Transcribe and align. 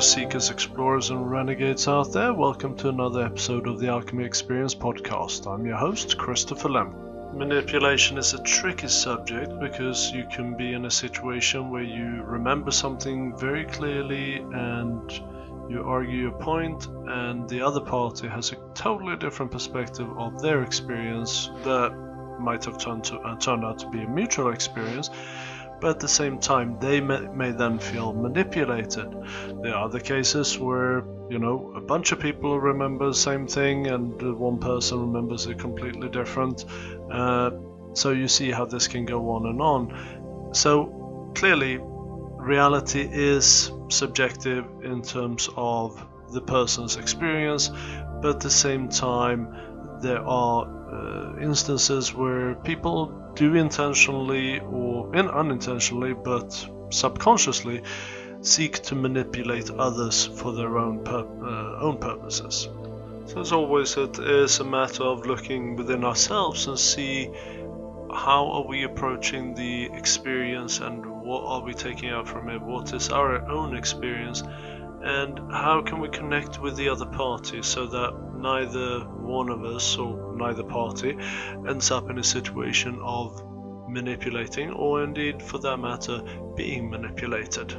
seekers, 0.00 0.48
explorers, 0.48 1.10
and 1.10 1.30
renegades 1.30 1.86
out 1.86 2.10
there. 2.10 2.32
Welcome 2.32 2.74
to 2.76 2.88
another 2.88 3.22
episode 3.22 3.68
of 3.68 3.78
the 3.78 3.88
Alchemy 3.88 4.24
Experience 4.24 4.74
podcast. 4.74 5.46
I'm 5.46 5.66
your 5.66 5.76
host, 5.76 6.16
Christopher 6.16 6.70
Lem. 6.70 6.94
Manipulation 7.36 8.16
is 8.16 8.32
a 8.32 8.42
tricky 8.42 8.88
subject 8.88 9.60
because 9.60 10.10
you 10.10 10.24
can 10.32 10.56
be 10.56 10.72
in 10.72 10.86
a 10.86 10.90
situation 10.90 11.68
where 11.70 11.82
you 11.82 12.22
remember 12.22 12.70
something 12.70 13.36
very 13.36 13.66
clearly 13.66 14.36
and 14.36 15.12
you 15.68 15.82
argue 15.84 16.22
your 16.22 16.32
point, 16.32 16.86
and 16.86 17.46
the 17.46 17.60
other 17.60 17.80
party 17.80 18.26
has 18.26 18.52
a 18.52 18.56
totally 18.74 19.16
different 19.16 19.52
perspective 19.52 20.08
of 20.16 20.40
their 20.40 20.62
experience 20.62 21.50
that 21.62 21.94
might 22.40 22.64
have 22.64 22.78
turned, 22.78 23.04
to, 23.04 23.18
uh, 23.18 23.36
turned 23.36 23.66
out 23.66 23.78
to 23.80 23.88
be 23.90 24.00
a 24.00 24.08
mutual 24.08 24.50
experience 24.50 25.10
but 25.80 25.90
at 25.90 26.00
the 26.00 26.08
same 26.08 26.38
time 26.38 26.78
they 26.80 27.00
may, 27.00 27.50
then 27.52 27.78
feel 27.78 28.12
manipulated. 28.12 29.10
There 29.62 29.74
are 29.74 29.84
other 29.84 30.00
cases 30.00 30.58
where, 30.58 31.04
you 31.28 31.38
know, 31.38 31.72
a 31.76 31.80
bunch 31.80 32.12
of 32.12 32.20
people 32.20 32.60
remember 32.60 33.08
the 33.08 33.14
same 33.14 33.46
thing 33.46 33.86
and 33.86 34.38
one 34.38 34.58
person 34.58 35.00
remembers 35.00 35.46
it 35.46 35.58
completely 35.58 36.08
different. 36.08 36.64
Uh, 37.10 37.50
so 37.94 38.10
you 38.10 38.28
see 38.28 38.50
how 38.50 38.66
this 38.66 38.86
can 38.88 39.04
go 39.04 39.30
on 39.30 39.46
and 39.46 39.60
on. 39.60 40.54
So 40.54 41.32
clearly, 41.34 41.78
reality 41.80 43.08
is 43.10 43.72
subjective 43.88 44.64
in 44.82 45.02
terms 45.02 45.48
of 45.56 46.06
the 46.32 46.40
person's 46.40 46.96
experience, 46.96 47.70
but 48.22 48.36
at 48.36 48.40
the 48.40 48.50
same 48.50 48.88
time, 48.88 49.69
there 50.00 50.24
are 50.26 50.66
uh, 50.66 51.38
instances 51.40 52.14
where 52.14 52.54
people 52.56 53.06
do 53.34 53.54
intentionally 53.54 54.60
or 54.60 55.14
in 55.14 55.28
unintentionally 55.28 56.12
but 56.12 56.52
subconsciously 56.90 57.82
seek 58.42 58.82
to 58.82 58.94
manipulate 58.94 59.70
others 59.70 60.26
for 60.26 60.52
their 60.52 60.78
own 60.78 61.04
pur- 61.04 61.26
uh, 61.44 61.80
own 61.80 61.98
purposes. 61.98 62.68
So 63.26 63.40
as 63.40 63.52
always, 63.52 63.96
it 63.96 64.18
is 64.18 64.58
a 64.60 64.64
matter 64.64 65.04
of 65.04 65.26
looking 65.26 65.76
within 65.76 66.04
ourselves 66.04 66.66
and 66.66 66.78
see 66.78 67.30
how 68.12 68.50
are 68.50 68.66
we 68.66 68.82
approaching 68.82 69.54
the 69.54 69.84
experience 69.92 70.80
and 70.80 71.06
what 71.06 71.44
are 71.44 71.62
we 71.62 71.74
taking 71.74 72.10
out 72.10 72.26
from 72.26 72.48
it, 72.48 72.60
what 72.60 72.92
is 72.92 73.10
our 73.10 73.48
own 73.48 73.76
experience, 73.76 74.42
and 75.02 75.38
how 75.52 75.82
can 75.82 76.00
we 76.00 76.08
connect 76.08 76.60
with 76.60 76.76
the 76.76 76.88
other 76.88 77.06
party 77.06 77.62
so 77.62 77.86
that 77.86 78.34
neither 78.36 79.00
one 79.00 79.48
of 79.48 79.64
us 79.64 79.96
or 79.96 80.34
neither 80.36 80.62
party 80.62 81.16
ends 81.68 81.90
up 81.90 82.10
in 82.10 82.18
a 82.18 82.24
situation 82.24 82.98
of 83.02 83.42
manipulating 83.88 84.70
or 84.70 85.02
indeed 85.02 85.42
for 85.42 85.58
that 85.58 85.78
matter 85.78 86.22
being 86.54 86.90
manipulated? 86.90 87.74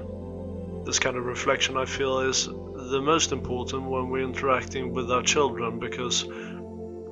This 0.85 0.97
kind 0.97 1.15
of 1.15 1.25
reflection 1.25 1.77
i 1.77 1.85
feel 1.85 2.19
is 2.19 2.47
the 2.47 3.01
most 3.01 3.31
important 3.31 3.83
when 3.83 4.09
we're 4.09 4.23
interacting 4.23 4.93
with 4.93 5.11
our 5.11 5.21
children 5.21 5.79
because 5.79 6.25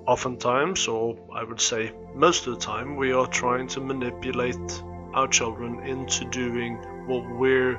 oftentimes 0.07 0.87
or 0.87 1.15
i 1.35 1.43
would 1.43 1.61
say 1.61 1.91
most 2.15 2.47
of 2.47 2.55
the 2.55 2.59
time 2.59 2.95
we 2.95 3.11
are 3.11 3.27
trying 3.27 3.67
to 3.67 3.79
manipulate 3.79 4.83
our 5.13 5.27
children 5.27 5.85
into 5.85 6.25
doing 6.25 6.77
what 7.05 7.23
we're 7.37 7.77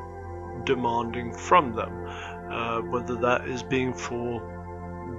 demanding 0.64 1.32
from 1.32 1.74
them, 1.74 2.06
uh, 2.50 2.80
whether 2.80 3.14
that 3.16 3.48
is 3.48 3.62
being 3.62 3.92
for 3.92 4.42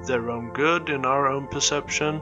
their 0.05 0.29
own 0.29 0.51
good 0.53 0.89
in 0.89 1.05
our 1.05 1.27
own 1.27 1.47
perception, 1.47 2.21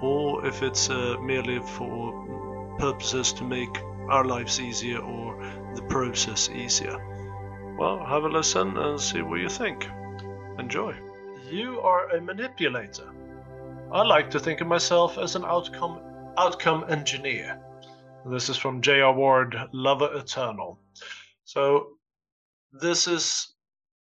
or 0.00 0.44
if 0.46 0.62
it's 0.62 0.90
uh, 0.90 1.16
merely 1.20 1.60
for 1.60 2.76
purposes 2.78 3.32
to 3.34 3.44
make 3.44 3.78
our 4.08 4.24
lives 4.24 4.60
easier 4.60 4.98
or 4.98 5.36
the 5.74 5.82
process 5.82 6.48
easier. 6.50 6.96
Well, 7.78 8.04
have 8.04 8.24
a 8.24 8.28
listen 8.28 8.76
and 8.76 9.00
see 9.00 9.22
what 9.22 9.40
you 9.40 9.48
think. 9.48 9.88
Enjoy. 10.58 10.94
You 11.50 11.80
are 11.80 12.10
a 12.10 12.20
manipulator. 12.20 13.10
I 13.90 14.02
like 14.02 14.30
to 14.30 14.40
think 14.40 14.60
of 14.60 14.66
myself 14.66 15.18
as 15.18 15.36
an 15.36 15.44
outcome 15.44 16.00
outcome 16.38 16.84
engineer. 16.88 17.60
This 18.24 18.48
is 18.48 18.56
from 18.56 18.80
J.R. 18.80 19.12
Ward, 19.12 19.56
Lover 19.72 20.10
Eternal. 20.14 20.78
So 21.44 21.98
this 22.72 23.06
is 23.06 23.54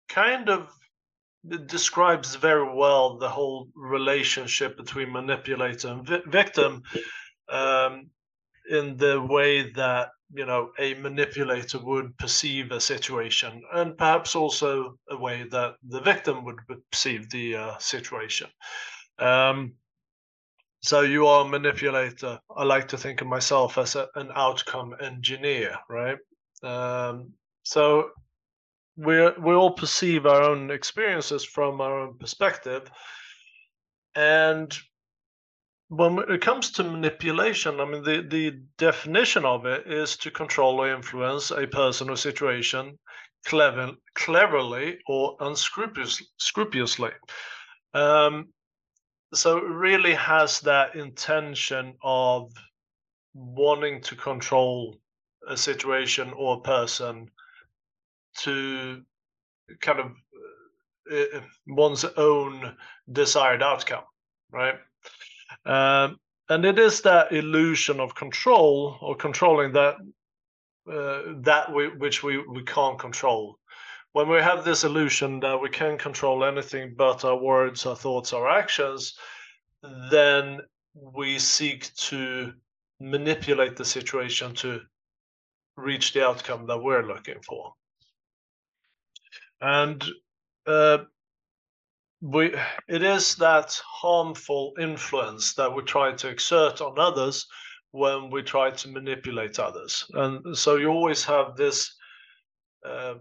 kind 0.09 0.49
of 0.49 0.71
describes 1.67 2.37
very 2.37 2.75
well 2.75 3.19
the 3.19 3.29
whole 3.29 3.69
relationship 3.75 4.77
between 4.77 5.13
manipulator 5.13 5.89
and 5.89 6.07
vi- 6.07 6.23
victim 6.27 6.83
um, 7.51 8.11
in 8.71 8.97
the 8.97 9.21
way 9.21 9.71
that 9.73 10.09
you 10.33 10.47
know 10.47 10.71
a 10.79 10.95
manipulator 10.95 11.79
would 11.79 12.17
perceive 12.17 12.73
a 12.73 12.81
situation 12.81 13.63
and 13.75 13.99
perhaps 13.99 14.35
also 14.35 14.99
a 15.11 15.17
way 15.17 15.45
that 15.51 15.75
the 15.87 16.01
victim 16.01 16.45
would 16.45 16.59
perceive 16.91 17.29
the 17.31 17.57
uh, 17.57 17.79
situation. 17.79 18.49
Um, 19.19 19.75
so 20.83 21.01
you 21.01 21.27
are 21.27 21.47
a 21.47 21.49
manipulator 21.49 22.39
i 22.59 22.63
like 22.63 22.89
to 22.89 22.99
think 22.99 23.23
of 23.23 23.27
myself 23.27 23.79
as 23.79 23.97
a, 23.97 24.07
an 24.17 24.31
outcome 24.35 24.95
engineer 25.01 25.77
right? 25.89 26.19
Um, 26.63 27.33
so 27.63 28.11
we 28.97 29.31
we 29.31 29.55
all 29.55 29.73
perceive 29.73 30.27
our 30.27 30.43
own 30.43 30.71
experiences 30.71 31.45
from 31.45 31.81
our 31.81 32.01
own 32.01 32.19
perspective. 32.19 32.91
And 34.15 34.77
when 35.89 36.19
it 36.29 36.41
comes 36.41 36.71
to 36.73 36.83
manipulation 36.83 37.81
i 37.81 37.85
mean 37.85 38.03
the, 38.03 38.27
the 38.29 38.51
definition 38.79 39.45
of 39.45 39.67
it 39.67 39.87
is 39.87 40.17
to 40.17 40.31
control 40.31 40.81
or 40.81 40.93
influence 40.93 41.51
a 41.51 41.67
person 41.67 42.09
or 42.11 42.17
situation 42.17 42.99
clever, 43.47 43.93
cleverly 44.15 44.99
or 45.07 45.37
unscrupulously 45.41 47.11
um, 47.93 48.49
so 49.35 49.59
it 49.59 49.65
really 49.65 50.15
has 50.15 50.61
that 50.61 50.97
intention 50.97 51.95
of 52.03 52.51
wanting 53.35 54.01
to 54.01 54.17
control 54.17 54.97
a 55.49 55.57
situation 55.57 56.33
or 56.35 56.57
a 56.57 56.61
person 56.61 57.29
to 58.43 59.03
kind 59.81 60.01
of 60.01 60.13
uh, 61.11 61.41
one's 61.67 62.05
own 62.17 62.77
desired 63.11 63.63
outcome, 63.63 64.05
right? 64.51 64.77
Um, 65.67 66.19
and 66.49 66.65
it 66.65 66.79
is 66.79 67.01
that 67.03 67.33
illusion 67.33 68.01
of 68.01 68.15
control 68.15 68.99
or 69.01 69.17
controlling 69.17 69.73
that 69.73 69.97
uh, 70.91 71.23
that 71.37 71.73
we, 71.73 71.89
which 71.89 72.23
we, 72.23 72.39
we 72.47 72.63
can't 72.63 72.99
control. 72.99 73.59
When 74.13 74.29
we 74.29 74.37
have 74.39 74.65
this 74.65 74.85
illusion 74.85 75.41
that 75.41 75.59
we 75.61 75.71
can 75.71 75.97
control 75.97 76.45
anything 76.45 76.95
but 76.95 77.25
our 77.25 77.37
words, 77.37 77.87
our 77.87 77.97
thoughts, 77.97 78.35
our 78.35 78.49
actions, 78.51 79.15
then 80.11 80.61
we 80.95 81.39
seek 81.39 81.93
to 81.95 82.53
manipulate 83.01 83.77
the 83.77 83.85
situation 83.85 84.55
to 84.57 84.83
reach 85.77 86.13
the 86.13 86.25
outcome 86.25 86.67
that 86.67 86.79
we're 86.79 87.07
looking 87.07 87.41
for 87.41 87.73
and 89.65 90.05
uh, 90.67 90.99
we 92.21 92.55
it 92.89 93.03
is 93.03 93.37
that 93.37 93.81
harmful 93.87 94.75
influence 94.79 95.55
that 95.55 95.75
we 95.75 95.83
try 95.83 96.13
to 96.13 96.29
exert 96.29 96.81
on 96.83 96.99
others 96.99 97.47
when 97.93 98.31
we 98.31 98.43
try 98.43 98.71
to 98.71 98.89
manipulate 98.89 99.59
others. 99.59 100.05
And 100.13 100.57
so 100.57 100.77
you 100.77 100.89
always 100.89 101.25
have 101.25 101.57
this 101.57 101.95
uh, 102.87 103.15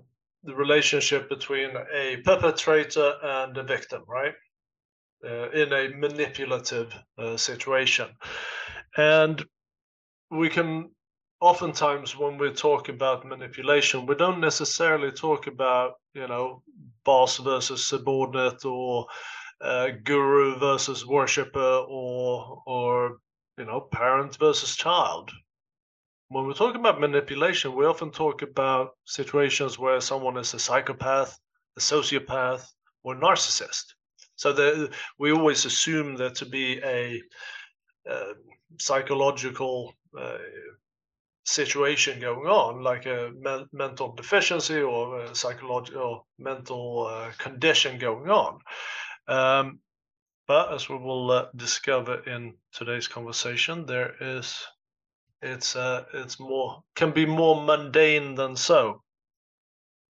the 0.44 0.54
relationship 0.54 1.30
between 1.30 1.72
a 1.94 2.18
perpetrator 2.26 3.14
and 3.24 3.58
a 3.58 3.64
victim 3.64 4.04
right? 4.08 4.34
Uh, 5.26 5.50
in 5.52 5.72
a 5.72 5.96
manipulative 5.96 6.94
uh, 7.18 7.38
situation. 7.38 8.10
And 8.98 9.42
we 10.30 10.50
can 10.50 10.90
oftentimes 11.44 12.18
when 12.18 12.38
we 12.38 12.52
talk 12.54 12.88
about 12.88 13.26
manipulation, 13.26 14.06
we 14.06 14.16
don't 14.16 14.40
necessarily 14.40 15.12
talk 15.12 15.48
about, 15.48 15.96
you 16.14 16.26
know, 16.26 16.64
boss 17.04 17.38
versus 17.38 17.86
subordinate 17.86 18.64
or 18.64 19.06
uh, 19.60 19.90
guru 20.06 20.58
versus 20.58 21.06
worshipper 21.06 21.84
or, 21.90 22.64
or, 22.66 23.18
you 23.58 23.66
know, 23.66 23.82
parent 23.82 24.38
versus 24.38 24.78
child. 24.78 25.32
When 26.30 26.48
we 26.48 26.54
talk 26.54 26.76
about 26.76 27.02
manipulation, 27.02 27.76
we 27.76 27.86
often 27.86 28.12
talk 28.12 28.42
about 28.42 28.92
situations 29.06 29.78
where 29.78 30.00
someone 30.00 30.38
is 30.38 30.54
a 30.54 30.60
psychopath, 30.60 31.38
a 31.78 31.82
sociopath, 31.82 32.66
or 33.04 33.16
a 33.16 33.20
narcissist. 33.20 33.84
So 34.38 34.54
the, 34.54 34.92
we 35.20 35.34
always 35.34 35.66
assume 35.66 36.16
there 36.16 36.30
to 36.32 36.46
be 36.46 36.80
a 36.84 37.22
uh, 38.10 38.34
psychological 38.80 39.94
uh, 40.18 40.38
situation 41.46 42.20
going 42.20 42.48
on, 42.48 42.82
like 42.82 43.06
a 43.06 43.32
me- 43.36 43.66
mental 43.72 44.14
deficiency 44.14 44.82
or 44.82 45.20
a 45.22 45.36
psychological 45.36 46.28
mental 46.38 47.08
uh, 47.08 47.32
condition 47.38 48.00
going 48.00 48.30
on. 48.30 48.60
Um, 49.28 49.80
but 50.48 50.74
as 50.74 50.90
we 50.90 50.98
will 50.98 51.32
uh, 51.32 51.48
discover 51.56 52.24
in 52.24 52.56
today's 52.72 53.08
conversation, 53.08 53.86
there 53.86 54.14
is 54.20 54.66
it's 55.42 55.76
uh, 55.76 56.06
it's 56.14 56.40
more 56.40 56.84
can 56.96 57.12
be 57.12 57.26
more 57.26 57.62
mundane 57.64 58.36
than 58.36 58.56
so. 58.56 59.04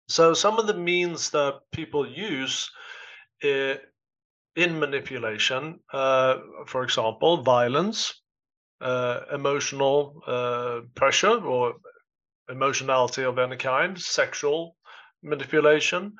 So 0.10 0.34
some 0.34 0.60
of 0.60 0.68
the 0.68 0.74
means 0.74 1.30
that 1.32 1.62
people 1.72 2.06
use 2.08 2.70
uh, 3.44 3.76
in 4.56 4.80
manipulation, 4.80 5.80
uh, 5.94 6.38
for 6.68 6.84
example, 6.84 7.44
violence, 7.44 8.21
uh, 8.82 9.22
emotional 9.34 10.22
uh, 10.28 10.82
pressure 10.96 11.40
or 11.44 11.76
emotionality 12.50 13.24
of 13.24 13.40
any 13.40 13.58
kind, 13.58 14.00
sexual 14.00 14.76
manipulation, 15.24 16.14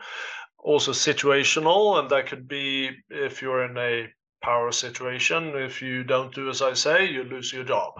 also 0.60 0.92
situational, 0.92 2.00
and 2.00 2.10
that 2.10 2.28
could 2.28 2.48
be 2.48 2.92
if 3.10 3.42
you're 3.42 3.66
in 3.66 3.78
a 3.78 4.08
power 4.44 4.72
situation. 4.72 5.56
If 5.56 5.82
you 5.82 6.04
don't 6.04 6.34
do 6.34 6.50
as 6.50 6.62
I 6.62 6.74
say, 6.74 7.10
you 7.10 7.24
lose 7.24 7.52
your 7.52 7.64
job, 7.64 7.94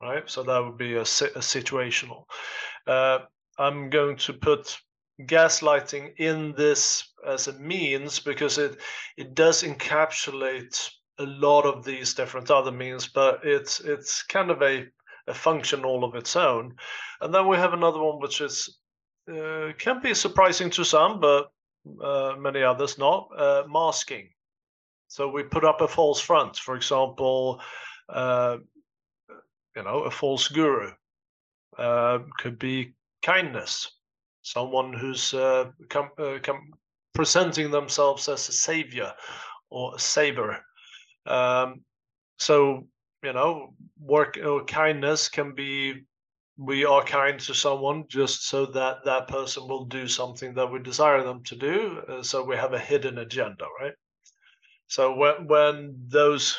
right? 0.00 0.28
So 0.28 0.42
that 0.42 0.58
would 0.58 0.78
be 0.78 0.94
a, 0.94 1.02
a 1.02 1.04
situational. 1.04 2.24
Uh, 2.86 3.20
I'm 3.58 3.90
going 3.90 4.16
to 4.18 4.32
put 4.32 4.78
gaslighting 5.20 6.14
in 6.18 6.54
this 6.56 7.12
as 7.26 7.48
a 7.48 7.58
means 7.58 8.18
because 8.18 8.58
it 8.58 8.80
it 9.16 9.34
does 9.34 9.62
encapsulate 9.62 10.90
a 11.22 11.26
lot 11.26 11.64
of 11.64 11.84
these 11.84 12.14
different 12.14 12.50
other 12.50 12.72
means, 12.72 13.08
but 13.08 13.40
it's 13.44 13.80
it's 13.80 14.22
kind 14.22 14.50
of 14.50 14.62
a 14.62 14.86
a 15.28 15.34
function 15.34 15.84
all 15.84 16.04
of 16.04 16.14
its 16.14 16.36
own. 16.36 16.74
And 17.20 17.32
then 17.32 17.46
we 17.46 17.56
have 17.56 17.72
another 17.72 18.00
one 18.00 18.20
which 18.20 18.40
is 18.40 18.78
uh, 19.30 19.72
can 19.78 20.00
be 20.02 20.14
surprising 20.14 20.70
to 20.70 20.84
some, 20.84 21.20
but 21.20 21.50
uh, 22.02 22.34
many 22.38 22.62
others 22.62 22.98
not. 22.98 23.28
Uh, 23.36 23.62
masking. 23.68 24.28
So 25.08 25.28
we 25.28 25.42
put 25.42 25.64
up 25.64 25.80
a 25.80 25.88
false 25.88 26.20
front, 26.20 26.56
for 26.56 26.74
example, 26.74 27.60
uh, 28.08 28.56
you 29.76 29.82
know, 29.82 30.00
a 30.04 30.10
false 30.10 30.48
guru. 30.48 30.90
Uh, 31.78 32.20
could 32.38 32.58
be 32.58 32.94
kindness, 33.22 33.90
someone 34.42 34.92
who's 34.92 35.32
uh, 35.34 35.70
com- 35.88 36.10
com- 36.42 36.72
presenting 37.14 37.70
themselves 37.70 38.28
as 38.28 38.48
a 38.48 38.52
savior 38.52 39.12
or 39.70 39.94
a 39.94 39.98
saver. 39.98 40.58
Um, 41.26 41.82
so 42.38 42.86
you 43.22 43.32
know, 43.32 43.74
work 44.00 44.38
or 44.42 44.64
kindness 44.64 45.28
can 45.28 45.54
be 45.54 46.02
we 46.58 46.84
are 46.84 47.02
kind 47.02 47.40
to 47.40 47.54
someone 47.54 48.04
just 48.08 48.46
so 48.46 48.66
that 48.66 49.04
that 49.04 49.26
person 49.26 49.66
will 49.66 49.86
do 49.86 50.06
something 50.06 50.54
that 50.54 50.70
we 50.70 50.78
desire 50.78 51.22
them 51.22 51.42
to 51.44 51.56
do. 51.56 52.02
Uh, 52.08 52.22
so 52.22 52.44
we 52.44 52.56
have 52.56 52.74
a 52.74 52.78
hidden 52.78 53.18
agenda, 53.18 53.64
right? 53.80 53.94
So 54.86 55.14
when 55.14 55.46
when 55.46 55.94
those 56.08 56.58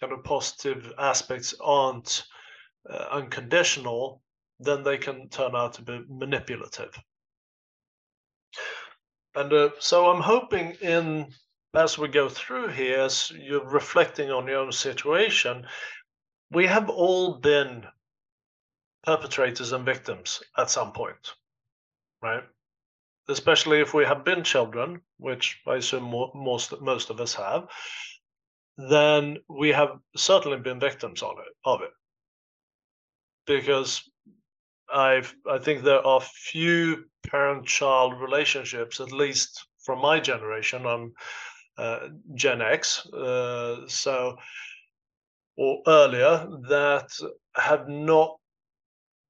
kind 0.00 0.12
of 0.12 0.24
positive 0.24 0.92
aspects 0.98 1.54
aren't 1.60 2.24
uh, 2.88 3.06
unconditional, 3.10 4.22
then 4.58 4.82
they 4.82 4.98
can 4.98 5.28
turn 5.28 5.56
out 5.56 5.74
to 5.74 5.82
be 5.82 6.00
manipulative. 6.08 6.92
And 9.34 9.52
uh, 9.52 9.70
so 9.78 10.10
I'm 10.10 10.22
hoping 10.22 10.76
in 10.82 11.32
as 11.74 11.96
we 11.98 12.08
go 12.08 12.28
through 12.28 12.68
here, 12.68 13.00
as 13.00 13.30
you're 13.30 13.64
reflecting 13.64 14.30
on 14.30 14.46
your 14.46 14.58
own 14.58 14.72
situation, 14.72 15.66
we 16.50 16.66
have 16.66 16.88
all 16.90 17.34
been 17.34 17.84
perpetrators 19.04 19.72
and 19.72 19.84
victims 19.84 20.42
at 20.58 20.70
some 20.70 20.92
point, 20.92 21.34
right? 22.22 22.42
Especially 23.28 23.80
if 23.80 23.94
we 23.94 24.04
have 24.04 24.24
been 24.24 24.42
children, 24.42 25.00
which 25.18 25.60
I 25.66 25.76
assume 25.76 26.12
most 26.34 26.80
most 26.80 27.10
of 27.10 27.20
us 27.20 27.34
have, 27.34 27.68
then 28.76 29.38
we 29.48 29.68
have 29.70 29.90
certainly 30.16 30.58
been 30.58 30.80
victims 30.80 31.22
of 31.22 31.38
it. 31.38 31.54
Of 31.64 31.82
it, 31.82 31.92
because 33.46 34.02
I've 34.92 35.32
I 35.48 35.58
think 35.58 35.84
there 35.84 36.04
are 36.04 36.20
few 36.20 37.04
parent-child 37.28 38.20
relationships, 38.20 38.98
at 38.98 39.12
least 39.12 39.66
from 39.84 40.00
my 40.00 40.18
generation. 40.18 40.84
I'm 40.84 41.12
Gen 42.34 42.62
X, 42.62 43.06
uh, 43.12 43.86
so 43.86 44.36
or 45.56 45.82
earlier 45.86 46.48
that 46.68 47.10
have 47.54 47.88
not 47.88 48.36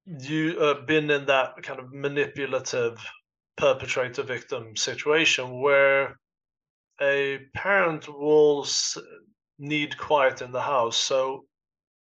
you 0.05 0.57
uh, 0.59 0.85
been 0.85 1.09
in 1.11 1.25
that 1.25 1.61
kind 1.63 1.79
of 1.79 1.93
manipulative 1.93 2.97
perpetrator 3.57 4.23
victim 4.23 4.75
situation 4.75 5.61
where 5.61 6.17
a 7.01 7.39
parent 7.53 8.07
will 8.07 8.65
need 9.59 9.97
quiet 9.97 10.41
in 10.41 10.51
the 10.51 10.61
house 10.61 10.97
so 10.97 11.45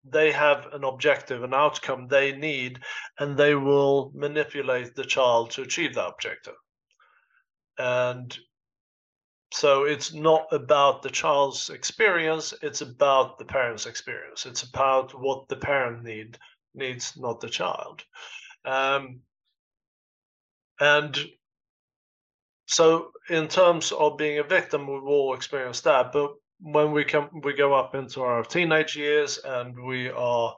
they 0.03 0.31
have 0.31 0.67
an 0.73 0.83
objective 0.83 1.43
an 1.43 1.53
outcome 1.53 2.07
they 2.07 2.31
need 2.31 2.79
and 3.19 3.37
they 3.37 3.55
will 3.55 4.11
manipulate 4.13 4.95
the 4.95 5.03
child 5.03 5.51
to 5.51 5.61
achieve 5.61 5.95
that 5.95 6.07
objective. 6.07 6.55
And 7.77 8.37
so 9.51 9.83
it's 9.83 10.13
not 10.13 10.47
about 10.51 11.01
the 11.01 11.09
child's 11.09 11.69
experience, 11.69 12.53
it's 12.61 12.81
about 12.81 13.39
the 13.39 13.45
parent's 13.45 13.87
experience. 13.87 14.45
It's 14.45 14.63
about 14.63 15.19
what 15.19 15.47
the 15.47 15.55
parent 15.55 16.03
need 16.03 16.37
needs, 16.75 17.17
not 17.17 17.39
the 17.39 17.49
child. 17.49 18.03
Um, 18.63 19.21
and 20.79 21.17
so 22.67 23.11
in 23.29 23.47
terms 23.47 23.91
of 23.91 24.17
being 24.17 24.37
a 24.37 24.43
victim, 24.43 24.87
we've 24.87 25.03
all 25.03 25.33
experienced 25.33 25.83
that. 25.85 26.11
But 26.11 26.33
when 26.61 26.91
we 26.91 27.03
come 27.03 27.29
we 27.43 27.53
go 27.53 27.73
up 27.73 27.95
into 27.95 28.21
our 28.21 28.43
teenage 28.43 28.95
years 28.95 29.39
and 29.43 29.81
we 29.83 30.09
are, 30.09 30.55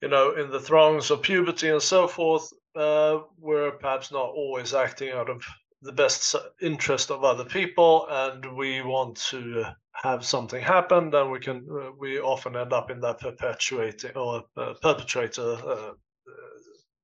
you 0.00 0.08
know, 0.08 0.34
in 0.34 0.50
the 0.50 0.60
throngs 0.60 1.10
of 1.10 1.22
puberty 1.22 1.68
and 1.68 1.82
so 1.82 2.08
forth, 2.08 2.50
uh, 2.74 3.18
we're 3.38 3.72
perhaps 3.72 4.10
not 4.10 4.30
always 4.30 4.72
acting 4.72 5.10
out 5.10 5.28
of 5.28 5.44
the 5.82 5.92
best 5.92 6.36
interest 6.60 7.10
of 7.10 7.24
other 7.24 7.44
people 7.44 8.06
and 8.08 8.56
we 8.56 8.82
want 8.82 9.16
to 9.16 9.64
have 9.92 10.24
something 10.24 10.62
happen 10.62 11.10
then 11.10 11.30
we 11.30 11.40
can 11.40 11.66
uh, 11.70 11.90
we 11.98 12.18
often 12.18 12.56
end 12.56 12.72
up 12.72 12.90
in 12.90 13.00
that 13.00 13.20
perpetuating 13.20 14.12
or 14.16 14.44
uh, 14.56 14.74
perpetrator 14.82 15.52
uh, 15.66 15.92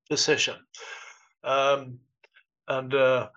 position 0.08 0.56
um, 1.44 1.98
and 2.68 2.94
uh, 2.94 3.28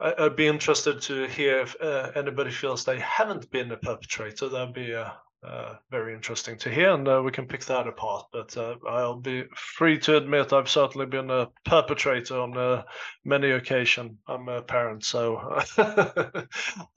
I, 0.00 0.14
would 0.18 0.36
be 0.36 0.46
interested 0.46 1.00
to 1.02 1.26
hear 1.26 1.60
if 1.60 1.76
uh, 1.80 2.10
anybody 2.14 2.50
feels 2.50 2.84
they 2.84 2.98
haven't 3.00 3.50
been 3.50 3.70
a 3.72 3.76
perpetrator. 3.76 4.48
That'd 4.48 4.74
be 4.74 4.92
a 4.92 5.16
uh, 5.44 5.76
very 5.90 6.14
interesting 6.14 6.56
to 6.58 6.70
hear, 6.70 6.92
and 6.94 7.06
uh, 7.06 7.20
we 7.22 7.30
can 7.30 7.46
pick 7.46 7.64
that 7.66 7.86
apart. 7.86 8.26
But 8.32 8.56
uh, 8.56 8.76
I'll 8.88 9.16
be 9.16 9.44
free 9.54 9.98
to 10.00 10.16
admit 10.16 10.52
I've 10.52 10.68
certainly 10.68 11.06
been 11.06 11.30
a 11.30 11.50
perpetrator 11.64 12.40
on 12.40 12.56
uh, 12.56 12.82
many 13.24 13.50
occasions. 13.50 14.16
I'm 14.26 14.48
a 14.48 14.62
parent, 14.62 15.04
so 15.04 15.60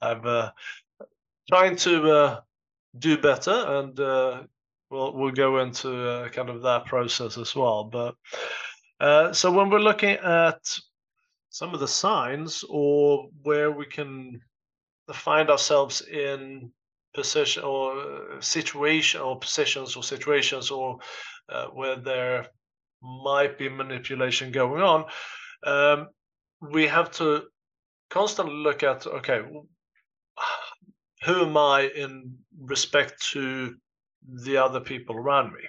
I'm 0.00 0.22
uh, 0.24 0.50
trying 1.48 1.76
to 1.76 2.38
do 2.98 3.18
better, 3.18 3.50
and 3.50 3.98
we'll 3.98 5.12
we'll 5.14 5.32
go 5.32 5.58
into 5.58 6.28
kind 6.32 6.48
of 6.48 6.62
that 6.62 6.86
process 6.86 7.36
as 7.36 7.54
well. 7.54 7.84
But 7.84 9.34
so 9.34 9.52
when 9.52 9.68
we're 9.68 9.78
looking 9.78 10.16
at 10.16 10.78
some 11.50 11.74
of 11.74 11.80
the 11.80 11.88
signs 11.88 12.64
or 12.68 13.28
where 13.42 13.70
we 13.70 13.84
can 13.86 14.40
find 15.12 15.50
ourselves 15.50 16.02
in 16.02 16.70
position 17.18 17.64
or 17.64 17.98
uh, 17.98 18.40
situation 18.40 19.20
or 19.20 19.38
positions 19.38 19.96
or 19.96 20.02
situations 20.04 20.70
or 20.70 20.98
uh, 21.48 21.66
where 21.78 21.96
there 21.96 22.46
might 23.02 23.58
be 23.58 23.68
manipulation 23.68 24.52
going 24.52 24.82
on, 24.82 25.04
um, 25.64 26.08
we 26.60 26.86
have 26.86 27.10
to 27.10 27.42
constantly 28.08 28.54
look 28.54 28.82
at 28.82 29.06
okay, 29.06 29.40
who 31.24 31.36
am 31.46 31.56
I 31.56 31.90
in 32.04 32.38
respect 32.72 33.14
to 33.32 33.74
the 34.44 34.56
other 34.58 34.80
people 34.80 35.16
around 35.16 35.52
me? 35.52 35.64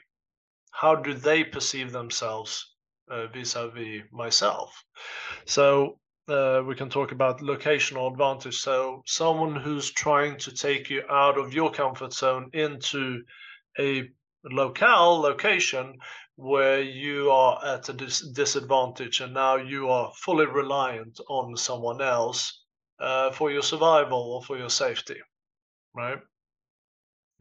How 0.71 0.95
do 0.95 1.13
they 1.13 1.43
perceive 1.43 1.91
themselves 1.91 2.75
uh, 3.09 3.25
vis-a-vis 3.33 4.03
myself? 4.11 4.69
So 5.45 5.97
uh, 6.29 6.63
we 6.65 6.75
can 6.75 6.89
talk 6.89 7.11
about 7.11 7.41
locational 7.41 8.11
advantage. 8.11 8.57
So 8.57 9.01
someone 9.05 9.55
who's 9.55 9.91
trying 9.91 10.37
to 10.39 10.51
take 10.51 10.89
you 10.89 11.03
out 11.09 11.37
of 11.37 11.53
your 11.53 11.71
comfort 11.71 12.13
zone 12.13 12.49
into 12.53 13.23
a 13.79 14.09
locale 14.43 15.19
location 15.19 15.97
where 16.35 16.81
you 16.81 17.29
are 17.31 17.59
at 17.65 17.89
a 17.89 17.93
dis- 17.93 18.27
disadvantage 18.31 19.19
and 19.19 19.33
now 19.33 19.57
you 19.57 19.89
are 19.89 20.11
fully 20.15 20.45
reliant 20.45 21.19
on 21.27 21.57
someone 21.57 22.01
else 22.01 22.63
uh, 22.99 23.31
for 23.31 23.51
your 23.51 23.61
survival 23.61 24.19
or 24.19 24.41
for 24.43 24.57
your 24.57 24.69
safety 24.69 25.17
right 25.93 26.19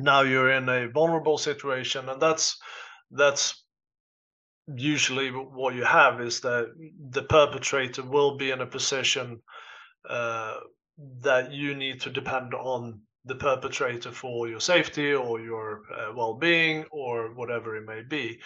now 0.01 0.23
you're 0.23 0.51
in 0.51 0.69
a 0.69 0.89
vulnerable 0.89 1.39
situation 1.39 2.09
and 2.09 2.21
that's 2.21 2.59
that's 3.13 3.65
usually 4.75 5.31
what 5.31 5.75
you 5.75 5.85
have 5.85 6.21
is 6.21 6.41
that 6.41 6.73
the 7.11 7.23
perpetrator 7.23 8.03
will 8.03 8.37
be 8.37 8.51
in 8.51 8.61
a 8.61 8.67
position 8.67 9.41
uh, 10.09 10.57
that 11.23 11.53
you 11.53 11.75
need 11.75 12.01
to 12.01 12.11
depend 12.11 12.55
on 12.55 13.01
the 13.25 13.35
perpetrator 13.35 14.11
for 14.13 14.49
your 14.49 14.61
safety 14.61 15.13
or 15.13 15.41
your 15.41 15.83
uh, 15.95 16.13
well-being 16.15 16.85
or 16.91 17.35
whatever 17.35 17.77
it 17.77 17.87
may 17.87 18.03
be 18.03 18.39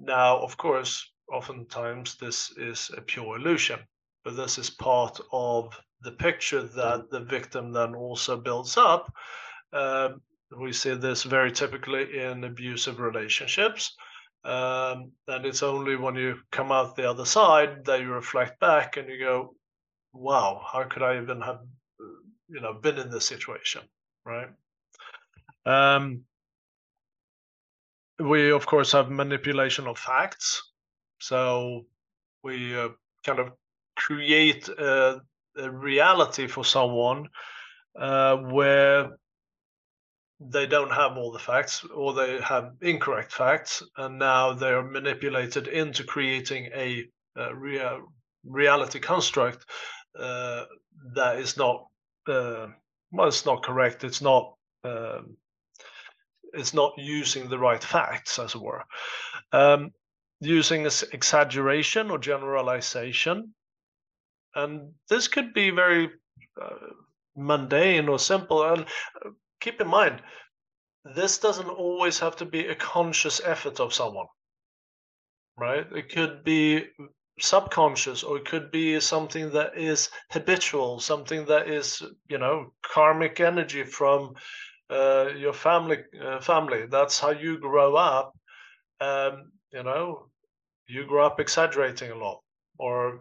now 0.00 0.38
of 0.38 0.56
course 0.56 1.10
oftentimes 1.32 2.16
this 2.16 2.52
is 2.56 2.90
a 2.96 3.00
pure 3.00 3.36
illusion, 3.36 3.80
but 4.24 4.36
this 4.36 4.58
is 4.58 4.70
part 4.70 5.20
of 5.32 5.78
the 6.00 6.12
picture 6.12 6.62
that 6.62 7.10
the 7.10 7.20
victim 7.20 7.72
then 7.72 7.94
also 7.94 8.36
builds 8.36 8.76
up. 8.76 9.12
Uh, 9.72 10.10
we 10.58 10.72
see 10.72 10.94
this 10.94 11.22
very 11.22 11.50
typically 11.50 12.18
in 12.18 12.44
abusive 12.44 13.00
relationships. 13.00 13.94
Um, 14.44 15.12
and 15.26 15.46
it's 15.46 15.62
only 15.62 15.96
when 15.96 16.16
you 16.16 16.36
come 16.52 16.70
out 16.70 16.96
the 16.96 17.08
other 17.08 17.24
side 17.24 17.84
that 17.86 18.00
you 18.00 18.12
reflect 18.12 18.60
back 18.60 18.96
and 18.98 19.08
you 19.08 19.18
go, 19.18 19.54
wow, 20.12 20.62
how 20.70 20.84
could 20.84 21.02
I 21.02 21.20
even 21.20 21.40
have, 21.40 21.60
you 22.48 22.60
know, 22.60 22.74
been 22.74 22.98
in 22.98 23.10
this 23.10 23.26
situation, 23.26 23.82
right? 24.26 24.48
Um, 25.64 26.24
we 28.18 28.52
of 28.52 28.66
course 28.66 28.92
have 28.92 29.10
manipulation 29.10 29.86
of 29.86 29.98
facts, 29.98 30.62
so 31.20 31.86
we 32.42 32.76
uh, 32.76 32.90
kind 33.24 33.38
of 33.38 33.52
create 33.96 34.68
a, 34.68 35.20
a, 35.56 35.70
reality 35.70 36.46
for 36.46 36.64
someone 36.64 37.28
uh, 37.98 38.36
where 38.36 39.16
they 40.46 40.66
don't 40.66 40.92
have 40.92 41.16
all 41.16 41.32
the 41.32 41.38
facts 41.38 41.84
or 41.94 42.12
they 42.12 42.40
have 42.40 42.72
incorrect 42.82 43.32
facts 43.32 43.82
and 43.96 44.18
now 44.18 44.52
they 44.52 44.68
are 44.68 44.82
manipulated 44.82 45.68
into 45.68 46.04
creating 46.04 46.70
a, 46.74 47.06
a 47.36 47.54
rea- 47.54 48.00
reality 48.44 48.98
construct 48.98 49.64
uh, 50.18 50.64
that 51.14 51.38
is 51.38 51.56
not 51.56 51.86
uh, 52.28 52.66
well 53.12 53.28
it's 53.28 53.46
not 53.46 53.62
correct. 53.62 54.04
It's 54.04 54.20
not 54.20 54.54
um, 54.84 55.36
it's 56.52 56.74
not 56.74 56.92
using 56.96 57.48
the 57.48 57.58
right 57.58 57.82
facts 57.82 58.38
as 58.38 58.54
it 58.54 58.60
were. 58.60 58.84
Um, 59.52 59.90
using 60.40 60.84
exaggeration 60.84 62.10
or 62.10 62.18
generalization 62.18 63.54
and 64.54 64.92
this 65.08 65.26
could 65.28 65.52
be 65.54 65.70
very 65.70 66.10
uh, 66.60 66.92
mundane 67.36 68.08
or 68.08 68.18
simple 68.18 68.62
and 68.62 68.82
uh, 68.82 69.30
keep 69.64 69.80
in 69.80 69.88
mind, 69.88 70.20
this 71.16 71.38
doesn't 71.38 71.68
always 71.68 72.18
have 72.18 72.36
to 72.36 72.44
be 72.44 72.66
a 72.66 72.74
conscious 72.74 73.40
effort 73.44 73.80
of 73.80 73.94
someone, 73.94 74.26
right? 75.56 75.86
It 75.92 76.10
could 76.10 76.44
be 76.44 76.84
subconscious 77.40 78.22
or 78.22 78.36
it 78.36 78.44
could 78.44 78.70
be 78.70 79.00
something 79.00 79.50
that 79.52 79.76
is 79.76 80.10
habitual, 80.30 81.00
something 81.00 81.46
that 81.46 81.68
is, 81.68 82.02
you 82.28 82.38
know, 82.38 82.72
karmic 82.82 83.40
energy 83.40 83.84
from 83.84 84.34
uh, 84.90 85.28
your 85.36 85.54
family. 85.54 85.98
Uh, 86.22 86.40
family. 86.40 86.86
That's 86.86 87.18
how 87.18 87.30
you 87.30 87.58
grow 87.58 87.96
up. 87.96 88.34
Um, 89.00 89.52
you 89.72 89.82
know, 89.82 90.28
you 90.86 91.06
grow 91.06 91.26
up 91.26 91.40
exaggerating 91.40 92.10
a 92.10 92.16
lot 92.16 92.40
or 92.78 93.20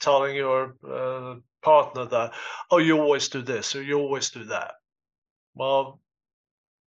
telling 0.00 0.34
your 0.34 0.74
uh, 0.88 1.34
partner 1.62 2.06
that, 2.06 2.32
oh, 2.70 2.78
you 2.78 2.98
always 2.98 3.28
do 3.28 3.42
this 3.42 3.76
or 3.76 3.82
you 3.82 3.98
always 3.98 4.30
do 4.30 4.44
that 4.44 4.72
well, 5.58 6.00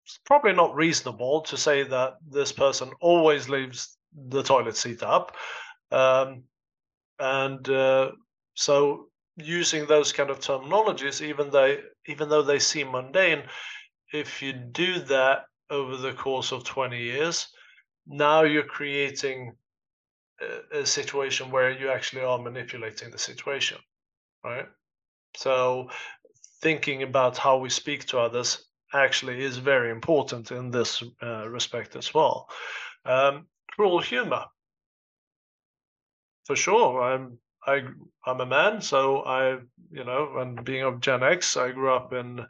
it's 0.05 0.21
probably 0.25 0.53
not 0.53 0.75
reasonable 0.75 1.41
to 1.43 1.57
say 1.57 1.83
that 1.83 2.19
this 2.31 2.53
person 2.53 2.91
always 3.01 3.49
leaves 3.49 3.97
the 4.29 4.43
toilet 4.43 4.77
seat 4.77 5.03
up. 5.03 5.37
Um, 5.91 6.45
and 7.19 7.69
uh, 7.69 8.13
so 8.55 9.09
using 9.37 9.87
those 9.87 10.13
kind 10.13 10.31
of 10.31 10.41
terminologies, 10.41 11.21
even 11.21 11.51
though 11.51 11.77
even 12.07 12.29
though 12.29 12.43
they 12.43 12.59
seem 12.59 12.93
mundane, 12.93 13.43
if 14.13 14.43
you 14.43 14.53
do 14.53 15.01
that 15.01 15.45
over 15.71 15.97
the 15.97 16.13
course 16.13 16.53
of 16.53 16.65
20 16.65 16.99
years, 16.99 17.49
now 18.07 18.43
you're 18.43 18.63
creating 18.63 19.55
a, 20.41 20.81
a 20.81 20.87
situation 20.87 21.51
where 21.51 21.71
you 21.71 21.91
actually 21.91 22.23
are 22.23 22.39
manipulating 22.39 23.11
the 23.11 23.19
situation, 23.19 23.79
right? 24.45 24.67
So 25.37 25.91
thinking 26.61 27.03
about 27.03 27.39
how 27.39 27.59
we 27.59 27.71
speak 27.71 28.07
to 28.07 28.19
others 28.19 28.65
actually 28.93 29.43
is 29.43 29.59
very 29.59 29.91
important 29.91 30.51
in 30.51 30.71
this 30.71 31.03
uh, 31.23 31.49
respect 31.49 31.97
as 31.97 32.15
well. 32.15 32.49
Um, 33.05 33.47
cruel 33.71 34.01
humor, 34.01 34.45
for 36.47 36.57
sure. 36.57 37.03
I'm 37.03 37.39
I 37.67 37.83
I'm 38.27 38.41
a 38.41 38.47
man, 38.47 38.81
so 38.81 39.23
I 39.25 39.59
you 39.91 40.05
know, 40.05 40.39
and 40.39 40.65
being 40.65 40.83
of 40.83 41.01
Gen 41.01 41.23
X, 41.23 41.57
I 41.57 41.73
grew 41.73 41.93
up 41.93 42.13
in 42.13 42.47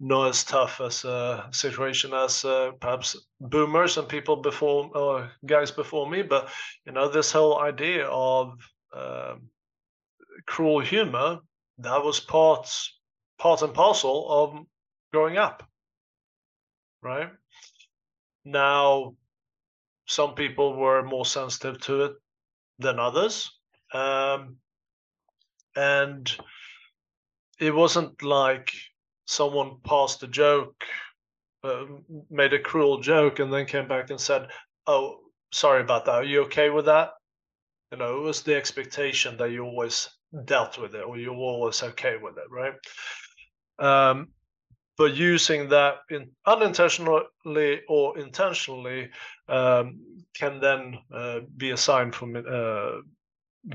not 0.00 0.28
as 0.28 0.44
tough 0.44 0.80
as 0.80 1.04
a 1.04 1.48
situation 1.50 2.14
as 2.14 2.44
uh, 2.44 2.70
perhaps 2.80 3.16
boomers 3.40 3.98
and 3.98 4.08
people 4.08 4.36
before 4.36 4.90
or 4.96 5.30
guys 5.44 5.70
before 5.72 6.08
me, 6.08 6.22
but 6.22 6.48
you 6.86 6.92
know, 6.92 7.08
this 7.08 7.32
whole 7.32 7.60
idea 7.60 8.06
of 8.06 8.52
uh, 8.94 9.34
cruel 10.46 10.80
humor 10.80 11.40
that 11.78 12.02
was 12.02 12.20
part 12.20 12.68
part 13.38 13.62
and 13.62 13.74
parcel 13.74 14.26
of 14.30 14.66
growing 15.12 15.36
up, 15.36 15.62
right? 17.02 17.30
Now, 18.44 19.14
some 20.06 20.34
people 20.34 20.74
were 20.74 21.02
more 21.02 21.26
sensitive 21.26 21.80
to 21.82 22.04
it 22.04 22.12
than 22.78 22.98
others. 22.98 23.50
Um, 23.92 24.56
and 25.76 26.34
it 27.60 27.74
wasn't 27.74 28.22
like 28.22 28.72
someone 29.26 29.76
passed 29.84 30.22
a 30.22 30.28
joke, 30.28 30.84
uh, 31.62 31.84
made 32.30 32.52
a 32.52 32.58
cruel 32.58 33.00
joke, 33.00 33.38
and 33.38 33.52
then 33.52 33.66
came 33.66 33.88
back 33.88 34.10
and 34.10 34.20
said, 34.20 34.48
Oh, 34.86 35.18
sorry 35.52 35.82
about 35.82 36.06
that. 36.06 36.14
Are 36.14 36.24
you 36.24 36.42
okay 36.44 36.70
with 36.70 36.86
that? 36.86 37.10
You 37.92 37.98
know, 37.98 38.18
it 38.18 38.22
was 38.22 38.42
the 38.42 38.56
expectation 38.56 39.36
that 39.36 39.50
you 39.50 39.64
always 39.64 40.08
dealt 40.44 40.78
with 40.78 40.94
it 40.94 41.04
or 41.04 41.18
you're 41.18 41.34
always 41.34 41.82
okay 41.82 42.16
with 42.20 42.36
it, 42.36 42.50
right? 42.50 42.74
Um, 43.78 44.28
but 44.98 45.14
using 45.14 45.68
that 45.68 45.98
in 46.10 46.30
unintentionally 46.44 47.80
or 47.88 48.18
intentionally 48.18 49.10
um, 49.48 50.00
can 50.34 50.60
then 50.60 50.98
uh, 51.14 51.40
be 51.56 51.70
a 51.70 51.76
sign 51.76 52.10
for 52.10 52.26
uh, 52.36 53.00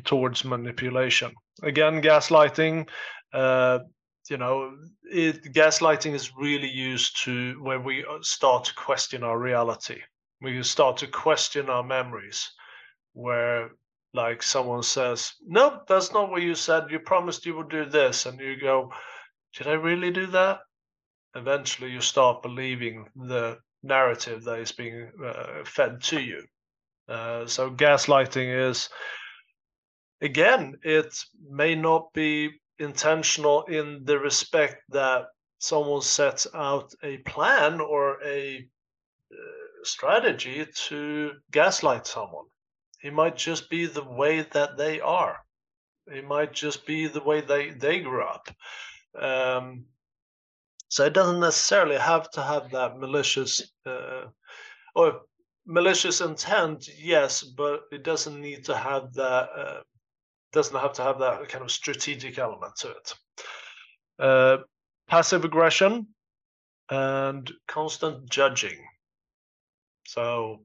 towards 0.04 0.44
manipulation. 0.44 1.32
Again, 1.64 2.02
gaslighting. 2.02 2.90
Uh, 3.32 3.80
you 4.30 4.38
know, 4.38 4.76
it, 5.04 5.44
gaslighting 5.54 6.14
is 6.14 6.36
really 6.38 6.70
used 6.70 7.24
to 7.24 7.62
when 7.64 7.84
we 7.84 8.04
uh, 8.06 8.18
start 8.22 8.66
to 8.66 8.76
question 8.76 9.24
our 9.24 9.40
reality. 9.40 10.02
We 10.42 10.62
start 10.64 10.98
to 10.98 11.08
question 11.08 11.70
our 11.70 11.84
memories, 11.84 12.50
where 13.14 13.72
like 14.14 14.44
someone 14.44 14.84
says, 14.84 15.34
"No, 15.46 15.82
that's 15.88 16.12
not 16.12 16.30
what 16.30 16.42
you 16.42 16.56
said. 16.56 16.92
You 16.92 17.00
promised 17.00 17.46
you 17.46 17.56
would 17.56 17.70
do 17.70 17.86
this," 17.86 18.26
and 18.26 18.40
you 18.40 18.60
go, 18.60 18.92
"Did 19.54 19.68
I 19.68 19.74
really 19.74 20.12
do 20.12 20.28
that?" 20.28 20.62
eventually 21.36 21.92
you 21.92 22.02
start 22.02 22.44
believing 22.44 23.10
the 23.16 23.58
narrative 23.82 24.44
that 24.44 24.60
is 24.60 24.72
being 24.72 25.12
uh, 25.24 25.64
fed 25.66 26.02
to 26.02 26.22
you. 26.22 26.44
Uh, 27.08 27.46
so 27.46 27.70
gaslighting 27.70 28.70
is, 28.70 28.90
again, 30.22 30.76
it 30.84 31.14
may 31.50 31.76
not 31.76 32.14
be 32.14 32.50
intentional 32.80 33.64
in 33.64 34.04
the 34.06 34.18
respect 34.18 34.84
that 34.90 35.26
someone 35.60 36.02
sets 36.02 36.48
out 36.54 36.94
a 37.04 37.18
plan 37.20 37.80
or 37.82 38.22
a 38.24 38.66
uh, 39.32 39.36
strategy 39.84 40.66
to 40.74 41.32
gaslight 41.52 42.08
someone. 42.08 42.46
It 43.04 43.14
might 43.14 43.36
just 43.36 43.70
be 43.70 43.86
the 43.86 44.04
way 44.04 44.42
that 44.52 44.78
they 44.78 45.02
are. 45.02 45.40
It 46.08 46.26
might 46.26 46.54
just 46.54 46.86
be 46.86 47.08
the 47.08 47.22
way 47.22 47.42
they, 47.42 47.72
they 47.72 48.00
grew 48.00 48.24
up. 48.24 48.50
Um, 49.20 49.86
so 50.90 51.06
it 51.06 51.14
doesn't 51.14 51.40
necessarily 51.40 51.98
have 51.98 52.30
to 52.32 52.42
have 52.42 52.72
that 52.72 52.98
malicious 52.98 53.62
uh, 53.86 54.26
or 54.96 55.22
malicious 55.66 56.22
intent, 56.22 56.88
yes, 57.00 57.44
but 57.44 57.82
it 57.92 58.04
doesn't 58.04 58.40
need 58.40 58.66
to 58.66 58.76
have 58.76 59.14
that. 59.14 59.50
Uh, 59.56 59.82
doesn't 60.52 60.80
have 60.80 60.94
to 60.94 61.02
have 61.02 61.18
that 61.18 61.50
kind 61.50 61.64
of 61.64 61.72
strategic 61.72 62.38
element 62.38 62.76
to 62.76 62.92
it. 62.92 63.14
Uh, 64.20 64.58
passive 65.08 65.44
aggression 65.44 66.08
and 66.92 67.52
constant 67.68 68.30
judging. 68.30 68.78
So, 70.06 70.60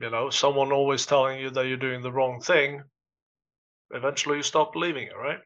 you 0.00 0.10
know, 0.10 0.30
someone 0.30 0.72
always 0.72 1.06
telling 1.06 1.38
you 1.38 1.50
that 1.50 1.66
you're 1.66 1.76
doing 1.76 2.02
the 2.02 2.10
wrong 2.10 2.40
thing, 2.40 2.82
eventually 3.92 4.38
you 4.38 4.42
stop 4.42 4.72
believing 4.72 5.06
it, 5.06 5.16
right? 5.16 5.38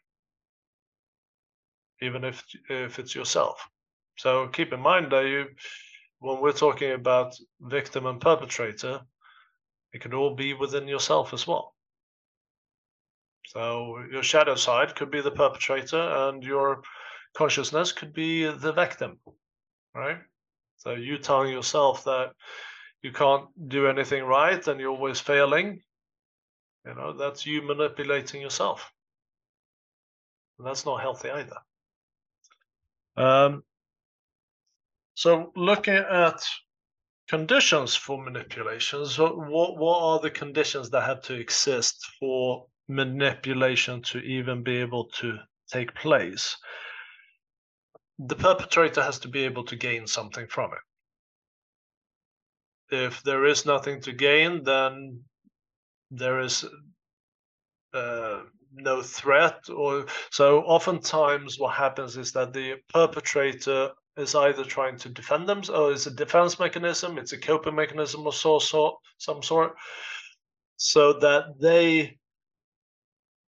Even 2.00 2.24
if 2.24 2.44
if 2.68 2.98
it's 2.98 3.14
yourself. 3.14 3.68
So 4.16 4.48
keep 4.48 4.72
in 4.72 4.80
mind 4.80 5.12
that 5.12 5.26
you, 5.26 5.46
when 6.18 6.40
we're 6.40 6.52
talking 6.52 6.92
about 6.92 7.36
victim 7.60 8.06
and 8.06 8.20
perpetrator, 8.20 9.00
it 9.92 10.00
could 10.00 10.14
all 10.14 10.34
be 10.34 10.54
within 10.54 10.88
yourself 10.88 11.32
as 11.32 11.46
well. 11.46 11.74
So 13.46 14.04
your 14.12 14.22
shadow 14.22 14.56
side 14.56 14.94
could 14.94 15.10
be 15.10 15.20
the 15.20 15.30
perpetrator, 15.30 16.00
and 16.00 16.42
your 16.42 16.82
consciousness 17.36 17.92
could 17.92 18.12
be 18.12 18.44
the 18.44 18.72
victim, 18.72 19.18
right? 19.94 20.18
So 20.78 20.92
you 20.92 21.18
telling 21.18 21.52
yourself 21.52 22.04
that 22.04 22.32
you 23.02 23.12
can't 23.12 23.46
do 23.68 23.86
anything 23.86 24.24
right 24.24 24.66
and 24.66 24.80
you're 24.80 24.90
always 24.90 25.20
failing, 25.20 25.80
you 26.84 26.94
know, 26.94 27.16
that's 27.16 27.46
you 27.46 27.62
manipulating 27.62 28.40
yourself. 28.40 28.92
And 30.58 30.66
that's 30.66 30.84
not 30.84 31.00
healthy 31.00 31.30
either. 31.30 31.56
Um, 33.18 33.64
so 35.14 35.50
looking 35.56 35.96
at 35.96 36.40
conditions 37.28 37.96
for 37.96 38.22
manipulation, 38.22 39.04
so 39.06 39.34
what, 39.34 39.76
what 39.76 40.00
are 40.00 40.20
the 40.20 40.30
conditions 40.30 40.90
that 40.90 41.02
have 41.02 41.22
to 41.22 41.34
exist 41.34 42.06
for 42.20 42.66
manipulation 42.88 44.02
to 44.02 44.20
even 44.20 44.62
be 44.62 44.76
able 44.76 45.06
to 45.06 45.36
take 45.68 45.92
place? 45.96 46.56
The 48.20 48.36
perpetrator 48.36 49.02
has 49.02 49.18
to 49.20 49.28
be 49.28 49.44
able 49.44 49.64
to 49.64 49.74
gain 49.74 50.06
something 50.06 50.46
from 50.46 50.70
it. 50.72 50.78
If 52.94 53.22
there 53.24 53.44
is 53.46 53.66
nothing 53.66 54.00
to 54.02 54.12
gain, 54.12 54.62
then 54.62 55.24
there 56.12 56.40
is 56.40 56.64
uh, 57.92 58.42
no 58.74 59.02
threat 59.02 59.68
or 59.74 60.06
so 60.30 60.60
oftentimes 60.62 61.58
what 61.58 61.74
happens 61.74 62.16
is 62.16 62.32
that 62.32 62.52
the 62.52 62.74
perpetrator 62.92 63.90
is 64.16 64.34
either 64.34 64.64
trying 64.64 64.96
to 64.98 65.08
defend 65.08 65.48
them 65.48 65.62
or 65.72 65.92
it's 65.92 66.06
a 66.06 66.10
defense 66.10 66.58
mechanism 66.58 67.18
it's 67.18 67.32
a 67.32 67.38
coping 67.38 67.74
mechanism 67.74 68.26
of 68.26 68.34
so, 68.34 68.58
so, 68.58 68.98
some 69.18 69.42
sort 69.42 69.74
so 70.76 71.12
that 71.14 71.44
they 71.60 72.16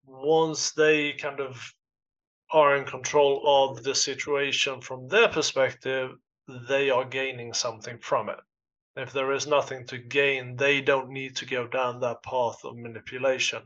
once 0.05 0.71
they 0.71 1.13
kind 1.13 1.39
of 1.39 1.61
are 2.51 2.75
in 2.75 2.85
control 2.85 3.41
of 3.45 3.83
the 3.83 3.95
situation 3.95 4.81
from 4.81 5.07
their 5.07 5.29
perspective 5.29 6.11
they 6.67 6.89
are 6.89 7.05
gaining 7.05 7.53
something 7.53 7.97
from 7.99 8.29
it. 8.29 8.39
If 8.97 9.13
there 9.13 9.31
is 9.31 9.47
nothing 9.47 9.87
to 9.87 9.97
gain, 9.97 10.57
they 10.57 10.81
don't 10.81 11.09
need 11.09 11.35
to 11.37 11.45
go 11.45 11.65
down 11.65 12.01
that 12.01 12.23
path 12.23 12.57
of 12.65 12.75
manipulation 12.75 13.63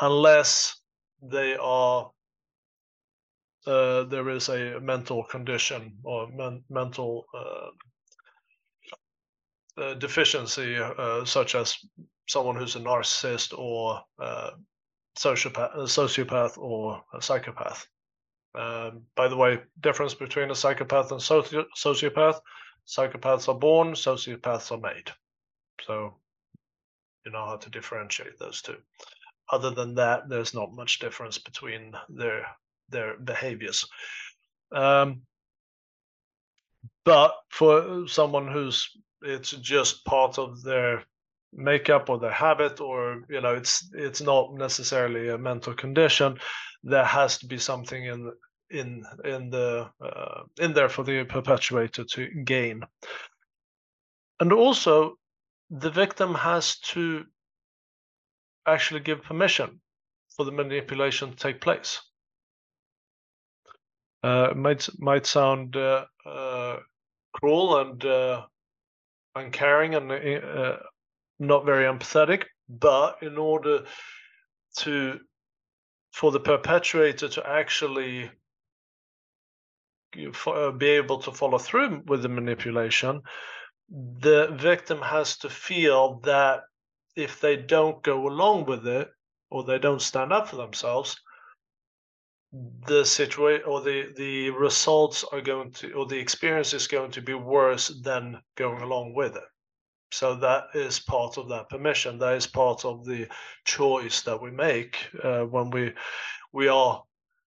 unless 0.00 0.77
they 1.22 1.56
are 1.56 2.10
uh, 3.66 4.04
there 4.04 4.28
is 4.30 4.48
a 4.48 4.80
mental 4.80 5.24
condition 5.24 5.98
or 6.04 6.28
men- 6.28 6.64
mental 6.70 7.26
uh, 7.34 7.70
uh, 9.82 9.94
deficiency, 9.94 10.76
uh, 10.76 11.24
such 11.24 11.54
as 11.54 11.76
someone 12.28 12.56
who's 12.56 12.76
a 12.76 12.80
narcissist 12.80 13.56
or 13.58 14.00
uh, 14.20 14.50
sociopath, 15.18 15.74
sociopath 15.76 16.56
or 16.58 17.02
a 17.14 17.20
psychopath. 17.20 17.86
Um, 18.54 19.02
by 19.14 19.28
the 19.28 19.36
way, 19.36 19.60
difference 19.80 20.14
between 20.14 20.50
a 20.50 20.54
psychopath 20.54 21.12
and 21.12 21.20
soci- 21.20 21.66
sociopath 21.76 22.40
Psychopaths 22.88 23.48
are 23.48 23.58
born, 23.58 23.92
sociopaths 23.92 24.72
are 24.72 24.80
made. 24.80 25.10
So 25.82 26.14
you 27.24 27.32
know 27.32 27.44
how 27.44 27.56
to 27.56 27.70
differentiate 27.70 28.38
those 28.38 28.62
two. 28.62 28.78
Other 29.50 29.70
than 29.70 29.94
that, 29.94 30.28
there's 30.28 30.54
not 30.54 30.72
much 30.72 30.98
difference 30.98 31.38
between 31.38 31.92
their 32.08 32.46
their 32.90 33.18
behaviors. 33.18 33.86
Um, 34.72 35.22
but 37.04 37.34
for 37.50 38.06
someone 38.06 38.48
who's 38.48 38.90
it's 39.22 39.50
just 39.50 40.04
part 40.04 40.38
of 40.38 40.62
their 40.62 41.04
makeup 41.52 42.10
or 42.10 42.18
their 42.18 42.30
habit 42.30 42.80
or 42.80 43.22
you 43.28 43.40
know 43.40 43.54
it's 43.54 43.88
it's 43.94 44.20
not 44.20 44.54
necessarily 44.54 45.28
a 45.28 45.38
mental 45.38 45.74
condition 45.74 46.38
there 46.84 47.04
has 47.04 47.38
to 47.38 47.46
be 47.46 47.58
something 47.58 48.04
in 48.04 48.32
in 48.70 49.04
in 49.24 49.50
the 49.50 49.88
uh, 50.02 50.42
in 50.58 50.72
there 50.74 50.88
for 50.88 51.02
the 51.02 51.24
perpetuator 51.24 52.04
to 52.04 52.26
gain. 52.44 52.82
And 54.40 54.52
also, 54.52 55.18
the 55.70 55.90
victim 55.90 56.34
has 56.34 56.78
to 56.92 57.24
actually 58.68 59.00
give 59.00 59.22
permission 59.22 59.80
for 60.36 60.44
the 60.44 60.52
manipulation 60.52 61.30
to 61.30 61.36
take 61.36 61.60
place. 61.60 62.00
Uh, 64.22 64.52
might 64.54 64.88
might 64.98 65.26
sound 65.26 65.76
uh, 65.76 66.04
uh, 66.26 66.76
cruel 67.32 67.78
and 67.78 68.04
uh, 68.04 68.44
uncaring 69.34 69.94
and 69.94 70.10
uh, 70.10 70.76
not 71.38 71.64
very 71.64 71.84
empathetic, 71.84 72.44
but 72.68 73.22
in 73.22 73.38
order 73.38 73.84
to 74.76 75.20
for 76.12 76.32
the 76.32 76.40
perpetrator 76.40 77.28
to 77.28 77.48
actually 77.48 78.30
uh, 80.46 80.70
be 80.72 80.86
able 80.86 81.18
to 81.18 81.30
follow 81.30 81.58
through 81.58 82.02
with 82.06 82.22
the 82.22 82.28
manipulation, 82.28 83.20
the 83.88 84.48
victim 84.58 85.00
has 85.00 85.38
to 85.38 85.48
feel 85.48 86.20
that 86.20 86.62
if 87.18 87.40
they 87.40 87.56
don't 87.56 88.02
go 88.04 88.28
along 88.28 88.64
with 88.66 88.86
it 88.86 89.10
or 89.50 89.64
they 89.64 89.78
don't 89.78 90.00
stand 90.00 90.32
up 90.32 90.48
for 90.48 90.56
themselves, 90.56 91.20
the 92.86 93.04
situation 93.04 93.66
or 93.66 93.82
the 93.82 94.14
the 94.16 94.50
results 94.50 95.24
are 95.32 95.40
going 95.42 95.70
to 95.72 95.92
or 95.92 96.06
the 96.06 96.18
experience 96.18 96.72
is 96.72 96.86
going 96.86 97.10
to 97.10 97.20
be 97.20 97.34
worse 97.34 97.88
than 98.02 98.40
going 98.56 98.80
along 98.80 99.14
with 99.14 99.36
it. 99.36 99.48
So 100.12 100.36
that 100.36 100.68
is 100.74 101.00
part 101.00 101.36
of 101.36 101.48
that 101.50 101.68
permission. 101.68 102.18
That 102.18 102.36
is 102.36 102.46
part 102.46 102.84
of 102.84 103.04
the 103.04 103.28
choice 103.66 104.22
that 104.22 104.40
we 104.40 104.50
make 104.50 104.96
uh, 105.22 105.42
when 105.42 105.70
we 105.70 105.92
we 106.52 106.68
are 106.68 107.02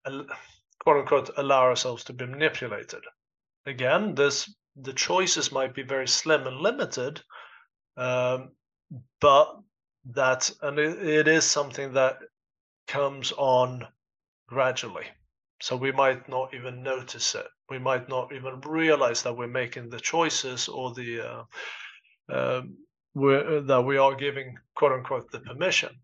quote 0.03 0.97
unquote 0.97 1.31
allow 1.37 1.61
ourselves 1.61 2.03
to 2.03 2.13
be 2.13 2.25
manipulated. 2.25 3.03
Again, 3.65 4.13
this 4.13 4.53
the 4.75 4.93
choices 4.93 5.51
might 5.51 5.73
be 5.73 5.83
very 5.83 6.07
slim 6.07 6.45
and 6.47 6.57
limited, 6.57 7.21
um, 7.97 8.51
but 9.19 9.57
that 10.05 10.51
and 10.61 10.79
it, 10.79 11.05
it 11.05 11.27
is 11.27 11.45
something 11.45 11.93
that 11.93 12.19
comes 12.87 13.31
on 13.37 13.87
gradually. 14.47 15.05
So 15.61 15.77
we 15.77 15.91
might 15.91 16.27
not 16.27 16.53
even 16.53 16.83
notice 16.83 17.35
it. 17.35 17.47
We 17.69 17.79
might 17.79 18.09
not 18.09 18.33
even 18.33 18.59
realize 18.61 19.23
that 19.23 19.37
we're 19.37 19.47
making 19.47 19.89
the 19.89 19.99
choices 19.99 20.67
or 20.67 20.93
the 20.93 21.21
uh, 21.21 21.43
uh, 22.31 22.61
that 23.15 23.83
we 23.85 23.97
are 23.97 24.15
giving 24.15 24.57
quote 24.75 24.91
unquote 24.91 25.31
the 25.31 25.39
permission 25.39 25.95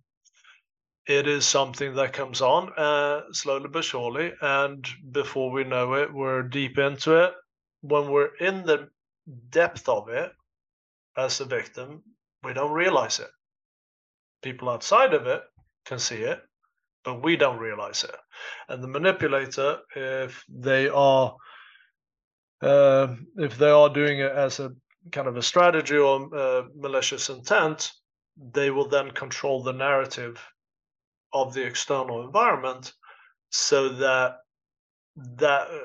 it 1.09 1.27
is 1.27 1.43
something 1.43 1.95
that 1.95 2.13
comes 2.13 2.39
on 2.39 2.71
uh, 2.77 3.21
slowly 3.31 3.67
but 3.67 3.83
surely. 3.83 4.31
And 4.41 4.87
before 5.11 5.51
we 5.51 5.63
know 5.63 5.95
it, 5.95 6.13
we're 6.13 6.43
deep 6.43 6.77
into 6.77 7.23
it. 7.23 7.33
When 7.81 8.11
we're 8.11 8.35
in 8.35 8.63
the 8.63 8.89
depth 9.49 9.89
of 9.89 10.09
it 10.09 10.31
as 11.17 11.41
a 11.41 11.45
victim, 11.45 12.03
we 12.43 12.53
don't 12.53 12.71
realize 12.71 13.19
it. 13.19 13.29
People 14.41 14.69
outside 14.69 15.13
of 15.13 15.27
it 15.27 15.41
can 15.85 15.99
see 15.99 16.21
it, 16.21 16.41
but 17.03 17.23
we 17.23 17.35
don't 17.35 17.59
realize 17.59 18.03
it. 18.03 18.15
And 18.67 18.83
the 18.83 18.87
manipulator, 18.87 19.79
if 19.95 20.43
they 20.49 20.87
are 20.87 21.35
uh, 22.61 23.15
if 23.37 23.57
they 23.57 23.69
are 23.69 23.89
doing 23.89 24.19
it 24.19 24.31
as 24.31 24.59
a 24.59 24.71
kind 25.11 25.27
of 25.27 25.37
a 25.37 25.41
strategy 25.41 25.97
or 25.97 26.35
uh, 26.35 26.63
malicious 26.75 27.29
intent, 27.29 27.91
they 28.53 28.69
will 28.69 28.87
then 28.87 29.11
control 29.11 29.63
the 29.63 29.73
narrative 29.73 30.41
of 31.33 31.53
the 31.53 31.65
external 31.65 32.25
environment 32.25 32.93
so 33.49 33.89
that 33.89 34.37
that 35.15 35.67
uh, 35.69 35.79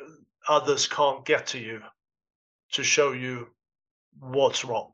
others 0.48 0.86
can't 0.86 1.24
get 1.24 1.46
to 1.48 1.58
you 1.58 1.80
to 2.72 2.82
show 2.82 3.12
you 3.12 3.48
what's 4.18 4.64
wrong 4.64 4.93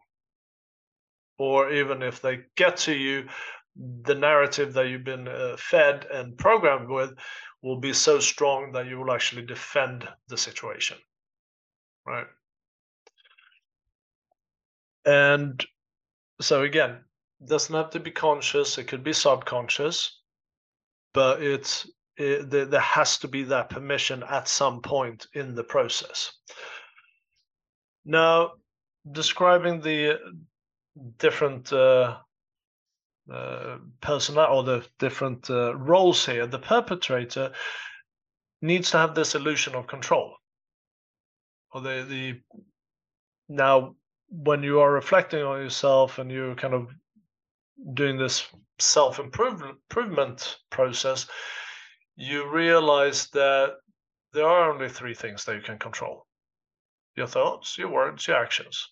or 1.40 1.72
even 1.72 2.02
if 2.02 2.20
they 2.20 2.40
get 2.56 2.76
to 2.76 2.92
you 2.92 3.26
the 4.04 4.14
narrative 4.14 4.74
that 4.74 4.88
you've 4.88 5.04
been 5.04 5.26
uh, 5.26 5.56
fed 5.56 6.04
and 6.12 6.36
programmed 6.36 6.88
with 6.88 7.12
will 7.62 7.80
be 7.80 7.92
so 7.92 8.18
strong 8.18 8.72
that 8.72 8.86
you 8.86 8.98
will 8.98 9.12
actually 9.12 9.42
defend 9.42 10.06
the 10.28 10.36
situation 10.36 10.98
right 12.06 12.26
and 15.06 15.64
so 16.40 16.62
again 16.62 16.98
doesn't 17.46 17.74
have 17.74 17.90
to 17.90 18.00
be 18.00 18.10
conscious 18.10 18.76
it 18.76 18.84
could 18.84 19.02
be 19.02 19.12
subconscious 19.12 20.20
but 21.14 21.42
it's 21.42 21.88
it, 22.20 22.50
there, 22.50 22.66
there 22.66 22.80
has 22.80 23.16
to 23.18 23.28
be 23.28 23.44
that 23.44 23.70
permission 23.70 24.22
at 24.28 24.46
some 24.46 24.82
point 24.82 25.26
in 25.32 25.54
the 25.54 25.64
process. 25.64 26.32
Now, 28.04 28.52
describing 29.10 29.80
the 29.80 30.18
different 31.18 31.72
uh, 31.72 32.18
uh, 33.32 33.78
personnel 34.00 34.52
or 34.52 34.64
the 34.64 34.86
different 34.98 35.48
uh, 35.50 35.74
roles 35.76 36.26
here, 36.26 36.46
the 36.46 36.58
perpetrator 36.58 37.52
needs 38.62 38.90
to 38.90 38.98
have 38.98 39.14
this 39.14 39.34
illusion 39.34 39.74
of 39.74 39.86
control. 39.86 40.34
Or 41.72 41.80
the 41.80 42.06
the 42.08 42.40
now 43.48 43.94
when 44.30 44.62
you 44.62 44.80
are 44.80 44.92
reflecting 44.92 45.42
on 45.42 45.60
yourself 45.60 46.18
and 46.18 46.30
you're 46.30 46.54
kind 46.54 46.74
of 46.74 46.88
doing 47.94 48.16
this 48.16 48.46
self 48.78 49.18
improvement 49.18 50.58
process, 50.70 51.26
you 52.16 52.50
realize 52.50 53.28
that 53.28 53.76
there 54.32 54.46
are 54.46 54.72
only 54.72 54.88
three 54.88 55.14
things 55.14 55.44
that 55.44 55.56
you 55.56 55.62
can 55.62 55.78
control 55.78 56.26
your 57.16 57.26
thoughts, 57.26 57.76
your 57.76 57.88
words, 57.88 58.26
your 58.26 58.36
actions. 58.36 58.88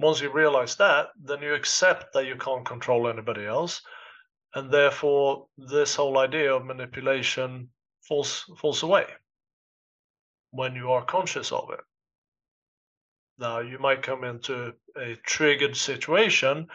Once 0.00 0.20
you 0.20 0.32
realize 0.32 0.76
that, 0.76 1.08
then 1.22 1.42
you 1.42 1.54
accept 1.54 2.12
that 2.14 2.26
you 2.26 2.36
can't 2.36 2.64
control 2.64 3.06
anybody 3.06 3.44
else, 3.44 3.82
and 4.54 4.70
therefore 4.70 5.46
this 5.58 5.94
whole 5.94 6.18
idea 6.18 6.54
of 6.54 6.64
manipulation 6.64 7.68
falls 8.02 8.44
falls 8.58 8.82
away 8.82 9.06
when 10.52 10.74
you 10.74 10.90
are 10.90 11.04
conscious 11.04 11.52
of 11.52 11.70
it. 11.70 11.80
Now 13.38 13.60
you 13.60 13.78
might 13.78 14.02
come 14.02 14.24
into 14.24 14.74
a 14.96 15.16
triggered 15.26 15.76
situation 15.76 16.68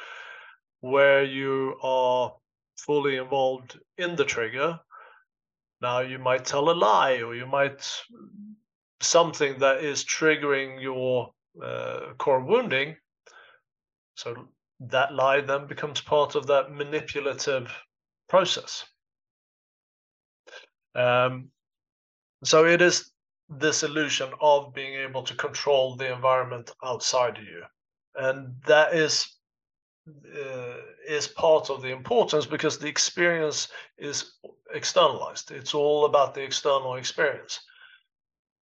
where 0.81 1.23
you 1.23 1.77
are 1.81 2.33
fully 2.77 3.17
involved 3.17 3.79
in 3.97 4.15
the 4.15 4.25
trigger. 4.25 4.79
Now 5.81 5.99
you 5.99 6.19
might 6.19 6.45
tell 6.45 6.69
a 6.69 6.73
lie 6.73 7.21
or 7.21 7.35
you 7.35 7.45
might 7.47 7.89
something 9.01 9.59
that 9.59 9.83
is 9.83 10.03
triggering 10.03 10.81
your 10.81 11.33
uh, 11.63 12.13
core 12.17 12.43
wounding. 12.43 12.95
So 14.15 14.47
that 14.79 15.13
lie 15.13 15.41
then 15.41 15.67
becomes 15.67 16.01
part 16.01 16.35
of 16.35 16.47
that 16.47 16.71
manipulative 16.71 17.71
process. 18.27 18.85
Um, 20.95 21.49
so 22.43 22.65
it 22.65 22.81
is 22.81 23.11
this 23.49 23.83
illusion 23.83 24.31
of 24.41 24.73
being 24.73 24.93
able 24.95 25.23
to 25.23 25.35
control 25.35 25.95
the 25.95 26.11
environment 26.11 26.71
outside 26.83 27.37
of 27.37 27.43
you, 27.43 27.63
and 28.15 28.55
that 28.65 28.93
is 28.93 29.35
uh, 30.07 30.77
is 31.07 31.27
part 31.27 31.69
of 31.69 31.81
the 31.81 31.89
importance 31.89 32.45
because 32.45 32.77
the 32.77 32.87
experience 32.87 33.67
is 33.97 34.33
externalized. 34.73 35.51
It's 35.51 35.73
all 35.73 36.05
about 36.05 36.33
the 36.33 36.43
external 36.43 36.95
experience. 36.95 37.59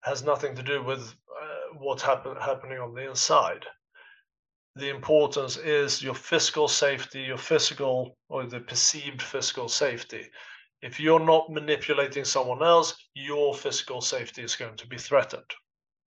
It 0.05 0.11
has 0.11 0.23
nothing 0.23 0.55
to 0.57 0.63
do 0.63 0.83
with 0.83 1.01
uh, 1.01 1.77
what's 1.79 2.03
happen, 2.03 2.37
happening 2.37 2.79
on 2.79 2.95
the 2.95 3.09
inside. 3.09 3.67
The 4.75 4.89
importance 4.89 5.57
is 5.57 6.03
your 6.03 6.15
physical 6.15 6.67
safety, 6.67 7.23
your 7.23 7.39
physical 7.39 8.17
or 8.29 8.45
the 8.45 8.61
perceived 8.61 9.21
physical 9.21 9.69
safety. 9.69 10.31
If 10.81 10.99
you're 10.99 11.21
not 11.21 11.51
manipulating 11.51 12.25
someone 12.25 12.63
else, 12.63 12.95
your 13.15 13.55
physical 13.55 14.01
safety 14.01 14.43
is 14.43 14.57
going 14.57 14.77
to 14.77 14.87
be 14.87 14.99
threatened, 14.99 15.51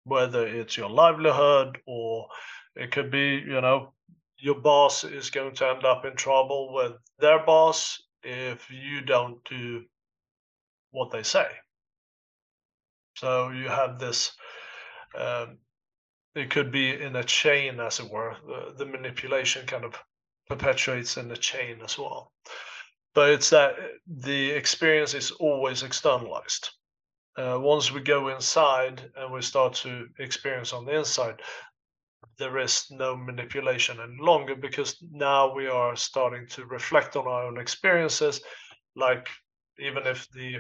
whether 0.05 0.47
it's 0.47 0.77
your 0.77 0.91
livelihood 0.91 1.79
or 1.87 2.29
it 2.75 2.91
could 2.91 3.11
be, 3.11 3.43
you 3.47 3.61
know, 3.61 3.93
your 4.39 4.61
boss 4.61 5.05
is 5.05 5.31
going 5.31 5.55
to 5.55 5.69
end 5.69 5.85
up 5.85 6.05
in 6.05 6.17
trouble 6.17 6.73
with 6.73 6.93
their 7.19 7.45
boss 7.45 8.03
if 8.23 8.69
you 8.71 9.03
don't 9.03 9.45
do 9.45 9.85
what 10.91 11.11
they 11.11 11.23
say. 11.23 11.47
So 13.17 13.51
you 13.51 13.69
have 13.69 13.99
this, 13.99 14.33
um, 15.17 15.59
it 16.35 16.51
could 16.51 16.73
be 16.73 16.91
in 16.91 17.17
a 17.17 17.25
chain, 17.25 17.81
as 17.81 18.01
it 18.01 18.11
were. 18.11 18.37
The, 18.47 18.85
the 18.85 18.87
manipulation 18.87 19.67
kind 19.67 19.85
of 19.85 19.95
perpetuates 20.49 21.17
in 21.17 21.29
the 21.29 21.37
chain 21.37 21.79
as 21.83 21.99
well. 21.99 22.33
But 23.15 23.31
it's 23.31 23.51
that 23.51 23.77
the 24.07 24.51
experience 24.51 25.15
is 25.15 25.31
always 25.31 25.83
externalized. 25.83 26.71
Uh, 27.37 27.59
once 27.61 27.93
we 27.93 28.01
go 28.01 28.29
inside 28.29 29.11
and 29.17 29.33
we 29.33 29.43
start 29.43 29.75
to 29.75 30.07
experience 30.19 30.73
on 30.73 30.85
the 30.85 30.97
inside, 30.97 31.41
there 32.39 32.59
is 32.59 32.87
no 32.91 33.17
manipulation 33.17 33.99
any 34.01 34.17
longer 34.21 34.57
because 34.57 34.97
now 35.13 35.55
we 35.55 35.69
are 35.69 35.95
starting 35.95 36.47
to 36.49 36.65
reflect 36.67 37.17
on 37.17 37.27
our 37.27 37.45
own 37.45 37.59
experiences. 37.59 38.41
Like, 38.97 39.29
even 39.79 40.07
if 40.07 40.29
the 40.31 40.57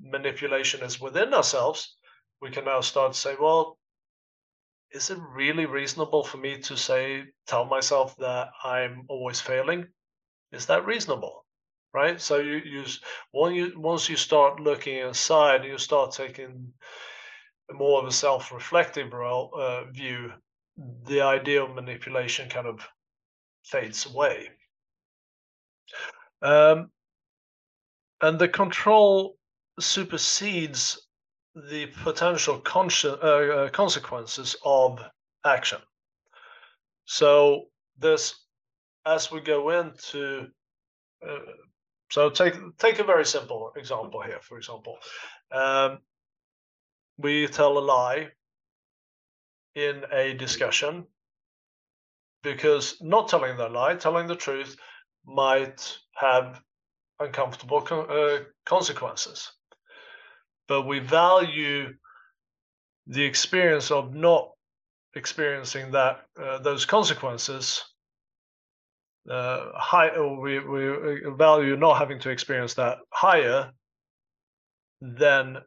manipulation 0.00 0.82
is 0.82 1.00
within 1.00 1.32
ourselves, 1.32 1.96
we 2.40 2.50
can 2.50 2.64
now 2.64 2.80
start 2.80 3.12
to 3.12 3.18
say, 3.18 3.36
well, 3.40 3.78
is 4.92 5.10
it 5.10 5.18
really 5.18 5.66
reasonable 5.66 6.24
for 6.24 6.36
me 6.38 6.58
to 6.58 6.76
say, 6.76 7.24
tell 7.46 7.64
myself 7.64 8.16
that 8.18 8.50
I'm 8.64 9.04
always 9.08 9.40
failing? 9.40 9.86
Is 10.52 10.66
that 10.66 10.86
reasonable? 10.86 11.44
Right. 11.94 12.18
So 12.20 12.38
you 12.38 12.56
use 12.56 13.00
when 13.32 13.54
you 13.54 13.72
once 13.76 14.08
you 14.08 14.16
start 14.16 14.60
looking 14.60 14.96
inside, 14.96 15.64
you 15.64 15.76
start 15.76 16.12
taking 16.12 16.72
more 17.70 18.00
of 18.00 18.06
a 18.06 18.12
self-reflective 18.12 19.12
uh, 19.12 19.84
view 19.90 20.32
the 21.04 21.20
idea 21.20 21.62
of 21.62 21.74
manipulation 21.74 22.48
kind 22.48 22.66
of 22.66 22.80
fades 23.64 24.06
away. 24.06 24.48
Um, 26.40 26.90
and 28.22 28.38
the 28.38 28.48
control 28.48 29.36
supersedes 29.78 31.01
the 31.54 31.86
potential 32.02 32.62
uh, 32.64 33.16
uh, 33.16 33.68
consequences 33.70 34.56
of 34.64 35.00
action. 35.44 35.78
So 37.04 37.66
this, 37.98 38.34
as 39.04 39.30
we 39.30 39.40
go 39.40 39.70
into, 39.70 40.48
uh, 41.26 41.38
so 42.10 42.30
take 42.30 42.54
take 42.78 42.98
a 42.98 43.04
very 43.04 43.26
simple 43.26 43.72
example 43.76 44.22
here. 44.22 44.40
For 44.40 44.56
example, 44.56 44.98
um, 45.50 45.98
we 47.18 47.46
tell 47.48 47.76
a 47.76 47.80
lie 47.80 48.28
in 49.74 50.04
a 50.12 50.34
discussion 50.34 51.06
because 52.42 53.00
not 53.00 53.28
telling 53.28 53.56
the 53.56 53.68
lie, 53.68 53.94
telling 53.96 54.26
the 54.26 54.36
truth 54.36 54.76
might 55.26 55.98
have 56.14 56.60
uncomfortable 57.20 57.82
co- 57.82 58.02
uh, 58.02 58.44
consequences. 58.64 59.52
But 60.68 60.82
we 60.82 61.00
value 61.00 61.94
the 63.06 63.24
experience 63.24 63.90
of 63.90 64.14
not 64.14 64.50
experiencing 65.14 65.90
that 65.92 66.20
uh, 66.40 66.58
those 66.58 66.84
consequences 66.84 67.84
uh, 69.30 69.70
high, 69.74 70.08
or 70.08 70.40
we, 70.40 70.58
we 70.58 71.30
value 71.36 71.76
not 71.76 71.98
having 71.98 72.18
to 72.20 72.30
experience 72.30 72.74
that 72.74 72.98
higher 73.10 73.70
than 75.00 75.58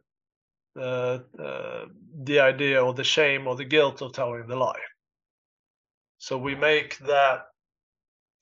uh, 0.78 1.18
uh, 1.42 1.84
the 2.24 2.40
idea 2.40 2.82
or 2.82 2.92
the 2.92 3.04
shame 3.04 3.46
or 3.46 3.56
the 3.56 3.64
guilt 3.64 4.02
of 4.02 4.12
telling 4.12 4.46
the 4.46 4.56
lie. 4.56 4.74
So 6.18 6.36
we 6.36 6.54
make 6.54 6.98
that 6.98 7.46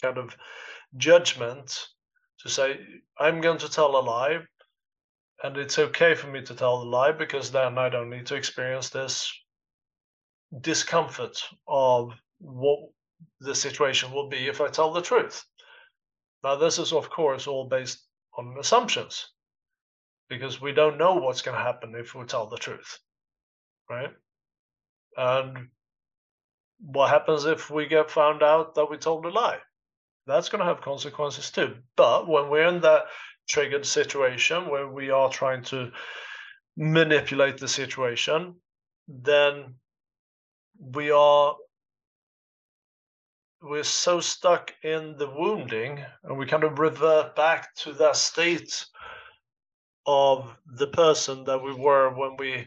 kind 0.03 0.19
of 0.19 0.37
judgment 0.97 1.87
to 2.41 2.49
say, 2.49 2.79
I'm 3.19 3.41
going 3.41 3.59
to 3.59 3.71
tell 3.71 3.97
a 3.97 4.03
lie, 4.03 4.39
and 5.45 5.59
it's 5.59 5.79
okay 5.79 6.15
for 6.15 6.29
me 6.29 6.41
to 6.41 6.55
tell 6.55 6.81
the 6.81 6.87
lie 6.87 7.13
because 7.13 7.53
then 7.53 7.77
I 7.77 7.91
don't 7.91 8.09
need 8.09 8.25
to 8.27 8.35
experience 8.35 8.89
this 8.89 9.31
discomfort 10.63 11.37
of 11.69 12.13
what 12.39 12.79
the 13.41 13.55
situation 13.55 14.11
will 14.11 14.31
be 14.31 14.49
if 14.49 14.63
I 14.63 14.69
tell 14.69 14.91
the 14.91 15.03
truth. 15.03 15.45
Now, 16.43 16.57
this 16.57 16.79
is, 16.79 16.95
of 16.95 17.11
course, 17.11 17.47
all 17.47 17.69
based 17.69 18.03
on 18.39 18.57
assumptions 18.59 19.33
because 20.31 20.63
we 20.63 20.73
don't 20.73 20.97
know 20.97 21.17
what's 21.17 21.43
going 21.43 21.59
to 21.59 21.63
happen 21.63 21.95
if 21.95 22.15
we 22.15 22.25
tell 22.25 22.49
the 22.49 22.57
truth, 22.57 22.99
right? 23.91 24.13
And 25.19 25.69
what 26.81 27.11
happens 27.11 27.45
if 27.45 27.69
we 27.69 27.87
get 27.87 28.11
found 28.11 28.43
out 28.43 28.77
that 28.77 28.91
we 28.91 28.97
told 28.97 29.27
a 29.27 29.29
lie? 29.29 29.59
That's 30.27 30.49
going 30.49 30.61
to 30.61 30.67
have 30.67 30.81
consequences 30.81 31.51
too. 31.51 31.77
But 31.97 32.29
when 32.29 32.49
we're 32.49 32.67
in 32.69 32.81
that 32.81 33.05
triggered 33.49 33.85
situation 33.85 34.69
where 34.69 34.89
we 34.89 35.11
are 35.11 35.31
trying 35.31 35.63
to 35.65 35.91
manipulate 36.77 37.59
the 37.59 37.69
situation, 37.69 38.57
then 39.09 39.75
we 40.79 41.11
are 41.11 41.55
we're 43.63 43.83
so 43.83 44.21
stuck 44.21 44.75
in 44.83 45.17
the 45.17 45.29
wounding 45.29 46.05
and 46.25 46.37
we 46.37 46.45
kind 46.45 46.65
of 46.65 46.79
revert 46.79 47.35
back 47.35 47.75
to 47.75 47.95
that 47.95 48.15
state 48.15 48.85
of 50.07 50.55
the 50.67 50.87
person 50.89 51.45
that 51.45 51.63
we 51.63 51.73
were 51.73 52.11
when 52.11 52.37
we 52.39 52.67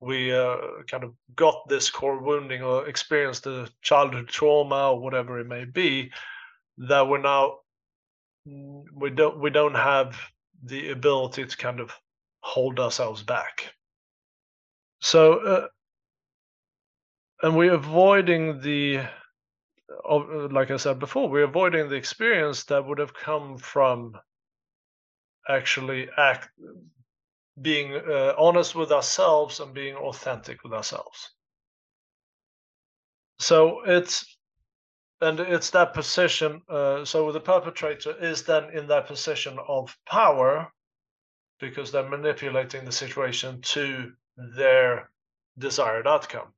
we 0.00 0.34
uh, 0.34 0.56
kind 0.90 1.04
of 1.04 1.14
got 1.36 1.68
this 1.68 1.90
core 1.90 2.20
wounding 2.20 2.62
or 2.62 2.88
experienced 2.88 3.44
the 3.44 3.70
childhood 3.82 4.28
trauma 4.28 4.90
or 4.90 5.00
whatever 5.00 5.38
it 5.38 5.46
may 5.46 5.64
be 5.64 6.10
that 6.78 7.08
we're 7.08 7.20
now 7.20 7.58
mm, 8.48 8.84
we 8.94 9.10
don't 9.10 9.40
we 9.40 9.50
don't 9.50 9.74
have 9.74 10.16
the 10.62 10.90
ability 10.90 11.44
to 11.44 11.56
kind 11.56 11.80
of 11.80 11.92
hold 12.40 12.80
ourselves 12.80 13.22
back. 13.22 13.74
So 15.00 15.34
uh, 15.34 15.68
and 17.42 17.56
we're 17.56 17.74
avoiding 17.74 18.60
the 18.60 19.02
like 20.50 20.70
i 20.70 20.76
said 20.76 20.98
before 20.98 21.28
we're 21.28 21.44
avoiding 21.44 21.88
the 21.88 21.94
experience 21.94 22.64
that 22.64 22.84
would 22.84 22.98
have 22.98 23.14
come 23.14 23.56
from 23.56 24.12
actually 25.48 26.08
act 26.16 26.48
being 27.60 27.94
uh, 27.94 28.34
honest 28.38 28.74
with 28.74 28.92
ourselves 28.92 29.60
and 29.60 29.72
being 29.72 29.94
authentic 29.96 30.62
with 30.62 30.72
ourselves. 30.72 31.30
So 33.38 33.82
it's 33.86 34.35
and 35.20 35.40
it's 35.40 35.70
that 35.70 35.94
position 35.94 36.62
uh, 36.68 37.04
so 37.04 37.32
the 37.32 37.40
perpetrator 37.40 38.14
is 38.20 38.42
then 38.44 38.70
in 38.74 38.86
that 38.88 39.06
position 39.06 39.58
of 39.68 39.96
power 40.06 40.72
because 41.60 41.92
they're 41.92 42.08
manipulating 42.08 42.84
the 42.84 42.92
situation 42.92 43.60
to 43.62 44.12
their 44.56 45.10
desired 45.58 46.06
outcome 46.06 46.52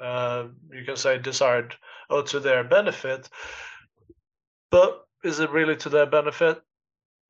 Uh, 0.00 0.48
you 0.72 0.84
can 0.84 0.96
say 0.96 1.18
desired 1.18 1.74
or 2.10 2.22
to 2.22 2.40
their 2.40 2.64
benefit, 2.64 3.30
but 4.70 5.06
is 5.24 5.40
it 5.40 5.50
really 5.50 5.76
to 5.76 5.88
their 5.88 6.06
benefit? 6.06 6.60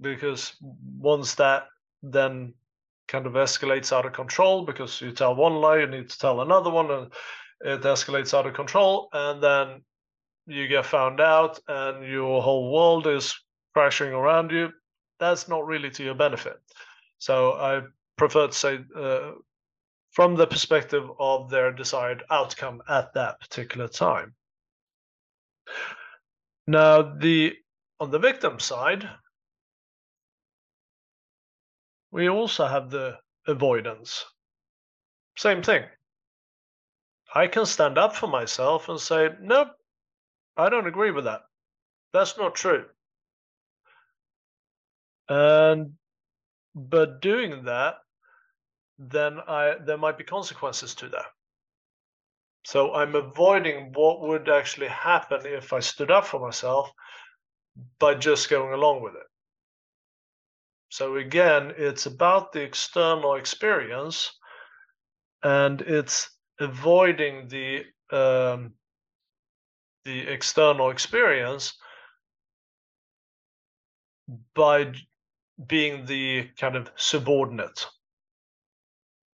Because 0.00 0.56
once 0.60 1.36
that 1.36 1.68
then 2.02 2.54
kind 3.08 3.26
of 3.26 3.34
escalates 3.34 3.92
out 3.92 4.06
of 4.06 4.12
control, 4.12 4.64
because 4.66 5.00
you 5.00 5.12
tell 5.12 5.36
one 5.36 5.54
lie, 5.62 5.78
you 5.78 5.86
need 5.86 6.10
to 6.10 6.18
tell 6.18 6.40
another 6.40 6.70
one, 6.70 6.90
and 6.90 7.12
it 7.60 7.82
escalates 7.82 8.34
out 8.34 8.46
of 8.46 8.54
control, 8.54 9.08
and 9.12 9.40
then 9.40 9.85
you 10.46 10.68
get 10.68 10.86
found 10.86 11.20
out, 11.20 11.58
and 11.68 12.06
your 12.06 12.42
whole 12.42 12.72
world 12.72 13.06
is 13.06 13.34
crashing 13.74 14.12
around 14.12 14.50
you. 14.50 14.70
That's 15.18 15.48
not 15.48 15.66
really 15.66 15.90
to 15.90 16.04
your 16.04 16.14
benefit. 16.14 16.56
So 17.18 17.52
I 17.52 17.82
prefer 18.16 18.46
to 18.46 18.52
say, 18.52 18.80
uh, 18.96 19.32
from 20.12 20.34
the 20.34 20.46
perspective 20.46 21.04
of 21.18 21.50
their 21.50 21.72
desired 21.72 22.22
outcome 22.30 22.82
at 22.88 23.12
that 23.14 23.38
particular 23.40 23.88
time. 23.88 24.34
Now, 26.66 27.02
the 27.02 27.54
on 28.00 28.10
the 28.10 28.18
victim 28.18 28.58
side, 28.58 29.08
we 32.10 32.28
also 32.28 32.66
have 32.66 32.90
the 32.90 33.18
avoidance. 33.46 34.24
Same 35.36 35.62
thing. 35.62 35.84
I 37.34 37.46
can 37.46 37.66
stand 37.66 37.98
up 37.98 38.16
for 38.16 38.26
myself 38.26 38.88
and 38.88 38.98
say, 38.98 39.30
nope, 39.40 39.75
I 40.56 40.68
don't 40.68 40.86
agree 40.86 41.10
with 41.10 41.24
that. 41.24 41.42
That's 42.12 42.36
not 42.38 42.54
true. 42.54 42.86
And 45.28 45.94
but 46.74 47.20
doing 47.20 47.64
that, 47.64 47.96
then 48.98 49.38
I 49.40 49.76
there 49.84 49.98
might 49.98 50.18
be 50.18 50.24
consequences 50.24 50.94
to 50.96 51.08
that. 51.10 51.26
So 52.64 52.94
I'm 52.94 53.14
avoiding 53.14 53.92
what 53.92 54.20
would 54.22 54.48
actually 54.48 54.88
happen 54.88 55.46
if 55.46 55.72
I 55.72 55.80
stood 55.80 56.10
up 56.10 56.26
for 56.26 56.40
myself 56.40 56.90
by 57.98 58.14
just 58.14 58.50
going 58.50 58.72
along 58.72 59.02
with 59.02 59.14
it. 59.14 59.26
So 60.88 61.16
again, 61.16 61.74
it's 61.76 62.06
about 62.06 62.52
the 62.52 62.62
external 62.62 63.34
experience 63.36 64.32
and 65.42 65.80
it's 65.82 66.30
avoiding 66.58 67.48
the 67.48 67.84
um, 68.10 68.74
the 70.06 70.20
external 70.20 70.90
experience 70.90 71.74
by 74.54 74.92
being 75.66 76.06
the 76.06 76.48
kind 76.58 76.76
of 76.76 76.90
subordinate. 76.96 77.86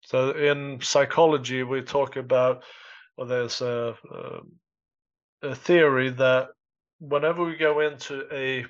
So 0.03 0.32
in 0.32 0.80
psychology, 0.82 1.63
we 1.63 1.82
talk 1.82 2.15
about, 2.15 2.63
well, 3.17 3.27
there's 3.27 3.62
a, 3.62 3.95
a, 5.41 5.56
theory 5.56 6.10
that 6.12 6.49
whenever 6.99 7.43
we 7.43 7.56
go 7.56 7.80
into 7.82 8.25
a 8.32 8.65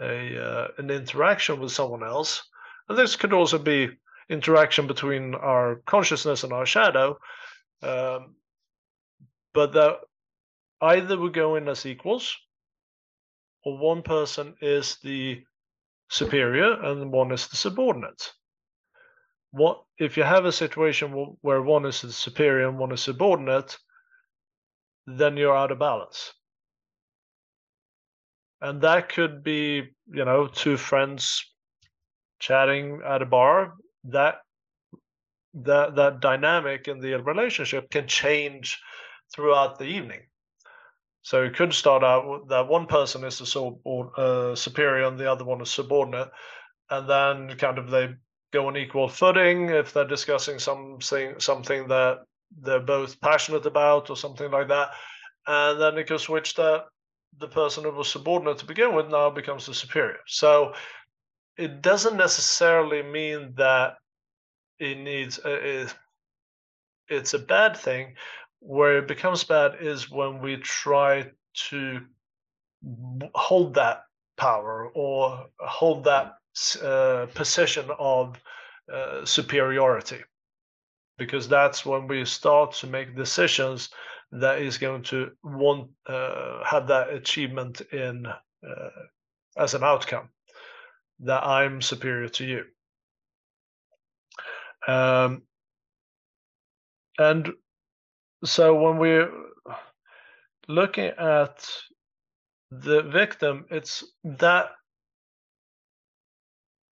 a 0.00 0.42
uh, 0.42 0.68
an 0.78 0.90
interaction 0.90 1.60
with 1.60 1.70
someone 1.70 2.02
else, 2.02 2.42
and 2.88 2.98
this 2.98 3.14
could 3.14 3.32
also 3.32 3.58
be 3.58 3.90
interaction 4.28 4.86
between 4.86 5.34
our 5.34 5.82
consciousness 5.86 6.44
and 6.44 6.52
our 6.52 6.66
shadow, 6.66 7.18
um, 7.82 8.34
but 9.52 9.72
that 9.74 9.98
either 10.82 11.16
we 11.18 11.30
go 11.30 11.54
in 11.54 11.68
as 11.68 11.86
equals, 11.86 12.36
or 13.64 13.78
one 13.78 14.02
person 14.02 14.54
is 14.60 14.98
the 15.02 15.42
superior 16.10 16.72
and 16.82 17.12
one 17.12 17.30
is 17.30 17.46
the 17.46 17.56
subordinate. 17.56 18.32
What 19.52 19.82
if 19.98 20.16
you 20.16 20.24
have 20.24 20.44
a 20.44 20.52
situation 20.52 21.36
where 21.40 21.62
one 21.62 21.86
is 21.86 22.02
the 22.02 22.12
superior 22.12 22.68
and 22.68 22.78
one 22.78 22.92
is 22.92 23.02
subordinate, 23.02 23.76
then 25.06 25.36
you're 25.36 25.56
out 25.56 25.70
of 25.70 25.78
balance. 25.78 26.32
And 28.60 28.82
that 28.82 29.08
could 29.08 29.42
be 29.44 29.90
you 30.08 30.24
know 30.24 30.48
two 30.48 30.76
friends 30.76 31.44
chatting 32.40 33.00
at 33.06 33.22
a 33.22 33.26
bar. 33.26 33.74
That 34.04 34.36
that 35.54 35.94
that 35.96 36.20
dynamic 36.20 36.88
in 36.88 36.98
the 36.98 37.14
relationship 37.14 37.90
can 37.90 38.08
change 38.08 38.80
throughout 39.32 39.78
the 39.78 39.84
evening 39.84 40.22
so 41.22 41.42
it 41.42 41.56
could 41.56 41.72
start 41.72 42.02
out 42.02 42.48
that 42.48 42.68
one 42.68 42.86
person 42.86 43.24
is 43.24 43.38
the 43.38 43.46
so, 43.46 43.80
uh, 44.16 44.54
superior 44.54 45.06
and 45.06 45.18
the 45.18 45.30
other 45.30 45.44
one 45.44 45.60
is 45.60 45.70
subordinate 45.70 46.30
and 46.90 47.08
then 47.08 47.56
kind 47.58 47.78
of 47.78 47.90
they 47.90 48.14
go 48.52 48.68
on 48.68 48.76
equal 48.76 49.08
footing 49.08 49.70
if 49.70 49.92
they're 49.92 50.06
discussing 50.06 50.58
something 50.58 51.38
something 51.38 51.88
that 51.88 52.18
they're 52.60 52.80
both 52.80 53.20
passionate 53.20 53.64
about 53.64 54.10
or 54.10 54.16
something 54.16 54.50
like 54.50 54.68
that 54.68 54.90
and 55.46 55.80
then 55.80 55.96
it 55.98 56.06
could 56.06 56.20
switch 56.20 56.54
that 56.54 56.84
the 57.38 57.48
person 57.48 57.84
who 57.84 57.90
was 57.90 58.08
subordinate 58.08 58.58
to 58.58 58.66
begin 58.66 58.94
with 58.94 59.08
now 59.08 59.30
becomes 59.30 59.66
the 59.66 59.74
superior. 59.74 60.18
So 60.26 60.74
it 61.56 61.82
doesn't 61.82 62.16
necessarily 62.16 63.02
mean 63.02 63.54
that 63.56 63.94
it 64.78 64.98
needs 64.98 65.38
a, 65.44 65.86
it's 67.08 67.34
a 67.34 67.38
bad 67.38 67.76
thing. 67.76 68.14
Where 68.64 68.98
it 68.98 69.08
becomes 69.08 69.44
bad 69.44 69.76
is 69.80 70.10
when 70.10 70.40
we 70.40 70.56
try 70.56 71.30
to 71.68 72.00
hold 73.34 73.74
that 73.74 74.04
power 74.36 74.88
or 74.94 75.46
hold 75.58 76.04
that 76.04 76.36
uh, 76.82 77.26
position 77.34 77.90
of 77.98 78.40
uh, 78.92 79.24
superiority 79.24 80.20
because 81.18 81.48
that's 81.48 81.84
when 81.84 82.06
we 82.06 82.24
start 82.24 82.72
to 82.72 82.86
make 82.86 83.16
decisions 83.16 83.90
that 84.32 84.60
is 84.60 84.78
going 84.78 85.02
to 85.02 85.30
want 85.44 85.90
uh, 86.06 86.64
have 86.64 86.86
that 86.88 87.10
achievement 87.10 87.80
in 87.92 88.26
uh, 88.26 88.88
as 89.56 89.74
an 89.74 89.84
outcome 89.84 90.28
that 91.20 91.44
I'm 91.44 91.82
superior 91.82 92.28
to 92.28 92.44
you. 92.44 92.64
Um, 94.92 95.42
and 97.18 97.52
so 98.44 98.74
when 98.74 98.98
we're 98.98 99.30
looking 100.68 101.12
at 101.18 101.68
the 102.70 103.02
victim, 103.02 103.66
it's 103.70 104.04
that 104.24 104.70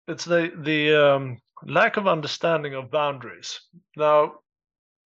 it's 0.07 0.25
the 0.25 0.51
the 0.57 0.93
um, 0.95 1.37
lack 1.65 1.97
of 1.97 2.07
understanding 2.07 2.75
of 2.75 2.91
boundaries. 2.91 3.59
Now, 3.95 4.35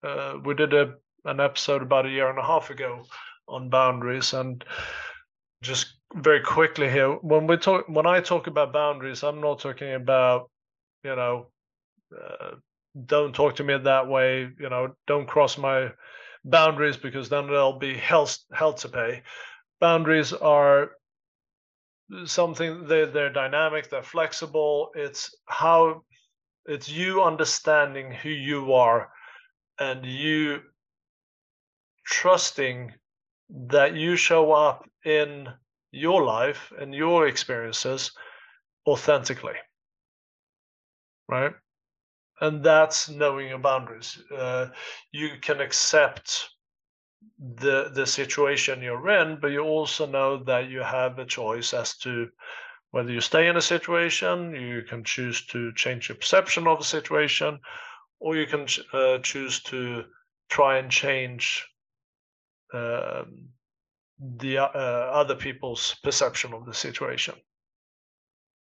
uh, 0.03 0.35
we 0.44 0.55
did 0.55 0.75
a 0.75 0.94
an 1.25 1.40
episode 1.40 1.83
about 1.83 2.07
a 2.07 2.11
year 2.11 2.31
and 2.31 2.38
a 2.38 2.46
half 2.46 2.70
ago 2.70 3.05
on 3.49 3.68
boundaries 3.68 4.33
and 4.33 4.64
just 5.62 5.94
very 6.14 6.40
quickly 6.40 6.88
here 6.90 7.12
when 7.14 7.46
we 7.46 7.57
talk 7.57 7.88
when 7.88 8.07
i 8.07 8.20
talk 8.20 8.46
about 8.46 8.72
boundaries 8.72 9.22
i'm 9.25 9.40
not 9.40 9.59
talking 9.59 9.94
about 9.94 10.51
you 11.03 11.14
know 11.14 11.46
uh, 12.16 12.53
don't 13.07 13.35
talk 13.35 13.57
to 13.57 13.64
me 13.64 13.77
that 13.77 14.09
way 14.09 14.49
you 14.59 14.68
know 14.70 14.94
don't 15.07 15.27
cross 15.27 15.59
my 15.59 15.90
boundaries 16.46 16.96
because 16.96 17.28
then 17.28 17.48
there'll 17.48 17.78
be 17.78 17.94
hell 17.94 18.26
to 18.26 18.88
pay. 18.88 19.22
Boundaries 19.80 20.32
are 20.32 20.92
something 22.24 22.87
they, 22.87 23.04
they're 23.04 23.32
dynamic 23.32 23.90
they're 23.90 24.02
flexible. 24.02 24.90
It's 24.94 25.35
how 25.46 26.04
it's 26.64 26.88
you 26.88 27.22
understanding 27.22 28.12
who 28.12 28.30
you 28.30 28.72
are 28.72 29.11
and 29.78 30.06
you 30.06 30.61
trusting 32.04 32.92
that 33.50 33.94
you 33.94 34.16
show 34.16 34.52
up 34.52 34.88
in 35.04 35.48
your 35.90 36.24
life 36.24 36.72
and 36.78 36.94
your 36.94 37.26
experiences 37.26 38.12
authentically. 38.87 39.54
Right 41.28 41.54
and 42.40 42.62
that's 42.62 43.09
knowing 43.09 43.49
your 43.49 43.59
boundaries 43.59 44.18
uh, 44.37 44.66
you 45.12 45.31
can 45.40 45.61
accept 45.61 46.51
the 47.38 47.90
the 47.94 48.07
situation 48.07 48.83
you're 48.83 49.11
in 49.11 49.38
but 49.40 49.49
you 49.49 49.61
also 49.61 50.07
know 50.07 50.42
that 50.44 50.68
you 50.68 50.81
have 50.81 51.18
a 51.18 51.25
choice 51.25 51.75
as 51.75 51.96
to 51.96 52.29
whether 52.90 53.11
you 53.11 53.20
stay 53.20 53.49
in 53.49 53.57
a 53.57 53.62
situation 53.62 54.55
you 54.55 54.83
can 54.83 55.03
choose 55.05 55.46
to 55.46 55.72
change 55.75 56.09
your 56.09 56.16
perception 56.16 56.66
of 56.66 56.79
the 56.79 56.85
situation 56.85 57.59
or 58.20 58.37
you 58.37 58.46
can 58.46 58.66
uh, 58.92 59.18
choose 59.18 59.62
to 59.62 60.05
try 60.49 60.79
and 60.79 60.90
change 60.90 61.66
um, 62.72 63.49
the 64.18 64.59
uh, 64.59 65.11
other 65.12 65.35
people's 65.35 65.94
perception 66.03 66.55
of 66.55 66.64
the 66.64 66.75
situation. 66.75 67.35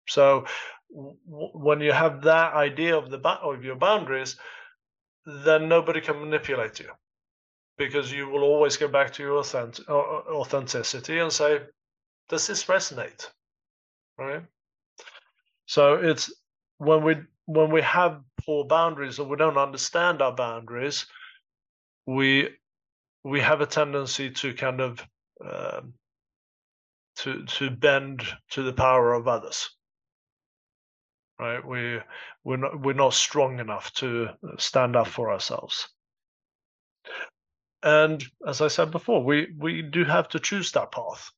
So 0.08 0.46
when 0.88 1.80
you 1.80 1.92
have 1.92 2.22
that 2.22 2.54
idea 2.54 2.96
of 2.96 3.10
the 3.10 3.18
of 3.18 3.64
your 3.64 3.76
boundaries, 3.76 4.36
then 5.26 5.68
nobody 5.68 6.00
can 6.00 6.20
manipulate 6.20 6.80
you 6.80 6.90
because 7.76 8.12
you 8.12 8.28
will 8.28 8.42
always 8.42 8.76
go 8.76 8.88
back 8.88 9.12
to 9.14 9.22
your 9.22 9.38
authentic- 9.38 9.88
authenticity 9.88 11.18
and 11.18 11.32
say, 11.32 11.66
"Does 12.28 12.46
this 12.46 12.64
resonate?" 12.64 13.30
Right. 14.18 14.44
So 15.66 15.94
it's 15.96 16.32
when 16.78 17.02
we 17.04 17.16
when 17.46 17.70
we 17.70 17.82
have 17.82 18.22
poor 18.44 18.64
boundaries 18.64 19.18
or 19.18 19.26
we 19.28 19.36
don't 19.36 19.58
understand 19.58 20.22
our 20.22 20.34
boundaries, 20.34 21.06
we 22.06 22.56
we 23.24 23.40
have 23.40 23.60
a 23.60 23.66
tendency 23.66 24.30
to 24.30 24.54
kind 24.54 24.80
of 24.80 25.06
um, 25.44 25.94
to 27.16 27.44
to 27.44 27.70
bend 27.70 28.22
to 28.50 28.62
the 28.62 28.72
power 28.72 29.12
of 29.14 29.28
others 29.28 29.75
right? 31.38 31.64
We 31.64 32.00
we're 32.44 32.56
not 32.56 32.80
we're 32.80 32.94
not 32.94 33.14
strong 33.14 33.60
enough 33.60 33.92
to 33.94 34.28
stand 34.58 34.96
up 34.96 35.08
for 35.08 35.30
ourselves. 35.32 35.88
And 37.82 38.24
as 38.46 38.60
i 38.60 38.68
said 38.68 38.90
before 38.90 39.22
we 39.22 39.48
we 39.58 39.82
do 39.82 40.04
have 40.04 40.28
to 40.30 40.40
choose 40.40 40.72
that 40.72 40.92
path. 40.92 41.30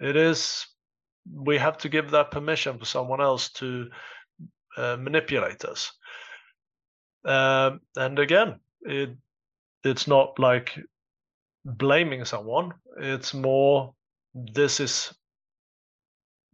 It 0.00 0.16
is 0.16 0.66
we 1.32 1.58
have 1.58 1.78
to 1.78 1.88
give 1.88 2.10
that 2.10 2.30
permission 2.30 2.78
for 2.78 2.84
someone 2.84 3.20
else 3.20 3.50
to 3.52 3.88
uh, 4.76 4.96
manipulate 4.96 5.64
us. 5.64 5.92
Um, 7.24 7.80
and 7.96 8.18
again 8.18 8.60
it 8.82 9.10
it's 9.84 10.06
not 10.06 10.38
like 10.38 10.78
blaming 11.64 12.24
someone. 12.24 12.72
It's 12.98 13.32
more 13.32 13.94
this 14.34 14.80
is 14.80 15.14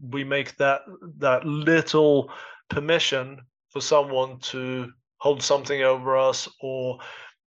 we 0.00 0.24
make 0.24 0.56
that 0.56 0.82
that 1.18 1.44
little 1.44 2.30
permission 2.68 3.40
for 3.70 3.80
someone 3.80 4.38
to 4.40 4.92
hold 5.18 5.42
something 5.42 5.82
over 5.82 6.16
us 6.16 6.48
or 6.60 6.98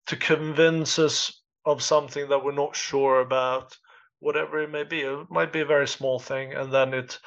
to 0.07 0.15
convince 0.15 0.99
us 0.99 1.41
of 1.65 1.81
something 1.81 2.29
that 2.29 2.43
we're 2.43 2.51
not 2.51 2.75
sure 2.75 3.21
about 3.21 3.75
whatever 4.19 4.61
it 4.61 4.69
may 4.69 4.83
be. 4.83 5.01
It 5.01 5.29
might 5.29 5.51
be 5.51 5.61
a 5.61 5.65
very 5.65 5.87
small 5.87 6.19
thing 6.19 6.53
and 6.53 6.71
then 6.71 6.93
it 6.93 7.19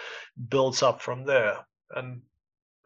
builds 0.48 0.82
up 0.82 1.02
from 1.02 1.24
there 1.24 1.66
and 1.94 2.22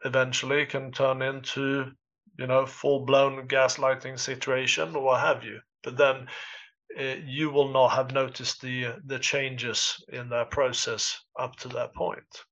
eventually 0.03 0.65
can 0.65 0.91
turn 0.91 1.21
into 1.21 1.91
you 2.39 2.47
know 2.47 2.65
full 2.65 3.05
blown 3.05 3.47
gaslighting 3.47 4.19
situation 4.19 4.95
or 4.95 5.03
what 5.03 5.21
have 5.21 5.43
you. 5.43 5.59
But 5.83 5.97
then 5.97 6.27
you 6.97 7.49
will 7.49 7.69
not 7.69 7.89
have 7.89 8.13
noticed 8.13 8.61
the 8.61 8.95
the 9.05 9.19
changes 9.19 10.03
in 10.09 10.29
that 10.29 10.51
process 10.51 11.19
up 11.39 11.55
to 11.57 11.67
that 11.69 11.93
point. 11.93 12.45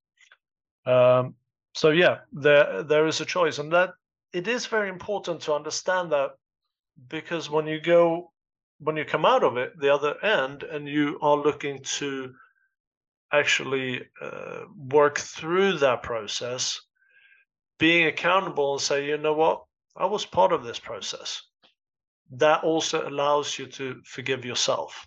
Um, 0.86 1.34
so 1.74 1.90
yeah, 1.90 2.18
there 2.32 2.82
there 2.82 3.06
is 3.06 3.20
a 3.20 3.26
choice, 3.26 3.58
and 3.58 3.72
that 3.72 3.94
it 4.32 4.48
is 4.48 4.66
very 4.66 4.88
important 4.88 5.42
to 5.42 5.54
understand 5.54 6.12
that 6.12 6.30
because 7.08 7.50
when 7.50 7.66
you 7.66 7.80
go 7.80 8.32
when 8.78 8.96
you 8.96 9.04
come 9.04 9.24
out 9.24 9.44
of 9.44 9.56
it 9.56 9.78
the 9.78 9.92
other 9.92 10.22
end 10.24 10.62
and 10.62 10.88
you 10.88 11.18
are 11.22 11.36
looking 11.36 11.82
to 11.82 12.32
actually 13.32 14.02
uh, 14.20 14.62
work 14.76 15.18
through 15.18 15.78
that 15.78 16.02
process 16.02 16.80
being 17.78 18.06
accountable 18.06 18.72
and 18.72 18.82
say 18.82 19.06
you 19.06 19.16
know 19.16 19.34
what 19.34 19.64
i 19.96 20.04
was 20.04 20.24
part 20.24 20.52
of 20.52 20.64
this 20.64 20.78
process 20.78 21.42
that 22.30 22.62
also 22.62 23.08
allows 23.08 23.58
you 23.58 23.66
to 23.66 24.00
forgive 24.04 24.44
yourself. 24.44 25.06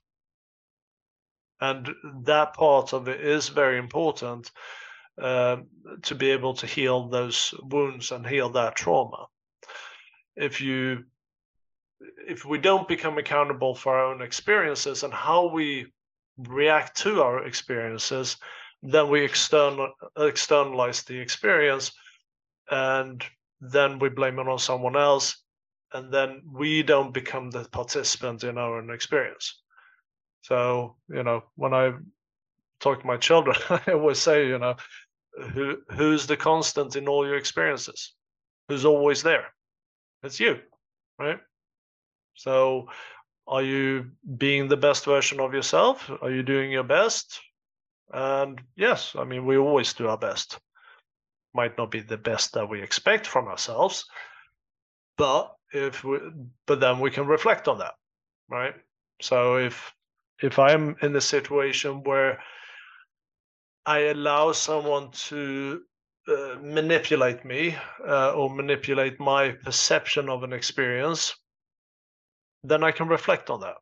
And 1.62 1.90
that 2.24 2.54
part 2.54 2.94
of 2.94 3.08
it 3.08 3.22
is 3.22 3.48
very 3.50 3.78
important 3.78 4.52
uh, 5.22 5.58
to 6.02 6.16
be 6.16 6.32
able 6.32 6.54
to 6.56 6.68
heal 6.68 7.08
those 7.08 7.54
wounds 7.64 8.12
and 8.12 8.28
heal 8.28 8.50
that 8.50 8.76
trauma. 8.76 9.28
If 10.36 10.60
you 10.60 11.06
if 12.28 12.44
we 12.44 12.58
don't 12.58 12.88
become 12.88 13.18
accountable 13.18 13.76
for 13.76 13.96
our 13.96 14.14
own 14.14 14.22
experiences 14.22 15.04
and 15.04 15.14
how 15.14 15.48
we 15.48 15.86
react 16.38 16.98
to 16.98 17.22
our 17.22 17.46
experiences, 17.46 18.36
then 18.82 19.08
we 19.08 19.24
external 19.24 19.94
externalize 20.18 21.04
the 21.04 21.18
experience 21.18 21.94
and 22.70 23.24
then 23.62 24.00
we 24.00 24.10
blame 24.10 24.40
it 24.40 24.48
on 24.50 24.60
someone 24.60 24.98
else 24.98 25.42
and 25.93 26.12
then 26.12 26.41
we 26.51 26.84
don't 26.84 27.13
become 27.13 27.51
the 27.51 27.65
participant 27.65 28.43
in 28.43 28.58
our 28.58 28.77
own 28.79 28.89
experience. 28.89 29.62
So, 30.41 30.97
you 31.08 31.23
know, 31.23 31.43
when 31.56 31.73
I 31.73 31.93
talk 32.79 33.01
to 33.01 33.08
my 33.08 33.17
children, 33.17 33.56
I 33.69 33.91
always 33.91 34.19
say, 34.19 34.47
you 34.47 34.60
know, 34.60 34.75
who 35.53 35.77
who's 35.91 36.27
the 36.27 36.38
constant 36.38 36.95
in 36.95 37.08
all 37.08 37.25
your 37.25 37.38
experiences? 37.38 38.13
Who's 38.67 38.86
always 38.86 39.23
there? 39.23 39.53
It's 40.23 40.39
you, 40.39 40.60
right? 41.19 41.39
So, 42.36 42.89
are 43.47 43.62
you 43.62 44.12
being 44.38 44.67
the 44.67 44.77
best 44.77 45.06
version 45.06 45.39
of 45.39 45.53
yourself? 45.53 46.10
Are 46.21 46.32
you 46.32 46.43
doing 46.43 46.71
your 46.71 46.84
best? 46.84 47.39
And 48.12 48.62
yes, 48.75 49.15
I 49.17 49.23
mean, 49.23 49.45
we 49.45 49.58
always 49.58 49.93
do 49.93 50.08
our 50.08 50.17
best. 50.17 50.60
Might 51.53 51.77
not 51.77 51.91
be 51.91 51.99
the 51.99 52.17
best 52.17 52.53
that 52.53 52.69
we 52.69 52.82
expect 52.82 53.27
from 53.27 53.47
ourselves, 53.47 54.06
but 55.17 55.56
if 55.74 56.04
we, 56.04 56.20
but 56.68 56.80
then 56.80 57.00
we 57.00 57.12
can 57.12 57.26
reflect 57.26 57.68
on 57.68 57.80
that, 57.80 57.96
right? 58.50 58.76
So 59.22 59.58
if 59.58 59.94
if 60.42 60.60
I'm 60.60 60.96
in 61.02 61.16
a 61.16 61.22
situation 61.22 62.04
where 62.04 62.40
I 63.86 64.00
allow 64.00 64.52
someone 64.52 65.12
to 65.30 65.82
uh, 66.28 66.56
manipulate 66.62 67.44
me 67.44 67.76
uh, 68.08 68.34
or 68.34 68.50
manipulate 68.50 69.20
my 69.20 69.52
perception 69.52 70.30
of 70.30 70.44
an 70.44 70.54
experience, 70.54 71.36
then 72.64 72.84
I 72.84 72.92
can 72.92 73.08
reflect 73.08 73.50
on 73.50 73.62
that. 73.62 73.76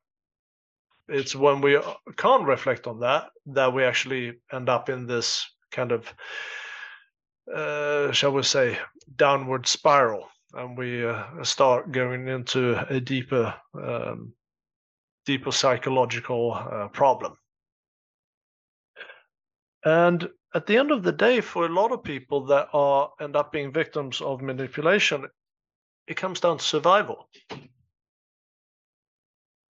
It's 1.08 1.36
when 1.36 1.62
we 1.62 1.80
can't 2.18 2.46
reflect 2.46 2.88
on 2.88 3.00
that 3.02 3.30
that 3.48 3.74
we 3.74 3.84
actually 3.84 4.40
end 4.52 4.70
up 4.70 4.90
in 4.90 5.08
this 5.08 5.46
kind 5.72 5.92
of, 5.92 6.14
uh, 7.54 8.12
shall 8.12 8.32
we 8.32 8.44
say, 8.44 8.78
downward 9.18 9.68
spiral 9.68 10.30
and 10.54 10.78
we 10.78 11.06
uh, 11.06 11.44
start 11.44 11.92
going 11.92 12.28
into 12.28 12.78
a 12.90 13.00
deeper, 13.00 13.54
um, 13.74 14.34
deeper 15.26 15.52
psychological 15.52 16.54
uh, 16.54 16.88
problem. 16.90 17.36
And 19.84 20.30
at 20.54 20.66
the 20.68 20.78
end 20.78 20.92
of 20.92 21.04
the 21.04 21.12
day, 21.12 21.42
for 21.42 21.66
a 21.66 21.74
lot 21.74 21.92
of 21.92 22.04
people 22.04 22.46
that 22.48 22.70
are 22.74 23.12
end 23.20 23.36
up 23.36 23.52
being 23.52 23.72
victims 23.72 24.22
of 24.22 24.42
manipulation, 24.42 25.28
it 26.08 26.18
comes 26.18 26.40
down 26.40 26.58
to 26.58 26.64
survival. 26.64 27.30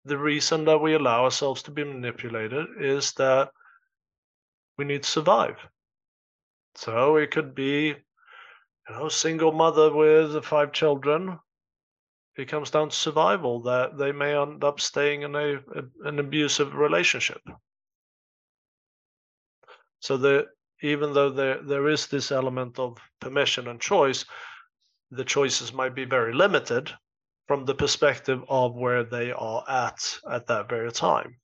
The 0.05 0.17
reason 0.17 0.65
that 0.65 0.79
we 0.79 0.95
allow 0.95 1.23
ourselves 1.23 1.61
to 1.63 1.71
be 1.71 1.83
manipulated 1.83 2.65
is 2.79 3.13
that 3.13 3.51
we 4.77 4.85
need 4.85 5.03
to 5.03 5.09
survive. 5.09 5.57
So 6.75 7.17
it 7.17 7.31
could 7.31 7.53
be 7.53 7.95
you 8.91 8.97
know, 8.97 9.09
single 9.09 9.51
mother 9.51 9.93
with 9.93 10.43
five 10.43 10.71
children, 10.71 11.39
it 12.37 12.47
comes 12.47 12.71
down 12.71 12.89
to 12.89 12.95
survival 12.95 13.61
that 13.61 13.97
they 13.97 14.11
may 14.11 14.39
end 14.39 14.63
up 14.63 14.79
staying 14.79 15.21
in 15.21 15.35
a, 15.35 15.55
a 15.55 15.83
an 16.07 16.19
abusive 16.19 16.73
relationship. 16.75 17.41
So 19.99 20.17
the 20.17 20.47
even 20.81 21.13
though 21.13 21.29
there 21.29 21.61
there 21.61 21.87
is 21.87 22.07
this 22.07 22.31
element 22.31 22.79
of 22.79 22.97
permission 23.19 23.67
and 23.67 23.79
choice, 23.79 24.25
the 25.11 25.25
choices 25.25 25.73
might 25.73 25.95
be 25.95 26.05
very 26.05 26.33
limited 26.33 26.91
from 27.47 27.65
the 27.65 27.75
perspective 27.75 28.43
of 28.49 28.75
where 28.75 29.03
they 29.03 29.31
are 29.31 29.63
at 29.69 30.19
at 30.29 30.47
that 30.47 30.69
very 30.69 30.91
time. 30.91 31.37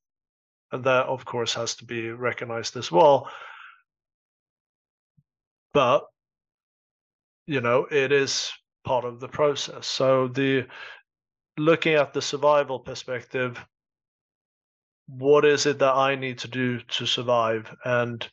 And 0.71 0.83
that 0.83 1.05
of 1.05 1.25
course 1.25 1.53
has 1.53 1.75
to 1.75 1.86
be 1.86 2.10
recognized 2.10 2.75
as 2.75 2.91
well. 2.91 3.29
But 5.73 6.07
you 7.47 7.62
know 7.62 7.88
it 7.89 8.12
is 8.12 8.51
part 8.86 9.05
of 9.05 9.19
the 9.19 9.27
process. 9.27 9.88
So 9.88 10.27
the 10.27 10.65
looking 11.57 11.95
at 11.95 12.13
the 12.13 12.21
survival 12.21 12.79
perspective 12.79 13.57
what 15.07 15.45
is 15.45 15.65
it 15.65 15.79
that 15.79 15.93
i 15.93 16.15
need 16.15 16.38
to 16.39 16.47
do 16.47 16.79
to 16.81 17.05
survive? 17.05 17.73
And 17.86 18.27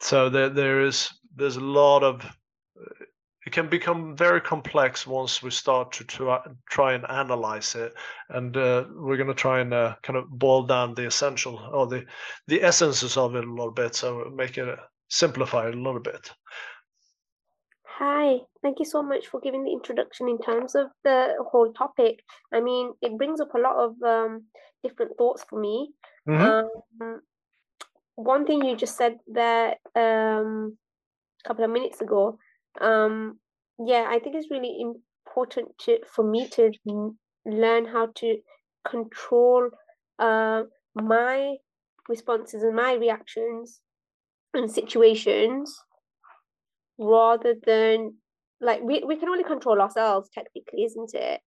so 0.00 0.28
there 0.28 0.48
there 0.48 0.80
is 0.82 1.08
there's 1.36 1.56
a 1.56 1.60
lot 1.60 2.02
of 2.02 2.24
it 3.46 3.52
can 3.52 3.68
become 3.68 4.16
very 4.16 4.40
complex 4.40 5.06
once 5.06 5.42
we 5.42 5.50
start 5.50 5.92
to, 5.92 6.04
to 6.04 6.38
try 6.70 6.94
and 6.94 7.04
analyze 7.10 7.74
it. 7.74 7.92
And 8.30 8.56
uh, 8.56 8.84
we're 8.94 9.18
going 9.18 9.28
to 9.28 9.34
try 9.34 9.60
and 9.60 9.74
uh, 9.74 9.96
kind 10.02 10.16
of 10.16 10.30
boil 10.30 10.62
down 10.62 10.94
the 10.94 11.06
essential 11.06 11.58
or 11.72 11.86
the 11.86 12.04
the 12.48 12.62
essences 12.62 13.16
of 13.16 13.34
it 13.36 13.44
a 13.44 13.50
little 13.50 13.70
bit 13.70 13.94
so 13.94 14.32
make 14.34 14.58
it 14.58 14.78
simplify 15.08 15.68
it 15.68 15.74
a 15.74 15.80
little 15.80 16.00
bit 16.00 16.30
Hi, 17.98 18.38
thank 18.60 18.80
you 18.80 18.84
so 18.84 19.04
much 19.04 19.28
for 19.28 19.38
giving 19.38 19.62
the 19.62 19.70
introduction 19.70 20.28
in 20.28 20.38
terms 20.38 20.74
of 20.74 20.88
the 21.04 21.34
whole 21.48 21.72
topic. 21.72 22.24
I 22.52 22.60
mean, 22.60 22.92
it 23.00 23.16
brings 23.16 23.40
up 23.40 23.54
a 23.54 23.60
lot 23.60 23.76
of 23.76 24.02
um, 24.02 24.46
different 24.82 25.12
thoughts 25.16 25.44
for 25.48 25.60
me. 25.60 25.92
Mm-hmm. 26.28 27.02
Um, 27.02 27.20
one 28.16 28.46
thing 28.46 28.64
you 28.64 28.76
just 28.76 28.96
said 28.96 29.18
there 29.28 29.76
um, 29.94 30.76
a 31.44 31.48
couple 31.48 31.64
of 31.64 31.70
minutes 31.70 32.00
ago, 32.00 32.36
um, 32.80 33.38
yeah, 33.78 34.06
I 34.08 34.18
think 34.18 34.34
it's 34.34 34.50
really 34.50 34.76
important 34.80 35.68
to, 35.82 35.98
for 36.12 36.28
me 36.28 36.48
to 36.48 36.72
learn 37.46 37.84
how 37.84 38.08
to 38.16 38.38
control 38.84 39.70
uh, 40.18 40.62
my 40.96 41.54
responses 42.08 42.64
and 42.64 42.74
my 42.74 42.94
reactions 42.94 43.80
and 44.52 44.68
situations 44.68 45.78
rather 46.98 47.54
than 47.66 48.14
like 48.60 48.80
we, 48.82 49.02
we 49.04 49.16
can 49.16 49.28
only 49.28 49.44
control 49.44 49.80
ourselves 49.80 50.30
technically 50.32 50.84
isn't 50.84 51.14
it 51.14 51.40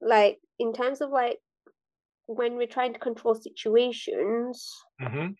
like 0.00 0.38
in 0.58 0.72
terms 0.72 1.00
of 1.00 1.10
like 1.10 1.38
when 2.26 2.56
we're 2.56 2.66
trying 2.66 2.92
to 2.92 2.98
control 2.98 3.34
situations, 3.34 4.70
Mm-hmm. 5.02 5.32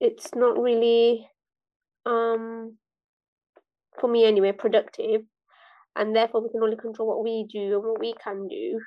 it's 0.00 0.34
not 0.34 0.58
really, 0.60 1.28
um, 2.04 2.76
for 4.00 4.08
me 4.08 4.24
anyway, 4.24 4.52
productive, 4.52 5.22
and 5.94 6.16
therefore 6.16 6.42
we 6.42 6.50
can 6.50 6.62
only 6.62 6.76
control 6.76 7.08
what 7.08 7.22
we 7.22 7.46
do 7.50 7.74
and 7.74 7.84
what 7.84 8.00
we 8.00 8.14
can 8.22 8.48
do. 8.48 8.80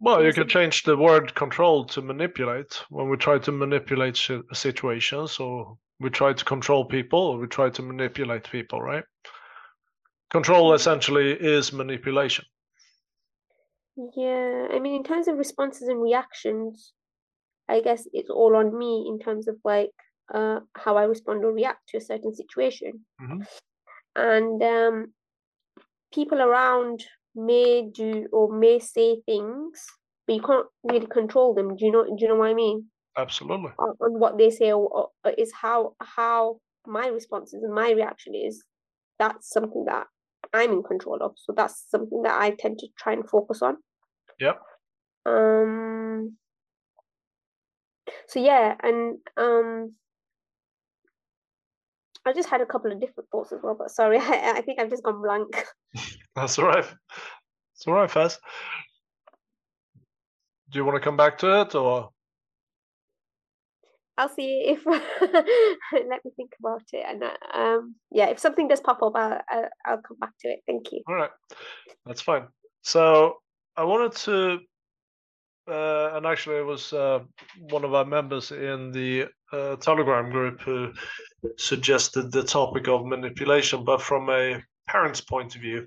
Well, 0.00 0.24
you 0.24 0.32
can 0.32 0.48
change 0.48 0.82
the 0.82 0.96
word 0.96 1.34
control 1.36 1.84
to 1.86 2.02
manipulate 2.02 2.82
when 2.90 3.08
we 3.08 3.16
try 3.16 3.38
to 3.38 3.52
manipulate 3.52 4.20
situations 4.52 5.38
or 5.38 5.78
we 6.02 6.10
try 6.10 6.32
to 6.32 6.44
control 6.44 6.84
people 6.84 7.20
or 7.20 7.38
we 7.38 7.46
try 7.46 7.70
to 7.70 7.82
manipulate 7.82 8.50
people, 8.50 8.80
right? 8.82 9.04
Control 10.30 10.74
essentially 10.74 11.32
is 11.32 11.72
manipulation. 11.72 12.44
Yeah, 14.16 14.68
I 14.72 14.78
mean, 14.78 14.94
in 14.96 15.04
terms 15.04 15.28
of 15.28 15.36
responses 15.36 15.88
and 15.88 16.00
reactions, 16.00 16.92
I 17.68 17.80
guess 17.80 18.06
it's 18.12 18.30
all 18.30 18.56
on 18.56 18.76
me 18.76 19.06
in 19.08 19.18
terms 19.18 19.48
of 19.48 19.56
like 19.64 19.92
uh 20.32 20.60
how 20.74 20.96
I 20.96 21.04
respond 21.04 21.44
or 21.44 21.52
react 21.52 21.88
to 21.88 21.98
a 21.98 22.00
certain 22.00 22.34
situation. 22.34 23.04
Mhm. 23.20 23.46
And 24.16 24.62
um 24.62 25.14
people 26.12 26.40
around 26.40 27.04
may 27.34 27.88
do 27.90 28.26
or 28.32 28.52
may 28.52 28.78
say 28.78 29.20
things, 29.26 29.84
but 30.26 30.36
you 30.36 30.42
can't 30.42 30.66
really 30.82 31.06
control 31.06 31.54
them. 31.54 31.76
Do 31.76 31.84
you 31.84 31.92
know 31.92 32.04
do 32.04 32.16
you 32.18 32.28
know 32.28 32.36
what 32.36 32.48
I 32.48 32.54
mean? 32.54 32.90
Absolutely. 33.16 33.70
On, 33.78 33.94
on 34.00 34.18
what 34.18 34.38
they 34.38 34.50
say 34.50 34.72
or, 34.72 35.10
or 35.24 35.30
is 35.36 35.52
how 35.52 35.94
how 36.00 36.56
my 36.86 37.06
responses 37.08 37.62
and 37.62 37.74
my 37.74 37.90
reaction 37.90 38.34
is. 38.34 38.64
That's 39.18 39.50
something 39.50 39.84
that 39.86 40.06
I'm 40.52 40.72
in 40.72 40.82
control 40.82 41.18
of. 41.20 41.32
So 41.36 41.52
that's 41.56 41.84
something 41.88 42.22
that 42.22 42.40
I 42.40 42.50
tend 42.58 42.78
to 42.80 42.88
try 42.98 43.12
and 43.12 43.28
focus 43.28 43.62
on. 43.62 43.76
Yep. 44.40 44.60
Um 45.26 46.36
so 48.26 48.40
yeah, 48.40 48.74
and 48.82 49.18
um 49.36 49.94
I 52.24 52.32
just 52.32 52.48
had 52.48 52.60
a 52.60 52.66
couple 52.66 52.92
of 52.92 53.00
different 53.00 53.28
thoughts 53.30 53.52
as 53.52 53.60
well, 53.62 53.76
but 53.78 53.90
sorry, 53.90 54.18
I, 54.20 54.54
I 54.56 54.60
think 54.62 54.80
I've 54.80 54.90
just 54.90 55.02
gone 55.02 55.22
blank. 55.22 55.64
That's 56.36 56.58
all 56.58 56.66
right. 56.66 56.84
It's 57.74 57.86
all 57.86 57.94
right, 57.94 58.10
Faz. 58.10 58.38
Do 60.70 60.78
you 60.78 60.84
want 60.84 60.96
to 60.96 61.00
come 61.00 61.16
back 61.16 61.38
to 61.38 61.60
it 61.60 61.74
or? 61.74 62.10
I'll 64.18 64.28
see 64.28 64.64
if 64.66 64.84
let 64.86 66.24
me 66.24 66.30
think 66.36 66.52
about 66.60 66.82
it, 66.92 67.04
and 67.08 67.22
uh, 67.22 67.58
um 67.58 67.94
yeah, 68.10 68.26
if 68.26 68.38
something 68.38 68.68
does 68.68 68.80
pop 68.80 69.02
up, 69.02 69.12
I'll, 69.14 69.68
I'll 69.86 70.02
come 70.02 70.18
back 70.18 70.32
to 70.40 70.48
it. 70.48 70.60
Thank 70.66 70.92
you. 70.92 71.02
All 71.08 71.14
right, 71.14 71.30
that's 72.04 72.20
fine. 72.20 72.46
So 72.82 73.36
I 73.76 73.84
wanted 73.84 74.12
to, 74.12 74.58
uh, 75.70 76.16
and 76.16 76.26
actually 76.26 76.56
it 76.56 76.66
was 76.66 76.92
uh, 76.92 77.20
one 77.70 77.84
of 77.84 77.94
our 77.94 78.04
members 78.04 78.52
in 78.52 78.92
the 78.92 79.26
uh, 79.52 79.76
Telegram 79.76 80.30
group 80.30 80.60
who 80.60 80.92
suggested 81.56 82.32
the 82.32 82.42
topic 82.42 82.88
of 82.88 83.06
manipulation, 83.06 83.84
but 83.84 84.02
from 84.02 84.28
a 84.28 84.62
parent's 84.88 85.20
point 85.20 85.54
of 85.54 85.62
view, 85.62 85.86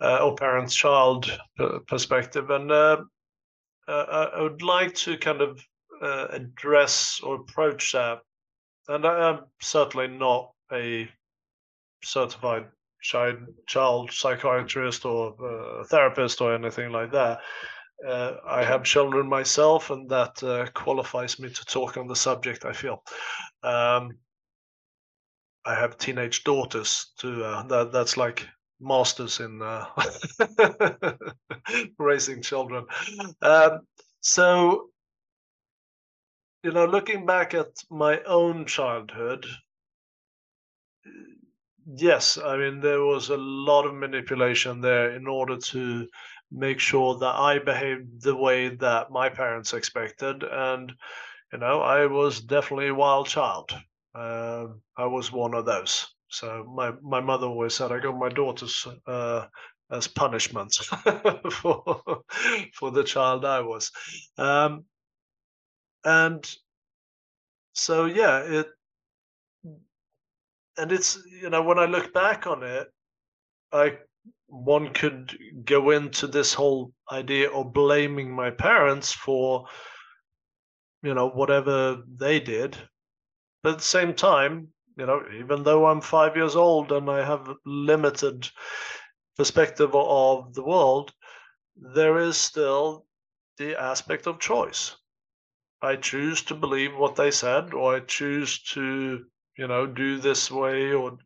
uh, 0.00 0.18
or 0.24 0.34
parent-child 0.34 1.38
perspective, 1.86 2.50
and 2.50 2.72
uh, 2.72 2.96
uh, 3.86 4.30
I 4.34 4.42
would 4.42 4.62
like 4.62 4.94
to 4.94 5.16
kind 5.18 5.40
of 5.40 5.60
uh, 6.00 6.28
address 6.30 7.20
or 7.22 7.36
approach 7.36 7.92
that. 7.92 8.20
And 8.88 9.06
I 9.06 9.30
am 9.30 9.44
certainly 9.60 10.08
not 10.08 10.52
a 10.72 11.08
certified 12.02 12.66
child 13.02 14.10
psychiatrist 14.12 15.04
or 15.04 15.34
uh, 15.42 15.84
therapist 15.84 16.40
or 16.40 16.54
anything 16.54 16.90
like 16.92 17.12
that. 17.12 17.40
Uh, 18.06 18.36
I 18.46 18.64
have 18.64 18.82
children 18.82 19.28
myself, 19.28 19.90
and 19.90 20.08
that 20.08 20.42
uh, 20.42 20.66
qualifies 20.72 21.38
me 21.38 21.50
to 21.50 21.64
talk 21.66 21.98
on 21.98 22.06
the 22.06 22.16
subject. 22.16 22.64
I 22.64 22.72
feel. 22.72 23.02
Um, 23.62 24.18
I 25.66 25.74
have 25.74 25.98
teenage 25.98 26.44
daughters 26.44 27.12
too. 27.18 27.44
Uh, 27.44 27.62
that 27.64 27.92
that's 27.92 28.16
like 28.16 28.48
masters 28.80 29.40
in 29.40 29.60
uh, 29.60 29.84
raising 31.98 32.40
children. 32.40 32.86
Um, 33.42 33.80
so, 34.20 34.89
you 36.62 36.72
know, 36.72 36.86
looking 36.86 37.26
back 37.26 37.54
at 37.54 37.68
my 37.90 38.22
own 38.22 38.66
childhood, 38.66 39.46
yes, 41.96 42.38
I 42.38 42.56
mean, 42.56 42.80
there 42.80 43.02
was 43.04 43.28
a 43.30 43.36
lot 43.36 43.86
of 43.86 43.94
manipulation 43.94 44.80
there 44.80 45.14
in 45.14 45.26
order 45.26 45.56
to 45.56 46.08
make 46.50 46.80
sure 46.80 47.16
that 47.18 47.34
I 47.34 47.58
behaved 47.58 48.22
the 48.22 48.34
way 48.36 48.68
that 48.76 49.10
my 49.10 49.28
parents 49.28 49.72
expected. 49.72 50.42
And, 50.42 50.92
you 51.52 51.58
know, 51.58 51.80
I 51.80 52.06
was 52.06 52.40
definitely 52.40 52.88
a 52.88 52.94
wild 52.94 53.28
child. 53.28 53.72
Um, 54.14 54.82
I 54.96 55.06
was 55.06 55.32
one 55.32 55.54
of 55.54 55.66
those. 55.66 56.06
So 56.28 56.64
my, 56.74 56.92
my 57.02 57.20
mother 57.20 57.46
always 57.46 57.74
said 57.74 57.92
I 57.92 58.00
got 58.00 58.18
my 58.18 58.28
daughters 58.28 58.86
uh, 59.06 59.46
as 59.90 60.08
punishment 60.08 60.74
for 61.52 62.02
for 62.74 62.90
the 62.92 63.04
child 63.04 63.44
I 63.44 63.60
was. 63.60 63.90
Um, 64.38 64.84
and 66.04 66.48
so 67.72 68.06
yeah, 68.06 68.40
it 68.40 68.66
and 70.76 70.92
it's 70.92 71.18
you 71.26 71.50
know 71.50 71.62
when 71.62 71.78
I 71.78 71.86
look 71.86 72.12
back 72.12 72.46
on 72.46 72.62
it, 72.62 72.88
I 73.72 73.98
one 74.46 74.92
could 74.92 75.36
go 75.64 75.90
into 75.90 76.26
this 76.26 76.54
whole 76.54 76.92
idea 77.10 77.50
of 77.50 77.72
blaming 77.72 78.34
my 78.34 78.50
parents 78.50 79.12
for 79.12 79.66
you 81.02 81.14
know 81.14 81.28
whatever 81.28 82.02
they 82.16 82.40
did, 82.40 82.76
but 83.62 83.72
at 83.72 83.78
the 83.78 83.84
same 83.84 84.14
time, 84.14 84.68
you 84.96 85.06
know, 85.06 85.22
even 85.38 85.62
though 85.62 85.86
I'm 85.86 86.00
five 86.00 86.36
years 86.36 86.56
old 86.56 86.92
and 86.92 87.08
I 87.10 87.24
have 87.24 87.48
limited 87.64 88.48
perspective 89.36 89.94
of 89.94 90.52
the 90.54 90.64
world, 90.64 91.12
there 91.76 92.18
is 92.18 92.36
still 92.36 93.06
the 93.56 93.80
aspect 93.80 94.26
of 94.26 94.38
choice. 94.38 94.96
I 95.82 95.96
choose 95.96 96.42
to 96.42 96.54
believe 96.54 96.94
what 96.94 97.16
they 97.16 97.30
said, 97.30 97.72
or 97.72 97.96
I 97.96 98.00
choose 98.00 98.62
to, 98.74 99.24
you 99.56 99.66
know, 99.66 99.86
do 99.86 100.18
this 100.18 100.50
way 100.50 100.92
or 100.92 101.18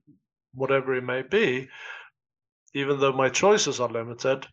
whatever 0.53 0.95
it 0.95 1.03
may 1.03 1.23
be, 1.23 1.69
even 2.73 3.01
though 3.01 3.13
my 3.13 3.29
choices 3.29 3.81
are 3.81 3.89
limited. 3.89 4.47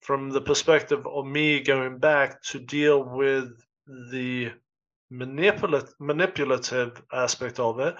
From 0.00 0.30
the 0.30 0.40
perspective 0.40 1.06
of 1.06 1.26
me 1.26 1.60
going 1.60 1.98
back 1.98 2.42
to 2.44 2.58
deal 2.58 3.02
with 3.04 3.50
the 4.10 4.52
manipulative 5.10 5.94
manipulative 6.00 7.02
aspect 7.12 7.60
of 7.60 7.78
it, 7.78 7.94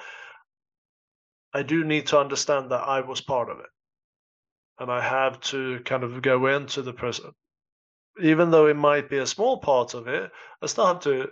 I 1.54 1.62
do 1.62 1.84
need 1.84 2.08
to 2.08 2.18
understand 2.18 2.70
that 2.70 2.80
I 2.80 3.00
was 3.00 3.20
part 3.20 3.50
of 3.50 3.60
it. 3.60 3.66
And 4.78 4.90
I 4.90 5.00
have 5.00 5.40
to 5.52 5.80
kind 5.84 6.02
of 6.02 6.22
go 6.22 6.46
into 6.46 6.82
the 6.82 6.92
person, 6.92 7.30
even 8.20 8.50
though 8.50 8.66
it 8.66 8.76
might 8.76 9.08
be 9.08 9.18
a 9.18 9.26
small 9.26 9.58
part 9.58 9.94
of 9.94 10.08
it, 10.08 10.30
I 10.60 10.66
still 10.66 10.86
have 10.86 11.00
to, 11.00 11.28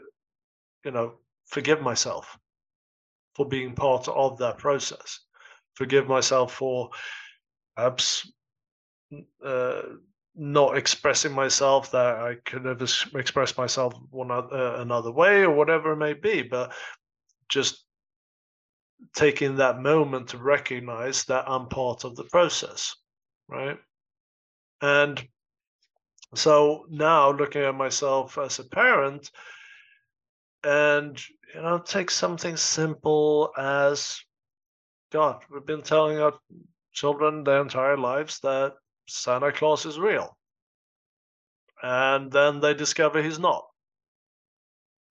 you 0.84 0.90
know, 0.90 1.14
forgive 1.46 1.80
myself 1.80 2.38
for 3.34 3.46
being 3.46 3.74
part 3.74 4.08
of 4.08 4.38
that 4.38 4.58
process. 4.58 5.20
Forgive 5.74 6.08
myself 6.08 6.54
for 6.54 6.90
perhaps 7.76 8.30
uh, 9.44 9.82
not 10.34 10.76
expressing 10.76 11.32
myself 11.32 11.90
that 11.90 12.16
I 12.16 12.36
could 12.44 12.64
have 12.64 12.80
expressed 13.14 13.58
myself 13.58 13.94
one 14.10 14.30
uh, 14.30 14.76
another 14.78 15.10
way 15.10 15.42
or 15.42 15.50
whatever 15.50 15.92
it 15.92 15.96
may 15.96 16.14
be, 16.14 16.42
but 16.42 16.72
just 17.48 17.84
taking 19.14 19.56
that 19.56 19.80
moment 19.80 20.28
to 20.28 20.38
recognize 20.38 21.24
that 21.24 21.44
I'm 21.48 21.68
part 21.68 22.04
of 22.04 22.16
the 22.16 22.24
process, 22.24 22.94
right? 23.48 23.78
And 24.80 25.22
so 26.34 26.86
now 26.88 27.32
looking 27.32 27.62
at 27.62 27.74
myself 27.74 28.38
as 28.38 28.58
a 28.58 28.64
parent, 28.64 29.30
and 30.62 31.20
you 31.54 31.62
know, 31.62 31.78
take 31.78 32.10
something 32.10 32.56
simple 32.56 33.50
as 33.58 34.20
God, 35.10 35.42
we've 35.50 35.66
been 35.66 35.82
telling 35.82 36.18
our 36.20 36.34
children 36.92 37.42
their 37.44 37.60
entire 37.60 37.96
lives 37.96 38.38
that 38.40 38.74
Santa 39.08 39.50
Claus 39.50 39.86
is 39.86 39.98
real. 39.98 40.36
And 41.82 42.30
then 42.30 42.60
they 42.60 42.74
discover 42.74 43.22
he's 43.22 43.38
not. 43.38 43.64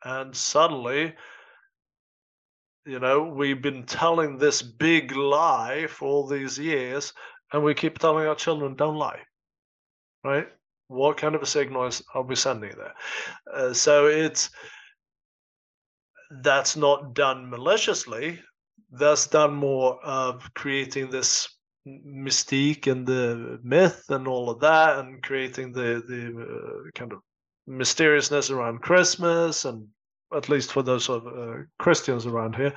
And 0.03 0.33
suddenly, 0.35 1.15
you 2.85 2.99
know, 2.99 3.23
we've 3.23 3.61
been 3.61 3.83
telling 3.83 4.37
this 4.37 4.61
big 4.61 5.15
lie 5.15 5.87
for 5.87 6.07
all 6.07 6.27
these 6.27 6.57
years, 6.57 7.13
and 7.51 7.63
we 7.63 7.73
keep 7.73 7.97
telling 7.97 8.27
our 8.27 8.35
children, 8.35 8.75
don't 8.75 8.95
lie. 8.95 9.19
Right? 10.23 10.47
What 10.89 11.17
kind 11.17 11.35
of 11.35 11.43
a 11.43 11.45
signal 11.45 11.85
is, 11.85 12.01
are 12.15 12.23
we 12.23 12.35
sending 12.35 12.73
there? 12.75 12.93
Uh, 13.53 13.73
so 13.73 14.07
it's 14.07 14.49
that's 16.41 16.75
not 16.75 17.13
done 17.13 17.49
maliciously. 17.49 18.39
That's 18.91 19.27
done 19.27 19.53
more 19.53 20.03
of 20.03 20.51
creating 20.55 21.11
this 21.11 21.47
mystique 21.87 22.87
and 22.87 23.05
the 23.05 23.59
myth 23.63 24.03
and 24.09 24.27
all 24.27 24.49
of 24.49 24.59
that, 24.61 24.99
and 24.99 25.21
creating 25.21 25.73
the 25.73 26.03
the 26.07 26.23
uh, 26.41 26.89
kind 26.95 27.13
of 27.13 27.19
mysteriousness 27.67 28.49
around 28.49 28.81
Christmas, 28.81 29.65
and 29.65 29.87
at 30.35 30.49
least 30.49 30.71
for 30.71 30.81
those 30.81 31.07
of 31.07 31.27
uh, 31.27 31.63
Christians 31.77 32.25
around 32.25 32.55
here, 32.55 32.73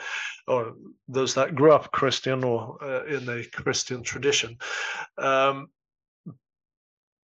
or 0.48 0.74
those 1.08 1.34
that 1.34 1.54
grew 1.54 1.72
up 1.72 1.92
Christian 1.92 2.44
or 2.44 2.76
uh, 2.84 3.04
in 3.06 3.26
a 3.28 3.44
Christian 3.44 4.02
tradition. 4.02 4.58
Um, 5.16 5.68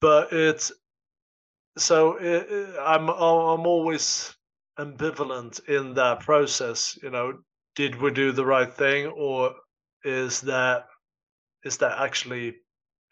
but 0.01 0.33
it's 0.33 0.73
so 1.79 2.17
it, 2.17 2.77
I'm 2.81 3.09
I'm 3.09 3.67
always 3.67 4.35
ambivalent 4.79 5.69
in 5.69 5.95
that 5.95 6.21
process. 6.21 6.99
You 7.03 7.11
know, 7.11 7.39
did 7.75 8.01
we 8.01 8.11
do 8.11 8.33
the 8.33 8.47
right 8.47 8.73
thing, 8.73 9.07
or 9.07 9.55
is 10.05 10.41
that 10.43 10.87
is 11.65 11.79
that 11.79 11.99
actually 11.99 12.57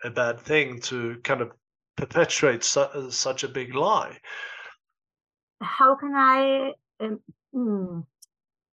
a 0.03 0.11
bad 0.11 0.41
thing 0.41 0.80
to 0.80 1.18
kind 1.24 1.41
of 1.41 1.53
perpetuate 1.97 2.64
su- 2.64 3.11
such 3.11 3.45
a 3.45 3.49
big 3.49 3.74
lie? 3.74 4.18
How 5.61 5.95
can 5.97 6.14
I? 6.14 6.72
Um, 7.01 7.20
mm, 7.55 8.07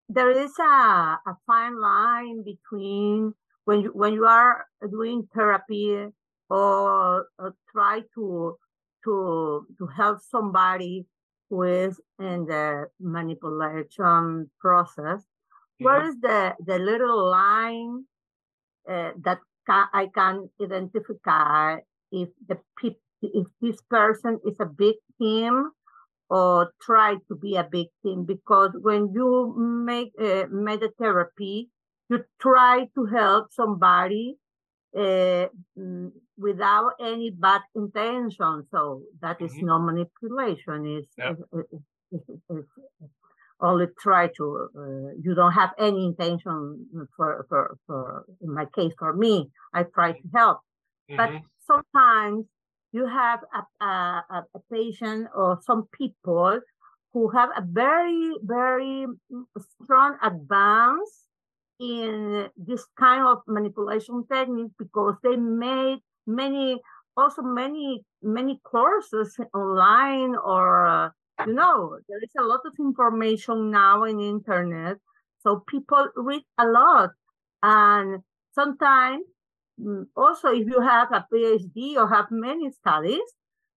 there 0.09 0.31
is 0.31 0.51
a, 0.59 0.63
a 0.63 1.37
fine 1.47 1.79
line 1.79 2.43
between 2.43 3.33
when 3.65 3.81
you 3.81 3.89
when 3.93 4.13
you 4.13 4.25
are 4.25 4.67
doing 4.89 5.27
therapy 5.33 6.07
or, 6.51 7.27
or 7.39 7.55
try 7.71 8.01
to 8.13 8.57
to 9.05 9.65
to 9.77 9.87
help 9.87 10.19
somebody 10.29 11.07
who 11.49 11.63
is 11.63 11.99
in 12.19 12.45
the 12.45 12.85
manipulation 12.99 14.51
process 14.59 15.21
mm-hmm. 15.21 15.85
where 15.85 16.07
is 16.07 16.15
the 16.21 16.53
the 16.65 16.77
little 16.77 17.31
line 17.31 18.03
uh, 18.89 19.11
that 19.23 19.39
ca- 19.65 19.89
i 19.93 20.07
can 20.13 20.49
identify 20.61 21.77
if 22.11 22.29
the 22.47 22.57
pe- 22.77 22.99
if 23.21 23.47
this 23.61 23.81
person 23.89 24.39
is 24.45 24.59
a 24.59 24.69
victim 24.77 25.71
or 26.29 26.71
try 26.81 27.15
to 27.27 27.35
be 27.35 27.55
a 27.55 27.67
victim 27.71 28.25
because 28.25 28.71
when 28.81 29.11
you 29.13 29.53
make 29.57 30.11
uh, 30.19 30.45
therapy 30.99 31.69
you 32.09 32.23
try 32.41 32.87
to 32.93 33.05
help 33.05 33.47
somebody 33.51 34.35
uh, 34.97 35.47
without 36.41 36.93
any 36.99 37.29
bad 37.29 37.61
intention. 37.75 38.65
So 38.71 39.03
that 39.21 39.41
is 39.41 39.53
mm-hmm. 39.53 39.65
no 39.65 39.79
manipulation. 39.79 40.97
Is 40.97 41.07
yep. 41.17 41.37
only 43.61 43.85
try 43.99 44.27
to. 44.37 44.67
Uh, 44.75 45.13
you 45.21 45.35
don't 45.35 45.53
have 45.53 45.71
any 45.77 46.05
intention 46.05 46.85
for, 47.15 47.45
for 47.47 47.77
for 47.85 48.25
in 48.41 48.53
my 48.53 48.65
case 48.75 48.93
for 48.97 49.13
me. 49.13 49.49
I 49.73 49.83
try 49.83 50.13
to 50.13 50.27
help, 50.33 50.59
mm-hmm. 51.09 51.17
but 51.17 51.29
sometimes 51.65 52.45
you 52.91 53.05
have 53.07 53.39
a, 53.53 53.85
a, 53.85 54.45
a 54.53 54.59
patient 54.71 55.27
or 55.33 55.59
some 55.61 55.87
people 55.97 56.59
who 57.13 57.29
have 57.29 57.49
a 57.57 57.61
very 57.61 58.35
very 58.43 59.05
strong 59.83 60.17
advance 60.23 61.27
in 61.79 62.47
this 62.55 62.85
kind 62.97 63.27
of 63.27 63.39
manipulation 63.47 64.23
technique 64.31 64.71
because 64.77 65.15
they 65.23 65.35
made 65.35 65.99
many 66.27 66.79
also 67.17 67.41
many 67.41 68.03
many 68.21 68.59
courses 68.63 69.37
online 69.53 70.35
or 70.35 70.87
uh, 70.87 71.09
you 71.45 71.53
know 71.53 71.97
there 72.07 72.19
is 72.23 72.31
a 72.37 72.43
lot 72.43 72.61
of 72.65 72.73
information 72.79 73.71
now 73.71 74.03
in 74.03 74.19
internet 74.19 74.97
so 75.39 75.63
people 75.67 76.07
read 76.15 76.43
a 76.57 76.65
lot 76.65 77.09
and 77.63 78.21
sometimes 78.53 79.23
mm, 79.79 80.05
also 80.15 80.49
if 80.49 80.67
you 80.67 80.79
have 80.81 81.11
a 81.11 81.25
phd 81.33 81.95
or 81.97 82.07
have 82.07 82.27
many 82.31 82.71
studies 82.71 83.27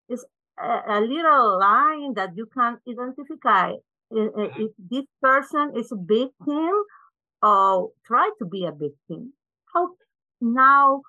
it's 0.07 0.23
a, 0.61 0.81
a 0.87 1.01
little 1.01 1.59
line 1.59 2.13
that 2.13 2.31
you 2.35 2.45
can 2.45 2.77
identify 2.87 3.73
if 4.11 4.71
this 4.77 5.05
person 5.21 5.73
is 5.75 5.91
a 5.91 5.95
victim 5.95 6.71
or 7.41 7.91
try 8.05 8.29
to 8.39 8.45
be 8.45 8.65
a 8.65 8.71
victim. 8.71 9.33
How 9.73 9.89
now 10.41 11.01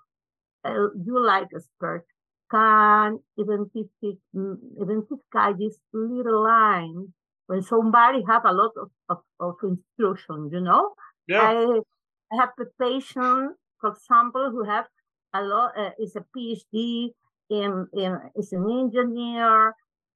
uh, 0.66 0.88
you 1.04 1.24
like 1.24 1.48
a 1.52 1.56
expert 1.56 2.04
can 2.50 3.18
identify, 3.38 4.14
mm, 4.34 4.56
identify 4.80 5.52
this 5.58 5.78
little 5.92 6.44
line 6.44 7.12
when 7.46 7.62
somebody 7.62 8.22
have 8.28 8.44
a 8.44 8.52
lot 8.52 8.72
of, 8.80 8.90
of, 9.08 9.18
of 9.40 9.54
instruction, 9.62 10.50
you 10.52 10.60
know? 10.60 10.94
Yeah. 11.28 11.42
I, 11.42 11.80
I 12.32 12.36
have 12.40 12.50
a 12.60 12.64
patient, 12.80 13.56
for 13.80 13.90
example, 13.90 14.50
who 14.50 14.64
have 14.64 14.86
a 15.34 15.42
lot, 15.42 15.72
uh, 15.76 15.90
is 15.98 16.16
a 16.16 16.24
PhD 16.36 17.10
in, 17.50 17.86
in, 17.92 18.18
is 18.36 18.52
an 18.52 18.66
engineer, 18.70 19.74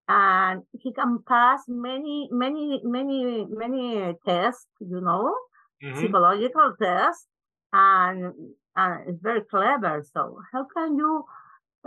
and 0.09 0.63
he 0.81 0.93
can 0.93 1.19
pass 1.27 1.63
many, 1.69 2.29
many, 2.33 2.81
many, 2.83 3.47
many 3.49 4.15
tests, 4.27 4.67
you 4.81 5.01
know, 5.01 5.35
mm-hmm. 5.83 6.01
psychological 6.01 6.75
tests, 6.81 7.27
and 7.73 8.33
it's 8.77 9.21
very 9.21 9.43
clever. 9.51 10.05
So 10.13 10.41
how 10.53 10.67
can 10.75 10.97
you 10.97 11.25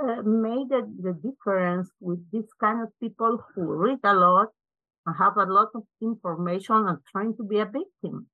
uh, 0.01 0.21
make 0.23 0.69
the, 0.69 0.87
the 1.01 1.13
difference 1.13 1.89
with 1.99 2.19
this 2.31 2.45
kind 2.59 2.81
of 2.81 2.89
people 2.99 3.43
who 3.53 3.61
read 3.61 3.99
a 4.03 4.13
lot 4.13 4.49
and 5.05 5.15
have 5.17 5.37
a 5.37 5.45
lot 5.45 5.69
of 5.75 5.83
information 6.01 6.87
and 6.87 6.97
trying 7.11 7.35
to 7.37 7.43
be 7.43 7.59
a 7.59 7.65
victim? 7.65 8.27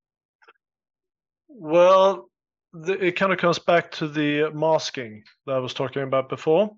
Well, 1.48 2.30
the, 2.74 2.94
it 3.04 3.16
kind 3.16 3.34
of 3.34 3.40
comes 3.40 3.60
back 3.60 3.92
to 3.94 4.08
the 4.08 4.52
masking 4.54 5.24
that 5.46 5.56
I 5.56 5.60
was 5.60 5.74
talking 5.74 6.04
about 6.04 6.30
before. 6.30 6.72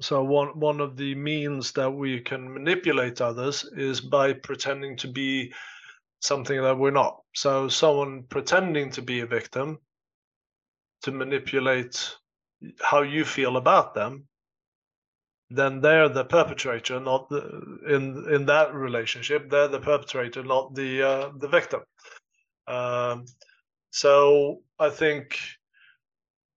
So 0.00 0.22
one 0.22 0.58
one 0.58 0.80
of 0.80 0.96
the 0.96 1.14
means 1.14 1.72
that 1.72 1.90
we 1.90 2.20
can 2.20 2.52
manipulate 2.52 3.22
others 3.22 3.64
is 3.76 4.00
by 4.00 4.34
pretending 4.34 4.96
to 4.98 5.08
be 5.08 5.52
something 6.20 6.60
that 6.60 6.78
we're 6.78 6.90
not. 6.90 7.22
So 7.34 7.68
someone 7.68 8.24
pretending 8.24 8.90
to 8.90 9.02
be 9.02 9.20
a 9.20 9.26
victim 9.26 9.78
to 11.02 11.12
manipulate 11.12 12.16
how 12.80 13.02
you 13.02 13.24
feel 13.24 13.56
about 13.56 13.94
them, 13.94 14.26
then 15.50 15.80
they're 15.80 16.08
the 16.08 16.24
perpetrator, 16.24 16.98
not 16.98 17.28
the 17.28 17.78
in 17.88 18.32
in 18.32 18.46
that 18.46 18.74
relationship. 18.74 19.48
They're 19.48 19.68
the 19.68 19.80
perpetrator, 19.80 20.42
not 20.42 20.74
the 20.74 21.02
uh, 21.02 21.30
the 21.38 21.48
victim. 21.48 21.80
Um, 22.66 23.26
so 23.90 24.62
I 24.78 24.90
think 24.90 25.38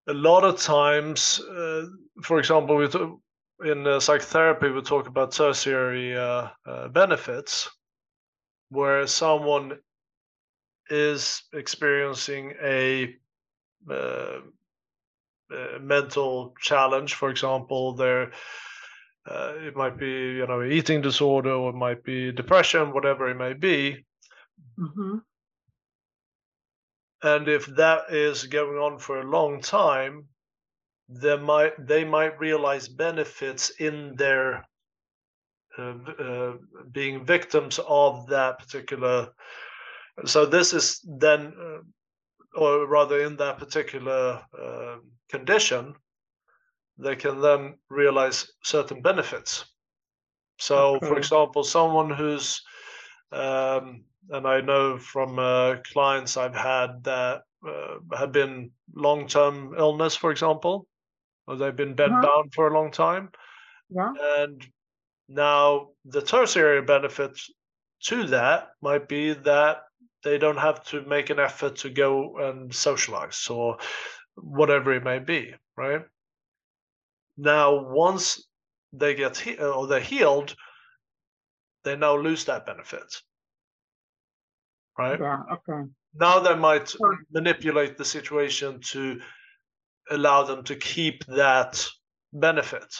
a 0.07 0.13
lot 0.13 0.43
of 0.43 0.59
times, 0.59 1.39
uh, 1.39 1.85
for 2.23 2.39
example, 2.39 2.75
we 2.75 2.87
in 3.71 3.85
uh, 3.85 3.99
psychotherapy 3.99 4.69
we 4.69 4.81
talk 4.81 5.07
about 5.07 5.33
tertiary 5.33 6.17
uh, 6.17 6.47
uh, 6.65 6.87
benefits 6.87 7.69
where 8.69 9.05
someone 9.05 9.77
is 10.89 11.43
experiencing 11.53 12.53
a 12.63 13.15
mental 15.81 16.53
challenge, 16.59 17.13
for 17.15 17.29
example, 17.29 17.93
there 17.93 18.31
uh, 19.29 19.53
it 19.57 19.75
might 19.75 19.97
be 19.97 20.09
you 20.09 20.47
know 20.47 20.63
eating 20.63 21.01
disorder 21.01 21.51
or 21.51 21.69
it 21.69 21.75
might 21.75 22.03
be 22.03 22.31
depression, 22.31 22.93
whatever 22.93 23.29
it 23.29 23.35
may 23.35 23.53
be. 23.53 24.05
Mm-hmm. 24.79 25.17
And 27.21 27.47
if 27.47 27.65
that 27.75 28.11
is 28.11 28.45
going 28.45 28.77
on 28.77 28.97
for 28.97 29.19
a 29.19 29.29
long 29.29 29.61
time, 29.61 30.25
they 31.09 31.37
might 31.37 31.73
they 31.85 32.05
might 32.05 32.39
realize 32.39 32.87
benefits 32.87 33.71
in 33.71 34.15
their 34.15 34.65
uh, 35.77 35.93
uh, 36.19 36.53
being 36.91 37.25
victims 37.25 37.79
of 37.87 38.27
that 38.27 38.59
particular. 38.59 39.29
So 40.25 40.45
this 40.45 40.73
is 40.73 40.99
then, 41.05 41.53
uh, 41.59 41.79
or 42.55 42.87
rather, 42.87 43.21
in 43.21 43.35
that 43.37 43.59
particular 43.59 44.41
condition, 45.29 45.95
they 46.97 47.15
can 47.15 47.41
then 47.41 47.75
realize 47.89 48.51
certain 48.63 49.01
benefits. 49.01 49.65
So, 50.57 50.95
okay. 50.95 51.07
for 51.07 51.17
example, 51.17 51.63
someone 51.63 52.09
who's, 52.09 52.61
um, 53.31 54.03
and 54.29 54.45
I 54.45 54.59
know 54.61 54.97
from 54.97 55.39
uh, 55.39 55.77
clients 55.93 56.35
I've 56.35 56.55
had 56.55 57.03
that 57.05 57.43
uh, 57.65 57.95
have 58.17 58.31
been 58.31 58.71
long 58.93 59.27
term 59.27 59.75
illness, 59.77 60.15
for 60.15 60.31
example, 60.31 60.87
or 61.47 61.55
they've 61.55 61.75
been 61.75 61.95
bed 61.95 62.09
bound 62.09 62.25
uh-huh. 62.25 62.49
for 62.53 62.67
a 62.67 62.73
long 62.73 62.91
time. 62.91 63.29
Yeah. 63.89 64.11
And 64.39 64.65
now, 65.29 65.89
the 66.05 66.21
tertiary 66.21 66.81
benefits 66.81 67.49
to 68.03 68.25
that 68.25 68.69
might 68.81 69.07
be 69.07 69.33
that 69.33 69.83
they 70.23 70.37
don't 70.37 70.57
have 70.57 70.83
to 70.85 71.01
make 71.05 71.29
an 71.29 71.39
effort 71.39 71.77
to 71.77 71.89
go 71.89 72.37
and 72.37 72.73
socialize 72.73 73.47
or 73.49 73.77
whatever 74.35 74.93
it 74.93 75.03
may 75.03 75.19
be, 75.19 75.53
right? 75.77 76.03
Now, 77.37 77.89
once 77.89 78.47
they 78.93 79.15
get 79.15 79.37
he- 79.37 79.57
or 79.57 79.87
they're 79.87 79.99
healed, 79.99 80.55
they 81.83 81.95
now 81.95 82.17
lose 82.17 82.45
that 82.45 82.65
benefit, 82.65 83.21
right? 84.97 85.19
Yeah. 85.19 85.43
Okay. 85.51 85.89
Now 86.13 86.39
they 86.39 86.55
might 86.55 86.93
manipulate 87.31 87.97
the 87.97 88.05
situation 88.05 88.81
to 88.91 89.21
allow 90.11 90.43
them 90.43 90.63
to 90.65 90.75
keep 90.75 91.23
that 91.27 91.85
benefit 92.33 92.93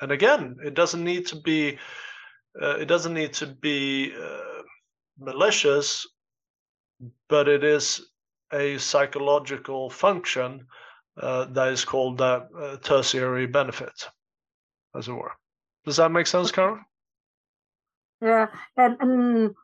and 0.00 0.10
again, 0.10 0.56
it 0.64 0.74
doesn't 0.74 1.04
need 1.04 1.26
to 1.28 1.40
be 1.40 1.78
uh, 2.60 2.76
it 2.78 2.86
doesn't 2.86 3.14
need 3.14 3.32
to 3.34 3.46
be 3.46 4.12
uh, 4.14 4.51
malicious, 5.22 6.06
but 7.28 7.48
it 7.48 7.64
is 7.64 8.08
a 8.52 8.78
psychological 8.78 9.90
function 9.90 10.66
uh, 11.20 11.44
that 11.46 11.68
is 11.68 11.84
called 11.84 12.18
that 12.18 12.48
uh, 12.58 12.76
tertiary 12.78 13.46
benefit, 13.46 14.08
as 14.96 15.08
it 15.08 15.12
were. 15.12 15.32
Does 15.84 15.96
that 15.96 16.10
make 16.10 16.26
sense, 16.26 16.50
Carol? 16.50 16.78
Yeah, 18.20 18.46
and, 18.76 18.96
and 19.00 19.54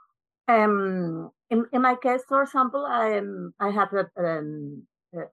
um, 0.49 1.31
in, 1.51 1.67
in 1.73 1.83
my 1.83 1.95
case, 1.95 2.23
for 2.29 2.43
example, 2.43 2.85
I 2.85 3.21
I 3.61 3.71
have 3.71 3.93
a 3.93 4.09
um, 4.19 4.83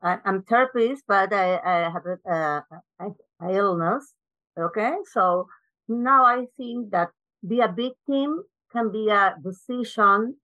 I, 0.02 0.20
am 0.26 0.44
therapist, 0.44 1.04
but 1.08 1.34
I, 1.34 1.58
I 1.58 1.92
have 1.92 2.06
a, 2.06 2.18
uh, 2.30 3.10
a 3.42 3.50
illness. 3.50 4.14
Okay, 4.58 4.94
so 5.12 5.48
now 5.88 6.24
I 6.26 6.46
think 6.56 6.92
that 6.92 7.10
be 7.46 7.60
a 7.60 7.68
victim 7.68 8.44
can 8.76 8.92
be 8.92 9.10
a 9.10 9.36
decision. 9.42 10.36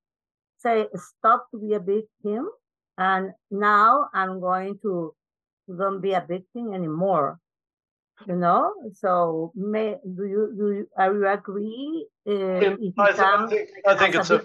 Say 0.58 0.88
stop 0.96 1.48
to 1.52 1.60
be 1.60 1.74
a 1.74 1.80
victim, 1.80 2.50
and 2.98 3.32
now 3.50 4.10
I'm 4.14 4.40
going 4.40 4.78
to 4.84 5.14
don't 5.68 6.02
be 6.02 6.14
a 6.14 6.24
victim 6.28 6.74
anymore. 6.74 7.40
You 8.28 8.36
know, 8.36 8.74
so 8.94 9.52
may 9.56 9.96
do 10.04 10.26
you 10.26 10.54
do 10.56 10.66
you, 10.74 10.88
are 10.96 11.14
you 11.14 11.28
agree? 11.28 12.08
Uh, 12.28 12.32
I, 12.32 12.60
th- 12.70 13.50
think 13.50 13.70
I 13.88 13.96
think 13.96 14.16
it's 14.16 14.30
a, 14.30 14.42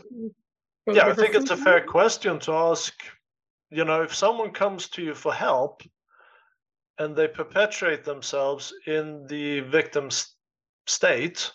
yeah 0.86 1.06
I 1.06 1.14
think 1.14 1.34
it's 1.34 1.50
a 1.50 1.56
fair 1.56 1.84
question 1.84 2.38
to 2.40 2.52
ask. 2.52 2.94
You 3.70 3.84
know, 3.84 4.02
if 4.02 4.14
someone 4.14 4.52
comes 4.52 4.88
to 4.90 5.02
you 5.02 5.14
for 5.14 5.34
help, 5.34 5.82
and 6.98 7.14
they 7.14 7.28
perpetuate 7.28 8.04
themselves 8.04 8.72
in 8.86 9.26
the 9.26 9.60
victim's 9.60 10.36
state, 10.86 11.52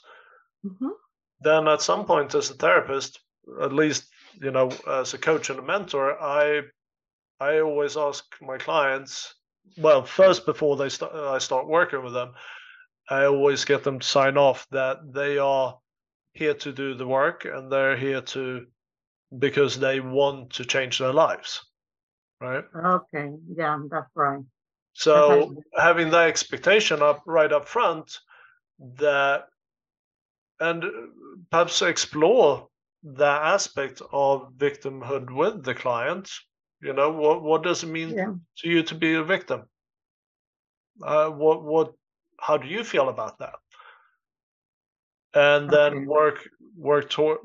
mm-hmm. 0.63 0.93
Then 1.41 1.67
at 1.67 1.81
some 1.81 2.05
point 2.05 2.35
as 2.35 2.49
a 2.49 2.55
therapist, 2.55 3.19
at 3.61 3.73
least 3.73 4.05
you 4.41 4.51
know 4.51 4.71
as 4.87 5.13
a 5.13 5.17
coach 5.17 5.49
and 5.49 5.59
a 5.59 5.63
mentor, 5.63 6.21
I 6.21 6.61
I 7.39 7.59
always 7.59 7.97
ask 7.97 8.23
my 8.41 8.57
clients, 8.57 9.33
well, 9.77 10.03
first 10.03 10.45
before 10.45 10.77
they 10.77 10.89
start, 10.89 11.13
I 11.13 11.39
start 11.39 11.67
working 11.67 12.03
with 12.03 12.13
them, 12.13 12.33
I 13.09 13.25
always 13.25 13.65
get 13.65 13.83
them 13.83 13.99
to 13.99 14.07
sign 14.07 14.37
off 14.37 14.67
that 14.71 15.11
they 15.11 15.37
are 15.37 15.77
here 16.33 16.53
to 16.53 16.71
do 16.71 16.93
the 16.93 17.07
work 17.07 17.45
and 17.45 17.71
they're 17.71 17.97
here 17.97 18.21
to 18.21 18.67
because 19.37 19.79
they 19.79 19.99
want 19.99 20.51
to 20.51 20.65
change 20.65 20.99
their 20.99 21.13
lives, 21.13 21.65
right? 22.39 22.63
Okay, 22.75 23.31
yeah, 23.55 23.79
that's 23.89 24.09
right. 24.15 24.41
So 24.93 25.15
okay. 25.31 25.55
having 25.77 26.09
that 26.11 26.27
expectation 26.27 27.01
up 27.01 27.23
right 27.25 27.51
up 27.51 27.67
front 27.67 28.19
that 28.97 29.47
and 30.61 30.85
perhaps 31.49 31.81
explore 31.81 32.67
that 33.03 33.41
aspect 33.41 34.01
of 34.13 34.53
victimhood 34.57 35.35
with 35.35 35.63
the 35.63 35.73
client. 35.73 36.29
You 36.81 36.93
know, 36.93 37.11
what 37.11 37.43
what 37.43 37.63
does 37.63 37.83
it 37.83 37.87
mean 37.87 38.09
yeah. 38.09 38.33
to 38.59 38.69
you 38.69 38.83
to 38.83 38.95
be 38.95 39.15
a 39.15 39.23
victim? 39.23 39.63
Uh, 41.03 41.29
what 41.29 41.63
what 41.63 41.93
how 42.39 42.57
do 42.57 42.67
you 42.67 42.83
feel 42.83 43.09
about 43.09 43.39
that? 43.39 43.55
And 45.33 45.69
then 45.69 45.93
okay. 45.93 46.05
work 46.05 46.49
work 46.77 47.09
toward 47.09 47.39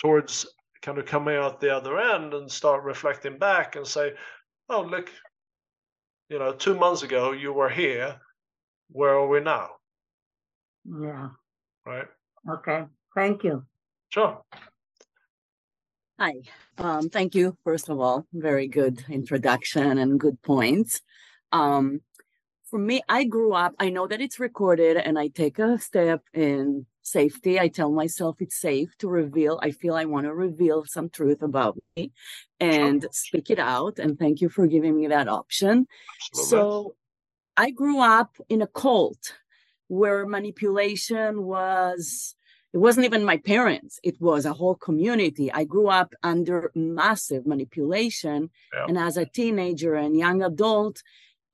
towards 0.00 0.46
kind 0.82 0.98
of 0.98 1.06
coming 1.06 1.36
out 1.36 1.60
the 1.60 1.74
other 1.74 1.98
end 1.98 2.34
and 2.34 2.50
start 2.50 2.84
reflecting 2.84 3.38
back 3.38 3.76
and 3.76 3.86
say, 3.86 4.12
oh 4.68 4.82
look, 4.82 5.10
you 6.28 6.38
know, 6.38 6.52
two 6.52 6.74
months 6.74 7.02
ago 7.02 7.32
you 7.32 7.52
were 7.52 7.70
here. 7.70 8.20
Where 8.90 9.14
are 9.14 9.28
we 9.28 9.40
now? 9.40 9.70
Yeah. 10.84 11.28
Right. 11.86 12.06
Okay. 12.48 12.84
Thank 13.14 13.44
you. 13.44 13.64
Sure. 14.08 14.42
Hi. 16.18 16.34
Um, 16.78 17.08
thank 17.08 17.34
you, 17.34 17.56
first 17.64 17.88
of 17.88 18.00
all. 18.00 18.26
Very 18.32 18.68
good 18.68 19.04
introduction 19.08 19.98
and 19.98 20.20
good 20.20 20.40
points. 20.42 21.00
Um, 21.52 22.00
for 22.64 22.78
me, 22.78 23.02
I 23.08 23.24
grew 23.24 23.52
up, 23.52 23.74
I 23.78 23.90
know 23.90 24.06
that 24.06 24.20
it's 24.20 24.38
recorded 24.38 24.96
and 24.96 25.18
I 25.18 25.28
take 25.28 25.58
a 25.58 25.78
step 25.78 26.22
in 26.32 26.86
safety. 27.02 27.60
I 27.60 27.68
tell 27.68 27.92
myself 27.92 28.36
it's 28.40 28.56
safe 28.56 28.96
to 28.98 29.08
reveal. 29.08 29.60
I 29.62 29.70
feel 29.70 29.94
I 29.94 30.06
want 30.06 30.26
to 30.26 30.34
reveal 30.34 30.84
some 30.84 31.08
truth 31.08 31.42
about 31.42 31.78
me 31.96 32.12
and 32.58 33.02
sure. 33.02 33.10
speak 33.12 33.50
it 33.50 33.58
out. 33.58 33.98
And 33.98 34.18
thank 34.18 34.40
you 34.40 34.48
for 34.48 34.66
giving 34.66 34.96
me 34.96 35.08
that 35.08 35.28
option. 35.28 35.86
Absolutely. 36.32 36.50
So 36.50 36.94
I 37.56 37.70
grew 37.70 38.00
up 38.00 38.36
in 38.48 38.62
a 38.62 38.66
cult 38.66 39.34
where 39.88 40.26
manipulation 40.26 41.44
was 41.44 42.34
it 42.72 42.78
wasn't 42.78 43.04
even 43.04 43.24
my 43.24 43.36
parents 43.36 44.00
it 44.02 44.20
was 44.20 44.46
a 44.46 44.52
whole 44.52 44.74
community 44.74 45.52
i 45.52 45.64
grew 45.64 45.88
up 45.88 46.14
under 46.22 46.70
massive 46.74 47.46
manipulation 47.46 48.50
yeah. 48.74 48.86
and 48.88 48.98
as 48.98 49.16
a 49.16 49.26
teenager 49.26 49.94
and 49.94 50.18
young 50.18 50.42
adult 50.42 51.02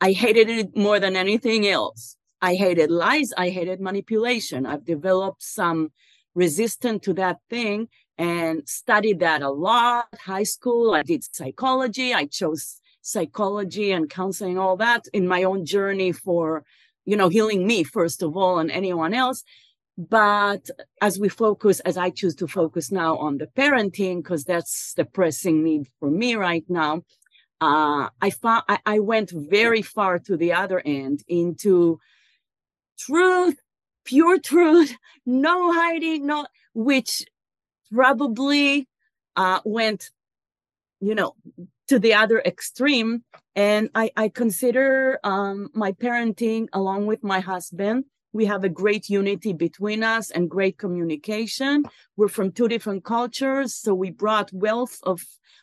i 0.00 0.12
hated 0.12 0.48
it 0.48 0.76
more 0.76 0.98
than 1.00 1.16
anything 1.16 1.66
else 1.66 2.16
I 2.42 2.54
hated 2.54 2.90
lies. 2.90 3.32
I 3.36 3.50
hated 3.50 3.80
manipulation. 3.80 4.66
I've 4.66 4.84
developed 4.84 5.42
some 5.42 5.92
resistance 6.34 7.04
to 7.04 7.14
that 7.14 7.38
thing 7.50 7.88
and 8.16 8.66
studied 8.68 9.20
that 9.20 9.42
a 9.42 9.50
lot. 9.50 10.06
High 10.24 10.44
school, 10.44 10.94
I 10.94 11.02
did 11.02 11.24
psychology. 11.34 12.14
I 12.14 12.26
chose 12.26 12.80
psychology 13.02 13.92
and 13.92 14.08
counseling, 14.08 14.58
all 14.58 14.76
that 14.76 15.06
in 15.12 15.26
my 15.26 15.42
own 15.42 15.64
journey 15.64 16.12
for, 16.12 16.64
you 17.04 17.16
know, 17.16 17.28
healing 17.28 17.66
me, 17.66 17.84
first 17.84 18.22
of 18.22 18.36
all, 18.36 18.58
and 18.58 18.70
anyone 18.70 19.14
else. 19.14 19.42
But 19.96 20.70
as 21.02 21.18
we 21.18 21.28
focus, 21.28 21.80
as 21.80 21.96
I 21.96 22.10
choose 22.10 22.34
to 22.36 22.48
focus 22.48 22.90
now 22.90 23.18
on 23.18 23.38
the 23.38 23.46
parenting, 23.46 24.22
because 24.22 24.44
that's 24.44 24.94
the 24.94 25.04
pressing 25.04 25.62
need 25.62 25.88
for 25.98 26.10
me 26.10 26.36
right 26.36 26.64
now, 26.68 27.02
uh, 27.60 28.08
I 28.22 28.30
found 28.30 28.62
I, 28.68 28.78
I 28.86 28.98
went 29.00 29.30
very 29.30 29.82
far 29.82 30.18
to 30.20 30.36
the 30.36 30.54
other 30.54 30.80
end 30.80 31.22
into 31.28 32.00
truth, 32.98 33.58
pure 34.04 34.38
truth, 34.38 34.96
no 35.26 35.72
hiding, 35.72 36.26
no, 36.26 36.46
which 36.72 37.24
probably 37.92 38.88
uh, 39.36 39.60
went, 39.64 40.10
you 41.00 41.14
know, 41.14 41.34
to 41.90 41.98
the 41.98 42.14
other 42.14 42.40
extreme. 42.46 43.24
And 43.56 43.90
I, 43.96 44.12
I 44.16 44.28
consider 44.28 45.18
um, 45.24 45.70
my 45.74 45.90
parenting 45.90 46.68
along 46.72 47.06
with 47.06 47.24
my 47.24 47.40
husband. 47.40 48.04
We 48.32 48.46
have 48.46 48.62
a 48.62 48.68
great 48.68 49.08
unity 49.08 49.52
between 49.52 50.04
us 50.04 50.30
and 50.30 50.48
great 50.48 50.78
communication. 50.78 51.82
We're 52.16 52.28
from 52.28 52.52
two 52.52 52.68
different 52.68 53.02
cultures, 53.02 53.74
so 53.74 53.92
we 53.92 54.10
brought 54.12 54.52
wealth 54.52 55.00
of 55.02 55.20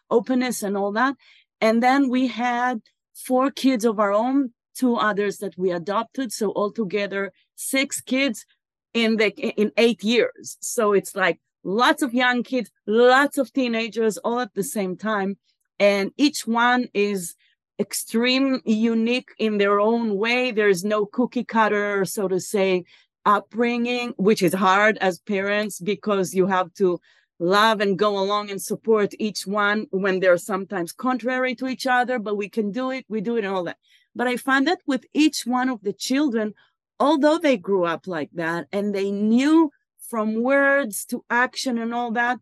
openness 0.10 0.64
and 0.64 0.76
all 0.76 0.92
that. 0.92 1.16
And 1.62 1.82
then 1.82 2.10
we 2.10 2.28
had 2.28 2.82
four 3.16 3.50
kids 3.50 3.86
of 3.86 3.98
our 3.98 4.12
own 4.12 4.52
two 4.78 4.96
others 4.98 5.38
that 5.38 5.58
we 5.58 5.72
adopted. 5.72 6.34
So 6.34 6.52
altogether, 6.54 7.32
six 7.56 8.02
kids 8.02 8.46
in 8.94 9.16
the 9.16 9.30
in 9.62 9.72
eight 9.78 10.04
years. 10.04 10.58
So 10.60 10.92
it's 10.92 11.16
like 11.16 11.40
lots 11.64 12.04
of 12.04 12.14
young 12.14 12.44
kids, 12.44 12.70
lots 12.86 13.38
of 13.38 13.54
teenagers, 13.54 14.18
all 14.18 14.42
at 14.42 14.54
the 14.56 14.64
same 14.64 14.98
time, 14.98 15.38
and 15.80 16.12
each 16.18 16.48
one 16.48 16.88
is 16.94 17.36
extreme 17.80 18.62
unique 18.66 19.30
in 19.38 19.58
their 19.58 19.80
own 19.80 20.18
way. 20.18 20.52
There's 20.52 20.84
no 20.84 21.06
cookie 21.06 21.44
cutter, 21.44 22.06
so 22.06 22.28
to 22.28 22.40
say, 22.40 22.86
upbringing, 23.26 24.14
which 24.18 24.42
is 24.42 24.54
hard 24.54 24.98
as 25.00 25.20
parents 25.20 25.80
because 25.80 26.34
you 26.34 26.48
have 26.48 26.74
to 26.76 27.00
love 27.40 27.82
and 27.82 28.00
go 28.00 28.18
along 28.18 28.50
and 28.50 28.62
support 28.62 29.14
each 29.20 29.46
one 29.46 29.86
when 29.92 30.20
they're 30.20 30.38
sometimes 30.38 30.92
contrary 30.92 31.54
to 31.56 31.68
each 31.68 31.86
other, 31.86 32.18
but 32.20 32.36
we 32.38 32.50
can 32.50 32.72
do 32.72 32.90
it. 32.90 33.06
We 33.10 33.22
do 33.22 33.36
it 33.36 33.44
and 33.44 33.54
all 33.54 33.66
that. 33.66 33.78
But 34.16 34.28
I 34.28 34.38
find 34.38 34.66
that 34.68 34.80
with 34.88 35.06
each 35.14 35.46
one 35.46 35.70
of 35.70 35.82
the 35.84 35.94
children, 35.94 36.54
although 37.00 37.38
they 37.38 37.58
grew 37.58 37.86
up 37.86 38.08
like 38.08 38.32
that 38.34 38.68
and 38.72 38.96
they 38.96 39.12
knew 39.12 39.72
from 40.10 40.42
words 40.42 41.06
to 41.06 41.24
action 41.30 41.78
and 41.78 41.94
all 41.94 42.12
that, 42.12 42.40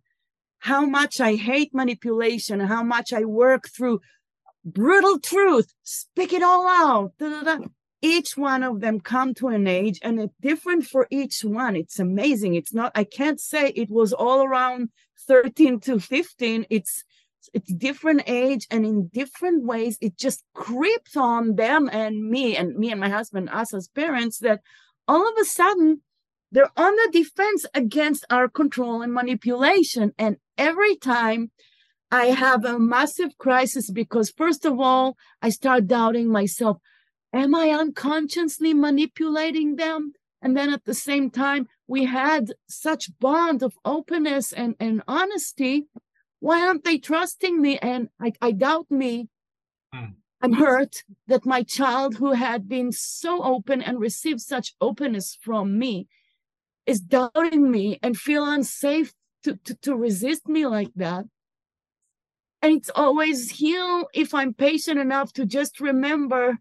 how 0.60 0.86
much 0.86 1.22
I 1.22 1.36
hate 1.36 1.74
manipulation, 1.74 2.60
how 2.60 2.84
much 2.84 3.14
I 3.14 3.26
work 3.26 3.70
through 3.70 4.02
brutal 4.66 5.20
truth, 5.20 5.74
speak 5.84 6.34
it 6.34 6.42
all 6.42 6.68
out. 6.68 7.14
Da, 7.20 7.30
da, 7.30 7.58
da. 7.58 7.66
Each 8.02 8.36
one 8.38 8.62
of 8.62 8.82
them 8.82 9.00
come 9.00 9.34
to 9.36 9.48
an 9.48 9.68
age 9.68 10.00
and 10.04 10.20
it's 10.20 10.36
different 10.42 10.86
for 10.86 11.08
each 11.10 11.44
one. 11.44 11.76
It's 11.76 12.00
amazing. 12.00 12.56
It's 12.56 12.74
not, 12.74 12.92
I 12.94 13.04
can't 13.04 13.40
say 13.40 13.70
it 13.70 13.90
was 13.90 14.14
all 14.14 14.44
around 14.44 14.90
13 15.28 15.80
to 15.82 16.00
15. 16.00 16.66
It's 16.70 17.04
it's 17.54 17.72
different 17.74 18.24
age 18.26 18.68
and 18.72 18.86
in 18.86 19.08
different 19.08 19.66
ways 19.66 20.00
it 20.02 20.18
just 20.18 20.44
creeps 20.56 21.16
on 21.16 21.56
them 21.56 21.88
and 21.92 22.28
me 22.30 22.58
and 22.58 22.76
me 22.76 22.92
and 22.92 23.00
my 23.00 23.10
husband 23.10 23.50
us 23.52 23.72
as 23.72 23.88
parents 23.88 24.40
that 24.40 24.62
all 25.08 25.28
of 25.28 25.38
a 25.40 25.46
sudden 25.46 26.02
they're 26.56 26.72
on 26.78 26.96
the 26.96 27.10
defense 27.12 27.66
against 27.74 28.26
our 28.30 28.48
control 28.48 29.02
and 29.02 29.14
manipulation 29.14 30.14
and 30.18 30.38
every 30.58 30.96
time 30.96 31.52
i 32.12 32.26
have 32.28 32.66
a 32.66 32.80
massive 32.80 33.38
crisis 33.38 33.92
because 33.92 34.30
first 34.32 34.66
of 34.66 34.80
all 34.80 35.16
i 35.42 35.50
start 35.50 35.86
doubting 35.88 36.32
myself 36.32 36.78
am 37.34 37.54
i 37.54 37.70
unconsciously 37.70 38.74
manipulating 38.74 39.76
them 39.76 40.14
And 40.46 40.56
then 40.56 40.72
at 40.72 40.86
the 40.86 40.94
same 40.94 41.32
time, 41.32 41.68
we 41.88 42.06
had 42.06 42.54
such 42.70 43.10
bond 43.20 43.64
of 43.64 43.74
openness 43.84 44.54
and, 44.54 44.76
and 44.80 45.02
honesty. 45.08 45.88
Why 46.40 46.62
aren't 46.62 46.84
they 46.84 47.00
trusting 47.00 47.60
me? 47.60 47.80
And 47.80 48.10
I, 48.22 48.32
I 48.40 48.52
doubt 48.52 48.86
me. 48.92 49.28
Mm. 49.92 50.14
I'm 50.44 50.54
hurt 50.54 51.04
that 51.26 51.48
my 51.48 51.64
child, 51.64 52.18
who 52.18 52.34
had 52.34 52.70
been 52.70 52.92
so 52.92 53.42
open 53.42 53.82
and 53.82 54.00
received 54.00 54.42
such 54.42 54.76
openness 54.80 55.36
from 55.42 55.80
me, 55.80 56.08
is 56.86 57.00
doubting 57.00 57.72
me 57.72 58.00
and 58.02 58.18
feel 58.18 58.46
unsafe 58.46 59.14
to, 59.44 59.56
to, 59.66 59.76
to 59.76 59.96
resist 59.96 60.48
me 60.48 60.66
like 60.66 60.92
that. 60.96 61.26
And 62.62 62.74
it's 62.74 62.90
always 62.96 63.52
heal 63.52 64.08
if 64.14 64.34
I'm 64.34 64.54
patient 64.54 65.00
enough 65.00 65.34
to 65.34 65.46
just 65.46 65.80
remember 65.80 66.58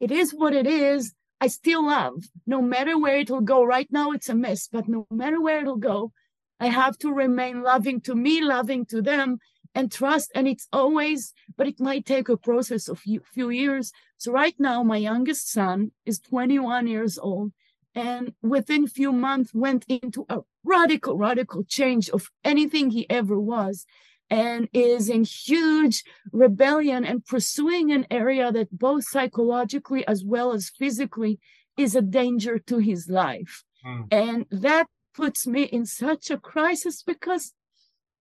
it 0.00 0.10
is 0.10 0.32
what 0.32 0.54
it 0.54 0.66
is. 0.66 1.14
I 1.40 1.48
still 1.48 1.86
love, 1.86 2.24
no 2.46 2.62
matter 2.62 2.98
where 2.98 3.16
it'll 3.16 3.40
go. 3.40 3.64
Right 3.64 3.88
now, 3.90 4.12
it's 4.12 4.28
a 4.28 4.34
mess, 4.34 4.68
but 4.70 4.88
no 4.88 5.06
matter 5.10 5.40
where 5.40 5.60
it'll 5.60 5.76
go, 5.76 6.12
I 6.58 6.66
have 6.68 6.96
to 6.98 7.12
remain 7.12 7.62
loving 7.62 8.00
to 8.02 8.14
me, 8.14 8.40
loving 8.40 8.86
to 8.86 9.02
them, 9.02 9.38
and 9.74 9.90
trust. 9.90 10.30
And 10.34 10.48
it's 10.48 10.68
always, 10.72 11.32
but 11.56 11.66
it 11.66 11.80
might 11.80 12.06
take 12.06 12.28
a 12.28 12.36
process 12.36 12.88
of 12.88 13.00
few, 13.00 13.20
few 13.32 13.50
years. 13.50 13.92
So 14.18 14.32
right 14.32 14.54
now, 14.58 14.82
my 14.82 14.96
youngest 14.96 15.50
son 15.50 15.92
is 16.06 16.18
21 16.20 16.86
years 16.86 17.18
old, 17.18 17.52
and 17.94 18.32
within 18.42 18.86
few 18.86 19.12
months 19.12 19.52
went 19.54 19.84
into 19.88 20.24
a 20.28 20.40
radical, 20.64 21.16
radical 21.16 21.64
change 21.64 22.08
of 22.10 22.30
anything 22.44 22.90
he 22.90 23.08
ever 23.10 23.38
was 23.38 23.86
and 24.30 24.68
is 24.72 25.10
in 25.10 25.24
huge 25.24 26.04
rebellion 26.32 27.04
and 27.04 27.26
pursuing 27.26 27.92
an 27.92 28.06
area 28.10 28.50
that 28.50 28.76
both 28.76 29.04
psychologically 29.04 30.06
as 30.06 30.24
well 30.24 30.52
as 30.52 30.70
physically 30.70 31.38
is 31.76 31.94
a 31.94 32.00
danger 32.02 32.58
to 32.58 32.78
his 32.78 33.08
life. 33.10 33.62
Mm. 33.84 34.06
And 34.10 34.46
that 34.50 34.86
puts 35.14 35.46
me 35.46 35.64
in 35.64 35.84
such 35.84 36.30
a 36.30 36.38
crisis 36.38 37.02
because 37.02 37.52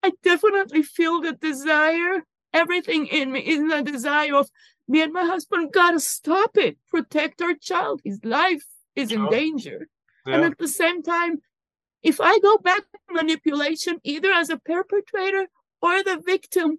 I 0.04 0.12
definitely 0.22 0.84
feel 0.84 1.22
the 1.22 1.34
desire, 1.34 2.26
everything 2.54 3.08
in 3.08 3.32
me 3.32 3.40
is 3.40 3.60
the 3.70 3.82
desire 3.82 4.36
of 4.36 4.50
me 4.88 5.02
and 5.04 5.14
my 5.14 5.26
husband 5.26 5.72
gotta 5.72 6.02
stop 6.02 6.58
it, 6.58 6.78
protect 6.90 7.42
our 7.42 7.54
child. 7.54 8.02
His 8.04 8.20
life 8.26 8.66
is 8.96 9.12
in 9.12 9.30
danger. 9.30 9.88
Yeah. 10.26 10.36
And 10.36 10.44
at 10.46 10.58
the 10.58 10.68
same 10.68 11.02
time, 11.04 11.42
if 12.04 12.20
I 12.20 12.40
go 12.40 12.58
back 12.58 12.82
to 12.82 13.14
manipulation, 13.14 14.00
either 14.04 14.32
as 14.32 14.50
a 14.50 14.58
perpetrator 14.58 15.48
or 15.82 16.04
the 16.04 16.22
victim, 16.26 16.78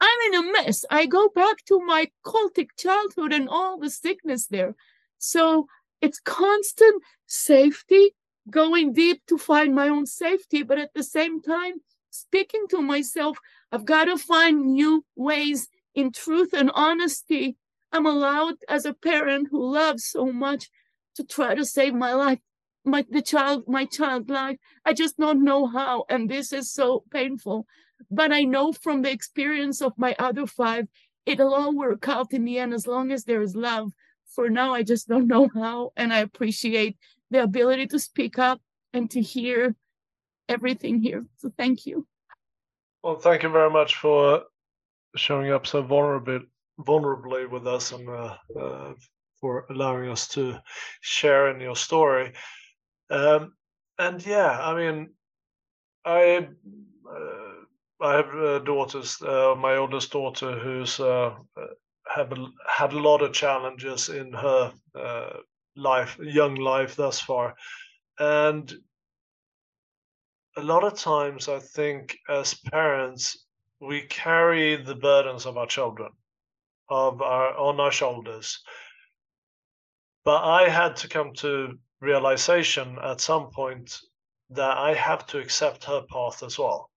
I'm 0.00 0.32
in 0.32 0.34
a 0.34 0.52
mess. 0.52 0.84
I 0.90 1.06
go 1.06 1.28
back 1.28 1.64
to 1.66 1.80
my 1.80 2.10
cultic 2.26 2.68
childhood 2.78 3.32
and 3.32 3.48
all 3.48 3.78
the 3.78 3.90
sickness 3.90 4.46
there. 4.46 4.74
So 5.18 5.66
it's 6.00 6.20
constant 6.20 7.02
safety, 7.26 8.14
going 8.50 8.92
deep 8.92 9.22
to 9.28 9.38
find 9.38 9.74
my 9.74 9.88
own 9.88 10.06
safety, 10.06 10.62
but 10.62 10.78
at 10.78 10.92
the 10.94 11.02
same 11.02 11.40
time, 11.40 11.74
speaking 12.10 12.66
to 12.70 12.82
myself, 12.82 13.38
I've 13.72 13.84
got 13.84 14.04
to 14.04 14.18
find 14.18 14.72
new 14.72 15.04
ways 15.16 15.68
in 15.94 16.12
truth 16.12 16.52
and 16.52 16.70
honesty. 16.74 17.56
I'm 17.92 18.06
allowed 18.06 18.56
as 18.68 18.84
a 18.84 18.92
parent 18.94 19.48
who 19.50 19.72
loves 19.72 20.04
so 20.04 20.26
much 20.26 20.68
to 21.16 21.24
try 21.24 21.54
to 21.54 21.64
save 21.64 21.94
my 21.94 22.14
life, 22.14 22.38
my 22.84 23.04
the 23.10 23.22
child, 23.22 23.64
my 23.66 23.84
child 23.84 24.28
life. 24.28 24.58
I 24.84 24.92
just 24.92 25.16
don't 25.16 25.44
know 25.44 25.66
how, 25.66 26.04
and 26.08 26.28
this 26.28 26.52
is 26.52 26.72
so 26.72 27.04
painful. 27.10 27.66
But 28.10 28.32
I 28.32 28.42
know 28.42 28.72
from 28.72 29.02
the 29.02 29.10
experience 29.10 29.80
of 29.80 29.92
my 29.96 30.14
other 30.18 30.46
five, 30.46 30.88
it'll 31.26 31.54
all 31.54 31.74
work 31.74 32.08
out 32.08 32.32
in 32.32 32.44
the 32.44 32.58
end 32.58 32.74
as 32.74 32.86
long 32.86 33.12
as 33.12 33.24
there 33.24 33.42
is 33.42 33.56
love. 33.56 33.92
For 34.34 34.50
now, 34.50 34.74
I 34.74 34.82
just 34.82 35.08
don't 35.08 35.28
know 35.28 35.48
how. 35.54 35.92
And 35.96 36.12
I 36.12 36.18
appreciate 36.18 36.96
the 37.30 37.42
ability 37.42 37.86
to 37.88 37.98
speak 37.98 38.38
up 38.38 38.60
and 38.92 39.10
to 39.12 39.20
hear 39.20 39.74
everything 40.48 41.00
here. 41.00 41.24
So 41.36 41.52
thank 41.56 41.86
you. 41.86 42.06
Well, 43.02 43.16
thank 43.16 43.42
you 43.42 43.48
very 43.48 43.70
much 43.70 43.96
for 43.96 44.44
showing 45.16 45.52
up 45.52 45.66
so 45.66 45.82
vulnerably, 45.82 46.40
vulnerably 46.80 47.48
with 47.48 47.66
us 47.66 47.92
and 47.92 48.08
uh, 48.08 48.36
uh, 48.58 48.94
for 49.44 49.66
allowing 49.68 50.08
us 50.08 50.26
to 50.26 50.58
share 51.02 51.50
in 51.50 51.60
your 51.60 51.76
story. 51.76 52.32
Um, 53.10 53.52
and 53.98 54.24
yeah, 54.24 54.58
I 54.58 54.74
mean, 54.74 55.10
I. 56.04 56.48
Uh, 57.06 57.50
I 58.00 58.16
have 58.16 58.34
uh, 58.34 58.58
daughters. 58.58 59.22
Uh, 59.22 59.54
my 59.56 59.76
oldest 59.76 60.10
daughter, 60.12 60.58
who's 60.58 60.98
uh, 60.98 61.34
have 62.14 62.32
a, 62.32 62.46
had 62.66 62.92
a 62.92 62.98
lot 62.98 63.22
of 63.22 63.32
challenges 63.32 64.08
in 64.08 64.32
her 64.32 64.72
uh, 64.98 65.36
life, 65.76 66.18
young 66.20 66.56
life 66.56 66.96
thus 66.96 67.20
far, 67.20 67.54
and 68.18 68.74
a 70.56 70.62
lot 70.62 70.84
of 70.84 70.98
times 70.98 71.48
I 71.48 71.60
think 71.60 72.16
as 72.28 72.60
parents 72.72 73.46
we 73.80 74.02
carry 74.02 74.76
the 74.76 74.96
burdens 74.96 75.46
of 75.46 75.56
our 75.56 75.68
children 75.68 76.10
of 76.88 77.22
our 77.22 77.56
on 77.56 77.80
our 77.80 77.92
shoulders. 77.92 78.62
But 80.24 80.44
I 80.44 80.68
had 80.68 80.96
to 80.96 81.08
come 81.08 81.34
to 81.34 81.78
realization 82.00 82.98
at 83.02 83.20
some 83.20 83.50
point 83.50 84.00
that 84.50 84.78
I 84.78 84.94
have 84.94 85.26
to 85.28 85.38
accept 85.38 85.84
her 85.84 86.02
path 86.10 86.42
as 86.42 86.58
well 86.58 86.90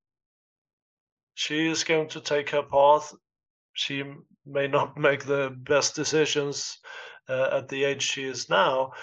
she 1.37 1.67
is 1.67 1.83
going 1.83 2.09
to 2.09 2.19
take 2.19 2.49
her 2.49 2.63
path. 2.63 3.13
She 3.73 4.03
may 4.43 4.67
not 4.67 4.97
make 5.07 5.23
the 5.23 5.55
best 5.55 5.95
decisions 5.95 6.79
uh, 7.29 7.49
at 7.51 7.69
the 7.69 7.83
age 7.83 8.01
she 8.01 8.23
is 8.23 8.49
now. 8.49 8.93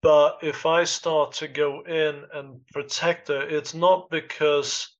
But 0.00 0.38
if 0.40 0.64
I 0.64 0.84
start 0.84 1.32
to 1.34 1.48
go 1.48 1.82
in 1.82 2.24
and 2.32 2.66
protect 2.72 3.28
her, 3.28 3.42
it's 3.42 3.74
not 3.74 4.08
because 4.08 4.96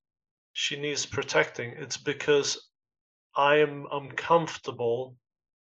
she 0.53 0.79
needs 0.79 1.07
protecting, 1.07 1.71
it's 1.79 1.97
because 1.97 2.69
I 3.35 3.57
am 3.57 3.87
uncomfortable 3.91 5.17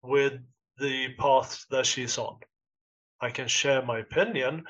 with 0.02 0.34
the 0.78 1.14
path 1.18 1.64
that 1.70 1.86
she's 1.86 2.18
on. 2.18 2.38
I 3.20 3.30
can 3.30 3.48
share 3.48 3.82
my 3.82 3.98
opinion, 3.98 4.64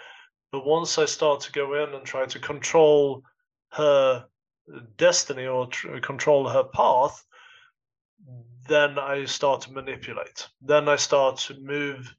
but 0.50 0.66
once 0.66 0.98
I 0.98 1.06
start 1.06 1.40
to 1.42 1.52
go 1.52 1.82
in 1.82 1.94
and 1.94 2.04
try 2.04 2.26
to 2.26 2.38
control 2.38 3.22
her 3.70 4.26
destiny 4.96 5.46
or 5.46 5.66
tr- 5.66 5.98
control 5.98 6.48
her 6.48 6.64
path, 6.64 7.24
then 8.68 8.98
I 8.98 9.24
start 9.24 9.62
to 9.62 9.72
manipulate. 9.72 10.48
Then 10.60 10.88
I 10.88 10.96
start 10.96 11.38
to 11.38 11.58
move 11.60 12.14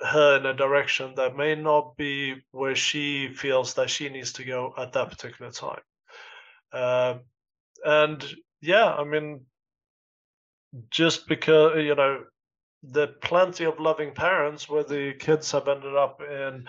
her 0.00 0.38
in 0.38 0.46
a 0.46 0.54
direction 0.54 1.14
that 1.14 1.36
may 1.36 1.54
not 1.54 1.96
be 1.96 2.34
where 2.50 2.74
she 2.74 3.32
feels 3.34 3.74
that 3.74 3.90
she 3.90 4.08
needs 4.08 4.32
to 4.34 4.44
go 4.44 4.74
at 4.76 4.92
that 4.92 5.10
particular 5.10 5.52
time. 5.52 5.80
Uh, 6.72 7.14
and 7.84 8.24
yeah, 8.60 8.92
I 8.92 9.04
mean, 9.04 9.46
just 10.90 11.28
because, 11.28 11.76
you 11.76 11.94
know, 11.94 12.24
are 12.96 13.06
plenty 13.06 13.64
of 13.64 13.80
loving 13.80 14.12
parents 14.14 14.68
where 14.68 14.84
the 14.84 15.14
kids 15.18 15.50
have 15.52 15.68
ended 15.68 15.96
up 15.96 16.20
in 16.20 16.66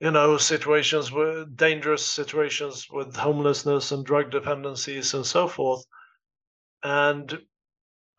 you 0.00 0.10
know 0.10 0.36
situations 0.36 1.10
with 1.10 1.56
dangerous 1.56 2.06
situations 2.06 2.86
with 2.90 3.16
homelessness 3.16 3.90
and 3.92 4.04
drug 4.06 4.30
dependencies 4.30 5.14
and 5.14 5.26
so 5.26 5.48
forth. 5.48 5.84
And 6.82 7.38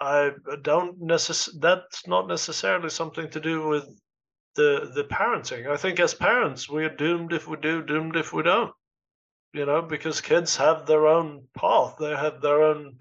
i 0.01 0.31
don't 0.61 0.99
necess- 1.01 1.49
that's 1.59 2.07
not 2.07 2.27
necessarily 2.27 2.89
something 2.89 3.29
to 3.29 3.39
do 3.39 3.67
with 3.67 3.85
the 4.55 4.91
the 4.95 5.03
parenting. 5.03 5.69
I 5.69 5.77
think 5.77 5.99
as 5.99 6.13
parents 6.13 6.69
we're 6.69 6.95
doomed 6.95 7.33
if 7.33 7.47
we 7.47 7.57
do 7.57 7.81
doomed 7.83 8.15
if 8.15 8.33
we 8.33 8.43
don't 8.43 8.73
you 9.53 9.65
know 9.65 9.81
because 9.81 10.21
kids 10.21 10.57
have 10.57 10.85
their 10.85 11.07
own 11.07 11.47
path. 11.57 11.95
They 11.99 12.15
have 12.15 12.41
their 12.41 12.63
own 12.63 12.99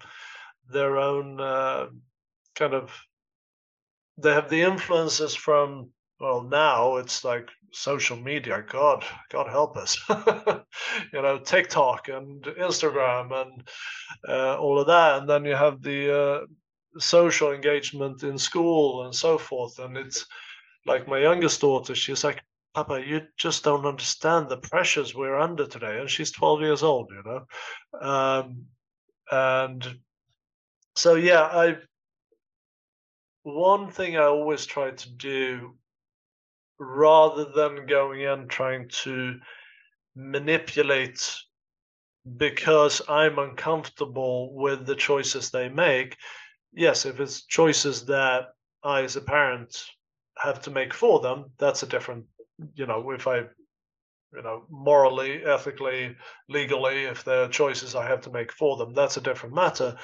their 0.69 0.97
own 0.97 1.39
uh, 1.39 1.87
kind 2.55 2.73
of 2.73 2.91
they 4.21 4.33
have 4.33 4.49
the 4.49 4.61
influences 4.61 5.35
from 5.35 5.89
well 6.19 6.41
now 6.43 6.97
it's 6.97 7.23
like 7.23 7.47
social 7.71 8.17
media. 8.17 8.63
God 8.67 9.05
god 9.31 9.49
help 9.49 9.77
us. 9.77 9.97
You 11.13 11.21
know 11.21 11.39
tiktok 11.39 12.09
and 12.09 12.43
instagram 12.43 13.31
and 13.41 13.67
uh, 14.27 14.57
all 14.57 14.79
of 14.79 14.87
that. 14.87 15.19
And 15.19 15.29
then 15.29 15.45
you 15.45 15.55
have 15.55 15.81
the 15.81 16.19
uh, 16.21 16.39
social 16.99 17.51
engagement 17.51 18.23
in 18.23 18.37
school 18.37 19.05
and 19.05 19.13
so 19.15 19.37
forth. 19.37 19.79
And 19.79 19.97
it's 19.97 20.25
like 20.85 21.07
my 21.07 21.19
youngest 21.19 21.61
daughter 21.61 21.95
she's 21.95 22.23
like 22.23 22.41
papa 22.73 23.03
you 23.05 23.21
just 23.37 23.63
don't 23.63 23.85
understand 23.85 24.49
the 24.49 24.57
pressures 24.57 25.15
we're 25.15 25.39
under 25.39 25.67
today. 25.67 25.99
And 25.99 26.09
she's 26.09 26.31
12 26.31 26.61
years 26.61 26.83
old 26.83 27.11
you 27.11 27.23
know? 27.25 27.45
Um, 28.07 28.65
and 29.31 29.99
so 30.95 31.15
yeah 31.15 31.43
i 31.43 31.77
one 33.43 33.89
thing 33.89 34.17
i 34.17 34.23
always 34.23 34.65
try 34.65 34.91
to 34.91 35.09
do 35.11 35.75
rather 36.79 37.45
than 37.45 37.85
going 37.85 38.21
in 38.21 38.47
trying 38.47 38.87
to 38.89 39.39
manipulate 40.15 41.35
because 42.37 43.01
I'm 43.09 43.39
uncomfortable 43.39 44.53
with 44.53 44.85
the 44.85 44.95
choices 44.95 45.49
they 45.49 45.69
make. 45.69 46.15
Yes, 46.73 47.05
if 47.05 47.19
it's 47.19 47.45
choices 47.45 48.05
that 48.05 48.49
I, 48.83 49.03
as 49.03 49.15
a 49.15 49.21
parent, 49.21 49.83
have 50.37 50.61
to 50.61 50.71
make 50.71 50.93
for 50.93 51.19
them, 51.19 51.51
that's 51.57 51.83
a 51.83 51.87
different 51.87 52.25
you 52.75 52.85
know, 52.85 53.11
if 53.11 53.27
I, 53.27 53.37
you 53.37 54.41
know, 54.43 54.65
morally, 54.69 55.43
ethically, 55.45 56.15
legally, 56.49 57.03
if 57.05 57.23
there 57.23 57.43
are 57.43 57.47
choices 57.47 57.95
I 57.95 58.07
have 58.07 58.21
to 58.21 58.31
make 58.31 58.51
for 58.51 58.77
them, 58.77 58.93
that's 58.93 59.17
a 59.17 59.21
different 59.21 59.55
matter. 59.55 59.97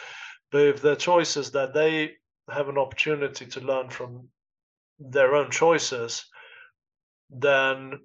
But 0.52 0.62
if 0.62 0.82
there 0.82 0.94
are 0.94 0.98
choices 0.98 1.52
that 1.52 1.74
they 1.74 2.14
have 2.50 2.70
an 2.70 2.78
opportunity 2.78 3.46
to 3.46 3.60
learn 3.62 3.90
from 3.90 4.28
their 5.00 5.36
own 5.36 5.52
choices, 5.52 6.26
then 7.30 8.00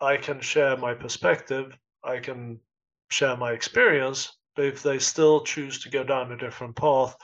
I 0.00 0.16
can 0.16 0.40
share 0.40 0.76
my 0.76 0.94
perspective, 0.94 1.76
I 2.02 2.18
can 2.20 2.60
share 3.10 3.36
my 3.36 3.52
experience. 3.52 4.36
But 4.56 4.64
if 4.66 4.82
they 4.82 4.98
still 4.98 5.42
choose 5.44 5.80
to 5.82 5.90
go 5.90 6.04
down 6.04 6.32
a 6.32 6.36
different 6.36 6.76
path, 6.76 7.16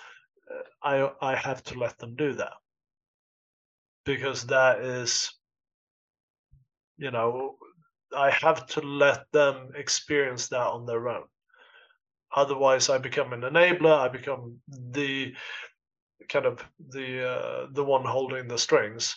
uh, 0.51 0.63
I 1.21 1.33
I 1.33 1.35
have 1.35 1.63
to 1.65 1.79
let 1.79 1.99
them 1.99 2.15
do 2.17 2.33
that 2.35 2.55
because 4.05 4.47
that 4.47 4.81
is, 4.81 5.33
you 6.97 7.11
know, 7.11 7.57
I 8.17 8.31
have 8.31 8.67
to 8.69 8.81
let 8.81 9.31
them 9.33 9.73
experience 9.75 10.49
that 10.49 10.67
on 10.67 10.87
their 10.87 11.09
own. 11.09 11.25
Otherwise, 12.35 12.89
I 12.89 12.99
become 12.99 13.33
an 13.33 13.41
enabler. 13.41 13.99
I 13.99 14.09
become 14.09 14.59
the 14.69 15.35
kind 16.29 16.47
of 16.47 16.65
the 16.91 17.29
uh, 17.29 17.67
the 17.73 17.85
one 17.85 18.05
holding 18.05 18.49
the 18.49 18.59
strings, 18.59 19.17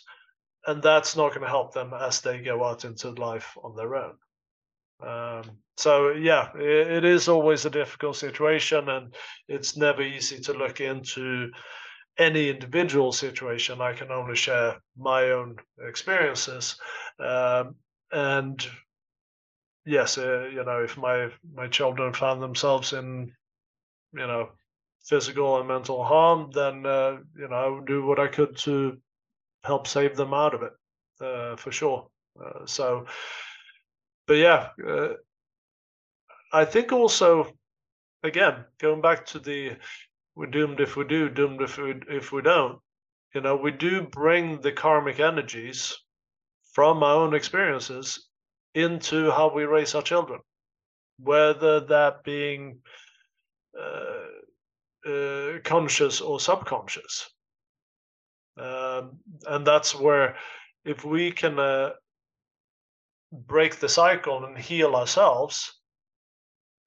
and 0.66 0.82
that's 0.82 1.16
not 1.16 1.30
going 1.30 1.42
to 1.42 1.48
help 1.48 1.74
them 1.74 1.94
as 1.94 2.22
they 2.22 2.40
go 2.40 2.64
out 2.64 2.86
into 2.86 3.12
life 3.12 3.58
on 3.64 3.76
their 3.76 3.96
own. 3.96 4.16
Um, 5.02 5.44
so 5.78 6.12
yeah, 6.12 6.50
it, 6.56 6.92
it 6.92 7.06
is 7.06 7.30
always 7.30 7.66
a 7.66 7.70
difficult 7.70 8.18
situation, 8.18 8.90
and 8.90 9.14
it's 9.48 9.78
never 9.78 10.02
easy 10.02 10.40
to 10.42 10.54
look 10.54 10.82
into 10.82 11.52
any 12.18 12.50
individual 12.50 13.12
situation. 13.12 13.82
I 13.82 13.94
can 13.94 14.12
only 14.12 14.36
share 14.36 14.78
my 14.98 15.32
own 15.32 15.56
experiences, 15.88 16.76
um, 17.20 17.76
and 18.12 18.68
yes, 19.86 20.18
uh, 20.18 20.50
you 20.52 20.64
know, 20.64 20.84
if 20.84 20.98
my 20.98 21.30
my 21.54 21.68
children 21.68 22.14
found 22.14 22.42
themselves 22.42 22.94
in, 22.94 23.32
you 24.14 24.28
know, 24.28 24.50
physical 25.06 25.58
and 25.58 25.68
mental 25.68 26.04
harm, 26.04 26.52
then 26.52 26.86
uh, 26.86 27.18
you 27.38 27.48
know 27.48 27.56
I 27.56 27.68
would 27.68 27.86
do 27.86 28.06
what 28.06 28.20
I 28.20 28.28
could 28.28 28.58
to 28.58 28.98
help 29.64 29.88
save 29.88 30.16
them 30.16 30.34
out 30.34 30.54
of 30.54 30.64
it, 30.64 30.74
uh, 31.22 31.56
for 31.56 31.72
sure. 31.72 32.08
Uh, 32.40 32.66
so, 32.66 33.06
but 34.28 34.38
yeah, 34.38 34.70
uh, 34.88 35.14
I 36.54 36.66
think 36.66 36.92
also, 36.92 37.52
again, 38.24 38.66
going 38.80 39.02
back 39.02 39.26
to 39.28 39.40
the 39.40 39.78
we're 40.36 40.48
doomed 40.48 40.80
if 40.80 40.96
we 40.96 41.06
do, 41.06 41.30
doomed 41.30 41.62
if 41.62 41.78
we 41.78 41.96
if 42.10 42.32
we 42.32 42.42
don't. 42.42 42.80
You 43.36 43.42
know, 43.42 43.56
we 43.56 43.72
do 43.72 44.02
bring 44.02 44.62
the 44.62 44.72
karmic 44.72 45.20
energies 45.20 45.96
from 46.72 47.04
our 47.04 47.16
own 47.18 47.36
experiences 47.36 48.28
into 48.74 49.32
how 49.32 49.54
we 49.54 49.66
raise 49.66 49.94
our 49.96 50.02
children, 50.02 50.40
whether 51.20 51.82
that 51.82 52.24
being 52.24 52.80
uh, 55.08 55.60
conscious 55.64 56.22
or 56.22 56.40
subconscious. 56.40 57.30
Um, 58.58 59.20
and 59.48 59.66
that's 59.66 59.96
where, 59.96 60.36
if 60.84 61.06
we 61.06 61.32
can 61.32 61.60
uh, 61.60 61.92
break 63.32 63.80
the 63.80 63.90
cycle 63.90 64.44
and 64.44 64.58
heal 64.58 64.96
ourselves, 64.96 65.80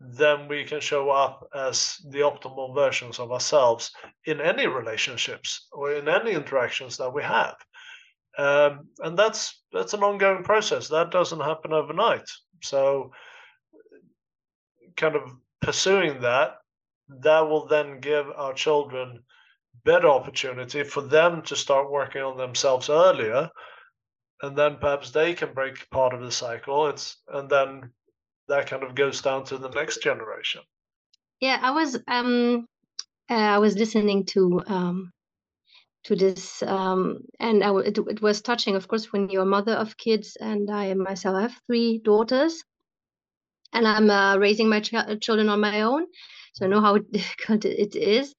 then 0.01 0.49
we 0.49 0.65
can 0.65 0.81
show 0.81 1.11
up 1.11 1.49
as 1.55 1.97
the 2.11 2.19
optimal 2.19 2.75
versions 2.75 3.19
of 3.19 3.31
ourselves 3.31 3.93
in 4.27 4.41
any 4.41 4.67
relationships 4.67 5.69
or 5.73 5.95
in 5.95 6.09
any 6.09 6.33
interactions 6.33 6.97
that 6.97 7.15
we 7.15 7.23
have. 7.23 7.55
Um, 8.37 8.89
and 9.01 9.17
that's 9.17 9.63
that's 9.73 9.95
an 9.95 10.03
ongoing 10.03 10.43
process. 10.43 10.89
That 10.89 11.11
doesn't 11.11 11.41
happen 11.41 11.73
overnight. 11.73 12.29
So, 12.63 13.13
kind 14.97 15.15
of 15.17 15.31
pursuing 15.61 16.23
that 16.23 16.57
that 17.09 17.41
will 17.41 17.67
then 17.67 18.01
give 18.01 18.27
our 18.35 18.55
children 18.55 19.25
better 19.85 20.09
opportunity 20.09 20.85
for 20.85 21.01
them 21.01 21.43
to 21.43 21.57
start 21.57 21.91
working 21.91 22.23
on 22.23 22.37
themselves 22.37 22.89
earlier. 22.91 23.51
And 24.43 24.57
then 24.57 24.77
perhaps 24.81 25.11
they 25.11 25.35
can 25.35 25.53
break 25.53 25.89
part 25.91 26.15
of 26.15 26.21
the 26.21 26.33
cycle. 26.33 26.89
It's 26.89 27.17
and 27.29 27.49
then 27.49 27.93
that 28.49 28.67
kind 28.67 28.83
of 28.83 28.95
goes 28.95 29.23
down 29.23 29.45
to 29.45 29.59
the 29.59 29.71
next 29.71 30.03
generation. 30.03 30.63
Yeah 31.41 31.59
i 31.63 31.71
was 31.71 31.99
um 32.09 32.67
uh, 33.31 33.35
i 33.35 33.59
was 33.59 33.77
listening 33.77 34.25
to 34.27 34.63
um 34.67 35.13
to 36.05 36.17
this 36.17 36.63
um 36.63 37.19
and 37.39 37.63
I, 37.63 37.75
it, 37.81 37.99
it 37.99 38.23
was 38.23 38.43
touching 38.43 38.77
of 38.77 38.89
course 38.89 39.13
when 39.13 39.29
you're 39.29 39.43
a 39.43 39.47
mother 39.47 39.73
of 39.73 39.97
kids 39.97 40.37
and 40.41 40.71
i 40.71 40.95
myself 40.95 41.41
have 41.41 41.61
three 41.67 41.99
daughters. 41.99 42.63
And 43.73 43.87
i'm 43.89 44.11
uh, 44.11 44.37
raising 44.37 44.69
my 44.69 44.81
ch- 44.81 45.21
children 45.21 45.49
on 45.49 45.61
my 45.61 45.83
own 45.83 46.07
so 46.53 46.67
I 46.67 46.69
know 46.69 46.81
how 46.81 46.99
difficult 47.13 47.65
it 47.65 47.97
is. 47.97 48.35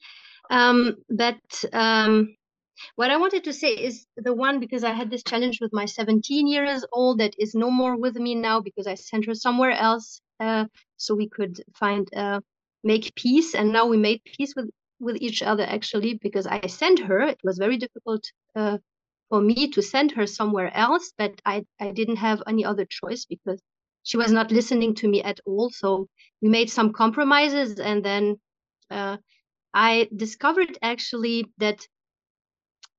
Um, 0.50 0.96
but 1.10 1.42
um, 1.74 2.36
what 2.96 3.12
I 3.12 3.18
wanted 3.18 3.44
to 3.46 3.54
say 3.54 3.70
is 3.70 4.06
the 4.18 4.34
one 4.34 4.60
because 4.60 4.84
I 4.84 4.94
had 4.94 5.10
this 5.10 5.24
challenge 5.24 5.60
with 5.62 5.74
my 5.74 5.86
17 5.86 6.48
years 6.48 6.86
old 6.92 7.20
that 7.20 7.36
is 7.38 7.56
no 7.56 7.72
more 7.72 7.96
with 7.96 8.16
me 8.16 8.36
now 8.36 8.60
because 8.60 8.88
I 8.88 8.96
sent 8.96 9.26
her 9.26 9.36
somewhere 9.36 9.72
else 9.72 10.22
uh, 10.40 10.66
so 10.98 11.16
we 11.16 11.30
could 11.30 11.62
find 11.76 12.08
uh, 12.16 12.42
make 12.84 13.16
peace, 13.16 13.56
and 13.56 13.72
now 13.72 13.86
we 13.88 13.98
made 13.98 14.22
peace 14.24 14.54
with 14.56 14.70
with 15.00 15.18
each 15.22 15.44
other 15.44 15.64
actually 15.64 16.20
because 16.22 16.48
I 16.48 16.68
sent 16.68 17.00
her. 17.00 17.20
It 17.22 17.40
was 17.44 17.58
very 17.58 17.78
difficult 17.78 18.24
uh, 18.56 18.78
for 19.30 19.42
me 19.42 19.70
to 19.72 19.82
send 19.82 20.12
her 20.12 20.28
somewhere 20.28 20.72
else, 20.76 21.14
but 21.18 21.42
I 21.46 21.66
I 21.80 21.92
didn't 21.92 22.18
have 22.18 22.44
any 22.48 22.66
other 22.66 22.86
choice 22.86 23.26
because 23.26 23.62
she 24.04 24.18
was 24.18 24.32
not 24.32 24.52
listening 24.52 24.96
to 24.96 25.08
me 25.08 25.24
at 25.24 25.40
all. 25.46 25.70
So 25.72 26.08
we 26.42 26.50
made 26.50 26.70
some 26.70 26.94
compromises, 26.94 27.80
and 27.80 28.04
then 28.04 28.38
uh, 28.92 29.18
I 29.74 30.10
discovered 30.16 30.78
actually 30.82 31.52
that 31.58 31.88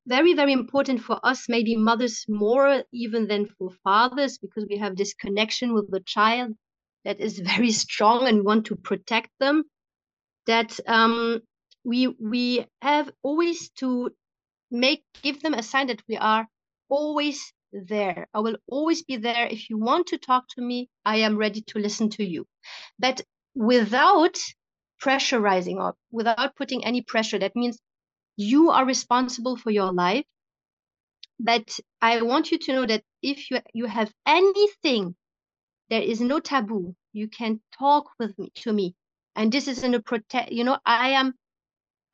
very 0.07 0.35
very 0.35 0.53
important 0.53 1.01
for 1.01 1.19
us 1.25 1.49
maybe 1.49 1.77
mothers 1.77 2.27
more 2.29 2.83
even 2.93 3.27
than 3.27 3.47
for 3.47 3.71
fathers 3.83 4.39
because 4.39 4.67
we 4.69 4.77
have 4.77 4.97
this 4.97 5.15
connection 5.15 5.73
with 5.73 5.91
the 5.91 6.01
child 6.01 6.53
that 7.05 7.21
is 7.21 7.39
very 7.39 7.73
strong 7.73 8.29
and 8.29 8.45
want 8.45 8.67
to 8.67 8.77
protect 8.77 9.31
them 9.41 9.65
that 10.47 10.79
um, 10.87 11.41
we 11.85 12.09
we 12.21 12.67
have 12.83 13.11
always 13.23 13.71
to 13.71 14.11
make 14.71 15.05
give 15.23 15.41
them 15.43 15.55
a 15.55 15.63
sign 15.63 15.87
that 15.87 16.03
we 16.09 16.17
are 16.17 16.47
always 16.89 17.53
there. 17.75 18.29
I 18.33 18.41
will 18.41 18.57
always 18.69 19.03
be 19.03 19.17
there. 19.17 19.47
If 19.47 19.69
you 19.69 19.79
want 19.79 20.07
to 20.09 20.19
talk 20.19 20.45
to 20.51 20.63
me, 20.63 20.89
I 21.05 21.17
am 21.19 21.37
ready 21.37 21.63
to 21.63 21.79
listen 21.79 22.11
to 22.11 22.25
you. 22.25 22.47
But 22.99 23.21
without 23.55 24.39
pressurizing 25.03 25.77
or 25.77 25.95
without 26.11 26.57
putting 26.57 26.85
any 26.85 27.03
pressure, 27.03 27.39
that 27.39 27.57
means 27.57 27.79
you 28.37 28.71
are 28.71 28.85
responsible 28.87 29.57
for 29.57 29.71
your 29.71 29.93
life. 29.93 30.25
But 31.41 31.79
I 32.01 32.23
want 32.23 32.53
you 32.53 32.59
to 32.59 32.73
know 32.73 32.87
that 32.87 33.03
if 33.23 33.51
you, 33.51 33.61
you 33.75 33.87
have 33.87 34.13
anything, 34.27 35.17
there 35.91 36.03
is 36.03 36.21
no 36.21 36.39
taboo. 36.41 36.95
You 37.13 37.29
can 37.29 37.61
talk 37.79 38.07
with 38.19 38.39
me 38.39 38.51
to 38.57 38.73
me. 38.73 38.95
And 39.37 39.51
this 39.51 39.67
is 39.67 39.83
in 39.83 39.95
a 39.95 40.01
protect, 40.01 40.53
you 40.53 40.63
know, 40.63 40.79
I 40.87 41.11
am, 41.11 41.35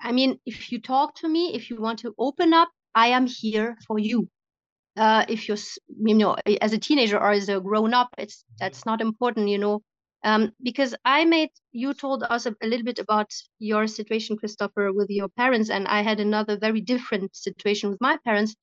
I 0.00 0.12
mean, 0.12 0.40
if 0.46 0.72
you 0.72 0.80
talk 0.80 1.14
to 1.16 1.28
me, 1.28 1.54
if 1.54 1.68
you 1.68 1.76
want 1.80 1.98
to 2.00 2.14
open 2.18 2.54
up, 2.54 2.70
I 2.94 3.08
am 3.08 3.26
here 3.26 3.76
for 3.86 3.98
you 3.98 4.28
uh, 4.97 5.24
if 5.28 5.49
you're 5.49 5.59
you 5.88 6.14
know 6.14 6.36
as 6.61 6.72
a 6.72 6.78
teenager 6.78 7.18
or 7.18 7.30
as 7.30 7.49
a 7.49 7.61
grown 7.61 7.95
up 7.95 8.09
it's 8.18 8.36
mm-hmm. 8.36 8.57
that's 8.61 8.86
not 8.86 9.01
important 9.01 9.49
you 9.49 9.59
know. 9.59 9.80
Um, 10.22 10.53
because 10.62 10.95
i 11.07 11.24
made 11.24 11.49
you 11.72 11.95
told 11.95 12.22
us 12.24 12.45
a, 12.45 12.55
a, 12.62 12.66
little 12.66 12.84
bit 12.84 12.99
about 12.99 13.30
your 13.59 13.86
situation 13.86 14.36
christopher 14.36 14.93
with 14.93 15.09
your 15.09 15.28
parents 15.28 15.70
and 15.70 15.88
i 15.88 16.03
had 16.03 16.20
another 16.20 16.59
very 16.59 16.82
different 16.82 17.34
situation 17.34 17.88
with 17.88 18.01
my 18.03 18.18
parents. 18.24 18.55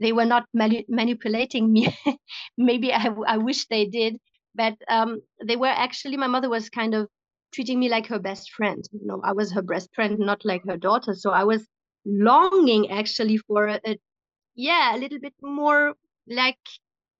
They 0.00 0.12
were 0.12 0.24
not 0.24 0.46
mani- 0.52 0.86
manipulating 0.88 1.70
me. 1.72 1.94
Maybe 2.56 2.92
I, 2.92 3.14
I 3.26 3.36
wish 3.36 3.66
they 3.66 3.84
did 3.84 4.16
but 4.54 4.74
um, 4.88 5.20
they 5.44 5.56
were 5.56 5.66
actually 5.66 6.16
my 6.16 6.26
mother 6.26 6.48
was 6.48 6.68
kind 6.70 6.94
of 6.94 7.08
treating 7.52 7.78
me 7.78 7.88
like 7.88 8.06
her 8.06 8.18
best 8.18 8.50
friend. 8.52 8.82
You 8.92 9.06
know 9.06 9.20
i 9.22 9.32
was 9.32 9.52
her 9.52 9.62
best 9.62 9.90
friend 9.94 10.18
not 10.18 10.44
like 10.44 10.62
her 10.66 10.78
daughter. 10.78 11.14
So 11.14 11.30
i 11.30 11.44
was 11.44 11.66
longing 12.04 12.90
actually 12.90 13.36
for 13.36 13.66
a, 13.66 13.80
a 13.84 13.98
yeah 14.54 14.94
a 14.94 14.98
little 14.98 15.18
bit 15.18 15.34
more 15.42 15.94
like 16.26 16.58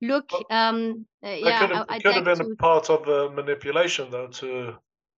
look 0.01 0.31
um 0.51 1.07
uh, 1.25 1.29
yeah 1.29 1.61
could 1.61 1.77
have, 1.77 1.87
could 1.89 2.15
have 2.15 2.25
been 2.25 2.39
to... 2.39 2.53
a 2.53 2.57
part 2.57 2.91
of 2.91 3.09
uh, 3.09 3.33
manipulation 3.33 4.11
though 4.11 4.29
to 4.29 4.75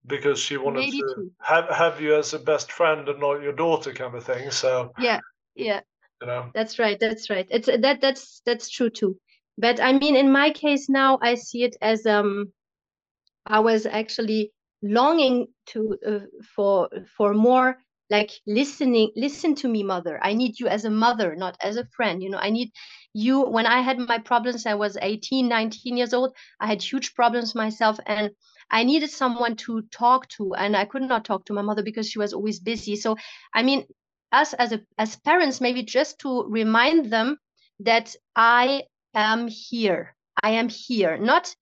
because 0.07 0.39
she 0.39 0.57
wanted 0.57 0.81
Maybe 0.81 0.99
to 0.99 1.15
too. 1.15 1.31
have 1.41 1.69
have 1.71 2.01
you 2.01 2.15
as 2.15 2.35
a 2.35 2.39
best 2.39 2.71
friend 2.71 3.09
and 3.09 3.21
not 3.21 3.43
your 3.43 3.53
daughter 3.53 3.93
kind 3.93 4.15
of 4.15 4.25
thing 4.25 4.51
so 4.51 4.93
yeah 4.99 5.21
yeah. 5.55 5.81
You 6.21 6.27
know. 6.29 6.51
That's 6.55 6.79
right 6.79 6.99
that's 6.99 7.29
right. 7.31 7.47
It's 7.51 7.67
that 7.67 8.01
that's 8.01 8.41
that's 8.47 8.69
true 8.71 8.91
too. 8.91 9.19
But 9.57 9.81
i 9.81 9.93
mean 9.93 10.17
in 10.17 10.33
my 10.33 10.51
case 10.51 10.89
now 10.89 11.19
i 11.23 11.35
see 11.37 11.62
it 11.62 11.77
as 11.81 12.07
um 12.07 12.53
i 13.47 13.61
was 13.61 13.87
actually 13.87 14.53
longing 14.83 15.47
to 15.67 15.97
uh, 16.07 16.19
for 16.55 16.89
for 17.17 17.35
more 17.35 17.77
like 18.11 18.31
listening 18.47 19.11
listen 19.17 19.55
to 19.57 19.69
me 19.69 19.83
mother. 19.83 20.19
I 20.23 20.35
need 20.35 20.61
you 20.61 20.69
as 20.69 20.85
a 20.85 20.91
mother 20.91 21.35
not 21.37 21.57
as 21.63 21.77
a 21.77 21.87
friend 21.97 22.23
you 22.23 22.31
know? 22.31 22.39
I 22.39 22.51
need 22.51 22.71
you. 23.15 23.41
When 23.43 23.67
i 23.67 23.81
had 23.81 23.99
my 23.99 24.19
problems 24.19 24.67
i 24.67 24.75
was 24.75 24.97
18 25.01 25.49
19 25.49 25.97
years 25.97 26.13
old 26.15 26.35
i 26.61 26.67
had 26.67 26.83
huge 26.83 27.15
problems 27.15 27.55
myself 27.55 27.99
and 28.07 28.31
i 28.71 28.83
needed 28.85 29.11
someone 29.11 29.57
to 29.57 29.83
talk 29.91 30.29
to 30.29 30.55
and 30.55 30.77
i 30.77 30.85
could 30.85 31.03
not 31.03 31.25
talk 31.25 31.45
to 31.47 31.53
my 31.53 31.63
mother 31.63 31.83
because 31.83 32.09
she 32.09 32.19
was 32.19 32.33
always 32.33 32.61
busy. 32.61 32.97
So 32.97 33.17
i 33.55 33.63
mean 33.63 33.87
us 34.33 34.53
as 34.55 34.73
a 34.73 34.81
as 34.99 35.17
parents 35.17 35.61
maybe 35.61 35.83
just 35.83 36.19
to 36.21 36.45
remind 36.49 37.11
them 37.11 37.39
that 37.81 38.15
i 38.37 38.83
am 39.15 39.49
here. 39.49 40.17
I 40.43 40.51
am 40.51 40.69
here. 40.69 41.17
Not 41.17 41.55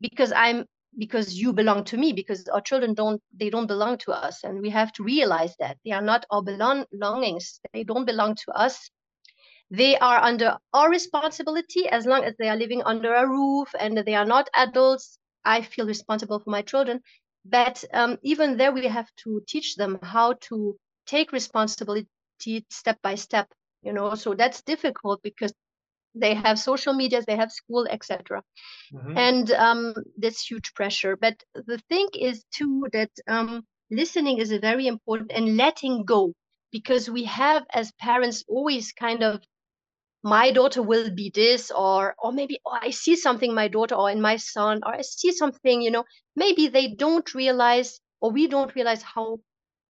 because 0.00 0.32
i'm 0.32 0.66
because 0.98 1.34
you 1.38 1.52
belong 1.52 1.84
to 1.84 1.96
me 1.96 2.12
because 2.12 2.46
our 2.48 2.60
children 2.60 2.94
don't 2.94 3.22
they 3.32 3.50
don't 3.50 3.66
belong 3.66 3.98
to 3.98 4.12
us. 4.12 4.44
And 4.44 4.60
we 4.62 4.70
have 4.70 4.92
to 4.94 5.04
realize 5.04 5.56
that 5.58 5.78
they 5.84 5.92
are 5.92 6.02
not 6.02 6.26
our 6.30 6.42
belongings. 6.42 7.60
They 7.72 7.84
don't 7.84 8.06
belong 8.06 8.36
to 8.36 8.52
us. 8.52 8.90
They 9.70 9.96
are 9.98 10.18
under 10.18 10.58
our 10.72 10.90
responsibility 10.90 11.88
as 11.88 12.06
long 12.06 12.24
as 12.24 12.34
they 12.38 12.48
are 12.48 12.56
living 12.56 12.82
under 12.82 13.14
a 13.14 13.28
roof 13.28 13.74
and 13.78 13.98
they 13.98 14.14
are 14.14 14.24
not 14.26 14.48
adults. 14.54 15.18
I 15.44 15.62
feel 15.62 15.86
responsible 15.86 16.40
for 16.40 16.50
my 16.50 16.62
children. 16.62 17.02
But 17.44 17.84
um, 17.92 18.18
even 18.22 18.56
there 18.56 18.72
we 18.72 18.86
have 18.86 19.10
to 19.24 19.42
teach 19.48 19.76
them 19.76 19.98
how 20.02 20.34
to 20.48 20.76
take 21.06 21.32
responsibility 21.32 22.08
step 22.70 23.00
by 23.02 23.14
step 23.14 23.52
you 23.82 23.92
know. 23.92 24.14
So 24.14 24.34
that's 24.34 24.62
difficult 24.62 25.22
because 25.22 25.52
they 26.16 26.34
have 26.34 26.58
social 26.58 26.94
medias 26.94 27.24
they 27.26 27.36
have 27.36 27.52
school 27.52 27.86
etc 27.90 28.42
mm-hmm. 28.92 29.16
and 29.16 29.50
um, 29.52 29.94
this 30.16 30.40
huge 30.40 30.74
pressure. 30.74 31.16
But 31.16 31.42
the 31.54 31.78
thing 31.88 32.08
is 32.18 32.44
too 32.52 32.86
that 32.92 33.10
um, 33.28 33.64
listening 33.90 34.38
is 34.38 34.52
very 34.52 34.86
important 34.86 35.32
and 35.32 35.56
letting 35.56 36.04
go 36.04 36.32
because 36.72 37.08
we 37.08 37.24
have 37.24 37.64
as 37.72 37.92
parents 38.00 38.44
always 38.48 38.92
kind 38.92 39.22
of 39.22 39.40
my 40.22 40.50
daughter 40.50 40.82
will 40.82 41.10
be 41.10 41.30
this 41.32 41.70
or 41.70 42.14
or 42.18 42.32
maybe 42.32 42.58
oh, 42.66 42.78
i 42.82 42.90
see 42.90 43.14
something 43.14 43.54
my 43.54 43.68
daughter 43.68 43.94
or 43.94 44.10
in 44.10 44.20
my 44.20 44.36
son 44.36 44.80
or 44.84 44.94
i 44.94 45.02
see 45.02 45.32
something 45.32 45.82
you 45.82 45.90
know. 45.90 46.04
Maybe 46.34 46.68
they 46.68 46.88
don't 46.88 47.34
realize 47.34 48.00
or 48.20 48.30
we 48.30 48.46
don't 48.48 48.74
realize 48.74 49.02
how 49.02 49.38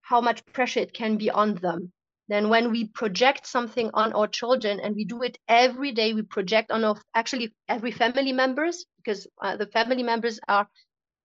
how 0.02 0.20
much 0.20 0.44
pressure 0.52 0.80
it 0.80 0.92
can 0.92 1.16
be 1.16 1.30
on 1.30 1.54
them 1.54 1.92
then 2.28 2.48
when 2.48 2.70
we 2.72 2.88
project 2.88 3.46
something 3.46 3.90
on 3.94 4.12
our 4.12 4.26
children 4.26 4.80
and 4.80 4.96
we 4.96 5.04
do 5.04 5.22
it 5.22 5.38
every 5.48 5.92
day. 5.92 6.12
We 6.12 6.22
project 6.22 6.70
on 6.70 6.84
our 6.84 6.96
actually 7.14 7.54
every 7.68 7.92
family 7.92 8.32
members 8.32 8.84
because 8.96 9.26
uh, 9.40 9.56
the 9.56 9.66
family 9.66 10.02
members 10.02 10.40
are 10.48 10.68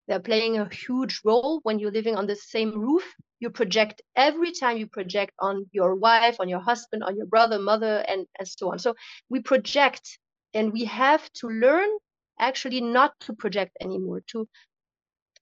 they're 0.08 0.20
playing 0.20 0.58
a 0.58 0.70
huge 0.74 1.22
role 1.24 1.60
when 1.64 1.80
you're 1.80 1.92
living 1.92 2.16
on 2.16 2.28
the 2.28 2.36
same 2.36 2.80
roof. 2.80 3.04
You 3.40 3.50
project 3.50 4.02
every 4.16 4.52
time 4.52 4.78
you 4.78 4.88
project 4.88 5.34
on 5.40 5.66
your 5.72 5.96
wife 5.96 6.38
on 6.40 6.50
your 6.50 6.60
husband 6.60 7.04
on 7.04 7.16
your 7.16 7.26
brother 7.26 7.58
mother 7.60 8.04
and, 8.08 8.28
and 8.38 8.48
so 8.48 8.72
on. 8.72 8.80
So 8.80 8.94
we 9.30 9.42
project 9.42 10.20
and 10.54 10.72
we 10.72 10.86
have 10.86 11.32
to 11.34 11.48
learn 11.48 11.90
actually 12.40 12.82
not 12.82 13.14
to 13.22 13.34
project 13.34 13.78
anymore 13.82 14.22
to 14.28 14.48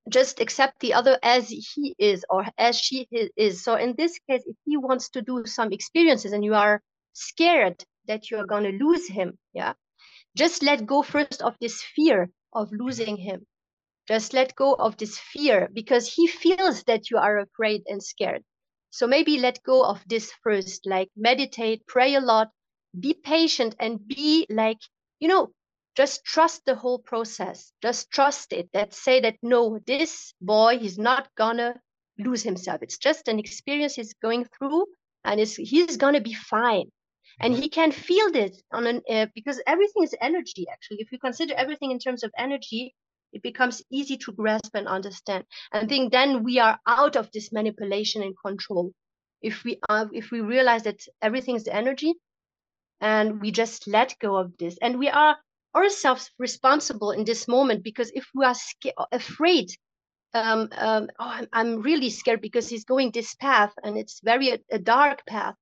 just 0.10 0.40
accept 0.40 0.80
the 0.80 0.94
other 0.94 1.18
as 1.24 1.50
he 1.50 1.96
is 1.98 2.26
or 2.30 2.46
as 2.58 2.80
she 2.80 3.08
is. 3.38 3.64
So 3.64 3.76
in 3.76 3.96
this 3.98 4.20
case, 4.30 4.44
if 4.46 4.56
he 4.66 4.78
wants 4.78 5.10
to 5.12 5.22
do 5.22 5.46
some 5.46 5.72
experiences 5.72 6.34
and 6.34 6.44
you 6.44 6.56
are 6.56 6.82
scared 7.14 7.84
that 8.08 8.30
you 8.30 8.38
are 8.38 8.46
going 8.46 8.64
to 8.64 8.84
lose 8.86 9.08
him, 9.08 9.38
yeah, 9.54 9.74
just 10.36 10.64
let 10.64 10.86
go 10.86 11.02
first 11.02 11.42
of 11.42 11.56
this 11.60 11.82
fear 11.96 12.30
of 12.54 12.72
losing 12.72 13.18
him. 13.18 13.46
Just 14.08 14.34
let 14.34 14.56
go 14.56 14.74
of 14.74 14.98
this 14.98 15.20
fear 15.20 15.70
because 15.72 16.12
he 16.12 16.28
feels 16.28 16.84
that 16.84 17.12
you 17.12 17.18
are 17.18 17.40
afraid 17.40 17.84
and 17.86 18.02
scared. 18.02 18.44
So 18.90 19.06
maybe 19.06 19.38
let 19.38 19.62
go 19.64 19.84
of 19.84 20.02
this 20.08 20.32
first, 20.44 20.88
like 20.88 21.10
meditate, 21.16 21.86
pray 21.86 22.16
a 22.16 22.20
lot, 22.20 22.50
be 23.00 23.14
patient, 23.14 23.76
and 23.80 24.00
be 24.08 24.48
like, 24.50 24.80
you 25.20 25.28
know, 25.28 25.52
just 26.00 26.24
trust 26.24 26.64
the 26.66 26.76
whole 26.76 27.00
process. 27.00 27.74
Just 27.82 28.10
trust 28.10 28.54
it. 28.54 28.70
That 28.72 28.94
say 28.94 29.20
that 29.20 29.36
no 29.42 29.80
this 29.86 30.34
boy 30.40 30.80
he's 30.80 30.98
not 30.98 31.28
gonna 31.36 31.76
lose 32.18 32.42
himself. 32.42 32.82
It's 32.82 32.98
just 32.98 33.28
an 33.28 33.38
experience 33.38 33.96
he's 33.96 34.14
going 34.14 34.46
through 34.58 34.86
and 35.26 35.42
he's 35.42 35.98
gonna 35.98 36.22
be 36.22 36.34
fine. 36.34 36.86
And 37.42 37.54
he 37.54 37.68
can 37.68 37.92
feel 37.92 38.32
this 38.32 38.64
on 38.72 38.88
an 38.88 39.02
uh, 39.10 39.26
because 39.36 39.62
everything 39.68 40.04
is 40.04 40.16
energy 40.22 40.68
actually. 40.72 41.00
If 41.02 41.12
you 41.12 41.20
consider 41.20 41.54
everything 41.56 41.92
in 41.92 42.00
terms 42.00 42.24
of 42.24 42.32
energy 42.38 42.96
it 43.34 43.42
becomes 43.44 43.84
easy 43.92 44.16
to 44.18 44.32
grasp 44.32 44.74
and 44.76 44.88
understand. 44.88 45.44
And 45.74 45.84
I 45.84 45.88
think 45.88 46.14
then 46.14 46.44
we 46.46 46.60
are 46.60 46.80
out 46.88 47.18
of 47.18 47.30
this 47.34 47.52
manipulation 47.52 48.24
and 48.24 48.34
control. 48.46 48.94
If 49.42 49.66
we 49.66 49.80
are 49.90 50.10
if 50.14 50.32
we 50.32 50.40
realize 50.40 50.84
that 50.84 51.02
everything 51.22 51.56
is 51.58 51.68
energy 51.68 52.14
and 53.02 53.42
we 53.42 53.52
just 53.52 53.86
let 53.86 54.18
go 54.20 54.38
of 54.38 54.58
this. 54.58 54.78
And 54.82 54.98
we 54.98 55.10
are 55.10 55.36
ourselves 55.76 56.32
responsible 56.40 57.12
in 57.12 57.26
this 57.26 57.48
moment 57.48 57.84
because 57.84 58.12
if 58.14 58.28
we 58.34 58.46
are 58.46 58.56
scared, 58.56 58.96
afraid 59.12 59.70
um, 60.34 60.70
um, 60.78 61.10
oh, 61.20 61.26
I'm, 61.28 61.48
I'm, 61.54 61.82
really 61.82 62.12
scared 62.12 62.42
because 62.42 62.70
he's 62.70 62.86
going 62.86 63.12
this 63.12 63.34
path 63.36 63.74
and 63.84 63.98
it's 63.98 64.20
very 64.24 64.50
a, 64.50 64.60
a 64.72 64.78
dark 64.78 65.26
path 65.26 65.56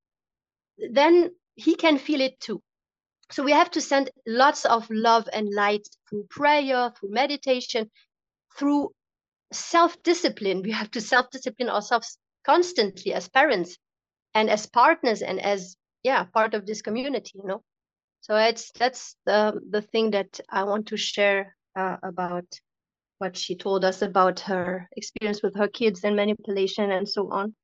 then 0.77 1.31
he 1.55 1.75
can 1.75 1.97
feel 1.97 2.21
it 2.21 2.39
too. 2.39 2.61
So 3.31 3.43
we 3.43 3.51
have 3.51 3.71
to 3.71 3.81
send 3.81 4.11
lots 4.25 4.65
of 4.65 4.87
love 4.89 5.27
and 5.33 5.53
light 5.53 5.87
through 6.07 6.27
prayer 6.29 6.91
through 6.91 7.11
meditation 7.11 7.89
through 8.57 8.91
self-discipline. 9.51 10.61
We 10.61 10.71
have 10.71 10.91
to 10.91 11.01
self-discipline 11.01 11.69
ourselves 11.69 12.17
constantly 12.45 13.13
as 13.13 13.27
parents 13.27 13.77
and 14.33 14.49
as 14.49 14.65
partners 14.67 15.21
and 15.21 15.39
as 15.41 15.75
yeah 16.03 16.23
part 16.23 16.53
of 16.53 16.65
this 16.65 16.81
community 16.81 17.31
you 17.35 17.47
know 17.47 17.61
so 18.21 18.35
it's 18.35 18.71
that's 18.71 19.15
the 19.25 19.59
the 19.69 19.81
thing 19.81 20.11
that 20.11 20.39
I 20.49 20.63
want 20.63 20.87
to 20.87 20.97
share 20.97 21.55
uh, 21.75 21.97
about 22.03 22.45
what 23.19 23.37
she 23.37 23.55
told 23.55 23.83
us 23.83 24.01
about 24.01 24.41
her 24.41 24.89
experience 24.95 25.41
with 25.41 25.55
her 25.55 25.67
kids 25.67 26.03
and 26.03 26.15
manipulation 26.15 26.91
and 26.91 27.07
so 27.07 27.31
on. 27.31 27.55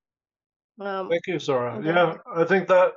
Um, 0.79 1.09
Thank 1.09 1.27
you, 1.27 1.39
Zora. 1.39 1.79
Yeah, 1.83 2.15
I 2.35 2.43
think 2.43 2.67
that 2.69 2.93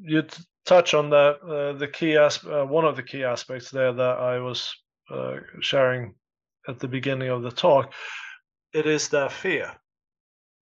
you 0.00 0.24
touch 0.64 0.94
on 0.94 1.10
that 1.10 1.40
uh, 1.42 1.72
the 1.72 1.88
key 1.88 2.16
aspect, 2.16 2.52
uh, 2.52 2.64
one 2.66 2.84
of 2.84 2.96
the 2.96 3.02
key 3.02 3.24
aspects 3.24 3.70
there 3.70 3.92
that 3.92 4.18
I 4.18 4.38
was 4.38 4.72
uh, 5.10 5.36
sharing 5.60 6.14
at 6.68 6.78
the 6.78 6.88
beginning 6.88 7.30
of 7.30 7.42
the 7.42 7.50
talk. 7.50 7.92
It 8.72 8.86
is 8.86 9.08
that 9.08 9.32
fear. 9.32 9.72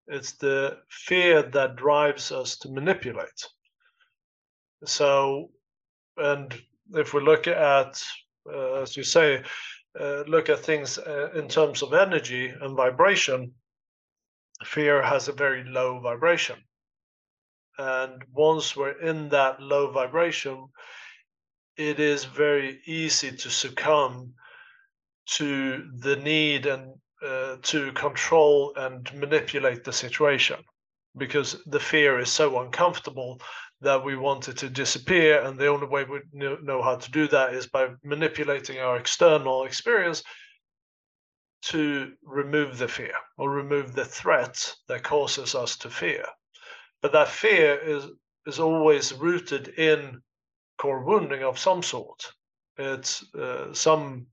It's 0.07 0.33
the 0.33 0.79
fear 0.89 1.43
that 1.43 1.77
drives 1.77 2.33
us 2.33 2.57
to 2.59 2.71
manipulate. 2.71 3.47
So 4.85 5.51
and 6.19 6.55
if 6.95 7.15
we 7.15 7.21
look 7.21 7.47
at, 7.47 8.03
uh, 8.51 8.75
as 8.75 8.97
you 8.97 9.03
say, 9.03 9.43
uh, 9.99 10.23
look 10.27 10.49
at 10.49 10.61
things 10.61 10.99
uh, 10.99 11.31
in 11.35 11.49
terms 11.49 11.83
of 11.83 11.93
energy 11.93 12.49
and 12.49 12.77
vibration, 12.77 13.53
fear 14.65 15.03
has 15.03 15.29
a 15.29 15.33
very 15.33 15.65
low 15.65 15.99
vibration. 16.01 16.57
And 17.79 18.25
once 18.33 18.77
we're 18.77 19.01
in 19.01 19.29
that 19.31 19.61
low 19.61 19.91
vibration, 19.91 20.69
it 21.77 22.01
is 22.01 22.25
very 22.25 22.81
easy 22.87 23.31
to 23.31 23.51
succumb 23.51 24.35
to 25.27 25.89
the 25.99 26.17
need 26.17 26.67
and 26.67 26.95
uh, 27.25 27.57
to 27.63 27.93
control 27.93 28.73
and 28.77 29.13
manipulate 29.15 29.85
the 29.85 29.93
situation 29.93 30.57
because 31.17 31.57
the 31.67 31.81
fear 31.81 32.19
is 32.19 32.31
so 32.31 32.61
uncomfortable 32.61 33.41
that 33.81 34.05
we 34.05 34.17
wanted 34.17 34.59
to 34.59 34.69
disappear. 34.69 35.43
And 35.43 35.59
the 35.59 35.69
only 35.69 35.87
way 35.87 36.05
we 36.05 36.21
know 36.33 36.83
how 36.83 36.97
to 36.97 37.11
do 37.11 37.29
that 37.29 37.55
is 37.55 37.67
by 37.67 37.89
manipulating 38.03 38.79
our 38.79 38.97
external 38.97 39.65
experience 39.65 40.23
to 41.61 42.13
remove 42.23 42.79
the 42.79 42.89
fear 42.89 43.15
or 43.37 43.51
remove 43.51 43.95
the 43.95 44.05
threat 44.05 44.75
that 44.89 45.03
causes 45.03 45.55
us 45.55 45.77
to 45.79 45.91
fear. 45.91 46.25
But 47.03 47.13
that 47.13 47.29
fear 47.29 47.75
is, 47.77 48.07
is 48.47 48.59
always 48.59 49.13
rooted 49.13 49.69
in 49.69 50.21
core 50.79 51.05
wounding 51.05 51.43
of 51.43 51.59
some 51.59 51.83
sort. 51.83 52.33
It's 52.77 53.25
uh, 53.35 53.73
some 53.75 54.27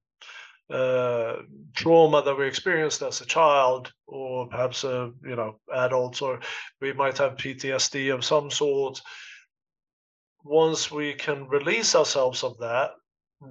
uh, 0.69 1.37
trauma 1.75 2.23
that 2.23 2.37
we 2.37 2.47
experienced 2.47 3.01
as 3.01 3.21
a 3.21 3.25
child, 3.25 3.91
or 4.07 4.47
perhaps 4.47 4.83
a 4.83 5.11
you 5.23 5.35
know 5.35 5.59
adults, 5.73 6.21
or 6.21 6.39
we 6.81 6.93
might 6.93 7.17
have 7.17 7.37
PTSD 7.37 8.13
of 8.13 8.25
some 8.25 8.49
sort 8.49 9.01
once 10.45 10.91
we 10.91 11.13
can 11.13 11.47
release 11.49 11.95
ourselves 11.95 12.43
of 12.43 12.57
that, 12.59 12.91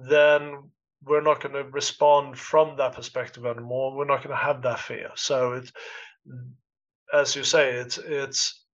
then 0.09 0.71
we're 1.03 1.21
not 1.21 1.41
going 1.41 1.53
to 1.53 1.69
respond 1.71 2.37
from 2.39 2.77
that 2.77 2.93
perspective 2.95 3.45
anymore. 3.45 3.95
We're 3.95 4.05
not 4.05 4.23
going 4.23 4.35
to 4.35 4.43
have 4.43 4.61
that 4.63 4.79
fear. 4.79 5.11
So 5.15 5.53
it's, 5.53 5.71
as 7.13 7.35
you 7.35 7.43
say, 7.43 7.73
it's 7.73 7.97
it's 7.97 8.65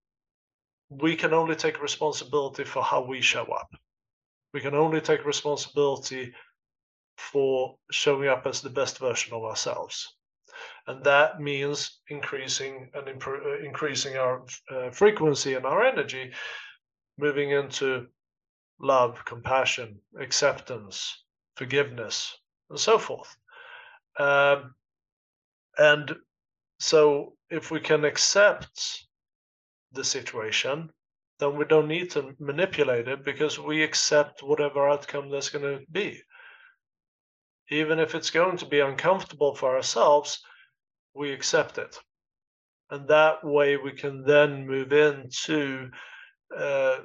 we 0.90 1.16
can 1.16 1.34
only 1.34 1.56
take 1.56 1.82
responsibility 1.82 2.64
for 2.64 2.84
how 2.84 3.04
we 3.06 3.22
show 3.22 3.44
up. 3.46 3.70
We 4.54 4.62
can 4.62 4.76
only 4.76 5.02
take 5.02 5.26
responsibility 5.26 6.34
for 7.18 7.76
showing 7.92 8.30
up 8.30 8.46
as 8.46 8.62
the 8.62 8.70
best 8.70 9.00
version 9.00 9.34
of 9.34 9.44
ourselves. 9.44 10.08
and 10.88 11.04
that 11.04 11.40
means 11.40 12.02
increasing 12.10 12.90
and 12.94 13.08
increasing 13.64 14.18
our 14.18 14.44
uh, 14.72 14.90
frequency 14.92 15.54
and 15.54 15.66
our 15.66 15.84
energy, 15.84 16.32
moving 17.22 17.52
into 17.52 18.08
love, 18.80 19.24
compassion, 19.26 20.00
acceptance, 20.20 21.24
forgiveness, 21.56 22.36
and 22.70 22.80
so 22.80 22.98
forth. 22.98 23.38
Um, 24.20 24.74
and 25.78 26.16
so, 26.80 27.34
if 27.50 27.70
we 27.70 27.80
can 27.80 28.04
accept 28.04 29.06
the 29.94 30.04
situation, 30.04 30.90
then 31.40 31.56
we 31.56 31.66
don't 31.66 31.88
need 31.88 32.10
to 32.12 32.36
manipulate 32.40 33.08
it 33.08 33.24
because 33.24 33.60
we 33.60 33.84
accept 33.84 34.44
whatever 34.44 34.90
outcome 34.90 35.30
there's 35.30 35.50
going 35.50 35.80
to 35.80 35.86
be. 35.92 36.22
Even 37.70 38.00
if 38.00 38.16
it's 38.16 38.32
going 38.32 38.58
to 38.58 38.66
be 38.66 38.80
uncomfortable 38.80 39.56
for 39.56 39.76
ourselves, 39.76 40.42
we 41.14 41.32
accept 41.32 41.78
it. 41.78 41.98
And 42.90 43.08
that 43.08 43.44
way 43.44 43.78
we 43.78 43.92
can 43.92 44.24
then 44.24 44.68
move 44.68 44.92
into 44.92 45.90
uh, 46.58 46.98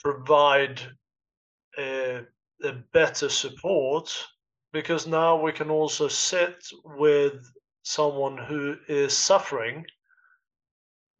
provide 0.00 0.80
a, 1.78 2.22
a 2.62 2.72
better 2.92 3.28
support 3.28 4.14
because 4.72 5.06
now 5.06 5.40
we 5.40 5.52
can 5.52 5.70
also 5.70 6.08
sit 6.08 6.66
with 6.84 7.44
someone 7.82 8.36
who 8.36 8.76
is 8.88 9.16
suffering 9.16 9.84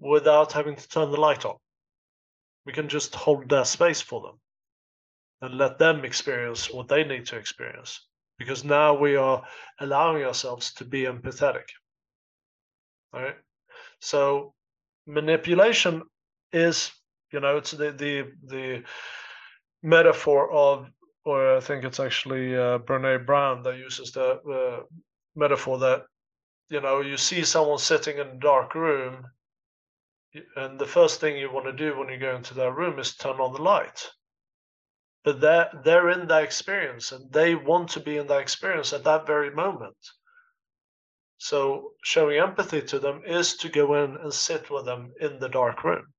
without 0.01 0.53
having 0.53 0.77
to 0.77 0.89
turn 0.89 1.11
the 1.11 1.21
light 1.21 1.45
on. 1.45 1.57
We 2.67 2.73
can 2.73 2.89
just 2.89 3.15
hold 3.15 3.49
their 3.49 3.65
space 3.65 4.01
for 4.01 4.21
them 4.23 4.41
and 5.43 5.59
let 5.59 5.79
them 5.79 6.05
experience 6.05 6.73
what 6.73 6.89
they 6.89 7.05
need 7.05 7.27
to 7.27 7.37
experience 7.37 8.01
because 8.39 8.65
now 8.65 8.95
we 8.95 9.17
are 9.17 9.43
allowing 9.81 10.25
ourselves 10.25 10.73
to 10.75 10.85
be 10.85 11.03
empathetic. 11.03 11.65
Right? 13.13 13.37
So 14.01 14.55
manipulation 15.07 16.03
is, 16.53 16.91
you 17.35 17.41
know, 17.41 17.57
it's 17.57 17.73
the 17.73 17.91
the 17.91 18.31
the 18.45 18.85
metaphor 19.83 20.53
of, 20.53 20.89
or 21.25 21.57
I 21.57 21.61
think 21.61 21.85
it's 21.85 21.99
actually 21.99 22.55
uh, 22.55 22.79
Brene 22.79 23.27
Brown 23.27 23.65
that 23.65 23.77
uses 23.77 24.13
the 24.13 24.29
uh, 24.59 24.83
metaphor 25.35 25.79
that, 25.79 26.05
you 26.71 26.81
know, 26.81 27.01
you 27.01 27.17
see 27.17 27.43
someone 27.43 27.79
sitting 27.79 28.19
in 28.19 28.29
a 28.29 28.39
dark 28.39 28.77
room 28.77 29.27
and 30.57 30.79
the 30.79 30.87
first 30.87 31.21
thing 31.21 31.37
you 31.37 31.53
want 31.53 31.67
to 31.67 31.73
do 31.73 31.99
when 31.99 32.09
you 32.09 32.19
go 32.19 32.37
into 32.37 32.55
that 32.55 32.73
room 32.73 33.01
is 33.01 33.17
turn 33.17 33.41
on 33.41 33.53
the 33.53 33.63
light. 33.63 34.09
But 35.25 35.41
they're 35.41 35.71
they're 35.85 36.11
in 36.11 36.29
that 36.29 36.45
experience 36.45 37.11
and 37.11 37.33
they 37.33 37.57
want 37.57 37.89
to 37.91 38.01
be 38.01 38.17
in 38.17 38.29
that 38.29 38.43
experience 38.43 38.93
at 38.93 39.05
that 39.05 39.27
very 39.27 39.51
moment. 39.51 39.97
So 41.39 41.91
showing 42.05 42.39
empathy 42.39 42.83
to 42.83 43.01
them 43.01 43.23
is 43.27 43.57
to 43.57 43.69
go 43.69 44.05
in 44.05 44.19
and 44.23 44.33
sit 44.33 44.71
with 44.71 44.85
them 44.85 45.13
in 45.21 45.41
the 45.41 45.49
dark 45.49 45.83
room 45.83 46.14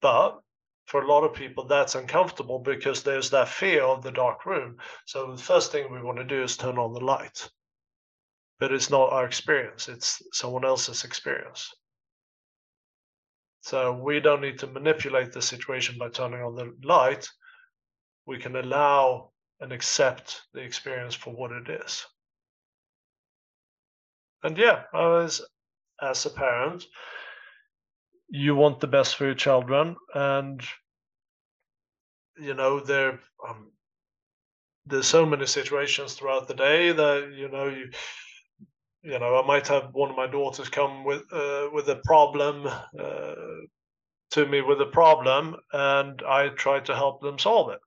but 0.00 0.40
for 0.86 1.02
a 1.02 1.06
lot 1.06 1.24
of 1.24 1.34
people 1.34 1.64
that's 1.64 1.94
uncomfortable 1.94 2.58
because 2.58 3.02
there's 3.02 3.30
that 3.30 3.48
fear 3.48 3.82
of 3.82 4.02
the 4.02 4.12
dark 4.12 4.46
room 4.46 4.76
so 5.06 5.32
the 5.32 5.42
first 5.42 5.72
thing 5.72 5.92
we 5.92 6.02
want 6.02 6.18
to 6.18 6.24
do 6.24 6.42
is 6.42 6.56
turn 6.56 6.78
on 6.78 6.92
the 6.92 7.00
light 7.00 7.48
but 8.58 8.72
it's 8.72 8.90
not 8.90 9.12
our 9.12 9.26
experience 9.26 9.88
it's 9.88 10.22
someone 10.32 10.64
else's 10.64 11.04
experience 11.04 11.70
so 13.68 13.92
we 13.92 14.18
don't 14.20 14.40
need 14.40 14.58
to 14.60 14.66
manipulate 14.66 15.32
the 15.32 15.42
situation 15.42 15.98
by 15.98 16.08
turning 16.08 16.40
on 16.40 16.54
the 16.54 16.74
light. 16.82 17.28
We 18.24 18.38
can 18.38 18.56
allow 18.56 19.32
and 19.60 19.72
accept 19.72 20.40
the 20.54 20.60
experience 20.60 21.14
for 21.14 21.34
what 21.34 21.52
it 21.52 21.68
is. 21.68 22.06
And 24.42 24.56
yeah, 24.56 24.84
as, 24.94 25.42
as 26.00 26.24
a 26.24 26.30
parent, 26.30 26.86
you 28.28 28.54
want 28.54 28.80
the 28.80 28.86
best 28.86 29.16
for 29.16 29.24
your 29.26 29.34
children, 29.34 29.96
and 30.14 30.62
you 32.38 32.54
know 32.54 32.80
there 32.80 33.20
um, 33.46 33.72
there's 34.86 35.06
so 35.06 35.26
many 35.26 35.46
situations 35.46 36.14
throughout 36.14 36.48
the 36.48 36.54
day 36.54 36.92
that 36.92 37.32
you 37.34 37.48
know 37.48 37.68
you 37.68 37.90
you 39.02 39.18
know, 39.18 39.36
I 39.36 39.46
might 39.46 39.66
have 39.68 39.94
one 39.94 40.10
of 40.10 40.16
my 40.16 40.26
daughters 40.26 40.68
come 40.68 41.04
with 41.04 41.22
uh, 41.32 41.68
with 41.72 41.88
a 41.88 42.00
problem 42.04 42.66
uh, 42.66 43.34
to 44.32 44.46
me 44.46 44.60
with 44.60 44.80
a 44.80 44.86
problem, 44.86 45.56
and 45.72 46.22
I 46.26 46.48
try 46.50 46.80
to 46.80 46.94
help 46.94 47.22
them 47.22 47.38
solve 47.38 47.70
it. 47.70 47.80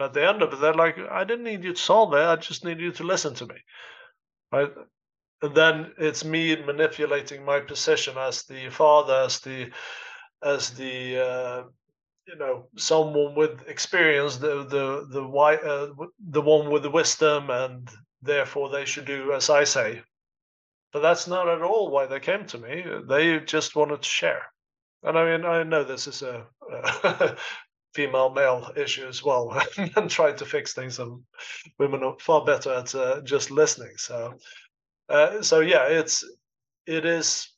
At 0.00 0.14
the 0.14 0.26
end 0.26 0.42
of 0.42 0.52
it, 0.52 0.56
they're 0.60 0.74
like, 0.74 0.98
"I 0.98 1.24
didn't 1.24 1.44
need 1.44 1.64
you 1.64 1.74
to 1.74 1.80
solve 1.80 2.14
it. 2.14 2.24
I 2.24 2.36
just 2.36 2.64
need 2.64 2.80
you 2.80 2.92
to 2.92 3.04
listen 3.04 3.34
to 3.34 3.46
me." 3.46 3.56
Right? 4.50 4.72
And 5.42 5.54
then 5.54 5.92
it's 5.98 6.24
me 6.24 6.56
manipulating 6.56 7.44
my 7.44 7.60
position 7.60 8.16
as 8.18 8.42
the 8.44 8.70
father, 8.70 9.14
as 9.14 9.40
the 9.40 9.70
as 10.42 10.70
the 10.70 11.18
uh, 11.18 11.62
you 12.26 12.36
know 12.36 12.66
someone 12.76 13.34
with 13.34 13.66
experience, 13.68 14.36
the 14.36 14.64
the 14.64 15.06
the 15.10 15.22
uh, 15.22 16.06
the 16.30 16.42
one 16.42 16.70
with 16.70 16.82
the 16.82 16.90
wisdom 16.90 17.50
and 17.50 17.88
therefore 18.22 18.68
they 18.68 18.84
should 18.84 19.06
do 19.06 19.32
as 19.32 19.48
I 19.48 19.64
say. 19.64 20.02
But 20.92 21.00
that's 21.00 21.26
not 21.26 21.48
at 21.48 21.62
all 21.62 21.90
why 21.90 22.06
they 22.06 22.20
came 22.20 22.46
to 22.46 22.58
me. 22.58 22.84
They 23.08 23.40
just 23.40 23.76
wanted 23.76 24.02
to 24.02 24.08
share. 24.08 24.42
And 25.02 25.16
I 25.18 25.24
mean, 25.36 25.46
I 25.46 25.62
know 25.62 25.84
this 25.84 26.06
is 26.06 26.22
a, 26.22 26.46
a 26.72 27.36
female 27.94 28.30
male 28.30 28.72
issue 28.76 29.06
as 29.06 29.22
well, 29.22 29.60
and 29.96 30.10
trying 30.10 30.36
to 30.36 30.46
fix 30.46 30.72
things. 30.72 30.98
And 30.98 31.22
women 31.78 32.02
are 32.02 32.16
far 32.20 32.44
better 32.44 32.72
at 32.72 32.94
uh, 32.94 33.20
just 33.22 33.50
listening. 33.50 33.92
So, 33.96 34.34
uh, 35.08 35.42
so 35.42 35.60
yeah, 35.60 35.84
it's 35.84 36.24
it 36.86 37.04
is 37.04 37.50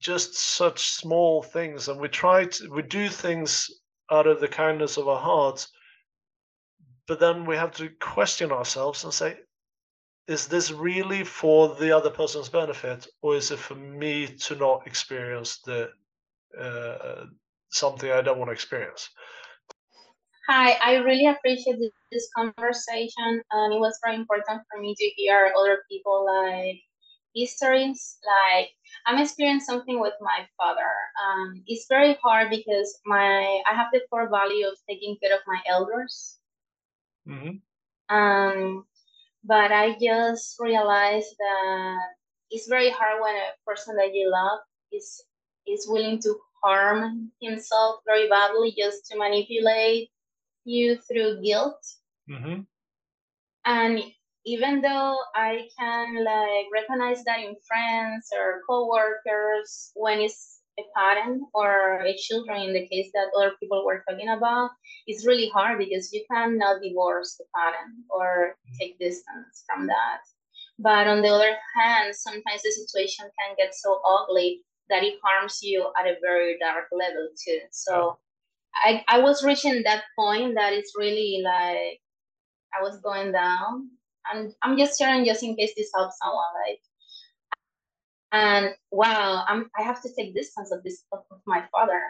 just 0.00 0.34
such 0.34 0.88
small 0.88 1.42
things, 1.42 1.88
and 1.88 2.00
we 2.00 2.08
try 2.08 2.46
to 2.46 2.70
we 2.70 2.82
do 2.82 3.08
things 3.08 3.70
out 4.10 4.26
of 4.26 4.40
the 4.40 4.48
kindness 4.48 4.96
of 4.96 5.08
our 5.08 5.20
hearts, 5.20 5.68
but 7.06 7.20
then 7.20 7.44
we 7.44 7.56
have 7.56 7.72
to 7.72 7.90
question 8.00 8.50
ourselves 8.50 9.04
and 9.04 9.14
say, 9.14 9.36
is 10.26 10.46
this 10.46 10.70
really 10.70 11.24
for 11.24 11.74
the 11.74 11.90
other 11.90 12.10
person's 12.10 12.48
benefit 12.48 13.06
or 13.22 13.36
is 13.36 13.50
it 13.50 13.58
for 13.58 13.74
me 13.74 14.26
to 14.26 14.54
not 14.54 14.86
experience 14.86 15.58
the 15.64 15.90
uh, 16.58 17.24
something 17.70 18.10
i 18.10 18.20
don't 18.20 18.38
want 18.38 18.48
to 18.48 18.52
experience? 18.52 19.08
Hi 20.48 20.72
i 20.84 20.96
really 20.96 21.26
appreciate 21.26 21.78
this 22.12 22.28
conversation 22.36 23.42
and 23.50 23.74
it 23.74 23.80
was 23.80 23.98
very 24.04 24.16
important 24.16 24.62
for 24.70 24.80
me 24.80 24.94
to 24.96 25.06
hear 25.16 25.52
other 25.56 25.78
people 25.90 26.26
like 26.26 26.80
histories 27.34 28.18
like 28.26 28.70
i'm 29.06 29.20
experiencing 29.22 29.64
something 29.64 30.00
with 30.00 30.14
my 30.20 30.46
father 30.56 30.90
um, 31.22 31.62
it's 31.66 31.86
very 31.88 32.16
hard 32.22 32.50
because 32.50 32.98
my 33.06 33.60
i 33.70 33.74
have 33.74 33.88
the 33.92 34.00
core 34.10 34.28
value 34.28 34.66
of 34.66 34.76
taking 34.88 35.16
care 35.22 35.34
of 35.34 35.40
my 35.46 35.60
elders 35.68 36.38
mm-hmm. 37.28 37.56
um, 38.14 38.84
but 39.44 39.72
I 39.72 39.96
just 40.00 40.56
realized 40.60 41.34
that 41.38 41.98
it's 42.50 42.68
very 42.68 42.90
hard 42.90 43.22
when 43.22 43.34
a 43.34 43.52
person 43.66 43.96
that 43.96 44.14
you 44.14 44.30
love 44.30 44.60
is 44.92 45.22
is 45.66 45.86
willing 45.88 46.20
to 46.20 46.36
harm 46.62 47.30
himself 47.40 48.00
very 48.06 48.28
badly 48.28 48.74
just 48.76 49.06
to 49.06 49.18
manipulate 49.18 50.10
you 50.64 50.96
through 50.96 51.42
guilt. 51.42 51.80
Mm-hmm. 52.28 52.62
And 53.64 54.00
even 54.46 54.80
though 54.80 55.16
I 55.34 55.68
can 55.78 56.24
like 56.24 56.66
recognize 56.72 57.22
that 57.24 57.40
in 57.40 57.56
friends 57.66 58.28
or 58.36 58.62
coworkers 58.68 59.92
when 59.94 60.20
it's 60.20 60.60
a 60.78 60.82
parent 60.96 61.42
or 61.52 62.00
a 62.00 62.16
children 62.16 62.62
in 62.62 62.72
the 62.72 62.86
case 62.88 63.10
that 63.12 63.28
other 63.36 63.52
people 63.60 63.84
were 63.84 64.02
talking 64.08 64.30
about 64.30 64.70
it's 65.06 65.26
really 65.26 65.48
hard 65.48 65.78
because 65.78 66.12
you 66.12 66.24
cannot 66.30 66.80
divorce 66.82 67.36
the 67.36 67.44
parent 67.54 68.04
or 68.08 68.56
take 68.78 68.98
distance 68.98 69.64
from 69.68 69.86
that. 69.88 70.20
But 70.78 71.06
on 71.06 71.20
the 71.20 71.28
other 71.28 71.56
hand 71.76 72.14
sometimes 72.14 72.62
the 72.62 72.70
situation 72.70 73.26
can 73.38 73.56
get 73.58 73.74
so 73.74 74.00
ugly 74.06 74.62
that 74.88 75.04
it 75.04 75.18
harms 75.22 75.58
you 75.62 75.90
at 75.98 76.06
a 76.06 76.16
very 76.22 76.58
dark 76.58 76.86
level 76.92 77.28
too. 77.44 77.60
So 77.70 78.18
I, 78.74 79.04
I 79.08 79.18
was 79.18 79.44
reaching 79.44 79.82
that 79.82 80.04
point 80.18 80.54
that 80.54 80.72
it's 80.72 80.92
really 80.96 81.42
like 81.44 82.00
I 82.72 82.82
was 82.82 83.00
going 83.00 83.32
down 83.32 83.90
and 84.32 84.52
I'm 84.62 84.76
just 84.76 84.98
sharing 84.98 85.24
just 85.24 85.42
in 85.42 85.56
case 85.56 85.72
this 85.76 85.90
helps 85.94 86.18
someone 86.18 86.52
like 86.66 86.80
and 88.32 88.74
wow 88.90 89.44
i'm 89.48 89.68
i 89.76 89.82
have 89.82 90.00
to 90.02 90.08
take 90.16 90.34
distance 90.34 90.70
of 90.72 90.82
this 90.82 91.04
of 91.12 91.20
my 91.46 91.64
father 91.72 92.00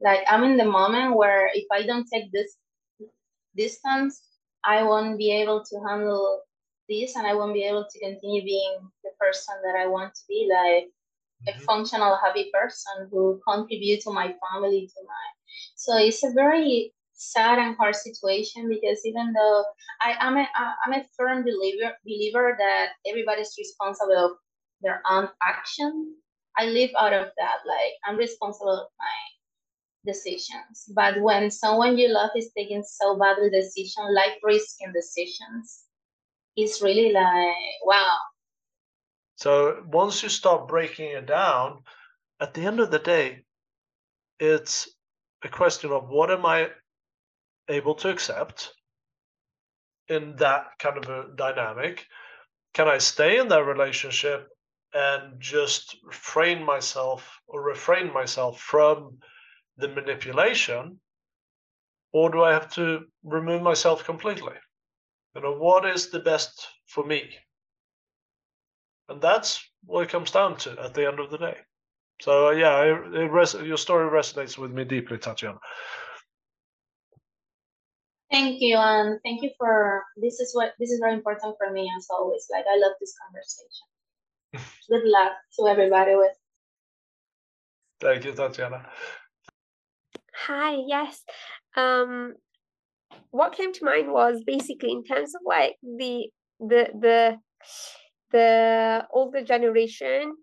like 0.00 0.20
i'm 0.28 0.44
in 0.44 0.56
the 0.56 0.64
moment 0.64 1.16
where 1.16 1.50
if 1.54 1.66
i 1.72 1.82
don't 1.82 2.06
take 2.12 2.30
this 2.32 2.56
distance 3.56 4.22
i 4.64 4.82
won't 4.82 5.18
be 5.18 5.32
able 5.32 5.64
to 5.64 5.80
handle 5.88 6.42
this 6.88 7.16
and 7.16 7.26
i 7.26 7.34
won't 7.34 7.54
be 7.54 7.64
able 7.64 7.86
to 7.90 7.98
continue 7.98 8.42
being 8.42 8.78
the 9.02 9.10
person 9.18 9.54
that 9.64 9.76
i 9.76 9.86
want 9.86 10.14
to 10.14 10.20
be 10.28 10.48
like 10.50 10.84
mm-hmm. 10.84 11.60
a 11.60 11.64
functional 11.64 12.16
happy 12.24 12.50
person 12.52 13.08
who 13.10 13.40
contribute 13.46 14.00
to 14.00 14.12
my 14.12 14.32
family 14.46 14.86
to 14.86 15.02
my 15.06 15.26
so 15.74 15.96
it's 15.96 16.22
a 16.24 16.30
very 16.32 16.92
sad 17.18 17.58
and 17.58 17.76
hard 17.76 17.96
situation 17.96 18.68
because 18.68 19.04
even 19.04 19.32
though 19.32 19.64
I, 20.00 20.14
I'm 20.20 20.36
a 20.36 20.46
I'm 20.86 20.92
a 20.94 21.04
firm 21.16 21.42
believer 21.42 21.92
believer 22.04 22.56
that 22.58 22.90
everybody's 23.06 23.54
responsible 23.58 24.16
of 24.16 24.30
their 24.80 25.02
own 25.10 25.28
action. 25.42 26.14
I 26.56 26.66
live 26.66 26.90
out 26.98 27.12
of 27.12 27.28
that. 27.36 27.58
Like 27.66 27.92
I'm 28.06 28.16
responsible 28.16 28.70
of 28.72 28.88
my 28.98 30.12
decisions. 30.12 30.90
But 30.94 31.20
when 31.20 31.50
someone 31.50 31.98
you 31.98 32.08
love 32.08 32.30
is 32.36 32.50
taking 32.56 32.84
so 32.84 33.16
badly 33.18 33.50
decision, 33.50 34.14
life 34.14 34.38
risking 34.42 34.92
decisions, 34.92 35.84
it's 36.56 36.80
really 36.80 37.12
like 37.12 37.54
wow. 37.84 38.16
So 39.36 39.84
once 39.86 40.22
you 40.22 40.28
start 40.28 40.68
breaking 40.68 41.10
it 41.10 41.26
down, 41.26 41.82
at 42.40 42.54
the 42.54 42.62
end 42.62 42.78
of 42.78 42.90
the 42.92 42.98
day, 42.98 43.42
it's 44.38 44.88
a 45.42 45.48
question 45.48 45.90
of 45.90 46.08
what 46.08 46.30
am 46.30 46.46
I 46.46 46.70
able 47.68 47.94
to 47.96 48.10
accept 48.10 48.72
in 50.08 50.36
that 50.36 50.78
kind 50.78 50.98
of 50.98 51.08
a 51.08 51.28
dynamic? 51.36 52.06
Can 52.74 52.88
I 52.88 52.98
stay 52.98 53.38
in 53.38 53.48
that 53.48 53.64
relationship 53.64 54.48
and 54.94 55.40
just 55.40 55.96
refrain 56.04 56.64
myself 56.64 57.40
or 57.46 57.62
refrain 57.62 58.12
myself 58.12 58.60
from 58.60 59.18
the 59.76 59.88
manipulation? 59.88 61.00
Or 62.12 62.30
do 62.30 62.42
I 62.42 62.52
have 62.52 62.72
to 62.74 63.04
remove 63.22 63.62
myself 63.62 64.04
completely? 64.04 64.54
You 65.34 65.42
know, 65.42 65.52
what 65.52 65.86
is 65.86 66.10
the 66.10 66.20
best 66.20 66.68
for 66.86 67.04
me? 67.04 67.30
And 69.08 69.20
that's 69.20 69.62
what 69.84 70.02
it 70.02 70.10
comes 70.10 70.30
down 70.30 70.56
to 70.58 70.78
at 70.80 70.94
the 70.94 71.06
end 71.06 71.20
of 71.20 71.30
the 71.30 71.38
day. 71.38 71.56
So 72.20 72.50
yeah, 72.50 72.82
it, 72.82 73.14
it 73.14 73.30
res- 73.30 73.54
your 73.54 73.76
story 73.76 74.10
resonates 74.10 74.58
with 74.58 74.72
me 74.72 74.84
deeply, 74.84 75.18
Tatiana. 75.18 75.58
Thank 78.30 78.60
you, 78.60 78.76
and 78.76 79.18
thank 79.24 79.42
you 79.42 79.50
for 79.56 80.04
this. 80.16 80.38
Is 80.40 80.50
what 80.54 80.72
this 80.78 80.90
is 80.90 81.00
very 81.00 81.14
important 81.14 81.56
for 81.58 81.72
me 81.72 81.90
as 81.96 82.06
always. 82.10 82.46
Like 82.52 82.64
I 82.70 82.78
love 82.78 82.92
this 83.00 83.14
conversation. 83.24 84.66
Good 84.90 85.08
luck 85.08 85.32
to 85.58 85.66
everybody 85.66 86.14
with. 86.14 86.32
Thank 88.00 88.24
you, 88.24 88.32
Tatiana. 88.32 88.86
Hi. 90.46 90.76
Yes. 90.86 91.22
Um, 91.76 92.34
what 93.30 93.54
came 93.54 93.72
to 93.72 93.84
mind 93.84 94.12
was 94.12 94.42
basically 94.44 94.92
in 94.92 95.04
terms 95.04 95.34
of 95.34 95.40
like 95.46 95.76
the 95.82 96.28
the 96.60 96.90
the 97.00 97.38
the 98.30 99.06
older 99.10 99.42
generation 99.42 100.34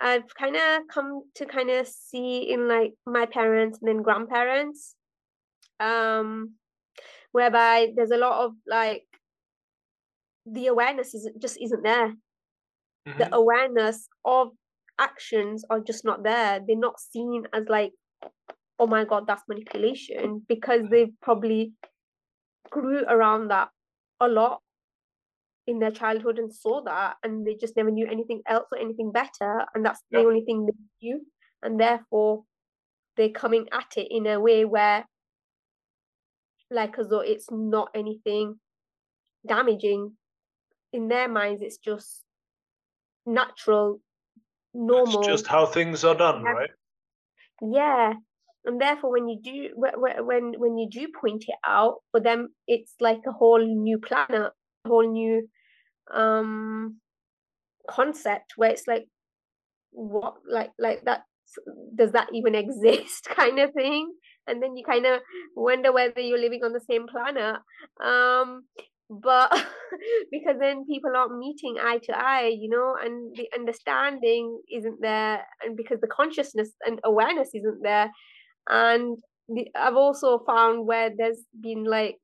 I've 0.00 0.32
kind 0.34 0.56
of 0.56 0.82
come 0.92 1.22
to 1.36 1.46
kind 1.46 1.70
of 1.70 1.88
see 1.88 2.50
in 2.50 2.68
like 2.68 2.94
my 3.04 3.26
parents 3.26 3.78
and 3.80 3.88
then 3.88 4.02
grandparents, 4.02 4.94
um, 5.80 6.54
whereby 7.32 7.88
there's 7.94 8.10
a 8.10 8.16
lot 8.16 8.44
of 8.44 8.52
like 8.66 9.04
the 10.46 10.66
awareness 10.68 11.14
is 11.14 11.28
just 11.40 11.58
isn't 11.60 11.82
there. 11.82 12.14
Mm-hmm. 13.06 13.18
The 13.18 13.34
awareness 13.34 14.08
of 14.24 14.48
actions 14.98 15.64
are 15.70 15.80
just 15.80 16.04
not 16.04 16.22
there. 16.22 16.60
They're 16.66 16.76
not 16.76 17.00
seen 17.00 17.44
as 17.52 17.64
like, 17.68 17.92
oh 18.78 18.86
my 18.86 19.04
god, 19.04 19.26
that's 19.26 19.42
manipulation 19.48 20.42
because 20.48 20.82
they 20.90 21.12
probably 21.22 21.72
grew 22.70 23.04
around 23.08 23.48
that 23.48 23.68
a 24.20 24.28
lot 24.28 24.60
in 25.66 25.78
their 25.78 25.90
childhood 25.90 26.38
and 26.38 26.52
saw 26.52 26.82
that 26.82 27.16
and 27.22 27.46
they 27.46 27.54
just 27.54 27.76
never 27.76 27.90
knew 27.90 28.06
anything 28.06 28.40
else 28.48 28.66
or 28.72 28.78
anything 28.78 29.12
better 29.12 29.66
and 29.74 29.84
that's 29.84 30.00
the 30.10 30.18
only 30.18 30.40
thing 30.40 30.64
they 30.64 30.72
knew 31.02 31.20
and 31.62 31.78
therefore 31.78 32.42
they're 33.16 33.28
coming 33.28 33.66
at 33.70 33.92
it 33.96 34.08
in 34.10 34.26
a 34.26 34.40
way 34.40 34.64
where 34.64 35.04
like 36.70 36.98
as 36.98 37.08
though 37.08 37.20
it's 37.20 37.46
not 37.50 37.90
anything 37.94 38.58
damaging. 39.46 40.12
In 40.92 41.08
their 41.08 41.28
minds 41.28 41.60
it's 41.60 41.76
just 41.76 42.24
natural 43.26 44.00
normal. 44.72 45.18
it's 45.18 45.28
just 45.28 45.46
how 45.46 45.66
things 45.66 46.02
are 46.02 46.14
done 46.14 46.42
yeah. 46.42 46.50
right? 46.50 46.70
Yeah. 47.60 48.12
And 48.64 48.80
therefore 48.80 49.12
when 49.12 49.28
you 49.28 49.38
do 49.42 49.70
when 49.74 50.54
when 50.58 50.78
you 50.78 50.88
do 50.90 51.08
point 51.20 51.44
it 51.46 51.56
out 51.66 51.96
for 52.10 52.20
them 52.20 52.48
it's 52.66 52.94
like 53.00 53.20
a 53.26 53.32
whole 53.32 53.64
new 53.64 53.98
planet 53.98 54.52
a 54.84 54.88
whole 54.88 55.10
new 55.10 55.48
um 56.12 56.96
concept 57.88 58.54
where 58.56 58.70
it's 58.70 58.86
like 58.86 59.06
what 59.90 60.34
like 60.48 60.70
like 60.78 61.04
that 61.04 61.22
does 61.94 62.12
that 62.12 62.28
even 62.34 62.54
exist 62.54 63.28
kind 63.34 63.58
of 63.58 63.72
thing 63.72 64.12
and 64.48 64.62
then 64.62 64.76
you 64.76 64.84
kind 64.84 65.06
of 65.06 65.20
wonder 65.54 65.92
whether 65.92 66.20
you're 66.20 66.38
living 66.40 66.64
on 66.64 66.72
the 66.72 66.80
same 66.80 67.06
planet. 67.06 67.56
Um 68.04 68.62
but 69.10 69.50
because 70.30 70.56
then 70.60 70.84
people 70.86 71.10
aren't 71.16 71.38
meeting 71.38 71.76
eye 71.80 71.98
to 72.02 72.12
eye 72.14 72.52
you 72.54 72.68
know 72.68 72.94
and 73.02 73.34
the 73.36 73.48
understanding 73.58 74.60
isn't 74.70 75.00
there 75.00 75.46
and 75.62 75.76
because 75.76 75.98
the 76.00 76.06
consciousness 76.08 76.70
and 76.84 77.00
awareness 77.04 77.50
isn't 77.54 77.82
there. 77.82 78.10
And 78.68 79.18
the, 79.48 79.66
i've 79.74 79.96
also 79.96 80.40
found 80.46 80.86
where 80.86 81.10
there's 81.16 81.42
been 81.60 81.84
like 81.84 82.16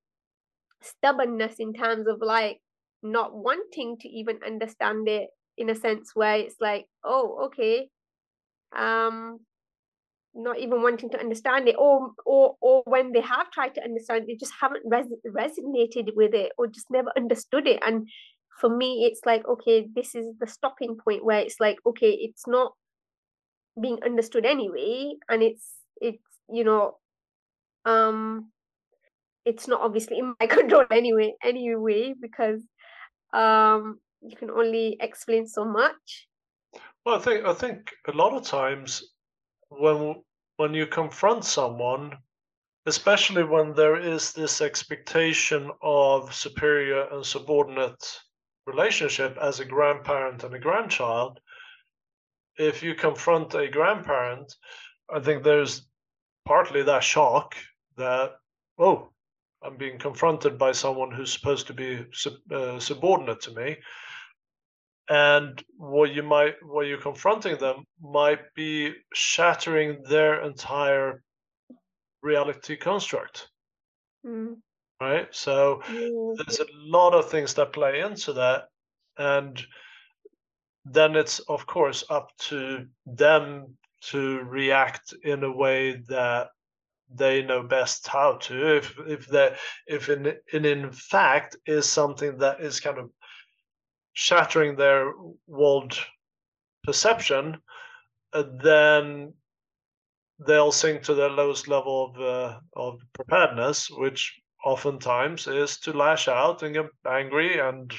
stubbornness 0.83 1.57
in 1.59 1.73
terms 1.73 2.07
of 2.07 2.19
like 2.21 2.59
not 3.03 3.35
wanting 3.35 3.97
to 4.01 4.09
even 4.09 4.39
understand 4.47 5.09
it 5.09 5.29
in 5.57 5.71
a 5.71 5.75
sense 5.75 6.11
where 6.15 6.37
it's 6.37 6.57
like 6.61 6.87
oh 7.05 7.47
okay 7.47 7.89
um 8.77 9.39
not 10.35 10.59
even 10.59 10.83
wanting 10.83 11.11
to 11.11 11.19
understand 11.19 11.69
it 11.69 11.77
or 11.79 12.11
or 12.25 12.57
or 12.61 12.83
when 12.87 13.13
they 13.13 13.21
have 13.21 13.51
tried 13.51 13.75
to 13.75 13.83
understand 13.83 14.25
they 14.27 14.35
just 14.35 14.53
haven't 14.61 14.83
res- 14.85 15.07
resonated 15.27 16.15
with 16.15 16.35
it 16.35 16.53
or 16.59 16.67
just 16.67 16.91
never 16.91 17.13
understood 17.17 17.67
it 17.67 17.81
and 17.87 18.09
for 18.61 18.69
me 18.69 19.05
it's 19.05 19.21
like 19.25 19.47
okay 19.47 19.87
this 19.95 20.15
is 20.15 20.27
the 20.41 20.47
stopping 20.47 20.97
point 20.97 21.25
where 21.25 21.39
it's 21.41 21.61
like 21.61 21.79
okay 21.87 22.11
it's 22.11 22.47
not 22.47 22.73
being 23.81 23.99
understood 24.05 24.45
anyway 24.45 25.13
and 25.29 25.43
it's 25.43 25.75
it's 26.01 26.23
you 26.53 26.65
know 26.65 26.97
um 27.85 28.51
it's 29.45 29.69
not 29.69 29.81
obviously 29.81 30.19
in 30.19 30.35
my 30.41 30.47
control 30.59 30.85
anyway 30.91 31.33
anyway 31.43 32.15
because 32.21 32.61
um, 33.35 33.99
you 34.23 34.37
can 34.37 34.51
only 34.51 34.97
explain 35.01 35.47
so 35.47 35.65
much. 35.65 36.29
Well, 37.05 37.17
I 37.17 37.19
think 37.19 37.45
I 37.45 37.53
think 37.53 37.91
a 38.09 38.13
lot 38.13 38.33
of 38.33 38.45
times 38.47 39.03
when 39.79 40.23
when 40.57 40.75
you 40.75 40.87
confront 40.87 41.45
someone, 41.45 42.17
especially 42.87 43.43
when 43.43 43.75
there 43.75 43.97
is 43.97 44.33
this 44.33 44.61
expectation 44.61 45.71
of 45.83 46.33
superior 46.35 47.09
and 47.13 47.25
subordinate 47.27 48.21
relationship 48.67 49.37
as 49.41 49.61
a 49.61 49.65
grandparent 49.65 50.45
and 50.45 50.55
a 50.55 50.59
grandchild, 50.59 51.41
if 52.57 52.83
you 52.83 52.95
confront 52.95 53.55
a 53.55 53.69
grandparent, 53.69 54.55
I 55.13 55.21
think 55.21 55.43
there's 55.43 55.89
partly 56.45 56.83
that 56.83 57.03
shock 57.03 57.57
that, 57.97 58.33
oh, 58.79 59.11
I'm 59.63 59.77
being 59.77 59.99
confronted 59.99 60.59
by 60.59 60.73
someone 60.73 61.11
who's 61.11 61.33
supposed 61.33 61.67
to 61.69 61.75
be 61.75 62.05
sub, 62.13 62.35
uh, 62.53 62.79
subordinate 62.79 63.41
to 63.43 63.53
me, 63.53 63.77
and 65.09 65.63
what 65.77 66.13
you 66.15 66.23
might 66.23 66.55
what 66.63 66.87
you're 66.87 66.99
confronting 66.99 67.59
them 67.59 67.85
might 68.01 68.41
be 68.55 68.93
shattering 69.13 70.03
their 70.09 70.43
entire 70.43 71.23
reality 72.23 72.77
construct. 72.77 73.49
Mm. 74.27 74.57
Right. 75.01 75.29
So 75.33 75.83
mm. 75.87 76.37
there's 76.37 76.61
a 76.61 76.67
lot 76.73 77.15
of 77.15 77.31
things 77.31 77.55
that 77.55 77.73
play 77.73 78.01
into 78.01 78.33
that, 78.35 78.65
and 79.19 79.63
then 80.85 81.17
it's 81.17 81.41
of 81.41 81.67
course 81.67 82.05
up 82.09 82.31
to 82.49 82.87
them 83.07 83.77
to 84.11 84.41
react 84.41 85.15
in 85.23 85.45
a 85.45 85.53
way 85.53 86.03
that 86.09 86.49
they 87.15 87.43
know 87.43 87.63
best 87.63 88.07
how 88.07 88.37
to 88.37 88.77
if 88.77 88.95
if 89.07 89.27
that 89.29 89.57
if 89.87 90.09
in, 90.09 90.35
in 90.53 90.65
in 90.65 90.91
fact 90.91 91.57
is 91.67 91.89
something 91.89 92.39
that 92.39 92.61
is 92.61 92.81
kind 92.81 92.99
of 92.99 93.11
shattering 94.15 94.77
their 94.77 95.13
world 95.47 95.99
perception 96.83 97.57
uh, 98.33 98.45
then 98.63 99.33
they'll 100.47 100.73
sink 100.73 101.03
to 101.03 101.15
their 101.15 101.31
lowest 101.31 101.69
level 101.69 102.13
of 102.15 102.21
uh, 102.21 102.59
of 102.75 103.01
preparedness 103.13 103.91
which 103.91 104.41
oftentimes 104.65 105.47
is 105.47 105.79
to 105.79 105.93
lash 105.93 106.27
out 106.29 106.63
and 106.63 106.75
get 106.75 106.87
angry 107.07 107.59
and 107.59 107.93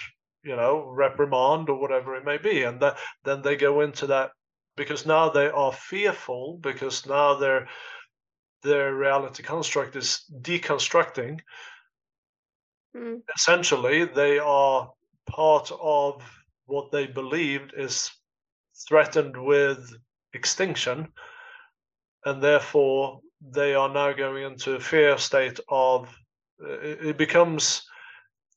you 0.44 0.56
know 0.56 0.90
reprimand 0.90 1.70
or 1.70 1.80
whatever 1.80 2.16
it 2.16 2.26
may 2.26 2.38
be 2.38 2.64
and 2.64 2.82
that 2.82 2.98
then 3.24 3.42
they 3.42 3.56
go 3.56 3.82
into 3.82 4.08
that 4.08 4.32
because 4.76 5.06
now 5.06 5.30
they 5.30 5.50
are 5.50 5.72
fearful 5.72 6.60
because 6.62 7.06
now 7.06 7.36
they're 7.36 7.68
their 8.66 8.94
reality 8.94 9.44
construct 9.44 9.96
is 9.96 10.26
deconstructing. 10.42 11.40
Mm. 12.98 13.22
Essentially, 13.36 14.06
they 14.06 14.40
are 14.40 14.92
part 15.28 15.72
of 15.82 16.24
what 16.66 16.92
they 16.92 17.08
believed 17.08 17.74
is 17.78 18.12
threatened 18.88 19.36
with 19.38 19.94
extinction, 20.34 21.08
and 22.26 22.42
therefore 22.42 23.22
they 23.42 23.76
are 23.76 23.90
now 23.90 24.14
going 24.14 24.44
into 24.44 24.76
a 24.76 24.80
fear 24.80 25.18
state 25.18 25.60
of 25.70 26.14
it 26.60 27.18
becomes 27.18 27.86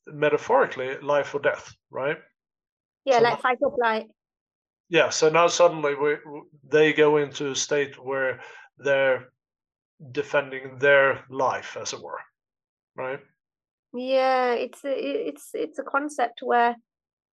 metaphorically 0.07 0.97
life 0.99 1.35
or 1.35 1.39
death, 1.39 1.73
right? 1.91 2.17
Yeah, 3.05 3.17
so 3.17 3.23
like 3.23 3.41
fight 3.41 3.57
or 3.61 3.75
flight. 3.75 4.07
Yeah, 4.89 5.09
so 5.09 5.29
now 5.29 5.47
suddenly 5.47 5.95
we 5.95 6.17
they 6.67 6.93
go 6.93 7.17
into 7.17 7.51
a 7.51 7.55
state 7.55 8.03
where 8.03 8.41
they're 8.77 9.27
defending 10.11 10.79
their 10.79 11.25
life, 11.29 11.77
as 11.79 11.93
it 11.93 12.01
were, 12.01 12.19
right? 12.95 13.19
Yeah, 13.93 14.53
it's 14.53 14.83
a, 14.85 14.91
it's 14.91 15.49
it's 15.53 15.79
a 15.79 15.83
concept 15.83 16.41
where 16.43 16.75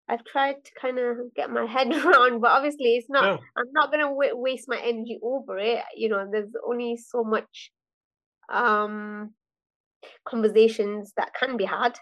I've 0.09 0.25
tried 0.25 0.65
to 0.65 0.71
kind 0.81 0.99
of 0.99 1.35
get 1.35 1.51
my 1.51 1.67
head 1.75 1.93
around, 1.93 2.41
but 2.41 2.51
obviously 2.53 2.97
it's 2.97 3.11
not. 3.11 3.25
Yeah. 3.25 3.37
I'm 3.57 3.73
not 3.73 3.91
gonna 3.91 4.13
waste 4.13 4.69
my 4.69 4.79
energy 4.79 5.19
over 5.23 5.59
it. 5.59 5.85
You 5.97 6.11
know, 6.11 6.29
there's 6.31 6.53
only 6.67 6.97
so 6.97 7.25
much 7.25 7.71
um 8.51 9.35
conversations 10.27 11.13
that 11.17 11.35
can 11.35 11.57
be 11.57 11.65
had. 11.65 11.99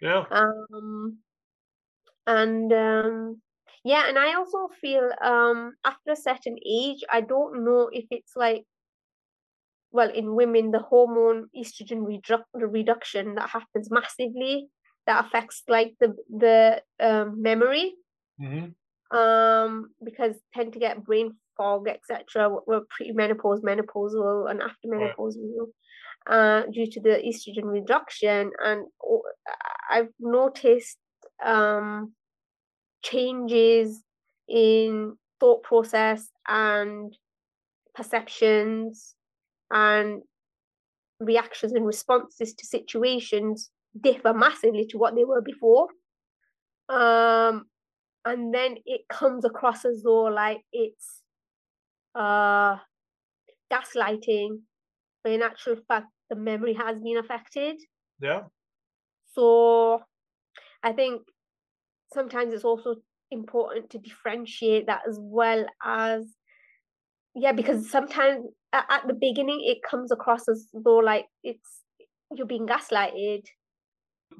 Yeah. 0.00 0.24
Um, 0.30 1.18
and 2.26 2.72
um, 2.72 3.40
yeah, 3.84 4.08
and 4.08 4.18
I 4.18 4.34
also 4.34 4.68
feel 4.80 5.10
um 5.22 5.74
after 5.84 6.12
a 6.12 6.16
certain 6.16 6.56
age, 6.66 7.02
I 7.10 7.20
don't 7.20 7.64
know 7.64 7.88
if 7.92 8.06
it's 8.10 8.32
like 8.36 8.64
well 9.94 10.10
in 10.10 10.34
women 10.34 10.72
the 10.72 10.80
hormone 10.80 11.48
estrogen 11.56 12.02
redu- 12.04 12.52
reduction 12.52 13.36
that 13.36 13.48
happens 13.48 13.90
massively 13.90 14.66
that 15.06 15.24
affects 15.24 15.62
like 15.68 15.94
the 16.00 16.14
the 16.28 16.82
um, 17.00 17.40
memory 17.40 17.94
mm-hmm. 18.40 19.16
um 19.16 19.90
because 20.04 20.34
tend 20.52 20.72
to 20.72 20.78
get 20.78 21.04
brain 21.04 21.32
fog 21.56 21.88
etc 21.88 22.50
we're 22.66 22.82
pre-menopause 22.90 23.62
menopausal 23.62 24.50
and 24.50 24.60
after 24.60 24.88
menopausal 24.88 25.68
right. 26.28 26.34
uh, 26.34 26.66
due 26.72 26.90
to 26.90 27.00
the 27.00 27.22
estrogen 27.24 27.70
reduction 27.70 28.50
and 28.62 28.86
i've 29.90 30.12
noticed 30.18 30.98
um 31.44 32.12
changes 33.02 34.02
in 34.48 35.16
thought 35.38 35.62
process 35.62 36.28
and 36.48 37.16
perceptions 37.94 39.13
and 39.74 40.22
reactions 41.20 41.72
and 41.72 41.84
responses 41.84 42.54
to 42.54 42.66
situations 42.66 43.70
differ 44.00 44.32
massively 44.32 44.86
to 44.86 44.98
what 44.98 45.14
they 45.14 45.24
were 45.24 45.42
before. 45.42 45.88
Um, 46.88 47.66
and 48.24 48.54
then 48.54 48.76
it 48.86 49.02
comes 49.08 49.44
across 49.44 49.84
as 49.84 50.02
though 50.02 50.24
like 50.24 50.60
it's 50.72 51.20
uh, 52.14 52.76
gaslighting, 53.72 54.60
but 55.22 55.32
in 55.32 55.42
actual 55.42 55.76
fact, 55.88 56.06
the 56.30 56.36
memory 56.36 56.74
has 56.74 57.00
been 57.00 57.18
affected. 57.18 57.76
Yeah. 58.20 58.42
So 59.32 60.02
I 60.82 60.92
think 60.92 61.22
sometimes 62.12 62.54
it's 62.54 62.64
also 62.64 62.96
important 63.30 63.90
to 63.90 63.98
differentiate 63.98 64.86
that 64.86 65.02
as 65.08 65.18
well 65.20 65.66
as 65.84 66.24
yeah 67.34 67.50
because 67.50 67.90
sometimes 67.90 68.44
at 68.74 69.06
the 69.06 69.14
beginning 69.14 69.60
it 69.62 69.78
comes 69.88 70.10
across 70.10 70.48
as 70.48 70.68
though 70.72 70.96
like 70.96 71.26
it's 71.42 71.82
you're 72.34 72.46
being 72.46 72.66
gaslighted 72.66 73.44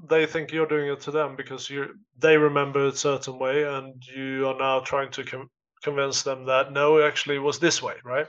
they 0.09 0.27
think 0.27 0.53
you're 0.53 0.67
doing 0.67 0.91
it 0.91 1.01
to 1.01 1.11
them 1.11 1.37
because 1.37 1.71
you 1.71 1.95
they 2.19 2.37
remember 2.37 2.87
a 2.87 2.93
certain 2.93 3.39
way 3.39 3.63
and 3.65 4.03
you 4.15 4.47
are 4.49 4.59
now 4.59 4.81
trying 4.81 5.11
to 5.11 5.25
com- 5.25 5.51
convince 5.83 6.23
them 6.23 6.45
that 6.47 6.73
no 6.73 6.99
it 6.99 7.05
actually 7.05 7.39
was 7.39 7.59
this 7.59 7.83
way 7.83 7.95
right 8.05 8.27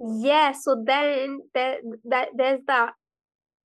yeah 0.00 0.52
so 0.52 0.82
then 0.84 1.40
there 1.54 1.78
that 2.04 2.28
there's 2.36 2.60
that 2.66 2.92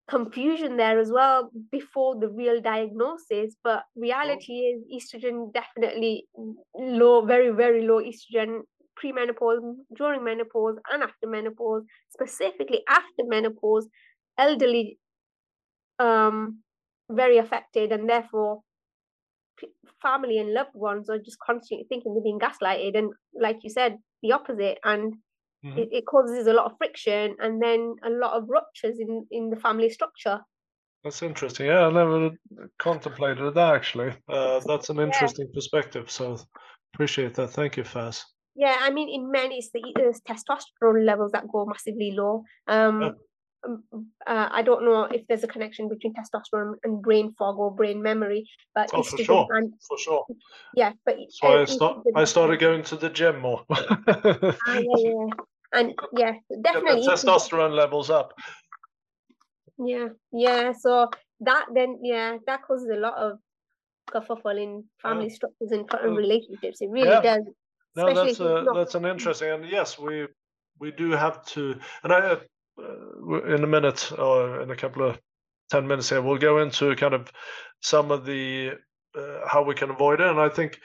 confusion 0.09 0.77
there 0.77 1.01
as 1.01 1.11
well 1.11 1.51
before 1.73 2.19
the 2.19 2.29
real 2.29 2.61
diagnosis 2.61 3.57
but 3.65 3.83
reality 3.97 4.63
oh. 4.65 5.01
is 5.01 5.05
estrogen 5.05 5.53
definitely 5.53 6.25
low 6.79 7.25
very 7.25 7.51
very 7.51 7.87
low 7.87 8.01
estrogen 8.01 8.61
premenopause 9.03 9.61
during 9.97 10.25
menopause 10.25 10.77
and 10.93 11.03
after 11.03 11.27
menopause 11.27 11.83
specifically 12.11 12.83
after 12.89 13.25
menopause 13.25 13.87
elderly 14.39 14.99
um 15.99 16.59
very 17.11 17.39
affected 17.39 17.93
and 17.93 18.09
therefore 18.09 18.61
family 20.03 20.39
and 20.39 20.53
loved 20.53 20.75
ones 20.75 21.09
are 21.09 21.19
just 21.19 21.39
constantly 21.39 21.87
thinking 21.89 22.15
they're 22.15 22.23
being 22.23 22.39
gaslighted 22.39 22.97
and 22.97 23.13
like 23.41 23.59
you 23.63 23.71
said 23.71 23.97
the 24.23 24.33
opposite 24.33 24.79
and 24.85 25.15
mm-hmm. 25.65 25.79
it, 25.79 25.89
it, 25.93 26.07
causes 26.07 26.47
a 26.47 26.53
lot 26.53 26.67
of 26.67 26.77
friction 26.79 27.35
and 27.39 27.63
then 27.63 27.95
a 28.05 28.11
lot 28.11 28.33
of 28.33 28.45
ruptures 28.49 28.99
in 28.99 29.27
in 29.31 29.51
the 29.51 29.57
family 29.57 29.91
structure. 29.91 30.41
That's 31.05 31.23
interesting. 31.23 31.67
Yeah 31.67 31.87
i 31.87 31.91
never 31.91 32.31
contemplated 32.79 33.55
that 33.55 33.75
actually. 33.75 34.13
Uh, 34.29 34.61
that's 34.67 34.91
an 34.91 35.01
interesting 35.01 35.47
yeah. 35.49 35.55
perspective 35.55 36.11
so 36.11 36.37
appreciate 36.95 37.35
that. 37.35 37.51
Thank 37.51 37.77
you 37.77 37.85
Faz 37.85 38.23
yeah 38.57 38.79
i 38.81 38.91
mean 38.91 39.09
in 39.09 39.31
men 39.31 39.53
it's 39.53 39.71
the 39.71 39.83
testosterone 40.29 41.05
levels 41.05 41.33
that 41.33 41.47
go 41.53 41.65
massively 41.67 42.13
low 42.13 42.43
um 42.67 43.03
yeah. 43.03 43.11
Um, 43.65 43.83
uh, 44.27 44.49
I 44.53 44.63
don't 44.63 44.85
know 44.85 45.05
if 45.05 45.27
there's 45.27 45.45
a 45.45 45.49
connection 45.49 45.89
between 45.89 46.15
testosterone 46.15 46.75
and 46.85 47.03
brain 47.03 47.33
fog 47.39 47.59
or 47.59 47.75
brain 47.75 48.03
memory, 48.03 48.49
but 48.75 48.91
oh, 48.93 49.03
for 49.03 49.19
sure, 49.19 49.47
and, 49.51 49.73
for 49.89 49.99
sure. 49.99 50.25
Yeah, 50.75 50.93
but 51.05 51.17
so 51.31 51.49
uh, 51.49 51.63
I, 51.63 51.65
start, 51.65 51.99
I 52.15 52.25
started 52.25 52.61
going 52.61 52.83
to 52.85 52.97
the 52.97 53.11
gym 53.11 53.41
more. 53.41 53.65
ah, 53.71 54.55
yeah, 54.69 54.83
yeah, 54.99 55.27
and 55.73 55.95
yeah, 56.13 56.33
definitely 56.63 57.07
testosterone 57.07 57.75
levels 57.75 58.11
up. 58.11 58.35
Yeah, 59.79 60.09
yeah. 60.33 60.73
So 60.79 61.11
that 61.41 61.67
then, 61.75 62.01
yeah, 62.03 62.37
that 62.47 62.63
causes 62.63 62.89
a 62.93 62.99
lot 62.99 63.15
of 63.15 63.39
kerfuffle 64.11 64.63
in 64.63 64.85
family 65.03 65.29
yeah. 65.29 65.35
structures 65.35 65.73
and 65.73 66.17
relationships. 66.17 66.81
It 66.81 66.91
really 66.91 67.09
yeah. 67.09 67.21
does. 67.21 67.43
No, 67.97 68.13
that's 68.15 68.41
a, 68.41 68.65
that's 68.75 68.95
an 68.95 69.07
interesting, 69.07 69.51
and 69.51 69.69
yes, 69.69 69.99
we 69.99 70.27
we 70.79 70.91
do 70.91 71.11
have 71.13 71.45
to, 71.47 71.77
and 72.03 72.13
I 72.13 72.37
uh, 72.79 73.55
in 73.55 73.65
a 73.65 73.67
minute 73.67 74.13
or 74.19 74.61
in 74.61 74.71
a 74.71 74.77
couple 74.77 75.03
of 75.09 75.19
10 75.71 75.87
minutes 75.87 76.11
here, 76.11 76.21
we'll 76.21 76.39
go 76.39 76.59
into 76.59 76.95
kind 76.97 77.15
of 77.15 77.33
some 77.81 78.11
of 78.11 78.27
the 78.27 78.73
uh, 79.17 79.41
how 79.47 79.63
we 79.63 79.75
can 79.75 79.91
avoid 79.91 80.21
it. 80.21 80.27
And 80.27 80.39
I 80.39 80.49
think 80.49 80.79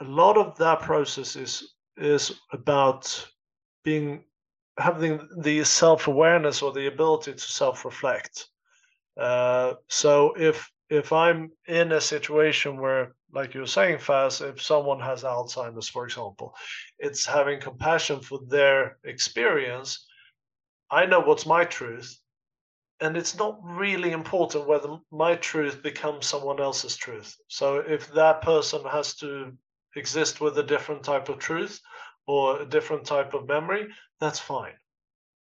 a 0.00 0.04
lot 0.04 0.36
of 0.36 0.56
that 0.58 0.80
process 0.80 1.36
is 1.36 1.74
is 1.96 2.32
about 2.52 3.26
being 3.84 4.24
having 4.78 5.28
the 5.38 5.62
self-awareness 5.64 6.62
or 6.62 6.72
the 6.72 6.86
ability 6.86 7.32
to 7.32 7.40
self-reflect. 7.40 8.48
Uh, 9.16 9.74
so 9.88 10.34
if 10.36 10.68
if 10.90 11.12
I'm 11.12 11.50
in 11.66 11.92
a 11.92 12.00
situation 12.00 12.80
where, 12.80 13.14
like 13.34 13.54
you're 13.54 13.66
saying, 13.66 13.98
Faz, 13.98 14.40
if 14.40 14.62
someone 14.62 15.00
has 15.00 15.22
Alzheimer's, 15.24 15.88
for 15.88 16.04
example, 16.04 16.54
it's 16.98 17.26
having 17.26 17.60
compassion 17.60 18.20
for 18.20 18.40
their 18.48 18.98
experience 19.04 20.06
I 20.90 21.06
know 21.06 21.20
what's 21.20 21.44
my 21.44 21.64
truth, 21.64 22.20
and 23.00 23.16
it's 23.16 23.36
not 23.36 23.58
really 23.62 24.12
important 24.12 24.68
whether 24.68 24.98
my 25.10 25.34
truth 25.34 25.82
becomes 25.82 26.26
someone 26.26 26.60
else's 26.60 26.96
truth. 26.96 27.34
So 27.48 27.78
if 27.78 28.12
that 28.14 28.42
person 28.42 28.84
has 28.84 29.16
to 29.16 29.52
exist 29.96 30.40
with 30.40 30.56
a 30.58 30.62
different 30.62 31.02
type 31.02 31.28
of 31.28 31.38
truth 31.38 31.80
or 32.26 32.60
a 32.60 32.66
different 32.66 33.06
type 33.06 33.34
of 33.34 33.48
memory, 33.48 33.88
that's 34.20 34.38
fine, 34.38 34.74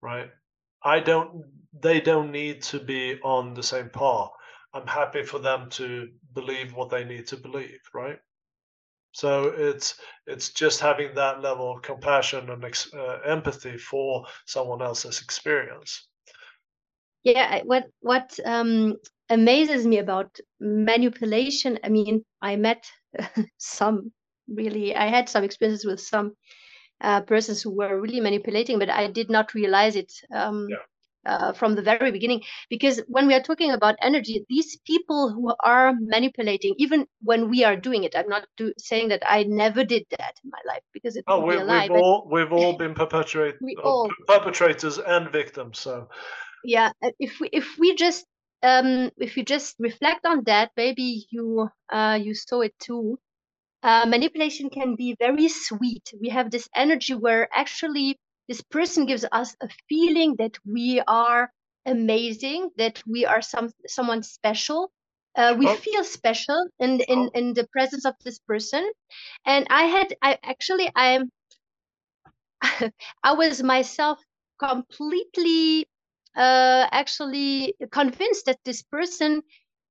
right? 0.00 0.30
I 0.82 1.00
don't, 1.00 1.44
they 1.78 2.00
don't 2.00 2.32
need 2.32 2.62
to 2.62 2.80
be 2.80 3.20
on 3.22 3.54
the 3.54 3.62
same 3.62 3.90
par. 3.90 4.30
I'm 4.74 4.86
happy 4.86 5.22
for 5.22 5.38
them 5.38 5.68
to 5.70 6.08
believe 6.32 6.74
what 6.74 6.90
they 6.90 7.04
need 7.04 7.26
to 7.28 7.36
believe, 7.36 7.80
right? 7.94 8.18
So 9.12 9.52
it's 9.54 10.00
it's 10.26 10.50
just 10.50 10.80
having 10.80 11.14
that 11.14 11.42
level 11.42 11.72
of 11.72 11.82
compassion 11.82 12.48
and 12.48 12.64
uh, 12.64 13.18
empathy 13.26 13.76
for 13.76 14.24
someone 14.46 14.80
else's 14.80 15.20
experience. 15.20 16.08
Yeah, 17.22 17.60
what 17.64 17.88
what 18.00 18.38
um, 18.44 18.96
amazes 19.28 19.86
me 19.86 19.98
about 19.98 20.38
manipulation. 20.60 21.78
I 21.84 21.90
mean, 21.90 22.24
I 22.40 22.56
met 22.56 22.90
some 23.58 24.12
really. 24.48 24.96
I 24.96 25.08
had 25.08 25.28
some 25.28 25.44
experiences 25.44 25.84
with 25.84 26.00
some 26.00 26.32
uh, 27.02 27.20
persons 27.20 27.60
who 27.60 27.76
were 27.76 28.00
really 28.00 28.20
manipulating, 28.20 28.78
but 28.78 28.88
I 28.88 29.08
did 29.08 29.28
not 29.28 29.52
realize 29.52 29.96
it. 29.96 30.12
Um, 30.34 30.68
yeah 30.70 30.76
uh, 31.26 31.52
from 31.52 31.74
the 31.74 31.82
very 31.82 32.10
beginning. 32.10 32.42
Because 32.68 33.02
when 33.08 33.26
we 33.26 33.34
are 33.34 33.42
talking 33.42 33.70
about 33.72 33.96
energy 34.02 34.44
these 34.48 34.78
people 34.86 35.32
who 35.32 35.52
are 35.60 35.94
manipulating 36.00 36.74
even 36.78 37.06
when 37.22 37.48
we 37.48 37.64
are 37.64 37.76
doing 37.76 38.04
it 38.04 38.14
i'm 38.16 38.28
not 38.28 38.44
do, 38.56 38.72
saying 38.78 39.08
that 39.08 39.22
i 39.26 39.42
never 39.44 39.84
did 39.84 40.04
that 40.10 40.34
in 40.44 40.50
my 40.50 40.62
life 40.66 40.82
because 40.92 41.16
it 41.16 41.24
oh 41.28 41.44
we, 41.44 41.54
have 41.54 41.90
all 41.90 42.28
we've 42.30 42.52
all 42.52 42.76
been 42.76 42.94
perpetuate, 42.94 43.56
we 43.60 43.76
uh, 43.76 43.82
all, 43.82 44.10
perpetrators 44.26 44.98
and 44.98 45.30
victims 45.30 45.78
so. 45.78 46.08
Yeah 46.64 46.90
uh, 47.02 47.10
if 47.18 47.40
we 47.40 47.48
if 47.52 47.76
we 47.78 47.94
just 47.94 48.24
um 48.62 49.10
if 49.16 49.36
you 49.36 49.44
just 49.44 49.76
reflect 49.78 50.24
on 50.26 50.44
that 50.44 50.70
maybe 50.76 51.26
you 51.30 51.68
uh 51.92 52.18
you 52.20 52.34
saw 52.34 52.60
it 52.60 52.74
too. 52.78 53.18
Uh, 53.84 54.06
manipulation 54.06 54.70
can 54.70 54.94
be 54.94 55.16
very 55.18 55.48
sweet. 55.48 56.12
We 56.20 56.28
have 56.28 56.52
this 56.52 56.68
energy 56.72 57.14
where 57.14 57.48
actually 57.52 58.16
this 58.48 58.60
person 58.60 59.06
gives 59.06 59.24
us 59.32 59.56
a 59.60 59.68
feeling 59.88 60.36
that 60.38 60.56
we 60.64 61.00
are 61.06 61.50
amazing, 61.86 62.70
that 62.76 63.02
we 63.06 63.24
are 63.26 63.42
some 63.42 63.70
someone 63.86 64.22
special. 64.22 64.90
Uh, 65.34 65.54
we 65.58 65.66
oh. 65.66 65.74
feel 65.74 66.04
special 66.04 66.68
in 66.78 67.00
in 67.00 67.18
oh. 67.18 67.30
in 67.34 67.54
the 67.54 67.66
presence 67.68 68.04
of 68.04 68.14
this 68.24 68.38
person, 68.40 68.90
and 69.46 69.66
I 69.70 69.84
had 69.84 70.14
I 70.22 70.38
actually 70.42 70.90
I'm 70.94 71.30
I 73.22 73.32
was 73.32 73.62
myself 73.62 74.18
completely 74.58 75.86
uh, 76.36 76.86
actually 76.92 77.74
convinced 77.90 78.46
that 78.46 78.58
this 78.64 78.82
person 78.82 79.42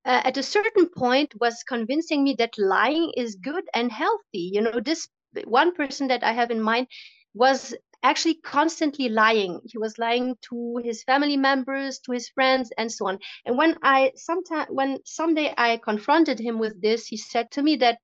uh, 0.05 0.21
at 0.23 0.37
a 0.37 0.43
certain 0.43 0.87
point 0.89 1.33
was 1.39 1.63
convincing 1.67 2.23
me 2.23 2.35
that 2.37 2.57
lying 2.57 3.11
is 3.15 3.35
good 3.35 3.63
and 3.75 3.91
healthy 3.91 4.49
you 4.53 4.61
know 4.61 4.79
this 4.79 5.07
one 5.45 5.73
person 5.75 6.07
that 6.07 6.23
i 6.23 6.33
have 6.33 6.49
in 6.49 6.61
mind 6.61 6.87
was 7.33 7.75
actually 8.03 8.35
constantly 8.35 9.09
lying 9.09 9.59
he 9.65 9.77
was 9.77 9.97
lying 9.97 10.35
to 10.41 10.81
his 10.83 11.03
family 11.03 11.37
members 11.37 11.99
to 11.99 12.11
his 12.11 12.29
friends 12.29 12.71
and 12.77 12.91
so 12.91 13.07
on 13.07 13.19
and 13.45 13.57
when 13.57 13.77
i 13.83 14.11
sometime 14.15 14.67
when 14.69 14.97
someday 15.05 15.53
i 15.57 15.77
confronted 15.77 16.39
him 16.39 16.59
with 16.59 16.81
this 16.81 17.07
he 17.07 17.17
said 17.17 17.49
to 17.51 17.61
me 17.61 17.75
that 17.75 17.97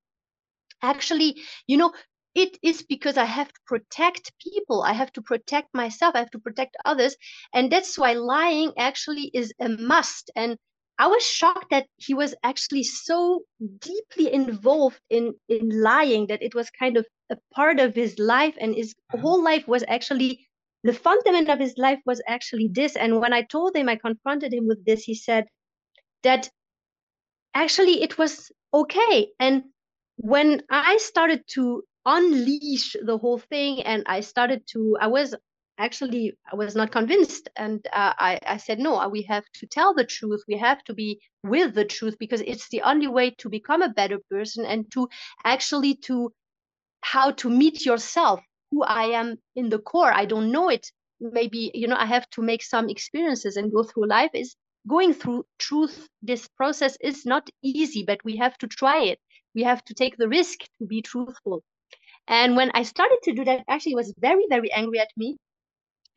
actually 0.81 1.41
you 1.67 1.77
know 1.77 1.93
it 2.35 2.57
is 2.61 2.83
because 2.83 3.17
I 3.17 3.25
have 3.25 3.47
to 3.51 3.59
protect 3.65 4.31
people. 4.39 4.83
I 4.83 4.93
have 4.93 5.11
to 5.13 5.23
protect 5.23 5.73
myself. 5.73 6.13
I 6.13 6.19
have 6.19 6.29
to 6.31 6.39
protect 6.39 6.77
others. 6.85 7.15
And 7.51 7.71
that's 7.71 7.97
why 7.97 8.13
lying 8.13 8.73
actually 8.77 9.31
is 9.33 9.51
a 9.59 9.69
must. 9.69 10.29
And 10.35 10.55
I 10.99 11.07
was 11.07 11.23
shocked 11.23 11.69
that 11.69 11.87
he 11.97 12.13
was 12.13 12.33
actually 12.43 12.83
so 12.83 13.43
deeply 13.79 14.33
involved 14.33 14.99
in, 15.09 15.35
in 15.47 15.69
lying 15.81 16.27
that 16.27 16.41
it 16.41 16.55
was 16.55 16.69
kind 16.71 16.97
of 16.97 17.05
a 17.29 17.37
part 17.53 17.79
of 17.79 17.93
his 17.93 18.17
life 18.17 18.55
and 18.59 18.73
his 18.73 18.93
mm-hmm. 18.93 19.21
whole 19.21 19.43
life 19.43 19.67
was 19.67 19.83
actually 19.87 20.47
the 20.83 20.93
fundament 20.93 21.49
of 21.49 21.59
his 21.59 21.73
life 21.77 21.99
was 22.05 22.21
actually 22.27 22.69
this. 22.71 22.95
And 22.95 23.19
when 23.19 23.33
I 23.33 23.41
told 23.41 23.75
him, 23.75 23.89
I 23.89 23.95
confronted 23.95 24.53
him 24.53 24.67
with 24.67 24.85
this, 24.85 25.03
he 25.03 25.15
said 25.15 25.45
that 26.23 26.49
actually 27.53 28.01
it 28.01 28.17
was 28.17 28.51
okay. 28.73 29.29
And 29.39 29.63
when 30.17 30.63
I 30.69 30.97
started 30.97 31.43
to 31.53 31.83
unleash 32.07 32.95
the 33.03 33.17
whole 33.17 33.37
thing 33.37 33.83
and 33.83 34.01
i 34.07 34.21
started 34.21 34.61
to 34.65 34.97
i 35.01 35.07
was 35.07 35.35
actually 35.77 36.33
i 36.51 36.55
was 36.55 36.75
not 36.75 36.91
convinced. 36.91 37.49
And 37.55 37.85
uh, 37.93 38.13
I, 38.19 38.39
I 38.45 38.57
said 38.57 38.79
no 38.79 39.07
we 39.09 39.23
have 39.23 39.45
to 39.59 39.67
tell 39.67 39.93
the 39.93 40.05
truth. 40.05 40.43
We 40.47 40.57
have 40.57 40.83
to 40.85 40.93
be 40.93 41.19
with 41.43 41.75
the 41.75 41.85
truth 41.85 42.15
because 42.19 42.41
it's 42.41 42.69
the 42.69 42.81
only 42.81 43.07
way 43.07 43.31
to 43.39 43.49
become 43.49 43.81
a 43.81 43.89
better 43.89 44.19
person 44.29 44.65
and 44.65 44.91
to 44.93 45.07
actually 45.43 45.95
to 46.07 46.31
how 47.01 47.31
to 47.31 47.49
meet 47.49 47.85
yourself 47.85 48.41
who 48.71 48.83
i 48.83 49.05
am 49.05 49.37
in 49.55 49.69
the 49.69 49.79
core. 49.79 50.13
I 50.13 50.25
don't 50.25 50.51
know 50.51 50.69
it. 50.69 50.91
Maybe 51.19 51.71
you 51.73 51.87
know 51.87 51.97
i 51.97 52.05
have 52.05 52.29
to 52.31 52.41
make 52.41 52.63
some 52.63 52.89
experiences 52.89 53.57
and 53.57 53.71
go 53.71 53.83
through 53.83 54.07
life 54.07 54.31
is 54.33 54.55
going 54.87 55.13
through 55.13 55.45
truth. 55.59 56.07
This 56.21 56.47
process 56.47 56.97
is 57.01 57.25
not 57.25 57.49
easy 57.63 58.03
but 58.05 58.23
we 58.23 58.37
have 58.37 58.57
to 58.59 58.67
try 58.67 59.03
it. 59.03 59.19
We 59.55 59.63
have 59.63 59.83
to 59.85 59.93
take 59.93 60.17
the 60.17 60.29
risk 60.29 60.59
to 60.79 60.85
be 60.87 61.01
truthful. 61.01 61.63
And 62.27 62.55
when 62.55 62.71
I 62.73 62.83
started 62.83 63.19
to 63.23 63.33
do 63.33 63.43
that, 63.45 63.63
actually, 63.67 63.95
was 63.95 64.13
very, 64.19 64.45
very 64.49 64.71
angry 64.71 64.99
at 64.99 65.09
me. 65.17 65.37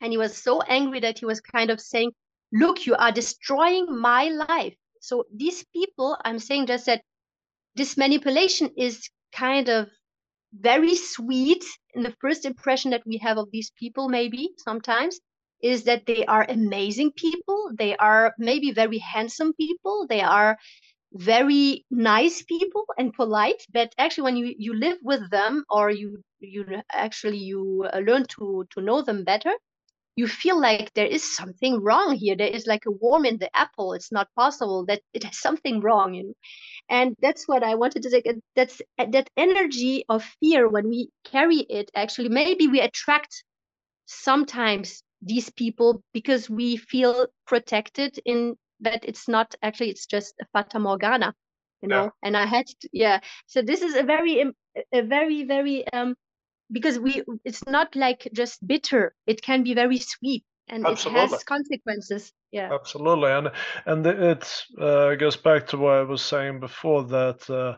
And 0.01 0.11
he 0.11 0.17
was 0.17 0.35
so 0.35 0.61
angry 0.61 0.99
that 1.01 1.19
he 1.19 1.25
was 1.25 1.39
kind 1.41 1.69
of 1.69 1.79
saying, 1.79 2.11
Look, 2.51 2.85
you 2.85 2.95
are 2.95 3.11
destroying 3.11 3.87
my 3.89 4.29
life. 4.29 4.75
So 4.99 5.25
these 5.33 5.63
people, 5.73 6.17
I'm 6.25 6.39
saying 6.39 6.67
just 6.67 6.85
that 6.87 7.03
this 7.75 7.97
manipulation 7.97 8.71
is 8.77 9.09
kind 9.33 9.69
of 9.69 9.89
very 10.53 10.95
sweet 10.95 11.63
in 11.93 12.03
the 12.03 12.15
first 12.19 12.45
impression 12.45 12.91
that 12.91 13.05
we 13.05 13.17
have 13.17 13.37
of 13.37 13.49
these 13.51 13.71
people, 13.79 14.09
maybe 14.09 14.49
sometimes, 14.57 15.19
is 15.61 15.85
that 15.85 16.05
they 16.05 16.25
are 16.25 16.45
amazing 16.49 17.11
people. 17.13 17.71
They 17.77 17.95
are 17.95 18.33
maybe 18.37 18.71
very 18.71 18.97
handsome 18.97 19.53
people. 19.53 20.07
They 20.09 20.21
are 20.21 20.57
very 21.13 21.85
nice 21.91 22.41
people 22.43 22.85
and 22.97 23.13
polite 23.13 23.61
but 23.73 23.93
actually 23.97 24.23
when 24.23 24.37
you 24.37 24.55
you 24.57 24.73
live 24.73 24.97
with 25.03 25.29
them 25.29 25.65
or 25.69 25.89
you 25.89 26.23
you 26.39 26.65
actually 26.91 27.37
you 27.37 27.85
uh, 27.93 27.99
learn 27.99 28.25
to 28.25 28.65
to 28.69 28.81
know 28.81 29.01
them 29.01 29.23
better 29.25 29.51
you 30.15 30.27
feel 30.27 30.59
like 30.59 30.93
there 30.93 31.05
is 31.05 31.35
something 31.35 31.81
wrong 31.81 32.15
here. 32.15 32.35
There 32.35 32.47
is 32.47 32.67
like 32.67 32.85
a 32.85 32.91
worm 32.91 33.25
in 33.25 33.37
the 33.37 33.49
apple. 33.55 33.93
It's 33.93 34.11
not 34.11 34.27
possible 34.35 34.85
that 34.87 35.01
it 35.13 35.23
has 35.23 35.37
something 35.37 35.79
wrong 35.81 36.13
you 36.13 36.23
know? 36.23 36.33
And 36.89 37.15
that's 37.21 37.47
what 37.47 37.63
i 37.63 37.75
wanted 37.75 38.03
to 38.03 38.09
say 38.09 38.23
that's 38.55 38.81
that 38.97 39.29
energy 39.37 40.05
of 40.09 40.23
fear 40.39 40.67
when 40.67 40.89
we 40.89 41.09
carry 41.23 41.59
it 41.59 41.89
actually 41.95 42.29
maybe 42.29 42.67
we 42.67 42.81
attract 42.81 43.43
sometimes 44.05 45.03
these 45.21 45.49
people 45.49 46.03
because 46.13 46.49
we 46.49 46.77
feel 46.77 47.27
protected 47.47 48.19
in 48.25 48.55
but 48.79 48.99
it's 49.03 49.27
not 49.27 49.55
actually 49.61 49.89
it's 49.89 50.05
just 50.05 50.33
a 50.41 50.45
fata 50.53 50.79
morgana 50.79 51.33
you 51.81 51.87
know? 51.87 52.03
Yeah. 52.03 52.09
and 52.23 52.37
i 52.37 52.45
had 52.45 52.67
to, 52.67 52.89
yeah. 52.91 53.19
So 53.47 53.61
this 53.61 53.81
is 53.81 53.95
a 53.95 54.03
very 54.03 54.43
a 54.93 55.01
very 55.01 55.45
very 55.45 55.87
um 55.93 56.15
because 56.71 56.99
we 56.99 57.23
it's 57.43 57.65
not 57.67 57.95
like 57.95 58.27
just 58.33 58.65
bitter. 58.65 59.13
It 59.27 59.41
can 59.41 59.63
be 59.63 59.73
very 59.73 59.99
sweet 59.99 60.43
and 60.67 60.85
absolutely. 60.85 61.23
it 61.23 61.29
has 61.31 61.43
consequences. 61.43 62.33
Yeah. 62.51 62.69
Absolutely. 62.73 63.31
And 63.31 63.51
and 63.85 64.05
it 64.07 64.63
uh, 64.79 65.15
goes 65.15 65.35
back 65.35 65.67
to 65.67 65.77
what 65.77 65.93
i 65.93 66.01
was 66.03 66.21
saying 66.21 66.59
before 66.59 67.03
that 67.03 67.49
uh, 67.49 67.77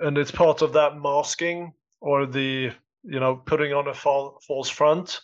and 0.00 0.18
it's 0.18 0.30
part 0.30 0.62
of 0.62 0.72
that 0.72 0.98
masking 1.00 1.72
or 2.00 2.26
the 2.26 2.72
you 3.04 3.20
know 3.20 3.36
putting 3.36 3.72
on 3.72 3.88
a 3.88 3.94
false 3.94 4.68
front. 4.68 5.20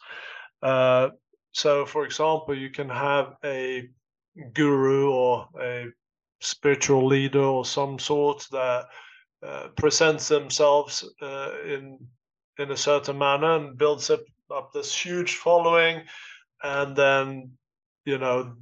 Uh, 0.63 1.09
so 1.53 1.87
for 1.87 2.05
example 2.05 2.57
you 2.57 2.71
can 2.71 2.89
have 2.89 3.35
a 3.45 3.89
guru 4.55 5.11
or 5.11 5.49
a 5.61 5.87
spiritual 6.41 7.07
leader 7.07 7.43
or 7.43 7.65
some 7.65 7.99
sort 7.99 8.47
that 8.53 8.87
uh, 9.45 9.69
presents 9.77 10.29
themselves 10.29 11.09
uh, 11.23 11.51
in 11.65 11.99
in 12.59 12.71
a 12.71 12.77
certain 12.77 13.19
manner 13.19 13.57
and 13.57 13.79
builds 13.79 14.11
up, 14.11 14.21
up 14.51 14.73
this 14.73 14.95
huge 14.95 15.37
following 15.37 16.03
and 16.63 16.97
then 16.97 17.53
you 18.05 18.19
know 18.19 18.57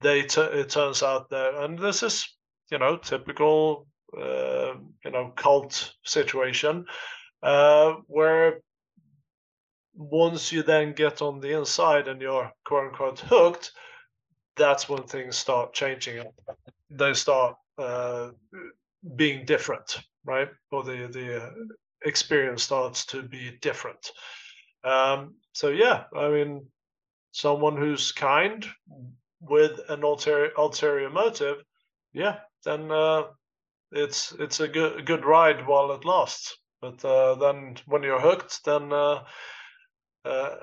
they 0.00 0.22
t- 0.22 0.40
it 0.40 0.68
turns 0.70 1.02
out 1.02 1.30
that 1.30 1.54
and 1.54 1.78
this 1.78 2.02
is 2.02 2.28
you 2.70 2.78
know 2.78 2.96
typical 2.96 3.86
uh, 4.16 4.74
you 5.04 5.10
know 5.10 5.32
cult 5.36 5.94
situation 6.04 6.84
uh, 7.42 7.94
where 8.06 8.60
once 9.96 10.52
you 10.52 10.62
then 10.62 10.92
get 10.92 11.22
on 11.22 11.40
the 11.40 11.56
inside 11.56 12.08
and 12.08 12.20
you're 12.20 12.50
quote 12.64 12.88
unquote 12.90 13.20
hooked 13.20 13.72
that's 14.56 14.88
when 14.88 15.02
things 15.04 15.36
start 15.36 15.72
changing. 15.72 16.24
They 16.90 17.14
start 17.14 17.56
uh, 17.78 18.30
being 19.16 19.44
different, 19.44 19.98
right? 20.24 20.48
Or 20.70 20.82
the 20.84 21.08
the 21.12 21.44
uh, 21.44 21.50
experience 22.04 22.62
starts 22.62 23.06
to 23.06 23.22
be 23.22 23.58
different. 23.60 24.10
Um, 24.84 25.36
so 25.52 25.68
yeah, 25.68 26.04
I 26.16 26.28
mean, 26.28 26.66
someone 27.32 27.76
who's 27.76 28.12
kind 28.12 28.66
with 29.40 29.80
an 29.88 30.02
ulterior 30.04 30.50
ulterior 30.56 31.10
motive, 31.10 31.62
yeah, 32.12 32.38
then 32.64 32.90
uh, 32.90 33.24
it's 33.92 34.32
it's 34.38 34.60
a 34.60 34.68
good 34.68 35.06
good 35.06 35.24
ride 35.24 35.66
while 35.66 35.92
it 35.92 36.04
lasts. 36.04 36.56
But 36.80 37.04
uh, 37.04 37.36
then 37.36 37.76
when 37.86 38.02
you're 38.02 38.20
hooked, 38.20 38.64
then 38.64 38.92
uh, 38.92 39.24
uh, 40.24 40.56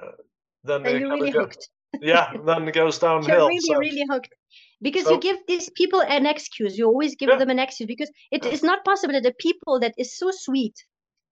then, 0.64 0.84
then 0.84 1.00
you're 1.00 1.12
really 1.12 1.32
hooked 1.32 1.68
yeah, 2.02 2.32
then 2.46 2.68
it 2.68 2.74
goes 2.74 3.00
downhill. 3.06 3.38
You're 3.38 3.48
really, 3.48 3.60
so. 3.60 3.78
really 3.78 4.06
hooked. 4.10 4.34
Because 4.82 5.04
so, 5.04 5.14
you 5.14 5.20
give 5.20 5.38
these 5.48 5.70
people 5.76 6.02
an 6.02 6.26
excuse. 6.26 6.78
You 6.78 6.88
always 6.88 7.16
give 7.16 7.30
yeah. 7.30 7.38
them 7.38 7.50
an 7.50 7.60
excuse 7.60 7.88
because 7.88 8.12
it 8.32 8.46
is 8.46 8.64
not 8.64 8.84
possible 8.84 9.14
that 9.14 9.24
the 9.24 9.34
people 9.38 9.80
that 9.80 9.94
is 9.98 10.18
so 10.18 10.32
sweet, 10.32 10.74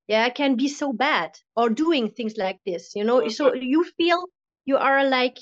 yeah, 0.10 0.28
can 0.30 0.56
be 0.56 0.68
so 0.68 0.92
bad 0.92 1.38
or 1.56 1.70
doing 1.70 2.10
things 2.10 2.36
like 2.36 2.60
this. 2.66 2.96
You 2.96 3.04
know, 3.04 3.20
okay. 3.22 3.30
so 3.30 3.54
you 3.54 3.84
feel 3.96 4.26
you 4.66 4.76
are 4.76 5.08
like 5.08 5.38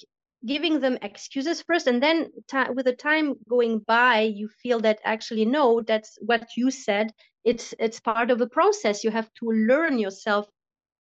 giving 0.45 0.81
them 0.81 0.97
excuses 1.01 1.61
first, 1.61 1.87
and 1.87 2.03
then 2.03 2.29
t- 2.49 2.71
with 2.75 2.85
the 2.85 2.93
time 2.93 3.35
going 3.49 3.79
by, 3.79 4.21
you 4.21 4.49
feel 4.61 4.81
that 4.81 4.99
actually 5.05 5.45
no, 5.45 5.81
that's 5.81 6.17
what 6.21 6.49
you 6.57 6.69
said. 6.69 7.13
It's 7.45 7.73
it's 7.79 8.01
part 8.01 8.29
of 8.29 8.41
a 8.41 8.47
process. 8.47 9.05
You 9.05 9.11
have 9.11 9.29
to 9.39 9.45
learn 9.45 9.99
yourself 9.99 10.47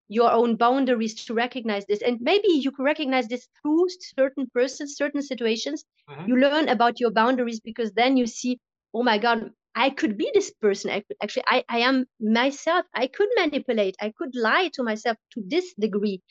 your 0.09 0.31
own 0.31 0.55
boundaries 0.55 1.25
to 1.25 1.33
recognize 1.33 1.85
this 1.85 2.01
and 2.01 2.17
maybe 2.21 2.47
you 2.47 2.71
can 2.71 2.85
recognize 2.85 3.27
this 3.27 3.49
through 3.61 3.85
certain 4.15 4.47
persons 4.53 4.95
certain 4.95 5.21
situations 5.21 5.83
mm-hmm. 6.09 6.29
you 6.29 6.37
learn 6.37 6.69
about 6.69 6.97
your 6.97 7.11
boundaries 7.11 7.59
because 7.59 7.91
then 7.91 8.15
you 8.15 8.25
see 8.25 8.57
oh 8.93 9.03
my 9.03 9.17
god 9.17 9.51
i 9.77 9.91
could 9.91 10.17
be 10.17 10.29
this 10.33 10.51
person. 10.59 10.91
I 10.91 11.01
could, 11.01 11.17
actually 11.21 11.43
I, 11.47 11.63
I 11.69 11.79
am 11.89 12.05
myself. 12.19 12.85
I 12.93 13.07
could 13.07 13.29
manipulate. 13.35 13.95
I 14.01 14.11
could 14.17 14.35
lie 14.35 14.69
to 14.73 14.83
myself 14.83 15.17
to 15.33 15.43
this 15.45 15.73
degree. 15.79 16.21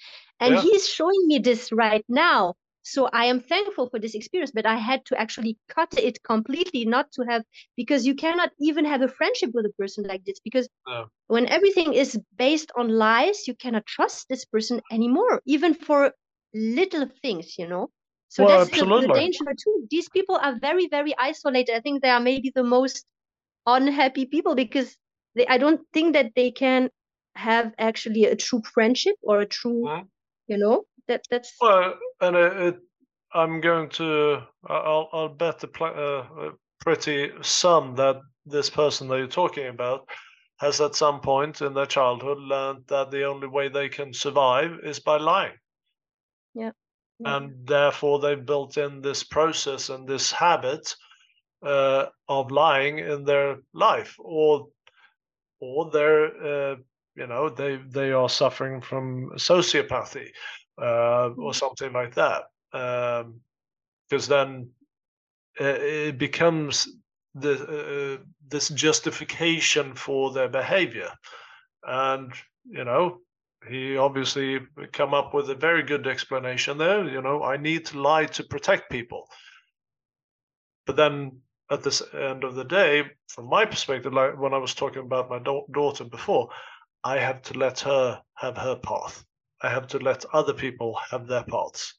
And 0.41 0.55
yeah. 0.55 0.63
he's 0.63 0.89
showing 0.89 1.23
me 1.27 1.39
this 1.39 1.73
right 1.73 2.05
now. 2.09 2.55
So 2.95 3.09
i 3.21 3.25
am 3.31 3.41
thankful 3.41 3.89
for 3.91 3.99
this 4.03 4.15
experience 4.19 4.53
but 4.57 4.67
i 4.73 4.77
had 4.89 5.01
to 5.07 5.15
actually 5.23 5.55
cut 5.77 5.95
it 6.09 6.21
completely 6.29 6.83
not 6.85 7.07
to 7.15 7.25
have 7.31 7.43
because 7.81 8.07
you 8.09 8.15
cannot 8.15 8.53
even 8.69 8.85
have 8.91 9.03
a 9.07 9.09
friendship 9.17 9.51
with 9.55 9.67
a 9.71 9.73
person 9.81 10.05
like 10.11 10.23
this 10.25 10.39
because 10.45 10.69
no. 10.87 11.01
when 11.35 11.49
everything 11.57 11.95
is 12.03 12.17
based 12.45 12.71
on 12.79 12.95
lies 13.07 13.49
you 13.49 13.57
cannot 13.65 13.87
trust 13.95 14.29
this 14.29 14.45
person 14.55 14.81
anymore 14.99 15.43
even 15.57 15.75
for 15.75 16.13
little 16.55 17.09
things 17.23 17.59
you 17.59 17.67
know? 17.73 17.91
So 18.29 18.45
well, 18.45 18.59
that's 18.59 18.79
the, 18.79 18.87
the, 18.87 19.15
danger 19.15 19.45
too. 19.65 19.75
These 19.91 20.09
people 20.09 20.37
are 20.37 20.55
very 20.69 20.87
very 20.89 21.13
isolated. 21.31 21.75
I 21.75 21.81
think 21.81 22.03
they 22.03 22.11
are 22.11 22.25
maybe 22.31 22.53
the 22.55 22.65
most 22.77 23.05
unhappy 23.67 24.27
people 24.27 24.55
because 24.55 24.97
they 25.35 25.47
i 25.47 25.59
don't 25.59 25.81
think 25.93 26.15
that 26.15 26.33
they 26.35 26.51
can 26.51 26.89
have 27.37 27.73
actually 27.79 28.25
a 28.25 28.35
true 28.37 28.63
friendship 28.75 29.17
or 29.23 29.41
a 29.41 29.47
true 29.47 29.85
mm-hmm. 29.85 30.07
you 30.49 30.59
know 30.59 30.85
that 31.09 31.23
that's 31.31 31.53
well 31.61 31.95
and 32.21 32.37
it, 32.37 32.53
it, 32.57 32.77
i'm 33.35 33.61
going 33.61 33.89
to 33.89 34.39
i'll, 34.69 35.09
I'll 35.13 35.29
bet 35.29 35.63
a, 35.63 35.85
uh, 35.85 36.51
pretty 36.81 37.31
sum 37.43 37.95
that 37.97 38.17
this 38.47 38.71
person 38.71 39.09
that 39.09 39.19
you're 39.19 39.27
talking 39.27 39.67
about 39.69 40.09
has 40.59 40.81
at 40.81 40.95
some 40.95 41.21
point 41.21 41.61
in 41.61 41.75
their 41.75 41.87
childhood 41.87 42.39
learned 42.39 42.85
that 42.89 43.11
the 43.11 43.25
only 43.25 43.47
way 43.47 43.69
they 43.69 43.89
can 43.89 44.15
survive 44.15 44.79
is 44.83 45.01
by 45.01 45.19
lying 45.19 45.57
yeah, 46.55 46.71
yeah. 47.19 47.37
and 47.37 47.67
therefore 47.67 48.21
they've 48.21 48.47
built 48.47 48.79
in 48.79 49.03
this 49.03 49.23
process 49.23 49.91
and 49.91 50.09
this 50.09 50.33
habit 50.33 50.95
uh, 51.63 52.07
of 52.29 52.51
lying 52.51 52.99
in 52.99 53.25
their 53.25 53.59
life 53.73 54.17
or 54.19 54.69
or 55.61 55.91
they're 55.91 56.73
uh, 56.73 56.77
you 57.15 57.27
know 57.27 57.49
they 57.49 57.77
they 57.89 58.13
are 58.13 58.29
suffering 58.29 58.81
from 58.81 59.31
sociopathy 59.37 60.29
uh, 60.81 61.31
or 61.37 61.53
mm. 61.53 61.55
something 61.55 61.93
like 61.93 62.15
that 62.15 62.45
because 64.09 64.31
um, 64.31 64.31
then 64.31 64.71
uh, 65.61 65.79
it 65.81 66.19
becomes 66.19 66.89
the, 67.35 68.19
uh, 68.19 68.23
this 68.49 68.69
justification 68.71 69.95
for 69.95 70.33
their 70.33 70.49
behavior 70.49 71.11
and 71.85 72.33
you 72.67 72.85
know 72.85 73.19
he 73.69 73.97
obviously 73.97 74.61
come 74.93 75.15
up 75.15 75.35
with 75.35 75.51
a 75.51 75.55
very 75.55 75.83
good 75.83 76.07
explanation 76.07 76.79
there 76.79 77.05
you 77.09 77.23
know 77.23 77.43
i 77.43 77.57
need 77.57 77.85
to 77.87 78.01
lie 78.01 78.27
to 78.27 78.45
protect 78.45 78.91
people 78.91 79.27
but 80.87 80.97
then 80.97 81.33
at 81.71 81.83
this 81.83 82.03
end 82.15 82.45
of 82.45 82.55
the 82.55 82.65
day 82.65 83.05
from 83.29 83.49
my 83.49 83.65
perspective 83.65 84.13
like 84.13 84.39
when 84.39 84.55
i 84.55 84.59
was 84.59 84.75
talking 84.75 85.03
about 85.03 85.29
my 85.29 85.39
da- 85.41 85.67
daughter 85.73 86.05
before 86.05 86.49
I 87.07 87.19
have 87.19 87.41
to 87.43 87.55
let 87.57 87.79
her 87.81 88.21
have 88.35 88.57
her 88.57 88.75
path. 88.75 89.25
I 89.63 89.69
have 89.71 89.87
to 89.89 89.99
let 89.99 90.25
other 90.33 90.53
people 90.53 90.99
have 91.09 91.29
their 91.29 91.45
paths. 91.45 91.95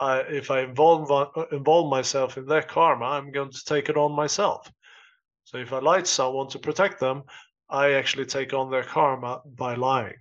I, 0.00 0.18
if 0.22 0.50
I 0.50 0.62
involve 0.62 1.08
involve 1.52 1.88
myself 1.88 2.36
in 2.36 2.46
their 2.46 2.62
karma, 2.62 3.04
I'm 3.04 3.30
going 3.30 3.52
to 3.52 3.64
take 3.64 3.88
it 3.88 3.96
on 3.96 4.10
myself. 4.10 4.68
So 5.44 5.58
if 5.58 5.72
I 5.72 5.78
lie 5.78 6.00
to 6.00 6.06
someone 6.06 6.48
to 6.48 6.58
protect 6.58 6.98
them, 6.98 7.22
I 7.70 7.92
actually 7.92 8.26
take 8.26 8.52
on 8.52 8.72
their 8.72 8.82
karma 8.82 9.40
by 9.44 9.76
lying. 9.76 10.18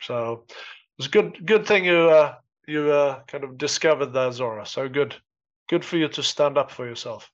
So 0.00 0.44
it's 0.98 1.08
a 1.08 1.10
good 1.10 1.44
good 1.44 1.66
thing 1.66 1.86
you 1.86 2.08
uh, 2.08 2.36
you 2.68 2.92
uh, 2.92 3.24
kind 3.24 3.42
of 3.42 3.58
discovered 3.58 4.12
that 4.12 4.34
Zora. 4.34 4.64
So 4.64 4.88
good 4.88 5.16
good 5.68 5.84
for 5.84 5.96
you 5.96 6.08
to 6.08 6.22
stand 6.22 6.58
up 6.58 6.70
for 6.70 6.86
yourself. 6.86 7.30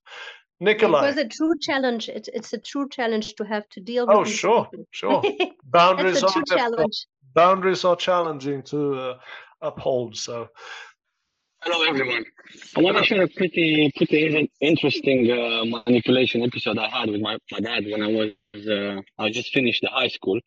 Nikolai. 0.62 1.02
It 1.02 1.06
was 1.08 1.16
a 1.16 1.28
true 1.28 1.54
challenge. 1.60 2.08
It's 2.08 2.28
it's 2.28 2.52
a 2.52 2.58
true 2.58 2.88
challenge 2.88 3.34
to 3.34 3.44
have 3.44 3.68
to 3.70 3.80
deal 3.80 4.06
with. 4.06 4.16
Oh, 4.16 4.24
sure, 4.24 4.68
people. 4.70 4.86
sure. 4.92 5.22
Boundaries 5.64 6.22
are 6.22 6.42
challenge. 6.46 7.06
boundaries 7.34 7.84
are 7.84 7.96
challenging 7.96 8.62
to 8.64 8.94
uh, 8.94 9.18
uphold. 9.60 10.16
So, 10.16 10.48
hello 11.62 11.82
everyone. 11.88 12.24
I 12.76 12.80
want 12.80 12.96
to 12.98 13.04
share 13.04 13.22
a 13.22 13.28
pretty 13.28 13.90
pretty 13.96 14.50
interesting 14.60 15.30
uh, 15.32 15.64
manipulation 15.64 16.42
episode 16.42 16.78
I 16.78 16.88
had 16.88 17.10
with 17.10 17.20
my, 17.20 17.38
my 17.50 17.60
dad 17.60 17.84
when 17.90 18.02
I 18.02 18.10
was 18.18 18.66
uh, 18.68 19.00
I 19.18 19.30
just 19.30 19.52
finished 19.52 19.82
the 19.82 19.88
high 19.88 20.12
school, 20.18 20.38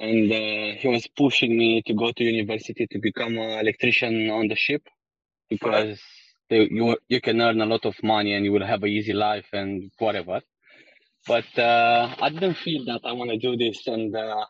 and 0.00 0.32
uh, 0.32 0.78
he 0.80 0.88
was 0.88 1.06
pushing 1.08 1.58
me 1.58 1.82
to 1.82 1.92
go 1.92 2.10
to 2.10 2.24
university 2.24 2.86
to 2.86 2.98
become 2.98 3.36
an 3.36 3.58
electrician 3.58 4.30
on 4.30 4.48
the 4.48 4.56
ship 4.56 4.82
because 5.50 6.00
they, 6.48 6.68
you 6.70 6.96
you 7.08 7.20
can 7.20 7.40
earn 7.40 7.60
a 7.60 7.66
lot 7.66 7.84
of 7.86 7.94
money 8.02 8.34
and 8.34 8.44
you 8.44 8.52
will 8.52 8.66
have 8.66 8.82
an 8.82 8.88
easy 8.88 9.12
life 9.12 9.46
and 9.52 9.90
whatever. 9.98 10.40
But 11.26 11.58
uh, 11.58 12.14
I 12.20 12.28
didn't 12.30 12.54
feel 12.54 12.84
that 12.86 13.00
I 13.04 13.12
want 13.12 13.30
to 13.30 13.38
do 13.38 13.56
this. 13.56 13.86
And 13.86 14.14
uh, 14.14 14.44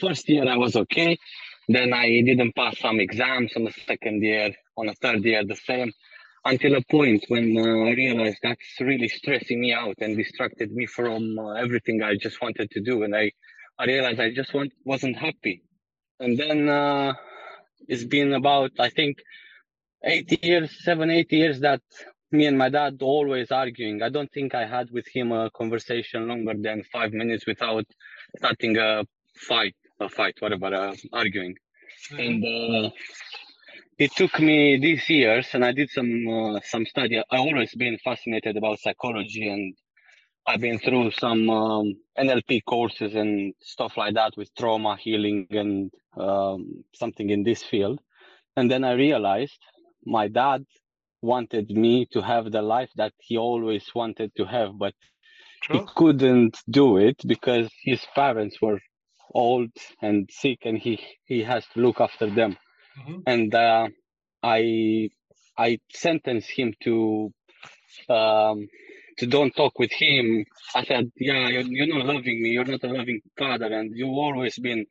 first 0.00 0.28
year 0.28 0.46
I 0.46 0.56
was 0.56 0.76
okay. 0.76 1.16
Then 1.68 1.94
I 1.94 2.06
didn't 2.20 2.54
pass 2.54 2.78
some 2.78 3.00
exams 3.00 3.52
on 3.56 3.64
the 3.64 3.72
second 3.86 4.22
year. 4.22 4.54
On 4.76 4.86
the 4.86 4.94
third 4.94 5.24
year, 5.24 5.44
the 5.44 5.56
same. 5.56 5.92
Until 6.44 6.74
a 6.76 6.82
point 6.82 7.24
when 7.28 7.56
uh, 7.56 7.88
I 7.88 7.92
realized 7.94 8.38
that's 8.42 8.78
really 8.80 9.08
stressing 9.08 9.58
me 9.58 9.72
out 9.72 9.94
and 10.00 10.14
distracted 10.14 10.72
me 10.72 10.84
from 10.84 11.38
uh, 11.38 11.54
everything 11.54 12.02
I 12.02 12.16
just 12.16 12.42
wanted 12.42 12.70
to 12.72 12.80
do. 12.82 13.02
And 13.02 13.16
I, 13.16 13.32
I 13.78 13.86
realized 13.86 14.20
I 14.20 14.30
just 14.34 14.52
want, 14.52 14.72
wasn't 14.84 15.16
happy. 15.16 15.62
And 16.20 16.38
then 16.38 16.68
uh, 16.68 17.14
it's 17.88 18.04
been 18.04 18.34
about, 18.34 18.72
I 18.78 18.90
think, 18.90 19.22
eight 20.04 20.44
years, 20.44 20.70
seven, 20.84 21.10
eight 21.10 21.32
years 21.32 21.60
that 21.60 21.80
me 22.30 22.46
and 22.46 22.58
my 22.58 22.68
dad 22.68 22.98
always 23.00 23.50
arguing. 23.50 24.02
I 24.02 24.08
don't 24.08 24.30
think 24.32 24.54
I 24.54 24.66
had 24.66 24.90
with 24.90 25.06
him 25.08 25.32
a 25.32 25.50
conversation 25.50 26.28
longer 26.28 26.54
than 26.56 26.82
five 26.92 27.12
minutes 27.12 27.46
without 27.46 27.86
starting 28.36 28.76
a 28.76 29.04
fight, 29.34 29.76
a 30.00 30.08
fight, 30.08 30.34
whatever, 30.40 30.74
uh, 30.74 30.94
arguing. 31.12 31.54
Mm-hmm. 32.10 32.20
And 32.20 32.86
uh, 32.86 32.90
it 33.98 34.14
took 34.14 34.38
me 34.40 34.76
these 34.78 35.08
years, 35.08 35.46
and 35.52 35.64
I 35.64 35.72
did 35.72 35.90
some 35.90 36.28
uh, 36.28 36.60
some 36.64 36.84
study. 36.86 37.18
I 37.18 37.36
always 37.36 37.74
been 37.74 37.98
fascinated 37.98 38.56
about 38.56 38.80
psychology, 38.80 39.48
and 39.48 39.74
I've 40.46 40.60
been 40.60 40.78
through 40.78 41.12
some 41.12 41.48
um, 41.48 41.94
NLP 42.18 42.64
courses 42.66 43.14
and 43.14 43.54
stuff 43.62 43.96
like 43.96 44.14
that 44.14 44.36
with 44.36 44.54
trauma 44.56 44.96
healing 44.96 45.46
and 45.50 45.90
um, 46.16 46.84
something 46.92 47.30
in 47.30 47.44
this 47.44 47.62
field. 47.62 48.00
And 48.56 48.70
then 48.70 48.84
I 48.84 48.92
realized 48.92 49.58
my 50.04 50.28
dad 50.28 50.64
wanted 51.22 51.70
me 51.70 52.06
to 52.12 52.20
have 52.20 52.50
the 52.52 52.62
life 52.62 52.90
that 52.96 53.12
he 53.18 53.36
always 53.38 53.84
wanted 53.94 54.32
to 54.36 54.44
have, 54.44 54.78
but 54.78 54.94
he 55.70 55.80
couldn't 55.96 56.58
do 56.68 56.98
it 56.98 57.16
because 57.26 57.70
his 57.82 58.04
parents 58.14 58.60
were 58.60 58.80
old 59.32 59.70
and 60.02 60.28
sick, 60.30 60.58
and 60.64 60.78
he 60.78 61.00
he 61.24 61.42
has 61.42 61.64
to 61.72 61.80
look 61.80 62.00
after 62.00 62.28
them. 62.28 62.56
Mm-hmm. 62.98 63.18
And 63.26 63.54
uh, 63.54 63.88
I 64.42 65.08
I 65.56 65.78
sentenced 65.92 66.50
him 66.50 66.74
to 66.84 67.32
um, 68.08 68.68
to 69.18 69.26
don't 69.26 69.54
talk 69.54 69.78
with 69.78 69.92
him. 69.92 70.44
I 70.74 70.84
said, 70.84 71.10
"Yeah, 71.16 71.48
you're, 71.48 71.62
you're 71.62 71.96
not 71.96 72.06
loving 72.06 72.42
me. 72.42 72.50
You're 72.50 72.64
not 72.64 72.84
a 72.84 72.88
loving 72.88 73.20
father, 73.38 73.66
and 73.66 73.92
you've 73.94 74.08
always 74.10 74.58
been." 74.58 74.86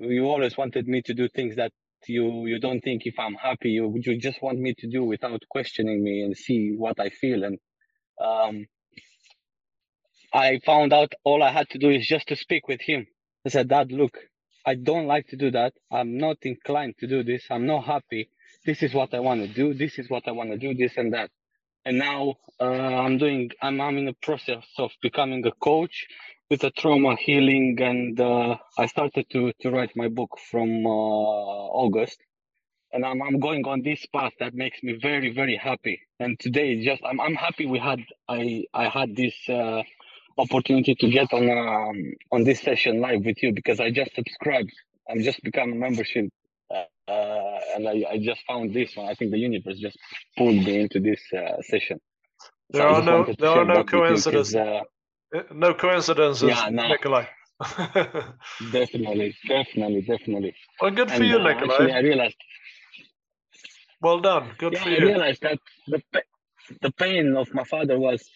You 0.00 0.26
always 0.26 0.54
wanted 0.56 0.86
me 0.86 1.00
to 1.02 1.14
do 1.14 1.28
things 1.28 1.56
that 1.56 1.72
you 2.06 2.46
you 2.46 2.58
don't 2.60 2.80
think 2.82 3.02
if 3.06 3.18
i'm 3.18 3.34
happy 3.34 3.70
you 3.70 3.94
you 4.04 4.18
just 4.18 4.42
want 4.42 4.58
me 4.58 4.74
to 4.78 4.88
do 4.88 5.04
without 5.04 5.42
questioning 5.50 6.02
me 6.02 6.22
and 6.22 6.36
see 6.36 6.74
what 6.76 7.00
i 7.00 7.08
feel. 7.10 7.44
And 7.44 7.58
um 8.22 8.66
i 10.34 10.60
found 10.66 10.92
out 10.92 11.12
all 11.24 11.42
i 11.42 11.50
had 11.52 11.68
to 11.70 11.78
do 11.78 11.90
is 11.90 12.06
just 12.06 12.28
to 12.28 12.36
speak 12.36 12.68
with 12.68 12.80
him. 12.82 13.06
I 13.46 13.50
said 13.50 13.68
dad 13.68 13.92
look 13.92 14.18
i 14.66 14.74
don't 14.76 15.06
like 15.06 15.28
to 15.28 15.36
do 15.36 15.50
that. 15.52 15.74
I'm 15.92 16.18
not 16.18 16.38
inclined 16.42 16.96
to 17.00 17.06
do 17.06 17.22
this. 17.24 17.44
I'm 17.50 17.66
not 17.66 17.84
happy. 17.84 18.30
This 18.66 18.82
is 18.82 18.94
what 18.94 19.14
i 19.14 19.20
want 19.20 19.42
to 19.42 19.48
do. 19.48 19.74
This 19.74 19.98
is 19.98 20.10
what 20.10 20.24
i 20.28 20.32
want 20.32 20.50
to 20.50 20.58
do 20.58 20.74
this 20.74 20.96
and 20.96 21.14
that. 21.14 21.30
And 21.86 21.98
now 21.98 22.36
uh, 22.60 22.64
i'm 23.04 23.18
doing 23.18 23.50
I'm, 23.62 23.80
I'm 23.80 23.98
in 23.98 24.06
the 24.06 24.18
process 24.22 24.66
of 24.78 24.90
becoming 25.02 25.46
a 25.46 25.52
coach 25.52 26.06
with 26.50 26.64
a 26.64 26.70
trauma 26.70 27.16
healing 27.16 27.76
and 27.80 28.20
uh, 28.20 28.56
i 28.78 28.86
started 28.86 29.26
to 29.30 29.52
to 29.60 29.70
write 29.70 29.94
my 29.96 30.08
book 30.08 30.30
from 30.50 30.86
uh, 30.86 30.90
august. 31.84 32.18
And 32.90 33.04
I'm, 33.04 33.20
I'm 33.20 33.38
going 33.38 33.66
on 33.66 33.82
this 33.82 34.06
path 34.06 34.32
that 34.40 34.54
makes 34.54 34.82
me 34.82 34.92
very 34.94 35.30
very 35.34 35.56
happy. 35.56 36.00
And 36.20 36.38
today 36.40 36.82
just 36.82 37.02
i'm, 37.04 37.20
I'm 37.20 37.34
happy 37.34 37.66
we 37.66 37.78
had 37.78 38.00
i 38.28 38.64
i 38.72 38.88
had 38.88 39.14
this 39.14 39.36
uh, 39.48 39.82
opportunity 40.38 40.94
to 40.94 41.08
get 41.10 41.32
on 41.32 41.50
um, 41.50 41.96
on 42.32 42.44
this 42.44 42.60
session 42.60 43.00
live 43.00 43.24
with 43.24 43.42
you 43.42 43.52
because 43.52 43.80
i 43.80 43.90
just 43.90 44.14
subscribed. 44.14 44.72
I'm 45.10 45.22
just 45.22 45.42
become 45.42 45.72
a 45.72 45.74
membership 45.74 46.26
uh, 46.70 46.84
uh, 47.10 47.58
and 47.74 47.88
I, 47.88 48.04
I 48.12 48.18
just 48.18 48.40
found 48.46 48.74
this 48.74 48.94
one. 48.94 49.06
I 49.08 49.14
think 49.14 49.30
the 49.30 49.38
universe 49.38 49.78
just 49.78 49.98
pulled 50.36 50.56
me 50.66 50.80
into 50.80 51.00
this 51.00 51.20
uh, 51.32 51.62
session. 51.62 51.98
There 52.70 52.82
so 52.82 52.88
are 52.88 53.02
no 53.02 53.34
there 53.38 53.50
are 53.50 53.64
no 53.64 53.84
coincidences 53.84 54.54
no 55.52 55.74
coincidences, 55.74 56.48
yeah, 56.48 56.68
no. 56.70 56.88
Nikolai. 56.88 57.26
definitely, 58.72 59.34
definitely, 59.48 60.02
definitely. 60.02 60.54
Well, 60.80 60.92
good 60.92 61.10
for 61.10 61.16
and, 61.16 61.26
you, 61.26 61.38
uh, 61.38 61.42
Nikolai. 61.42 61.74
Actually, 61.74 61.92
I 61.92 61.98
realized. 62.00 62.36
Well 64.00 64.20
done. 64.20 64.52
Good 64.58 64.74
yeah, 64.74 64.82
for 64.82 64.90
you. 64.90 64.96
I 64.96 65.00
realized 65.00 65.42
that 65.42 65.58
the 65.86 66.02
the 66.80 66.92
pain 66.92 67.36
of 67.36 67.52
my 67.52 67.64
father 67.64 67.98
was 67.98 68.28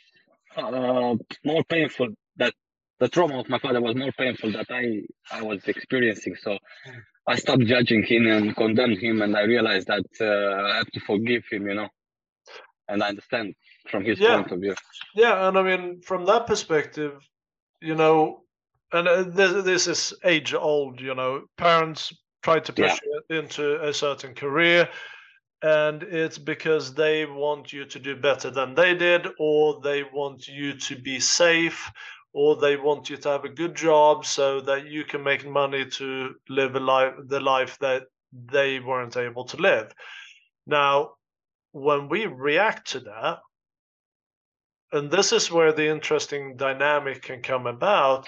uh, 0.57 1.15
more 1.45 1.65
painful 1.65 2.09
that 2.37 2.55
the 2.99 3.09
trauma 3.09 3.39
of 3.39 3.49
my 3.49 3.59
father 3.59 3.81
was 3.81 3.95
more 3.95 4.13
painful 4.13 4.53
that 4.53 4.67
I 4.71 5.03
I 5.31 5.43
was 5.43 5.65
experiencing. 5.67 6.37
So 6.37 6.59
I 7.27 7.37
stopped 7.37 7.65
judging 7.65 8.03
him 8.03 8.27
and 8.27 8.57
condemned 8.57 8.99
him, 8.99 9.23
and 9.23 9.37
I 9.37 9.43
realized 9.43 9.87
that 9.89 10.07
uh, 10.21 10.73
I 10.73 10.77
have 10.79 10.91
to 10.91 11.01
forgive 11.01 11.45
him, 11.51 11.69
you 11.69 11.75
know, 11.75 11.89
and 12.89 13.03
I 13.03 13.09
understand 13.09 13.55
from 13.89 14.05
his 14.05 14.19
yeah. 14.19 14.37
point 14.37 14.53
of 14.53 14.61
view. 14.61 14.75
Yeah, 15.15 15.49
and 15.49 15.59
I 15.59 15.63
mean 15.63 16.01
from 16.01 16.25
that 16.27 16.47
perspective, 16.47 17.15
you 17.81 17.95
know, 17.95 18.43
and 18.93 19.09
uh, 19.09 19.23
this, 19.23 19.65
this 19.65 19.87
is 19.87 20.15
age 20.25 20.55
old, 20.55 21.01
you 21.01 21.15
know, 21.15 21.43
parents 21.57 22.13
try 22.43 22.61
to 22.61 22.73
push 22.73 22.99
yeah. 23.05 23.21
you 23.31 23.39
into 23.39 23.83
a 23.83 23.93
certain 23.93 24.35
career 24.35 24.89
and 25.63 26.03
it's 26.03 26.39
because 26.39 26.93
they 26.93 27.25
want 27.25 27.73
you 27.73 27.85
to 27.85 27.99
do 27.99 28.17
better 28.17 28.51
than 28.51 28.75
they 28.75 28.95
did 28.95 29.29
or 29.39 29.81
they 29.81 30.03
want 30.03 30.49
you 30.49 30.75
to 30.75 30.97
be 30.97 31.21
safe 31.21 31.91
or 32.33 32.57
they 32.57 32.77
want 32.77 33.09
you 33.09 33.17
to 33.17 33.29
have 33.29 33.45
a 33.45 33.49
good 33.49 33.75
job 33.75 34.27
so 34.27 34.61
that 34.61 34.87
you 34.87 35.05
can 35.05 35.23
make 35.23 35.47
money 35.47 35.87
to 35.87 36.35
live 36.49 36.75
a 36.75 36.81
life 36.81 37.15
the 37.27 37.41
life 37.41 37.79
that 37.79 38.05
they 38.33 38.81
weren't 38.81 39.17
able 39.17 39.45
to 39.45 39.57
live 39.59 39.93
now 40.67 41.11
when 41.73 42.09
we 42.09 42.27
react 42.27 42.91
to 42.91 43.01
that 43.01 43.39
and 44.93 45.11
this 45.11 45.33
is 45.33 45.51
where 45.51 45.73
the 45.73 45.89
interesting 45.89 46.57
dynamic 46.57 47.23
can 47.23 47.43
come 47.43 47.67
about 47.67 48.27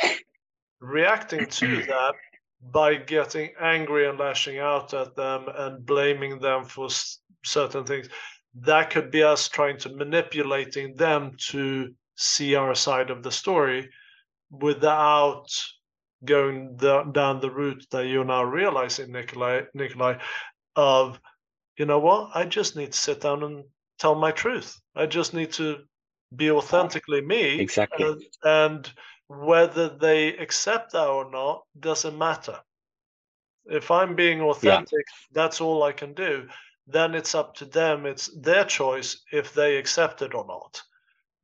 reacting 0.81 1.47
to 1.47 1.83
that 1.87 2.15
by 2.61 2.95
getting 2.95 3.51
angry 3.61 4.09
and 4.09 4.19
lashing 4.19 4.59
out 4.59 4.95
at 4.95 5.15
them 5.15 5.47
and 5.55 5.85
blaming 5.85 6.39
them 6.39 6.65
for 6.65 6.89
certain 7.45 7.85
things. 7.85 8.09
That 8.61 8.91
could 8.91 9.11
be 9.11 9.23
us 9.23 9.49
trying 9.49 9.79
to 9.79 9.95
manipulating 9.95 10.95
them 10.95 11.33
to 11.51 11.95
see 12.17 12.55
our 12.55 12.75
side 12.75 13.11
of 13.11 13.23
the 13.23 13.33
story 13.33 13.91
without 14.51 15.47
going 16.25 16.77
the, 16.77 17.03
down 17.13 17.41
the 17.41 17.51
route 17.51 17.85
that 17.91 18.07
you're 18.07 18.25
now 18.25 18.45
realizing 18.45 19.13
nikolai 19.13 19.63
nikolai 19.75 20.17
of 20.77 21.21
you 21.77 21.87
know 21.87 21.99
what? 21.99 22.31
I 22.35 22.45
just 22.45 22.77
need 22.77 22.93
to 22.93 22.99
sit 22.99 23.21
down 23.21 23.43
and 23.43 23.65
tell 23.99 24.15
my 24.15 24.31
truth. 24.31 24.81
I 24.95 25.07
just 25.07 25.35
need 25.35 25.53
to 25.55 25.79
be 26.35 26.51
authentically 26.51 27.21
me 27.21 27.61
exactly 27.61 28.05
and, 28.07 28.23
and 28.45 28.93
whether 29.29 29.89
they 29.89 30.37
accept 30.37 30.93
that 30.93 31.07
or 31.07 31.31
not 31.31 31.63
doesn't 31.81 32.19
matter 32.19 32.59
if 33.67 33.91
i'm 33.91 34.15
being 34.15 34.41
authentic 34.41 34.93
yeah. 34.93 35.27
that's 35.33 35.61
all 35.61 35.83
i 35.83 35.93
can 35.93 36.13
do 36.15 36.47
then 36.87 37.15
it's 37.15 37.35
up 37.35 37.55
to 37.57 37.65
them. 37.65 38.07
It's 38.07 38.29
their 38.29 38.65
choice 38.65 39.23
if 39.33 39.55
they 39.55 39.77
accept 39.77 40.23
it 40.23 40.35
or 40.35 40.47
not. 40.47 40.83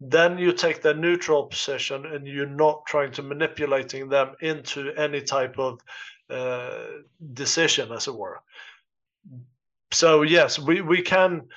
Then 0.00 0.38
you 0.38 0.52
take 0.52 0.82
the 0.82 0.94
neutral 0.94 1.44
position 1.44 2.06
and 2.06 2.26
you're 2.26 2.46
not 2.46 2.86
trying 2.86 3.12
to 3.12 3.22
manipulating 3.22 4.08
them 4.08 4.34
into 4.40 4.92
any 4.96 5.20
type 5.20 5.58
of 5.58 5.80
uh, 6.30 6.84
decision, 7.32 7.92
as 7.92 8.08
it 8.08 8.14
were. 8.14 8.40
So 9.92 10.22
yes, 10.22 10.58
we 10.58 10.80
we 10.80 11.02
can. 11.02 11.48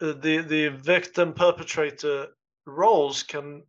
Uh, 0.00 0.12
the 0.20 0.42
the 0.42 0.68
victim 0.68 1.32
perpetrator 1.32 2.28
roles 2.66 3.22
can 3.22 3.62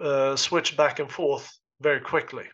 uh, 0.00 0.36
switch 0.36 0.76
back 0.76 0.98
and 0.98 1.10
forth 1.10 1.58
very 1.80 2.00
quickly. 2.00 2.44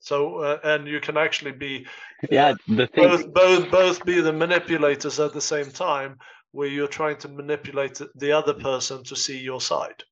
So 0.00 0.38
uh, 0.38 0.58
and 0.64 0.88
you 0.88 1.00
can 1.00 1.16
actually 1.16 1.52
be 1.52 1.86
yeah 2.30 2.54
the 2.66 2.86
thing 2.86 3.04
both 3.04 3.32
both 3.32 3.70
both 3.70 4.04
be 4.04 4.20
the 4.20 4.32
manipulators 4.32 5.20
at 5.20 5.32
the 5.32 5.40
same 5.40 5.70
time, 5.70 6.18
where 6.52 6.68
you're 6.68 6.88
trying 6.88 7.18
to 7.18 7.28
manipulate 7.28 8.00
the 8.16 8.32
other 8.32 8.54
person 8.54 9.04
to 9.04 9.14
see 9.14 9.38
your 9.38 9.60
side. 9.60 10.02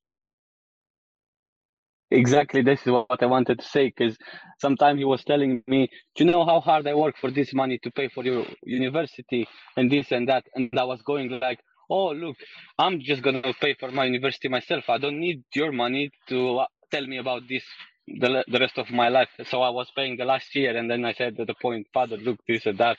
Exactly, 2.09 2.61
this 2.61 2.79
is 2.85 2.91
what 2.91 3.21
I 3.21 3.25
wanted 3.25 3.59
to 3.59 3.65
say. 3.65 3.87
Because 3.87 4.17
sometimes 4.61 4.99
he 4.99 5.03
was 5.03 5.23
telling 5.25 5.61
me, 5.67 5.89
"Do 6.15 6.23
you 6.23 6.31
know 6.31 6.45
how 6.45 6.61
hard 6.61 6.87
I 6.87 6.93
work 6.93 7.17
for 7.19 7.29
this 7.31 7.53
money 7.53 7.77
to 7.79 7.91
pay 7.91 8.07
for 8.07 8.23
your 8.23 8.45
university 8.63 9.47
and 9.75 9.91
this 9.91 10.11
and 10.11 10.29
that?" 10.29 10.45
And 10.55 10.69
I 10.77 10.85
was 10.85 11.01
going 11.01 11.29
like, 11.41 11.59
"Oh, 11.89 12.09
look, 12.11 12.37
I'm 12.77 12.99
just 12.99 13.21
gonna 13.21 13.53
pay 13.59 13.73
for 13.73 13.91
my 13.91 14.05
university 14.05 14.47
myself. 14.47 14.89
I 14.89 14.97
don't 14.97 15.19
need 15.19 15.43
your 15.53 15.71
money 15.71 16.11
to 16.29 16.59
uh, 16.59 16.67
tell 16.91 17.05
me 17.05 17.17
about 17.17 17.43
this 17.47 17.63
the, 18.07 18.43
the 18.47 18.59
rest 18.59 18.77
of 18.77 18.89
my 18.89 19.09
life. 19.09 19.29
So 19.49 19.61
I 19.61 19.69
was 19.69 19.91
paying 19.95 20.17
the 20.17 20.25
last 20.25 20.55
year, 20.55 20.75
and 20.77 20.89
then 20.89 21.03
I 21.05 21.13
said 21.13 21.39
at 21.39 21.47
the 21.47 21.55
point, 21.61 21.87
Father, 21.93 22.17
look, 22.17 22.39
this 22.47 22.65
and 22.65 22.77
that. 22.77 22.97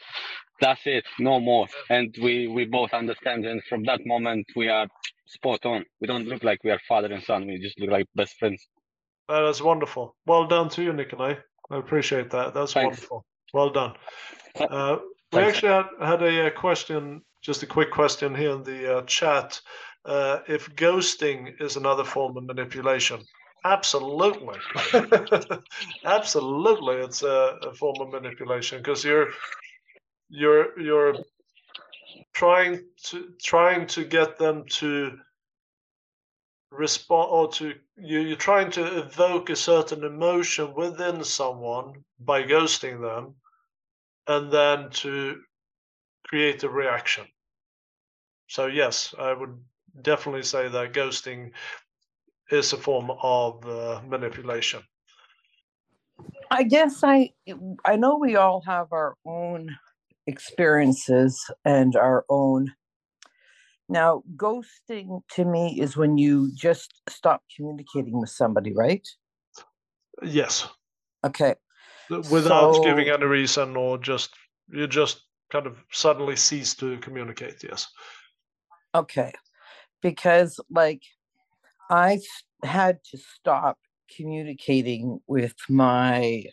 That's 0.61 0.81
it, 0.87 1.05
no 1.19 1.39
more. 1.41 1.69
And 1.89 2.15
we 2.21 2.49
we 2.49 2.65
both 2.65 2.93
understand. 2.93 3.47
And 3.47 3.63
from 3.65 3.85
that 3.85 4.01
moment, 4.05 4.47
we 4.57 4.69
are 4.69 4.89
spot 5.27 5.65
on. 5.65 5.85
We 6.01 6.07
don't 6.07 6.27
look 6.27 6.43
like 6.43 6.65
we 6.65 6.71
are 6.71 6.81
father 6.89 7.13
and 7.13 7.23
son. 7.23 7.47
We 7.47 7.59
just 7.59 7.79
look 7.79 7.91
like 7.91 8.07
best 8.15 8.37
friends. 8.39 8.67
That 9.29 9.45
is 9.45 9.63
wonderful. 9.63 10.17
Well 10.27 10.47
done 10.47 10.69
to 10.71 10.83
you, 10.83 10.93
Nikolai. 10.93 11.35
I 11.71 11.77
appreciate 11.77 12.31
that. 12.31 12.55
That's 12.55 12.73
Thanks. 12.73 12.97
wonderful. 12.97 13.25
Well 13.53 13.71
done. 13.71 13.95
Uh, 14.59 14.99
we 15.33 15.41
actually 15.41 15.69
had, 15.69 15.87
had 16.01 16.23
a, 16.23 16.47
a, 16.47 16.51
question, 16.51 17.23
just 17.43 17.63
a 17.63 17.67
quick 17.67 17.91
question 17.91 18.35
here 18.35 18.51
in 18.51 18.63
the 18.63 18.99
uh, 18.99 19.03
chat. 19.03 19.61
Uh, 20.05 20.39
if 20.49 20.75
ghosting 20.75 21.61
is 21.61 21.77
another 21.77 22.05
form 22.05 22.37
of 22.37 22.45
manipulation, 22.45 23.21
Absolutely. 23.65 24.59
Absolutely. 26.05 26.97
It's 26.97 27.23
a, 27.23 27.59
a, 27.63 27.75
form 27.75 27.97
of 28.01 28.11
manipulation 28.11 28.79
because 28.79 29.05
you're 29.05 29.29
you're 30.29 30.79
you're 30.79 31.17
trying 32.35 32.85
to 33.07 33.33
trying 33.43 33.87
to 33.89 34.05
get 34.05 34.39
them 34.39 34.65
to 34.71 35.19
respond 36.71 37.29
or 37.31 37.51
to 37.53 37.75
you, 37.97 38.21
you're 38.21 38.37
trying 38.37 38.71
to 38.71 38.99
evoke 38.99 39.51
a 39.51 39.57
certain 39.57 40.05
emotion 40.05 40.73
within 40.75 41.25
someone 41.25 41.93
by 42.21 42.43
ghosting 42.43 43.01
them 43.01 43.35
and 44.27 44.53
then 44.53 44.91
to 44.91 45.41
create 46.29 46.63
a 46.63 46.69
reaction 46.69 47.25
so 48.47 48.67
yes 48.67 49.15
i 49.19 49.33
would 49.33 49.57
definitely 50.03 50.43
say 50.43 50.69
that 50.69 50.93
ghosting 50.93 51.51
is 52.51 52.73
a 52.73 52.77
form 52.77 53.11
of 53.23 53.67
uh, 53.67 54.01
manipulation. 54.07 54.83
I 56.51 56.63
guess 56.63 57.05
I 57.05 57.33
I 57.85 57.97
know 57.97 58.17
we 58.17 58.37
all 58.37 58.63
have 58.67 58.89
our 58.93 59.17
own 59.27 59.77
experiences 60.27 61.51
and 61.65 61.95
our 61.95 62.25
own 62.29 62.73
now 63.89 64.23
ghosting 64.37 65.23
to 65.33 65.45
me 65.45 65.81
is 65.81 65.97
when 65.97 66.19
you 66.19 66.51
just 66.55 67.03
stop 67.09 67.43
communicating 67.55 68.21
with 68.21 68.31
somebody, 68.31 68.75
right? 68.75 69.07
Yes. 70.23 70.69
Okay. 71.25 71.55
Without 72.11 72.75
so, 72.75 72.83
giving 72.83 73.09
any 73.09 73.27
reason 73.27 73.77
or 73.77 73.99
just 73.99 74.35
you 74.71 74.87
just 74.87 75.28
kind 75.51 75.67
of 75.67 75.79
suddenly 75.93 76.37
cease 76.37 76.75
to 76.75 76.99
communicate, 76.99 77.63
yes. 77.63 77.87
Okay. 78.95 79.33
Because 80.03 80.61
like 80.71 81.03
I 81.91 82.21
had 82.65 82.99
to 83.11 83.19
stop 83.19 83.79
communicating 84.15 85.21
with 85.27 85.55
my 85.69 86.45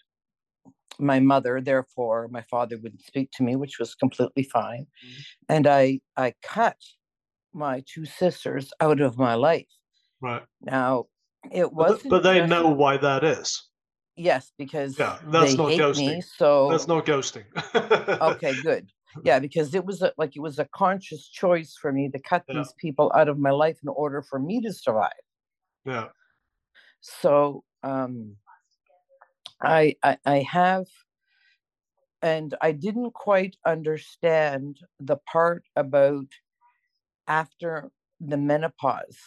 my 0.97 1.19
mother 1.19 1.59
therefore 1.59 2.27
my 2.29 2.41
father 2.49 2.77
wouldn't 2.77 3.01
speak 3.01 3.29
to 3.31 3.43
me 3.43 3.55
which 3.55 3.79
was 3.79 3.95
completely 3.95 4.43
fine 4.43 4.85
mm-hmm. 5.05 5.21
and 5.49 5.67
i 5.67 5.99
i 6.15 6.33
cut 6.41 6.77
my 7.53 7.83
two 7.85 8.05
sisters 8.05 8.71
out 8.79 9.01
of 9.01 9.17
my 9.17 9.33
life 9.33 9.67
right 10.21 10.43
now 10.61 11.05
it 11.51 11.71
was 11.71 12.01
but, 12.03 12.09
but 12.09 12.23
they 12.23 12.45
know 12.45 12.69
why 12.69 12.95
that 12.97 13.23
is 13.23 13.63
yes 14.15 14.51
because 14.57 14.97
yeah 14.97 15.17
that's 15.27 15.55
not 15.55 15.71
ghosting. 15.71 16.15
me, 16.15 16.21
so 16.21 16.69
that's 16.69 16.87
not 16.87 17.05
ghosting. 17.05 17.45
Okay 18.21 18.53
good. 18.61 18.89
Yeah 19.23 19.39
because 19.39 19.73
it 19.73 19.85
was 19.85 20.01
a, 20.01 20.11
like 20.17 20.35
it 20.35 20.41
was 20.41 20.59
a 20.59 20.65
conscious 20.65 21.27
choice 21.27 21.77
for 21.79 21.91
me 21.91 22.09
to 22.09 22.19
cut 22.19 22.43
yeah. 22.47 22.55
these 22.55 22.73
people 22.77 23.11
out 23.15 23.29
of 23.29 23.39
my 23.39 23.51
life 23.51 23.77
in 23.81 23.89
order 23.89 24.21
for 24.21 24.39
me 24.39 24.61
to 24.61 24.73
survive. 24.73 25.11
Yeah. 25.85 26.07
So 27.01 27.63
um, 27.83 28.35
I, 29.61 29.95
I 30.03 30.17
I 30.25 30.39
have, 30.39 30.87
and 32.21 32.55
I 32.61 32.71
didn't 32.71 33.13
quite 33.13 33.55
understand 33.65 34.79
the 34.99 35.17
part 35.17 35.63
about 35.75 36.27
after 37.27 37.91
the 38.19 38.37
menopause. 38.37 39.17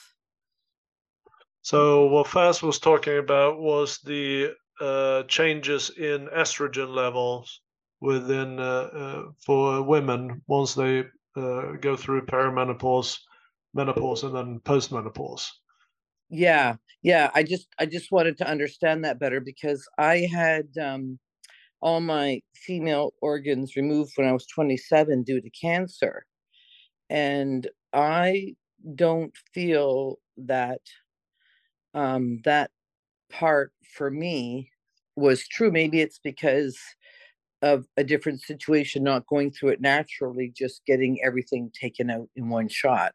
So 1.62 2.06
what 2.06 2.26
Faz 2.26 2.62
was 2.62 2.78
talking 2.78 3.18
about 3.18 3.60
was 3.60 3.98
the 3.98 4.54
uh, 4.80 5.22
changes 5.24 5.90
in 5.90 6.28
estrogen 6.28 6.94
levels 6.94 7.60
within 8.00 8.58
uh, 8.58 8.62
uh, 8.62 9.22
for 9.44 9.82
women 9.82 10.42
once 10.46 10.74
they 10.74 11.00
uh, 11.36 11.72
go 11.80 11.96
through 11.96 12.26
perimenopause, 12.26 13.18
menopause, 13.74 14.22
and 14.24 14.34
then 14.34 14.60
postmenopause. 14.60 15.46
Yeah 16.30 16.76
yeah 17.02 17.30
i 17.34 17.42
just 17.42 17.68
i 17.78 17.86
just 17.86 18.10
wanted 18.10 18.36
to 18.36 18.48
understand 18.48 19.04
that 19.04 19.18
better 19.18 19.40
because 19.40 19.86
i 19.98 20.28
had 20.32 20.66
um 20.80 21.18
all 21.80 22.00
my 22.00 22.40
female 22.54 23.12
organs 23.22 23.76
removed 23.76 24.12
when 24.16 24.26
i 24.26 24.32
was 24.32 24.46
27 24.46 25.22
due 25.22 25.40
to 25.40 25.50
cancer. 25.50 26.24
And 27.10 27.66
i 27.92 28.54
don't 28.94 29.34
feel 29.54 30.18
that 30.38 30.80
um 31.94 32.40
that 32.44 32.70
part 33.30 33.72
for 33.94 34.10
me 34.10 34.70
was 35.16 35.46
true. 35.46 35.70
Maybe 35.70 36.00
it's 36.00 36.18
because 36.18 36.78
of 37.62 37.86
a 37.96 38.04
different 38.04 38.40
situation, 38.40 39.02
not 39.02 39.26
going 39.26 39.50
through 39.50 39.70
it 39.70 39.80
naturally, 39.80 40.52
just 40.56 40.84
getting 40.86 41.18
everything 41.24 41.72
taken 41.78 42.10
out 42.10 42.28
in 42.36 42.48
one 42.48 42.68
shot. 42.68 43.14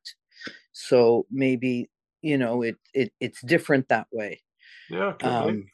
So 0.74 1.26
maybe 1.32 1.90
you 2.22 2.38
know 2.38 2.62
it 2.62 2.78
it 2.94 3.14
it's 3.20 3.42
different 3.42 3.90
that 3.90 4.08
way. 4.12 4.42
Yeah. 4.90 5.14
Um, 5.22 5.66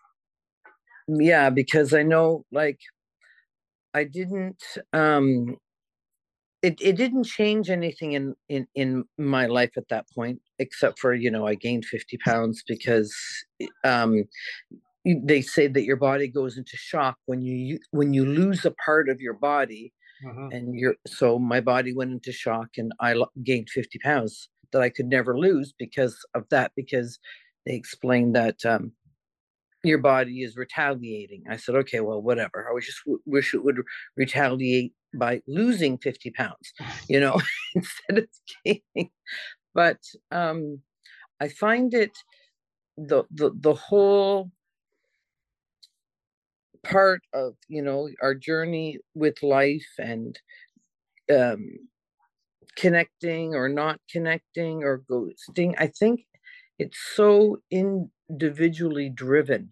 yeah, 1.07 1.49
because 1.49 1.93
I 1.93 2.03
know 2.03 2.45
like 2.51 2.79
I 3.93 4.03
didn't 4.03 4.63
um 4.93 5.57
it, 6.61 6.77
it 6.81 6.97
didn't 6.97 7.23
change 7.23 7.69
anything 7.69 8.13
in, 8.13 8.35
in 8.49 8.67
in 8.75 9.05
my 9.17 9.45
life 9.45 9.71
at 9.77 9.87
that 9.89 10.05
point 10.13 10.41
except 10.59 10.99
for 10.99 11.13
you 11.13 11.31
know 11.31 11.47
i 11.47 11.55
gained 11.55 11.85
50 11.85 12.17
pounds 12.17 12.63
because 12.67 13.15
um 13.83 14.23
they 15.05 15.41
say 15.41 15.67
that 15.67 15.83
your 15.83 15.95
body 15.95 16.27
goes 16.27 16.57
into 16.57 16.75
shock 16.75 17.17
when 17.25 17.41
you 17.41 17.79
when 17.91 18.13
you 18.13 18.25
lose 18.25 18.65
a 18.65 18.71
part 18.85 19.09
of 19.09 19.21
your 19.21 19.33
body 19.33 19.93
mm-hmm. 20.25 20.49
and 20.51 20.75
you're 20.75 20.95
so 21.07 21.39
my 21.39 21.61
body 21.61 21.93
went 21.93 22.11
into 22.11 22.31
shock 22.31 22.69
and 22.77 22.91
i 22.99 23.15
gained 23.43 23.69
50 23.69 23.99
pounds 23.99 24.49
that 24.71 24.81
i 24.81 24.89
could 24.89 25.07
never 25.07 25.37
lose 25.37 25.73
because 25.77 26.17
of 26.35 26.43
that 26.49 26.71
because 26.75 27.19
they 27.65 27.73
explained 27.73 28.35
that 28.35 28.63
um 28.65 28.91
your 29.83 29.99
body 29.99 30.43
is 30.43 30.57
retaliating 30.57 31.43
i 31.49 31.55
said 31.55 31.75
okay 31.75 32.01
well 32.01 32.21
whatever 32.21 32.67
i 32.69 32.73
was 32.73 32.85
just 32.85 32.99
w- 33.05 33.21
wish 33.25 33.53
it 33.53 33.63
would 33.63 33.77
retaliate 34.17 34.93
by 35.15 35.41
losing 35.47 35.97
50 35.97 36.31
pounds 36.31 36.73
you 37.09 37.19
know 37.19 37.39
instead 37.75 38.19
of 38.19 38.27
gaining. 38.65 39.11
But 39.73 39.99
um 40.31 40.81
i 41.41 41.49
find 41.49 41.93
it 41.93 42.11
the 42.97 43.23
the, 43.31 43.51
the 43.59 43.73
whole 43.75 44.51
part 46.83 47.21
of 47.33 47.55
you 47.67 47.81
know 47.81 48.09
our 48.21 48.33
journey 48.33 48.99
with 49.13 49.41
life 49.43 49.87
and 49.97 50.39
um 51.33 51.69
connecting 52.75 53.55
or 53.55 53.69
not 53.69 53.99
connecting 54.11 54.83
or 54.83 55.03
ghosting 55.09 55.73
i 55.77 55.87
think 55.87 56.21
it's 56.79 56.97
so 57.15 57.57
individually 57.71 59.09
driven 59.09 59.69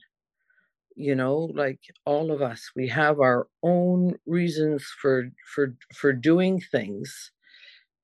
you 0.98 1.14
know 1.14 1.50
like 1.54 1.80
all 2.06 2.32
of 2.32 2.42
us 2.42 2.72
we 2.76 2.88
have 2.88 3.20
our 3.20 3.48
own 3.62 4.16
reasons 4.26 4.84
for 5.00 5.30
for 5.54 5.76
for 5.94 6.12
doing 6.12 6.60
things 6.72 7.32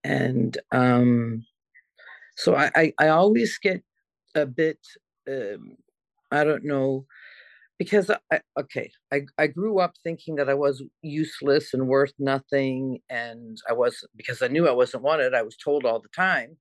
and 0.04 0.60
um 0.72 1.44
so 2.38 2.56
i 2.56 2.70
i, 2.76 2.94
I 3.00 3.08
always 3.08 3.58
get 3.58 3.82
a 4.36 4.46
bit 4.46 4.78
um 5.28 5.76
i 6.32 6.44
don't 6.44 6.64
know 6.64 7.06
because 7.80 8.12
I, 8.32 8.42
okay 8.60 8.92
I, 9.12 9.24
I 9.40 9.48
grew 9.48 9.80
up 9.80 9.94
thinking 10.04 10.36
that 10.36 10.50
i 10.50 10.54
was 10.54 10.84
useless 11.02 11.74
and 11.74 11.88
worth 11.88 12.14
nothing 12.20 13.00
and 13.10 13.58
i 13.68 13.74
was 13.74 14.06
because 14.16 14.44
i 14.44 14.48
knew 14.48 14.68
i 14.68 14.72
wasn't 14.72 15.04
wanted 15.04 15.34
i 15.34 15.42
was 15.42 15.58
told 15.58 15.84
all 15.84 16.00
the 16.00 16.16
time 16.16 16.58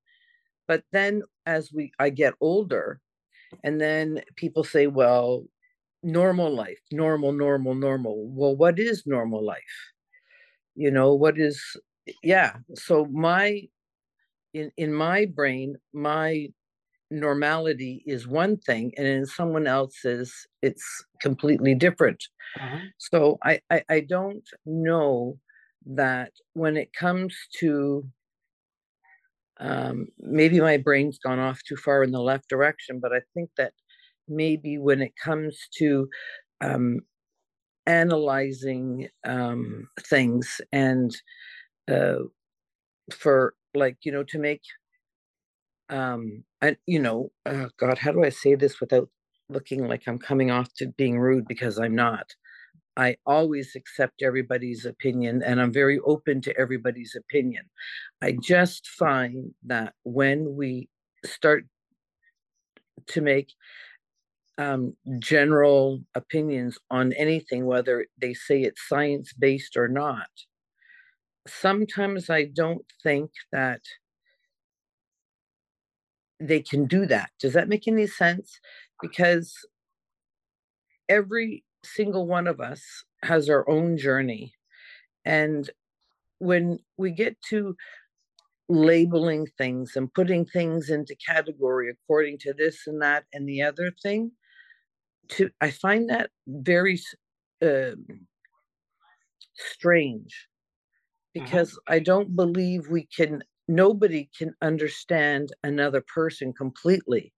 but 0.66 0.82
then 0.92 1.22
as 1.44 1.70
we 1.74 1.92
i 1.98 2.08
get 2.08 2.32
older 2.40 3.00
and 3.62 3.78
then 3.78 4.22
people 4.36 4.64
say 4.64 4.86
well 4.86 5.44
normal 6.02 6.50
life 6.54 6.80
normal 6.92 7.32
normal 7.32 7.74
normal. 7.74 8.28
Well 8.28 8.56
what 8.56 8.78
is 8.78 9.04
normal 9.06 9.44
life? 9.44 9.76
You 10.74 10.90
know 10.90 11.14
what 11.14 11.38
is 11.38 11.60
yeah 12.22 12.56
so 12.74 13.06
my 13.06 13.62
in 14.54 14.70
in 14.76 14.92
my 14.92 15.26
brain 15.26 15.76
my 15.92 16.48
normality 17.10 18.02
is 18.06 18.28
one 18.28 18.56
thing 18.58 18.92
and 18.98 19.06
in 19.06 19.26
someone 19.26 19.66
else's 19.66 20.46
it's 20.62 20.84
completely 21.20 21.74
different. 21.74 22.24
Uh-huh. 22.60 22.80
so 22.98 23.38
I, 23.44 23.60
I 23.70 23.82
i 23.90 24.00
don't 24.00 24.46
know 24.66 25.38
that 25.86 26.32
when 26.54 26.76
it 26.76 26.92
comes 26.94 27.36
to 27.60 28.04
um 29.60 30.06
maybe 30.18 30.60
my 30.60 30.76
brain's 30.76 31.18
gone 31.18 31.38
off 31.38 31.60
too 31.66 31.76
far 31.76 32.02
in 32.02 32.10
the 32.10 32.20
left 32.20 32.48
direction 32.48 32.98
but 33.00 33.12
i 33.12 33.20
think 33.34 33.50
that 33.56 33.72
maybe 34.28 34.78
when 34.78 35.02
it 35.02 35.12
comes 35.22 35.58
to 35.78 36.08
um, 36.60 37.00
analyzing 37.86 39.08
um, 39.26 39.88
things 40.00 40.60
and 40.72 41.14
uh, 41.90 42.16
for 43.12 43.54
like 43.74 43.96
you 44.04 44.12
know 44.12 44.22
to 44.24 44.38
make 44.38 44.62
um 45.88 46.44
and 46.60 46.76
you 46.86 46.98
know 46.98 47.30
uh, 47.46 47.66
god 47.78 47.98
how 47.98 48.12
do 48.12 48.24
i 48.24 48.28
say 48.28 48.54
this 48.54 48.80
without 48.80 49.08
looking 49.48 49.86
like 49.86 50.02
i'm 50.06 50.18
coming 50.18 50.50
off 50.50 50.72
to 50.74 50.86
being 50.96 51.18
rude? 51.18 51.46
Because 51.46 51.78
i'm 51.78 51.94
not. 51.94 52.34
I 52.96 53.16
always 53.26 53.74
accept 53.76 54.22
everybody's 54.22 54.84
opinion 54.86 55.42
and 55.44 55.60
i'm 55.60 55.72
very 55.72 55.98
open 56.06 56.40
to 56.42 56.56
everybody's 56.58 57.16
opinion. 57.16 57.64
I 58.22 58.36
just 58.42 58.86
find 58.88 59.52
that 59.64 59.94
when 60.04 60.56
we 60.56 60.88
start 61.24 61.64
to 63.08 63.20
make 63.20 63.52
um, 64.62 64.96
general 65.18 66.00
opinions 66.14 66.78
on 66.90 67.12
anything, 67.14 67.66
whether 67.66 68.06
they 68.20 68.34
say 68.34 68.62
it's 68.62 68.88
science 68.88 69.32
based 69.32 69.76
or 69.76 69.88
not. 69.88 70.28
Sometimes 71.46 72.30
I 72.30 72.44
don't 72.44 72.84
think 73.02 73.30
that 73.50 73.80
they 76.38 76.60
can 76.60 76.86
do 76.86 77.06
that. 77.06 77.30
Does 77.40 77.54
that 77.54 77.68
make 77.68 77.88
any 77.88 78.06
sense? 78.06 78.60
Because 79.00 79.54
every 81.08 81.64
single 81.84 82.26
one 82.26 82.46
of 82.46 82.60
us 82.60 82.82
has 83.22 83.48
our 83.48 83.68
own 83.68 83.96
journey. 83.96 84.54
And 85.24 85.68
when 86.38 86.78
we 86.96 87.10
get 87.10 87.36
to 87.50 87.76
labeling 88.68 89.46
things 89.58 89.96
and 89.96 90.12
putting 90.14 90.44
things 90.44 90.90
into 90.90 91.16
category 91.26 91.90
according 91.90 92.38
to 92.38 92.52
this 92.52 92.86
and 92.86 93.02
that 93.02 93.24
and 93.32 93.48
the 93.48 93.62
other 93.62 93.92
thing, 94.02 94.32
to 95.30 95.50
I 95.60 95.70
find 95.70 96.08
that 96.10 96.30
very 96.46 97.00
uh, 97.62 97.92
strange 99.54 100.48
mm-hmm. 101.36 101.44
because 101.44 101.70
mm-hmm. 101.70 101.94
I 101.94 101.98
don't 101.98 102.36
believe 102.36 102.88
we 102.88 103.06
can. 103.14 103.42
Nobody 103.68 104.28
can 104.36 104.54
understand 104.60 105.50
another 105.62 106.02
person 106.14 106.52
completely 106.52 107.32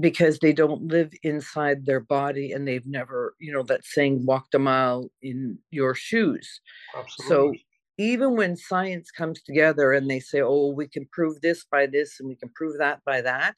because 0.00 0.38
they 0.38 0.52
don't 0.52 0.88
live 0.88 1.12
inside 1.22 1.84
their 1.84 2.00
body 2.00 2.52
and 2.52 2.66
they've 2.66 2.86
never, 2.86 3.34
you 3.38 3.52
know, 3.52 3.62
that 3.64 3.84
saying 3.84 4.24
walked 4.24 4.54
a 4.54 4.58
mile 4.58 5.10
in 5.20 5.58
your 5.70 5.94
shoes. 5.94 6.60
Absolutely. 6.96 7.28
So 7.28 7.52
even 7.98 8.36
when 8.36 8.56
science 8.56 9.10
comes 9.10 9.42
together 9.42 9.92
and 9.92 10.10
they 10.10 10.20
say, 10.20 10.40
oh, 10.40 10.72
we 10.72 10.88
can 10.88 11.06
prove 11.12 11.40
this 11.40 11.64
by 11.70 11.86
this 11.86 12.20
and 12.20 12.28
we 12.28 12.36
can 12.36 12.48
prove 12.54 12.78
that 12.78 13.00
by 13.04 13.20
that, 13.20 13.56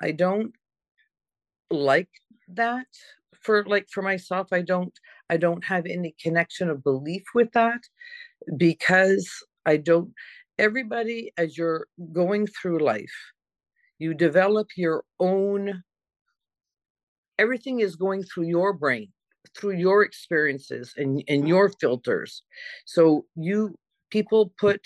I 0.00 0.12
don't 0.12 0.54
like 1.70 2.10
that. 2.48 2.86
For 3.42 3.62
like 3.64 3.88
for 3.90 4.00
myself 4.00 4.48
i 4.52 4.62
don't 4.62 4.94
i 5.28 5.36
don't 5.36 5.62
have 5.66 5.84
any 5.84 6.14
connection 6.18 6.70
of 6.70 6.82
belief 6.82 7.24
with 7.34 7.52
that 7.52 7.80
because 8.56 9.28
i 9.66 9.76
don't 9.76 10.14
everybody 10.58 11.30
as 11.36 11.58
you're 11.58 11.86
going 12.12 12.46
through 12.46 12.78
life 12.78 13.16
you 13.98 14.14
develop 14.14 14.68
your 14.78 15.04
own 15.20 15.82
everything 17.38 17.80
is 17.80 17.96
going 17.96 18.22
through 18.22 18.46
your 18.46 18.72
brain 18.72 19.12
through 19.56 19.76
your 19.76 20.02
experiences 20.02 20.94
and, 20.96 21.22
and 21.28 21.46
your 21.48 21.70
filters. 21.80 22.42
So 22.84 23.26
you 23.36 23.76
people 24.10 24.52
put 24.58 24.80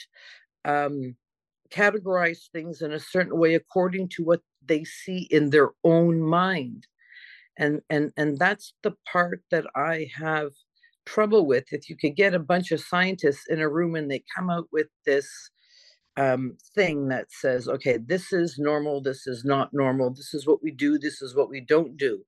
um 0.64 1.14
categorize 1.70 2.50
things 2.52 2.80
in 2.80 2.92
a 2.92 2.98
certain 2.98 3.38
way 3.38 3.54
according 3.54 4.08
to 4.08 4.24
what 4.24 4.40
they 4.66 4.84
see 4.84 5.28
in 5.30 5.50
their 5.50 5.70
own 5.84 6.20
mind. 6.20 6.86
And 7.58 7.82
and 7.90 8.12
and 8.16 8.38
that's 8.38 8.74
the 8.82 8.94
part 9.10 9.42
that 9.50 9.66
i 9.76 10.08
have 10.16 10.52
trouble 11.06 11.46
with. 11.46 11.66
If 11.72 11.88
you 11.90 11.96
could 11.96 12.16
get 12.16 12.34
a 12.34 12.38
bunch 12.38 12.72
of 12.72 12.80
scientists 12.80 13.46
in 13.48 13.60
a 13.60 13.68
room 13.68 13.94
and 13.96 14.10
they 14.10 14.24
come 14.36 14.50
out 14.50 14.68
with 14.72 14.88
this 15.06 15.28
um, 16.16 16.56
thing 16.74 17.08
that 17.08 17.26
says 17.30 17.68
okay 17.68 17.98
this 17.98 18.32
is 18.32 18.58
normal 18.58 19.00
this 19.00 19.26
is 19.26 19.44
not 19.44 19.70
normal 19.72 20.10
this 20.10 20.34
is 20.34 20.46
what 20.46 20.62
we 20.62 20.72
do 20.72 20.98
this 20.98 21.22
is 21.22 21.34
what 21.36 21.50
we 21.50 21.60
don't 21.60 21.96
do. 21.96 22.22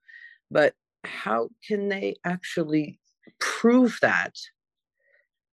But 0.50 0.74
how 1.04 1.50
can 1.66 1.88
they 1.88 2.16
actually 2.24 3.00
prove 3.40 3.98
that 4.02 4.34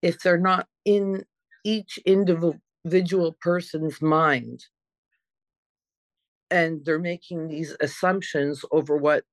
if 0.02 0.20
they're 0.20 0.38
not 0.38 0.68
in 0.84 1.24
each 1.64 1.98
individual 2.06 3.36
person's 3.40 4.00
mind 4.02 4.64
and 6.50 6.84
they're 6.84 6.98
making 6.98 7.48
these 7.48 7.76
assumptions 7.80 8.64
over 8.72 8.96
what 8.96 9.24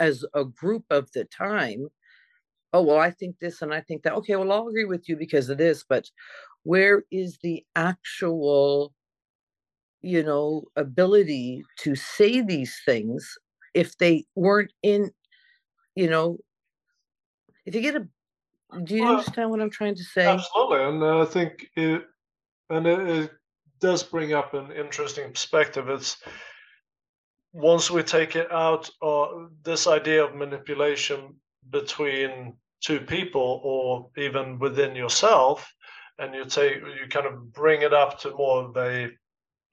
as 0.00 0.24
a 0.34 0.44
group 0.44 0.84
of 0.90 1.10
the 1.12 1.24
time 1.24 1.88
oh 2.72 2.82
well 2.82 2.98
i 2.98 3.10
think 3.10 3.38
this 3.38 3.62
and 3.62 3.72
i 3.72 3.80
think 3.80 4.02
that 4.02 4.14
okay 4.14 4.36
well 4.36 4.52
i'll 4.52 4.68
agree 4.68 4.84
with 4.84 5.08
you 5.08 5.16
because 5.16 5.48
of 5.48 5.58
this 5.58 5.84
but 5.88 6.10
where 6.64 7.04
is 7.10 7.38
the 7.42 7.64
actual 7.76 8.92
you 10.00 10.22
know 10.22 10.62
ability 10.76 11.62
to 11.78 11.94
say 11.94 12.40
these 12.40 12.80
things 12.84 13.38
if 13.74 13.96
they 13.98 14.24
weren't 14.34 14.72
in, 14.82 15.10
you 15.94 16.08
know, 16.08 16.38
if 17.64 17.74
you 17.74 17.80
get 17.80 17.96
a, 17.96 18.06
do 18.84 18.96
you 18.96 19.02
well, 19.02 19.18
understand 19.18 19.50
what 19.50 19.60
I'm 19.60 19.70
trying 19.70 19.94
to 19.94 20.04
say? 20.04 20.26
Absolutely, 20.26 20.84
and 20.84 21.02
uh, 21.02 21.22
I 21.22 21.24
think 21.26 21.66
it, 21.76 22.02
and 22.70 22.86
it, 22.86 23.08
it 23.08 23.30
does 23.82 24.02
bring 24.02 24.32
up 24.32 24.54
an 24.54 24.72
interesting 24.72 25.30
perspective. 25.30 25.90
It's 25.90 26.16
once 27.52 27.90
we 27.90 28.02
take 28.02 28.36
it 28.36 28.50
out, 28.50 28.88
uh, 29.02 29.26
this 29.62 29.86
idea 29.86 30.24
of 30.24 30.34
manipulation 30.34 31.34
between 31.68 32.54
two 32.80 33.00
people 33.00 33.60
or 33.62 34.08
even 34.16 34.58
within 34.58 34.96
yourself, 34.96 35.70
and 36.18 36.34
you 36.34 36.44
take 36.44 36.76
you 36.76 37.08
kind 37.10 37.26
of 37.26 37.52
bring 37.52 37.82
it 37.82 37.92
up 37.92 38.20
to 38.20 38.30
more 38.30 38.64
of 38.64 38.76
a 38.76 39.10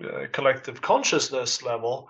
uh, 0.03 0.27
collective 0.31 0.81
consciousness 0.81 1.63
level. 1.63 2.09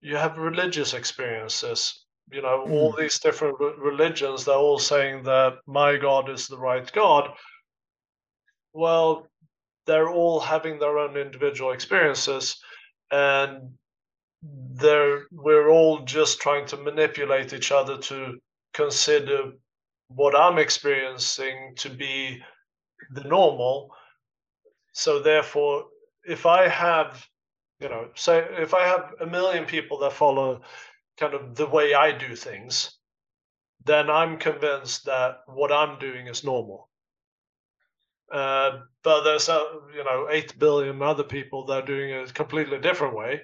You 0.00 0.16
have 0.16 0.38
religious 0.38 0.92
experiences. 0.92 2.04
You 2.32 2.42
know, 2.42 2.64
mm. 2.66 2.72
all 2.72 2.92
these 2.92 3.20
different 3.20 3.56
re- 3.60 3.74
religions, 3.78 4.44
they're 4.44 4.56
all 4.56 4.80
saying 4.80 5.22
that 5.24 5.58
my 5.66 5.96
God 5.96 6.28
is 6.28 6.48
the 6.48 6.58
right 6.58 6.90
God. 6.92 7.30
Well, 8.72 9.28
they're 9.86 10.08
all 10.08 10.40
having 10.40 10.78
their 10.78 10.98
own 10.98 11.16
individual 11.16 11.72
experiences 11.72 12.58
and 13.10 13.70
they're 14.42 15.22
we're 15.32 15.68
all 15.70 16.00
just 16.04 16.40
trying 16.40 16.66
to 16.66 16.76
manipulate 16.76 17.52
each 17.52 17.72
other 17.72 17.96
to 17.98 18.34
consider 18.74 19.52
what 20.08 20.36
i'm 20.36 20.58
experiencing 20.58 21.72
to 21.76 21.88
be 21.90 22.40
the 23.10 23.24
normal. 23.24 23.90
So 24.92 25.20
therefore 25.20 25.86
if 26.24 26.46
i 26.46 26.68
have 26.68 27.26
you 27.80 27.88
know 27.88 28.08
say 28.14 28.44
if 28.58 28.74
i 28.74 28.86
have 28.86 29.14
a 29.20 29.26
million 29.26 29.64
people 29.64 29.98
that 29.98 30.12
follow 30.12 30.60
kind 31.18 31.34
of 31.34 31.54
the 31.54 31.66
way 31.66 31.94
i 31.94 32.10
do 32.12 32.34
things 32.34 32.98
then 33.84 34.10
i'm 34.10 34.38
convinced 34.38 35.04
that 35.04 35.40
what 35.46 35.70
i'm 35.70 35.98
doing 35.98 36.26
is 36.26 36.44
normal 36.44 36.88
uh, 38.32 38.80
but 39.02 39.22
there's 39.22 39.48
uh, 39.48 39.62
you 39.94 40.04
know 40.04 40.28
eight 40.30 40.58
billion 40.58 41.00
other 41.02 41.24
people 41.24 41.66
that 41.66 41.82
are 41.84 41.86
doing 41.86 42.10
it 42.10 42.30
a 42.30 42.32
completely 42.32 42.78
different 42.78 43.14
way. 43.14 43.42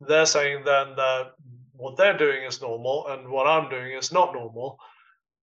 They're 0.00 0.26
saying 0.26 0.64
then 0.64 0.96
that 0.96 1.32
what 1.72 1.96
they're 1.96 2.16
doing 2.16 2.44
is 2.44 2.60
normal 2.60 3.08
and 3.08 3.28
what 3.28 3.46
I'm 3.46 3.68
doing 3.68 3.92
is 3.92 4.12
not 4.12 4.32
normal. 4.32 4.78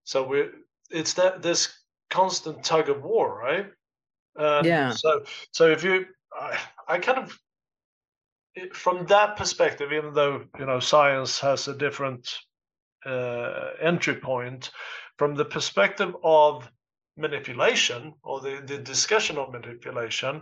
So 0.03 0.23
we 0.23 0.45
it's 0.89 1.13
that 1.15 1.41
this 1.41 1.77
constant 2.09 2.63
tug 2.63 2.89
of 2.89 3.03
war, 3.03 3.37
right? 3.37 3.67
And 4.35 4.65
yeah. 4.65 4.91
So 4.91 5.23
so 5.51 5.67
if 5.67 5.83
you, 5.83 6.05
I, 6.33 6.57
I 6.87 6.99
kind 6.99 7.19
of 7.19 7.37
from 8.73 9.05
that 9.07 9.37
perspective, 9.37 9.91
even 9.91 10.13
though 10.13 10.43
you 10.59 10.65
know 10.65 10.79
science 10.79 11.39
has 11.39 11.67
a 11.67 11.75
different 11.75 12.29
uh, 13.05 13.71
entry 13.81 14.15
point, 14.15 14.71
from 15.17 15.35
the 15.35 15.45
perspective 15.45 16.15
of 16.23 16.69
manipulation 17.21 18.13
or 18.23 18.41
the, 18.41 18.61
the 18.65 18.77
discussion 18.77 19.37
of 19.37 19.51
manipulation. 19.51 20.41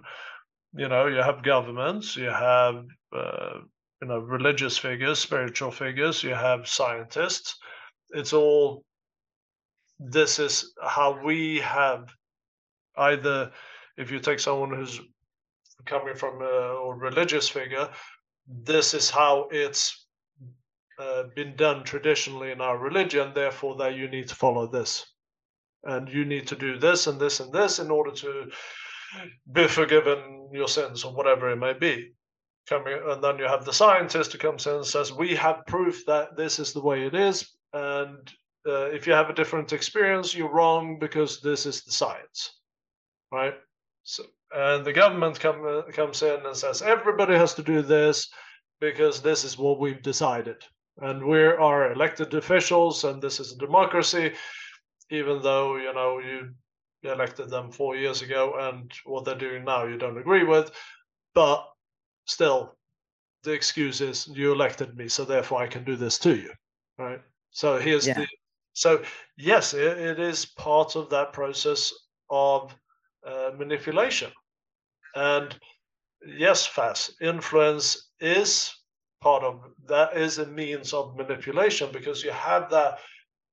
You 0.74 0.88
know 0.88 1.08
you 1.08 1.22
have 1.22 1.44
governments 1.44 2.16
you 2.16 2.30
have 2.30 2.86
uh, 3.12 3.60
you 4.02 4.08
know 4.08 4.20
religious 4.20 4.78
figures 4.78 5.20
spiritual 5.20 5.72
figures 5.72 6.24
you 6.24 6.36
have 6.36 6.68
scientists. 6.68 7.58
It's 8.12 8.34
all 8.34 8.84
this 10.00 10.40
is 10.40 10.74
how 10.82 11.20
we 11.24 11.60
have 11.60 12.10
either 12.98 13.52
if 13.98 14.12
you 14.12 14.20
take 14.20 14.40
someone 14.40 14.74
who's 14.74 15.00
coming 15.86 16.16
from 16.16 16.42
a, 16.42 16.94
religious 16.96 17.50
figure 17.50 17.90
this 18.48 18.94
is 18.94 19.10
how 19.10 19.48
it's 19.52 20.06
uh, 21.00 21.24
been 21.36 21.56
done 21.56 21.84
traditionally 21.84 22.52
in 22.52 22.62
our 22.62 22.78
religion 22.78 23.32
therefore 23.34 23.76
that 23.76 23.96
you 23.96 24.08
need 24.08 24.28
to 24.28 24.36
follow 24.36 24.68
this 24.68 25.06
and 25.84 26.10
you 26.10 26.26
need 26.26 26.48
to 26.48 26.56
do 26.56 26.78
this 26.78 27.08
and 27.08 27.20
this 27.20 27.40
and 27.40 27.52
this 27.54 27.80
in 27.80 27.90
order 27.90 28.12
to 28.12 28.50
be 29.52 29.68
forgiven 29.68 30.50
your 30.54 30.68
sins 30.68 31.04
or 31.04 31.14
whatever 31.14 31.50
it 31.50 31.58
may 31.58 31.74
be. 31.74 32.12
Coming 32.68 33.00
and 33.08 33.24
then 33.24 33.40
you 33.40 33.46
have 33.46 33.66
the 33.66 33.74
scientist 33.74 34.32
who 34.32 34.38
comes 34.38 34.68
in 34.68 34.76
and 34.76 34.86
says 34.86 35.12
we 35.12 35.36
have 35.36 35.66
proof 35.66 36.06
that 36.06 36.38
this 36.38 36.60
is 36.60 36.72
the 36.72 36.82
way 36.82 37.06
it 37.06 37.16
is 37.16 37.50
and 37.74 38.32
uh, 38.68 38.86
if 38.92 39.08
you 39.08 39.14
have 39.14 39.30
a 39.30 39.34
different 39.34 39.74
experience 39.74 40.36
you're 40.36 40.54
wrong 40.54 41.00
because 41.00 41.42
this 41.42 41.66
is 41.66 41.84
the 41.84 41.92
science. 41.92 42.60
Right? 43.32 43.56
So 44.04 44.24
and 44.52 44.84
the 44.84 44.94
government 44.94 45.40
come, 45.40 45.64
uh, 45.66 45.92
comes 45.92 46.22
in 46.24 46.46
and 46.46 46.56
says 46.56 46.82
everybody 46.82 47.36
has 47.36 47.54
to 47.56 47.64
do 47.64 47.82
this 47.82 48.28
because 48.82 49.22
this 49.22 49.44
is 49.44 49.58
what 49.58 49.80
we've 49.80 50.02
decided 50.02 50.58
and 51.02 51.24
we 51.26 51.40
are 51.40 51.92
elected 51.92 52.34
officials 52.34 53.04
and 53.04 53.22
this 53.22 53.40
is 53.40 53.54
a 53.54 53.58
democracy 53.58 54.34
even 55.12 55.42
though 55.42 55.78
you 55.78 55.94
know 55.94 56.20
you 56.20 56.50
elected 57.04 57.50
them 57.50 57.72
four 57.72 57.96
years 57.96 58.22
ago 58.22 58.56
and 58.60 58.92
what 59.06 59.24
they're 59.24 59.36
doing 59.36 59.64
now 59.64 59.86
you 59.86 59.98
don't 59.98 60.18
agree 60.18 60.44
with, 60.44 60.72
but 61.34 61.66
still, 62.26 62.76
the 63.44 63.52
excuse 63.52 64.02
is 64.02 64.28
you 64.28 64.52
elected 64.52 64.98
me, 64.98 65.08
so 65.08 65.24
therefore 65.24 65.62
I 65.62 65.68
can 65.68 65.84
do 65.84 65.96
this 65.96 66.20
to 66.20 66.36
you, 66.36 66.52
right? 66.98 67.22
So 67.52 67.78
here's 67.78 68.06
yeah. 68.06 68.16
the 68.16 68.28
so 68.74 69.02
yes, 69.38 69.74
it, 69.74 69.98
it 69.98 70.20
is 70.20 70.46
part 70.46 70.96
of 70.96 71.10
that 71.10 71.34
process 71.34 71.94
of 72.30 72.76
uh, 73.26 73.52
manipulation, 73.58 74.32
and 75.16 75.58
yes, 76.26 76.66
fast 76.66 77.14
influence 77.22 78.10
is 78.20 78.74
part 79.22 79.44
of 79.44 79.62
that 79.88 80.16
is 80.16 80.38
a 80.38 80.46
means 80.46 80.94
of 80.94 81.16
manipulation 81.18 81.90
because 81.92 82.24
you 82.24 82.32
have 82.32 82.70
that 82.70 83.00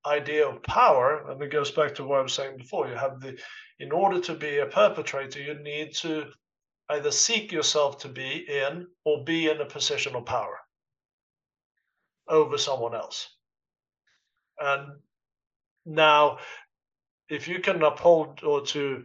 idea 0.07 0.47
of 0.47 0.63
power, 0.63 1.29
and 1.29 1.41
it 1.41 1.51
goes 1.51 1.71
back 1.71 1.93
to 1.95 2.05
what 2.05 2.19
I 2.19 2.23
was 2.23 2.33
saying 2.33 2.57
before, 2.57 2.87
you 2.87 2.95
have 2.95 3.19
the, 3.19 3.37
in 3.79 3.91
order 3.91 4.19
to 4.21 4.33
be 4.33 4.57
a 4.57 4.65
perpetrator, 4.65 5.41
you 5.41 5.55
need 5.61 5.93
to 5.95 6.25
either 6.89 7.11
seek 7.11 7.51
yourself 7.51 7.99
to 7.99 8.07
be 8.07 8.45
in 8.47 8.87
or 9.05 9.23
be 9.23 9.49
in 9.49 9.61
a 9.61 9.65
position 9.65 10.15
of 10.15 10.25
power 10.25 10.57
over 12.27 12.57
someone 12.57 12.95
else. 12.95 13.27
And 14.59 14.99
now, 15.85 16.37
if 17.29 17.47
you 17.47 17.59
can 17.59 17.83
uphold 17.83 18.43
or 18.43 18.65
to 18.67 19.03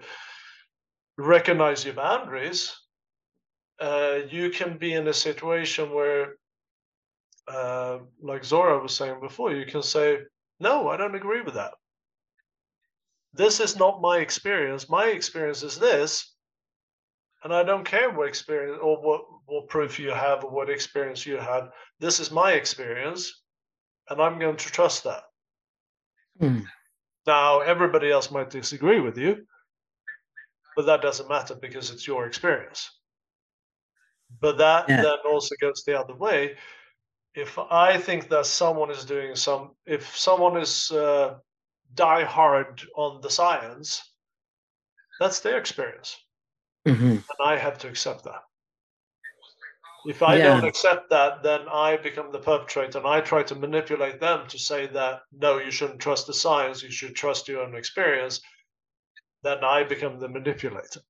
recognize 1.19 1.85
your 1.85 1.95
boundaries, 1.95 2.73
uh, 3.81 4.21
you 4.31 4.51
can 4.51 4.79
be 4.79 4.93
in 4.95 5.09
a 5.09 5.13
situation 5.13 5.93
where, 5.93 6.37
uh, 7.49 7.99
like 8.23 8.45
Zora 8.45 8.81
was 8.81 8.95
saying 8.95 9.19
before, 9.21 9.53
you 9.53 9.67
can 9.67 9.83
say, 9.83 10.19
no, 10.63 10.89
I 10.89 10.97
don't 10.97 11.15
agree 11.17 11.43
with 11.43 11.55
that. 11.55 11.73
This 13.35 13.61
is 13.61 13.77
not 13.77 14.01
my 14.01 14.19
experience. 14.19 14.89
My 14.89 15.07
experience 15.07 15.63
is 15.63 15.79
this. 15.79 16.35
And 17.45 17.53
I 17.53 17.65
don't 17.65 17.85
care 17.85 18.11
what 18.11 18.29
experience 18.29 18.79
or 18.81 19.03
what, 19.03 19.23
what 19.47 19.69
proof 19.69 19.99
you 19.99 20.11
have 20.11 20.45
or 20.45 20.51
what 20.51 20.71
experience 20.71 21.27
you 21.27 21.37
had. 21.37 21.65
This 21.99 22.21
is 22.21 22.31
my 22.31 22.53
experience. 22.53 23.43
And 24.09 24.21
I'm 24.23 24.39
going 24.39 24.57
to 24.57 24.71
trust 24.71 25.03
that. 25.05 25.25
Mm. 26.41 26.65
Now, 27.27 27.61
everybody 27.61 28.13
else 28.13 28.31
might 28.31 28.51
disagree 28.51 29.01
with 29.01 29.19
you, 29.19 29.45
but 30.77 30.87
that 30.87 31.03
doesn't 31.03 31.29
matter 31.29 31.57
because 31.57 31.91
it's 31.91 32.07
your 32.07 32.27
experience. 32.27 32.89
But 34.41 34.59
that 34.59 34.89
yeah. 34.89 35.03
then 35.03 35.19
also 35.27 35.55
goes 35.61 35.83
the 35.85 35.99
other 35.99 36.15
way 36.15 36.57
if 37.35 37.59
I 37.59 37.97
think 37.97 38.29
that 38.29 38.47
someone 38.47 38.91
is 38.91 39.05
doing 39.05 39.35
some, 39.35 39.71
if 39.87 40.17
someone 40.17 40.57
is 40.57 40.91
uh, 40.91 41.37
die 41.95 42.25
hard 42.25 42.83
on 42.97 43.21
the 43.21 43.31
science, 43.31 44.03
that's 45.19 45.41
their 45.41 45.59
experience, 45.59 46.17
mm-hmm. 46.87 47.11
and 47.11 47.23
I 47.45 47.57
have 47.57 47.79
to 47.79 47.89
accept 47.89 48.25
that. 48.25 48.43
If 50.05 50.23
I 50.23 50.37
yeah. 50.37 50.49
don't 50.49 50.65
accept 50.65 51.11
that, 51.11 51.45
then 51.45 51.61
I 51.73 51.97
become 51.97 52.33
the 52.33 52.39
perpetrator, 52.41 52.99
and 52.99 53.07
I 53.07 53.21
try 53.21 53.45
to 53.45 53.55
manipulate 53.55 54.21
them 54.21 54.49
to 54.49 54.59
say 54.59 54.89
that 54.89 55.21
no, 55.33 55.59
you 55.59 55.71
shouldn't 55.71 56.01
trust 56.01 56.27
the 56.27 56.35
science, 56.35 56.83
you 56.83 56.91
should 56.91 57.15
trust 57.15 57.49
your 57.49 57.63
own 57.63 57.77
experience. 57.77 58.41
Then 59.43 59.65
I 59.65 59.85
become 59.85 60.19
the 60.19 60.29
manipulator. 60.29 61.01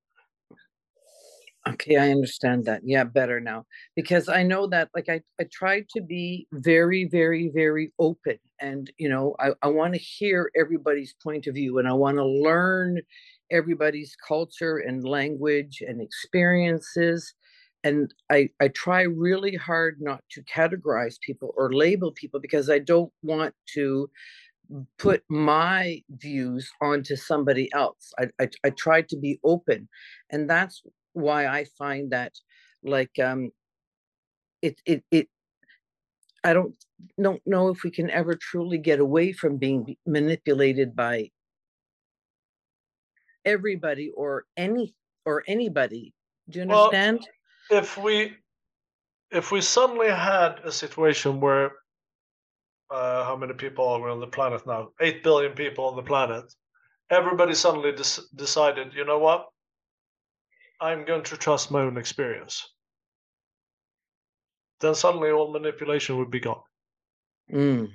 Okay, 1.69 1.97
I 1.97 2.11
understand 2.11 2.65
that. 2.65 2.83
Yeah, 2.85 3.05
better 3.05 3.39
now. 3.39 3.67
Because 3.95 4.29
I 4.29 4.43
know 4.43 4.67
that 4.69 4.89
like 4.97 5.09
I, 5.09 5.21
I 5.41 5.45
tried 5.53 5.89
to 5.91 6.01
be 6.03 6.49
very, 6.53 7.05
very, 7.05 7.53
very 7.55 7.93
open. 8.01 8.39
And 8.61 8.91
you 8.99 9.09
know, 9.09 9.37
I, 9.39 9.51
I 9.63 9.69
want 9.69 9.95
to 9.95 10.01
hear 10.01 10.51
everybody's 10.59 11.15
point 11.23 11.47
of 11.47 11.55
view 11.55 11.79
and 11.79 11.87
I 11.87 11.93
want 11.93 12.17
to 12.17 12.25
learn 12.27 13.01
everybody's 13.53 14.17
culture 14.27 14.79
and 14.79 15.05
language 15.05 15.83
and 15.87 16.01
experiences. 16.01 17.33
And 17.85 18.13
I, 18.31 18.49
I 18.61 18.69
try 18.69 19.03
really 19.03 19.55
hard 19.55 19.99
not 20.01 20.23
to 20.33 20.43
categorize 20.43 21.21
people 21.21 21.53
or 21.57 21.73
label 21.73 22.11
people 22.13 22.41
because 22.41 22.71
I 22.71 22.79
don't 22.81 23.13
want 23.23 23.55
to 23.75 24.11
put 24.99 25.23
my 25.29 26.03
views 26.11 26.71
onto 26.81 27.17
somebody 27.17 27.69
else. 27.75 28.13
I, 28.19 28.29
I, 28.41 28.49
I 28.65 28.71
try 28.71 29.03
to 29.03 29.17
be 29.17 29.39
open. 29.45 29.89
And 30.31 30.49
that's 30.49 30.83
why 31.13 31.47
I 31.47 31.65
find 31.79 32.13
that 32.13 32.33
like 32.83 33.19
um 33.19 33.51
it 34.61 34.81
it 34.87 35.05
it 35.11 35.29
I 36.45 36.53
don't 36.53 36.75
don't 37.21 37.43
know 37.47 37.69
if 37.69 37.83
we 37.85 37.91
can 37.91 38.11
ever 38.11 38.35
truly 38.35 38.79
get 38.79 39.01
away 39.01 39.33
from 39.33 39.59
being 39.59 39.97
manipulated 40.07 40.97
by 40.97 41.31
everybody 43.45 44.11
or 44.11 44.45
any 44.57 44.95
or 45.25 45.45
anybody. 45.47 46.15
Do 46.49 46.59
you 46.59 46.63
understand? 46.63 47.27
Well, 47.71 47.81
if 47.81 47.97
we 47.97 48.37
if 49.31 49.51
we 49.51 49.61
suddenly 49.61 50.11
had 50.11 50.61
a 50.65 50.73
situation 50.73 51.41
where 51.41 51.73
uh, 52.91 53.25
how 53.25 53.37
many 53.37 53.55
people 53.55 53.87
are 53.89 54.09
on 54.09 54.21
the 54.21 54.27
planet 54.27 54.67
now? 54.67 54.91
Eight 55.01 55.23
billion 55.23 55.53
people 55.53 55.87
on 55.87 55.97
the 55.97 56.03
planet. 56.03 56.45
Everybody 57.11 57.55
suddenly 57.55 57.93
des- 57.93 58.23
decided, 58.35 58.95
you 58.95 59.05
know 59.05 59.19
what? 59.19 59.47
I'm 60.83 61.05
going 61.05 61.23
to 61.23 61.37
trust 61.37 61.71
my 61.71 61.83
own 61.83 61.97
experience. 61.97 62.69
Then 64.81 64.97
suddenly 64.97 65.31
all 65.31 65.53
manipulation 65.53 66.19
would 66.19 66.31
be 66.31 66.41
gone. 66.41 66.63
Mm. 67.53 67.89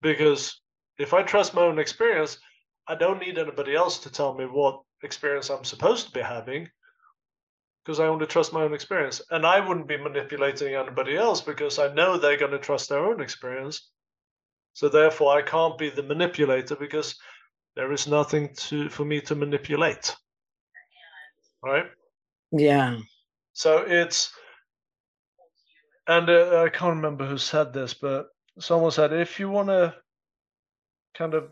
Because 0.00 0.60
if 0.96 1.12
I 1.12 1.24
trust 1.24 1.52
my 1.52 1.62
own 1.62 1.80
experience, 1.80 2.38
I 2.86 2.94
don't 2.94 3.18
need 3.18 3.36
anybody 3.36 3.74
else 3.74 3.98
to 4.00 4.12
tell 4.12 4.32
me 4.32 4.44
what 4.44 4.80
experience 5.02 5.50
I'm 5.50 5.64
supposed 5.64 6.06
to 6.06 6.12
be 6.12 6.20
having 6.20 6.68
because 7.84 7.98
I 7.98 8.06
only 8.06 8.26
trust 8.26 8.52
my 8.52 8.62
own 8.62 8.72
experience. 8.72 9.20
And 9.30 9.44
I 9.44 9.58
wouldn't 9.58 9.88
be 9.88 9.96
manipulating 9.96 10.74
anybody 10.74 11.16
else 11.16 11.40
because 11.40 11.80
I 11.80 11.92
know 11.94 12.16
they're 12.16 12.36
going 12.36 12.52
to 12.52 12.58
trust 12.58 12.88
their 12.88 13.04
own 13.04 13.20
experience. 13.20 13.90
So 14.74 14.88
therefore, 14.88 15.36
I 15.36 15.42
can't 15.42 15.76
be 15.76 15.90
the 15.90 16.04
manipulator 16.04 16.76
because 16.76 17.16
there 17.74 17.90
is 17.92 18.06
nothing 18.06 18.54
to 18.54 18.88
for 18.88 19.04
me 19.04 19.20
to 19.22 19.34
manipulate. 19.34 20.14
Right? 21.62 21.86
Yeah. 22.52 22.98
So 23.52 23.84
it's, 23.86 24.32
and 26.06 26.28
uh, 26.28 26.62
I 26.64 26.68
can't 26.68 26.96
remember 26.96 27.26
who 27.26 27.38
said 27.38 27.72
this, 27.72 27.94
but 27.94 28.28
someone 28.58 28.90
said 28.90 29.12
if 29.12 29.38
you 29.38 29.50
want 29.50 29.68
to 29.68 29.94
kind 31.14 31.34
of 31.34 31.50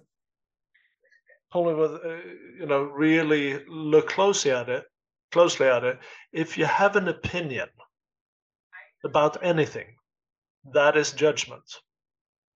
pull 1.53 1.69
it 1.69 1.75
with, 1.75 1.93
uh, 2.05 2.17
you 2.59 2.67
know, 2.67 2.83
really 2.85 3.65
look 3.69 4.09
closely 4.09 4.51
at 4.51 4.69
it, 4.69 4.85
closely 5.33 5.67
at 5.67 5.85
it, 5.85 5.99
if 6.33 6.59
you 6.59 6.65
have 6.65 6.97
an 6.97 7.09
opinion 7.09 7.69
about 9.05 9.43
anything, 9.43 9.87
that 10.73 10.97
is 10.97 11.13
judgment. 11.13 11.63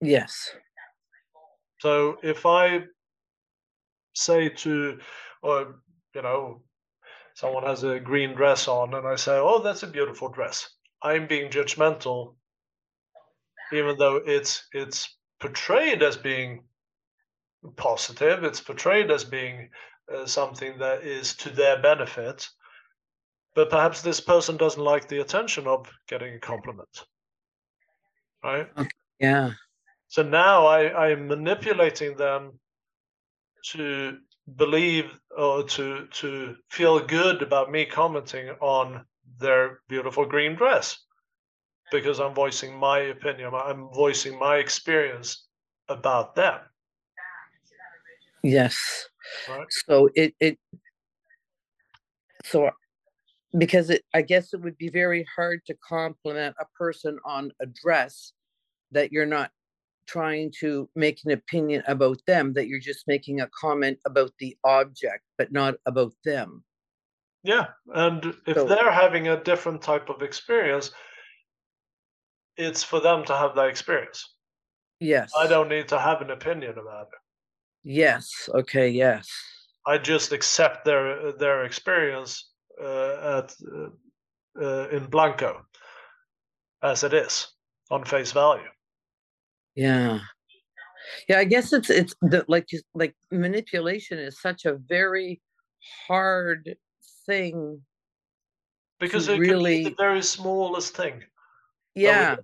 Yes. 0.01 0.51
So 1.79 2.17
if 2.23 2.45
I 2.45 2.83
say 4.15 4.49
to, 4.49 4.99
or, 5.41 5.79
you 6.13 6.21
know, 6.21 6.61
someone 7.33 7.63
has 7.63 7.83
a 7.83 7.99
green 7.99 8.35
dress 8.35 8.67
on 8.67 8.93
and 8.93 9.07
I 9.07 9.15
say, 9.15 9.37
oh, 9.37 9.61
that's 9.61 9.83
a 9.83 9.87
beautiful 9.87 10.29
dress, 10.29 10.69
I'm 11.01 11.27
being 11.27 11.51
judgmental, 11.51 12.35
even 13.71 13.97
though 13.97 14.21
it's 14.25 14.67
it's 14.71 15.17
portrayed 15.39 16.01
as 16.01 16.15
being 16.15 16.63
positive, 17.75 18.43
it's 18.43 18.61
portrayed 18.61 19.11
as 19.11 19.23
being 19.23 19.69
uh, 20.13 20.25
something 20.25 20.77
that 20.79 21.03
is 21.03 21.35
to 21.37 21.49
their 21.49 21.81
benefit. 21.81 22.47
But 23.55 23.69
perhaps 23.69 24.01
this 24.01 24.19
person 24.19 24.57
doesn't 24.57 24.83
like 24.83 25.07
the 25.07 25.19
attention 25.21 25.67
of 25.67 25.87
getting 26.07 26.35
a 26.35 26.39
compliment. 26.39 27.05
Right? 28.43 28.67
Okay. 28.77 28.89
yeah. 29.19 29.51
So 30.07 30.21
now 30.21 30.65
i 30.67 31.07
i'm 31.07 31.27
manipulating 31.27 32.15
them 32.17 32.59
to 33.71 34.17
believe 34.55 35.17
or 35.35 35.63
to 35.63 36.07
to 36.07 36.55
feel 36.69 36.99
good 36.99 37.41
about 37.41 37.71
me 37.71 37.85
commenting 37.85 38.49
on 38.59 39.05
their 39.39 39.79
beautiful 39.87 40.25
green 40.25 40.55
dress. 40.55 40.97
Because 41.91 42.19
i'm 42.19 42.33
voicing 42.33 42.75
my 42.75 42.99
opinion 42.99 43.51
i'm 43.53 43.89
voicing 43.93 44.37
my 44.37 44.57
experience 44.57 45.45
about 45.89 46.35
them. 46.35 46.59
Yes. 48.43 48.77
Right? 49.47 49.65
so 49.69 50.09
it 50.15 50.35
it 50.39 50.59
so 52.43 52.69
because 53.57 53.89
it 53.89 54.03
i 54.13 54.21
guess 54.21 54.53
it 54.53 54.61
would 54.61 54.77
be 54.77 54.89
very 54.89 55.25
hard 55.33 55.61
to 55.65 55.75
compliment 55.87 56.55
a 56.59 56.65
person 56.77 57.17
on 57.25 57.51
a 57.61 57.65
dress 57.65 58.33
that 58.91 59.13
you're 59.13 59.25
not 59.25 59.51
trying 60.07 60.51
to 60.59 60.89
make 60.95 61.19
an 61.25 61.31
opinion 61.31 61.83
about 61.87 62.19
them 62.27 62.53
that 62.53 62.67
you're 62.67 62.79
just 62.79 63.07
making 63.07 63.41
a 63.41 63.49
comment 63.59 63.97
about 64.05 64.31
the 64.39 64.55
object 64.63 65.23
but 65.37 65.51
not 65.51 65.75
about 65.85 66.13
them. 66.25 66.63
Yeah 67.43 67.67
and 67.93 68.33
if 68.47 68.57
so, 68.57 68.65
they're 68.65 68.91
having 68.91 69.27
a 69.27 69.43
different 69.43 69.81
type 69.81 70.09
of 70.09 70.21
experience 70.21 70.91
it's 72.55 72.83
for 72.83 72.99
them 72.99 73.25
to 73.25 73.35
have 73.35 73.55
that 73.55 73.67
experience. 73.67 74.35
Yes. 74.99 75.31
i 75.37 75.47
don't 75.47 75.69
need 75.69 75.87
to 75.89 75.99
have 75.99 76.21
an 76.21 76.31
opinion 76.31 76.77
about 76.77 77.07
it. 77.07 77.19
Yes 77.83 78.49
okay 78.53 78.89
yes. 78.89 79.27
I 79.85 79.97
just 79.97 80.31
accept 80.31 80.85
their 80.85 81.33
their 81.33 81.65
experience 81.65 82.51
uh, 82.81 83.39
at 83.39 83.55
uh, 83.75 83.89
uh, 84.61 84.87
in 84.89 85.05
blanco 85.05 85.65
as 86.81 87.03
it 87.03 87.13
is 87.13 87.47
on 87.91 88.03
face 88.03 88.31
value. 88.31 88.69
Yeah, 89.75 90.19
yeah. 91.27 91.39
I 91.39 91.43
guess 91.45 91.73
it's 91.73 91.89
it's 91.89 92.15
the 92.21 92.45
like 92.47 92.67
like 92.93 93.15
manipulation 93.31 94.19
is 94.19 94.39
such 94.39 94.65
a 94.65 94.75
very 94.75 95.41
hard 96.07 96.75
thing 97.25 97.81
because 98.99 99.27
it 99.27 99.39
really... 99.39 99.75
can 99.75 99.83
be 99.83 99.89
the 99.89 99.95
very 99.95 100.21
smallest 100.21 100.95
thing. 100.95 101.23
Yeah. 101.95 102.37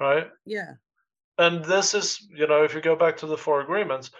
Right. 0.00 0.30
Yeah. 0.46 0.74
And 1.38 1.64
this 1.64 1.94
is, 1.94 2.26
you 2.34 2.46
know, 2.46 2.64
if 2.64 2.74
you 2.74 2.80
go 2.80 2.96
back 2.96 3.16
to 3.18 3.26
the 3.26 3.36
four 3.36 3.60
agreements, 3.60 4.10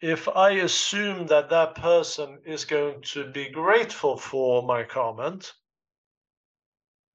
if 0.00 0.28
I 0.28 0.50
assume 0.52 1.26
that 1.26 1.50
that 1.50 1.74
person 1.74 2.38
is 2.46 2.64
going 2.64 3.02
to 3.02 3.30
be 3.30 3.50
grateful 3.50 4.16
for 4.16 4.62
my 4.62 4.82
comment, 4.82 5.52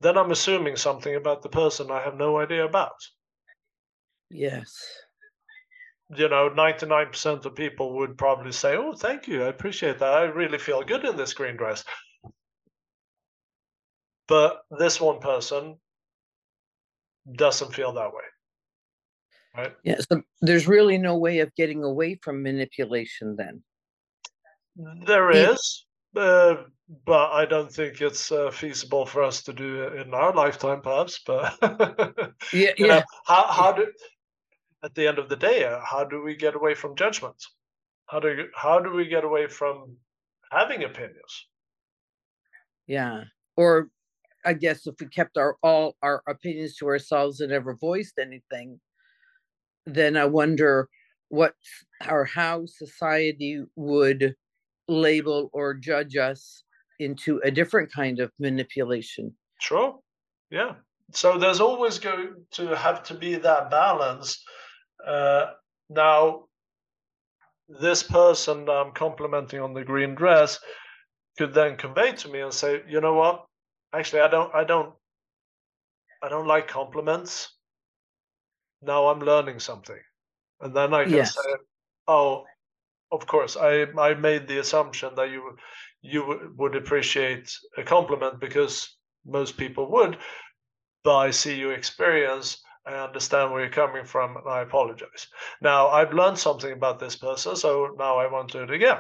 then 0.02 0.18
I'm 0.18 0.32
assuming 0.32 0.76
something 0.76 1.16
about 1.16 1.42
the 1.42 1.50
person 1.50 1.92
I 1.92 2.02
have 2.02 2.16
no 2.16 2.40
idea 2.40 2.66
about. 2.66 2.96
Yes. 4.30 4.76
You 6.16 6.30
know, 6.30 6.50
99% 6.50 7.46
of 7.46 7.56
people 7.56 7.96
would 7.98 8.18
probably 8.18 8.52
say, 8.52 8.76
Oh, 8.76 8.94
thank 8.94 9.28
you. 9.28 9.44
I 9.44 9.48
appreciate 9.48 10.00
that. 10.00 10.14
I 10.14 10.24
really 10.24 10.60
feel 10.60 10.84
good 10.84 11.04
in 11.04 11.16
this 11.16 11.34
green 11.34 11.58
dress. 11.58 11.84
But 14.28 14.62
this 14.78 15.00
one 15.00 15.20
person 15.20 15.78
doesn't 17.36 17.74
feel 17.74 17.94
that 17.94 18.12
way. 18.14 18.24
Right. 19.58 19.74
Yeah. 19.84 20.00
So 20.12 20.22
there's 20.42 20.68
really 20.68 20.98
no 20.98 21.18
way 21.18 21.40
of 21.40 21.54
getting 21.56 21.84
away 21.84 22.20
from 22.22 22.44
manipulation 22.44 23.36
then. 23.36 23.64
There 25.06 25.32
is, 25.32 25.86
uh, 26.16 26.64
but 27.06 27.32
I 27.32 27.46
don't 27.46 27.72
think 27.72 28.02
it's 28.02 28.32
uh, 28.32 28.52
feasible 28.52 29.06
for 29.06 29.24
us 29.24 29.42
to 29.44 29.54
do 29.54 29.84
it 29.84 30.02
in 30.02 30.14
our 30.14 30.34
lifetime, 30.34 30.82
perhaps. 30.82 31.20
But 31.26 31.58
yeah, 32.54 32.72
yeah. 32.78 32.88
Know, 32.88 33.04
how 33.26 33.48
how 33.48 33.72
do 33.72 33.88
at 34.84 34.94
the 34.94 35.08
end 35.08 35.18
of 35.18 35.30
the 35.30 35.36
day, 35.36 35.66
uh, 35.66 35.80
how 35.84 36.04
do 36.04 36.22
we 36.22 36.36
get 36.36 36.56
away 36.56 36.76
from 36.76 36.96
judgments? 36.96 37.52
How 38.08 38.20
do 38.20 38.48
how 38.56 38.80
do 38.80 38.92
we 38.92 39.08
get 39.08 39.24
away 39.24 39.48
from 39.48 39.98
having 40.52 40.84
opinions? 40.84 41.48
Yeah, 42.88 43.24
or 43.58 43.90
I 44.46 44.54
guess 44.54 44.86
if 44.86 44.96
we 45.00 45.08
kept 45.08 45.38
our 45.38 45.58
all 45.64 45.96
our 46.04 46.22
opinions 46.28 46.76
to 46.78 46.88
ourselves 46.88 47.42
and 47.42 47.52
never 47.52 47.76
voiced 47.76 48.20
anything, 48.20 48.80
then 49.88 50.16
I 50.16 50.26
wonder 50.26 50.88
what 51.30 51.56
or 52.08 52.26
how 52.26 52.68
society 52.68 53.64
would 53.76 54.36
label 54.88 55.50
or 55.54 55.74
judge 55.74 56.16
us 56.16 56.64
into 57.00 57.40
a 57.44 57.52
different 57.52 57.92
kind 57.92 58.20
of 58.20 58.32
manipulation. 58.40 59.34
Sure. 59.60 60.00
Yeah. 60.50 60.76
So 61.12 61.38
there's 61.38 61.60
always 61.60 62.00
going 62.00 62.36
to 62.52 62.76
have 62.76 63.04
to 63.04 63.14
be 63.14 63.36
that 63.36 63.70
balance. 63.70 64.44
Uh, 65.06 65.52
now, 65.90 66.46
this 67.68 68.04
person 68.04 68.70
I'm 68.70 68.92
complimenting 68.92 69.60
on 69.60 69.74
the 69.74 69.84
green 69.84 70.16
dress 70.16 70.60
could 71.38 71.54
then 71.54 71.78
convey 71.78 72.14
to 72.14 72.30
me 72.30 72.42
and 72.42 72.54
say, 72.54 72.82
you 72.88 73.02
know 73.02 73.14
what? 73.14 73.46
Actually, 73.94 74.22
I 74.22 74.28
don't, 74.30 74.54
I 74.54 74.64
don't, 74.64 74.94
I 76.24 76.30
don't 76.30 76.48
like 76.48 76.68
compliments 76.68 77.56
now 78.86 79.08
I'm 79.08 79.20
learning 79.20 79.60
something. 79.60 80.00
And 80.62 80.76
then 80.76 80.94
I 80.94 81.04
can 81.04 81.14
yes. 81.14 81.36
say, 81.36 81.52
oh, 82.08 82.46
of 83.12 83.28
course, 83.28 83.56
I, 83.58 83.86
I 83.98 84.14
made 84.16 84.48
the 84.48 84.60
assumption 84.60 85.16
that 85.16 85.30
you 85.30 85.58
you 86.02 86.52
would 86.58 86.76
appreciate 86.76 87.52
a 87.78 87.84
compliment 87.84 88.40
because 88.40 88.96
most 89.26 89.58
people 89.58 89.92
would, 89.92 90.18
but 91.04 91.18
I 91.18 91.32
see 91.32 91.56
your 91.56 91.74
experience. 91.74 92.62
I 92.86 92.94
understand 92.94 93.52
where 93.52 93.62
you're 93.62 93.72
coming 93.72 94.06
from, 94.06 94.38
and 94.38 94.48
I 94.48 94.62
apologize. 94.62 95.28
Now 95.62 95.88
I've 95.88 96.14
learned 96.14 96.38
something 96.38 96.72
about 96.72 97.00
this 97.00 97.16
person, 97.16 97.56
so 97.56 97.96
now 97.98 98.18
I 98.18 98.32
won't 98.32 98.52
do 98.52 98.64
it 98.64 98.72
again. 98.72 99.00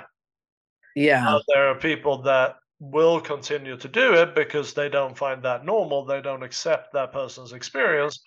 Yeah. 0.95 1.23
Now, 1.23 1.41
there 1.53 1.67
are 1.69 1.75
people 1.75 2.21
that 2.23 2.55
will 2.79 3.21
continue 3.21 3.77
to 3.77 3.87
do 3.87 4.13
it 4.13 4.35
because 4.35 4.73
they 4.73 4.89
don't 4.89 5.17
find 5.17 5.43
that 5.43 5.65
normal, 5.65 6.05
they 6.05 6.21
don't 6.21 6.43
accept 6.43 6.93
that 6.93 7.11
person's 7.11 7.53
experience. 7.53 8.23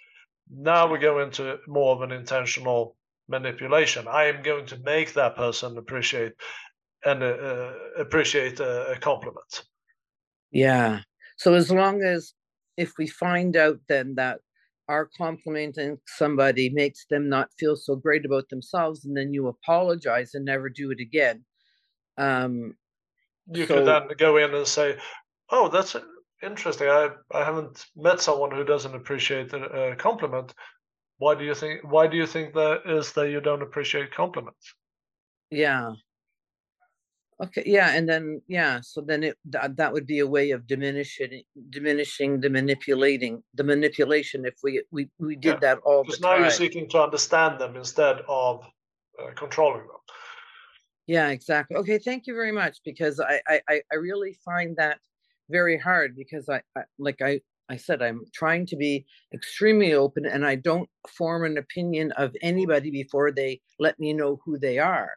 Now 0.50 0.90
we 0.90 0.98
go 0.98 1.20
into 1.20 1.58
more 1.66 1.94
of 1.94 2.02
an 2.02 2.12
intentional 2.12 2.96
manipulation. 3.28 4.06
I 4.08 4.24
am 4.24 4.42
going 4.42 4.66
to 4.66 4.78
make 4.78 5.14
that 5.14 5.36
person 5.36 5.76
appreciate 5.78 6.32
and 7.04 7.22
uh, 7.22 7.26
uh 7.26 7.74
appreciate 7.98 8.60
a, 8.60 8.92
a 8.92 8.98
compliment. 8.98 9.64
Yeah. 10.50 11.00
So 11.36 11.54
as 11.54 11.70
long 11.70 12.02
as 12.02 12.34
if 12.76 12.92
we 12.98 13.06
find 13.06 13.56
out 13.56 13.78
then 13.88 14.14
that 14.16 14.40
our 14.88 15.08
complimenting 15.18 15.98
somebody 16.06 16.70
makes 16.70 17.04
them 17.10 17.28
not 17.28 17.50
feel 17.58 17.76
so 17.76 17.94
great 17.94 18.24
about 18.24 18.48
themselves, 18.48 19.04
and 19.04 19.16
then 19.16 19.32
you 19.32 19.48
apologize 19.48 20.34
and 20.34 20.44
never 20.44 20.70
do 20.70 20.90
it 20.90 21.00
again. 21.00 21.44
Um, 22.16 22.74
you 23.52 23.66
so, 23.66 23.76
could 23.76 23.86
then 23.86 24.08
go 24.16 24.38
in 24.38 24.54
and 24.54 24.66
say, 24.66 24.96
"Oh, 25.50 25.68
that's 25.68 25.94
interesting. 26.42 26.88
I 26.88 27.10
I 27.32 27.44
haven't 27.44 27.86
met 27.96 28.20
someone 28.20 28.50
who 28.50 28.64
doesn't 28.64 28.94
appreciate 28.94 29.52
a, 29.52 29.94
compliment. 29.96 30.54
Why 31.18 31.34
do 31.34 31.44
you 31.44 31.54
think? 31.54 31.82
Why 31.82 32.06
do 32.06 32.16
you 32.16 32.26
think 32.26 32.54
that 32.54 32.82
is 32.86 33.12
that 33.12 33.30
you 33.30 33.40
don't 33.40 33.62
appreciate 33.62 34.14
compliments?" 34.14 34.74
Yeah. 35.50 35.92
Okay. 37.40 37.62
Yeah, 37.66 37.92
and 37.94 38.08
then 38.08 38.42
yeah, 38.48 38.80
so 38.82 39.00
then 39.00 39.22
it 39.22 39.36
that, 39.50 39.76
that 39.76 39.92
would 39.92 40.06
be 40.06 40.18
a 40.18 40.26
way 40.26 40.50
of 40.50 40.66
diminishing 40.66 41.42
diminishing 41.70 42.40
the 42.40 42.50
manipulating 42.50 43.42
the 43.54 43.64
manipulation 43.64 44.44
if 44.44 44.54
we 44.62 44.82
we 44.90 45.08
we 45.18 45.36
did 45.36 45.54
yeah. 45.54 45.60
that 45.60 45.78
all 45.84 46.02
because 46.02 46.20
now 46.20 46.36
you're 46.36 46.50
seeking 46.50 46.88
to 46.90 47.02
understand 47.02 47.60
them 47.60 47.76
instead 47.76 48.22
of 48.28 48.64
uh, 49.20 49.30
controlling 49.36 49.86
them. 49.86 50.02
Yeah, 51.06 51.28
exactly. 51.28 51.76
Okay, 51.76 51.98
thank 51.98 52.26
you 52.26 52.34
very 52.34 52.52
much 52.52 52.78
because 52.84 53.20
I 53.20 53.40
I 53.68 53.82
I 53.92 53.94
really 53.94 54.36
find 54.44 54.76
that 54.76 54.98
very 55.48 55.78
hard 55.78 56.16
because 56.16 56.48
I, 56.48 56.62
I 56.76 56.82
like 56.98 57.22
I 57.22 57.40
I 57.68 57.76
said 57.76 58.02
I'm 58.02 58.24
trying 58.32 58.66
to 58.66 58.76
be 58.76 59.04
extremely 59.32 59.92
open 59.92 60.24
and 60.26 60.46
I 60.46 60.54
don't 60.54 60.88
form 61.08 61.44
an 61.44 61.58
opinion 61.58 62.12
of 62.12 62.34
anybody 62.42 62.90
before 62.90 63.30
they 63.30 63.60
let 63.78 63.98
me 63.98 64.12
know 64.12 64.40
who 64.44 64.58
they 64.58 64.78
are. 64.78 65.10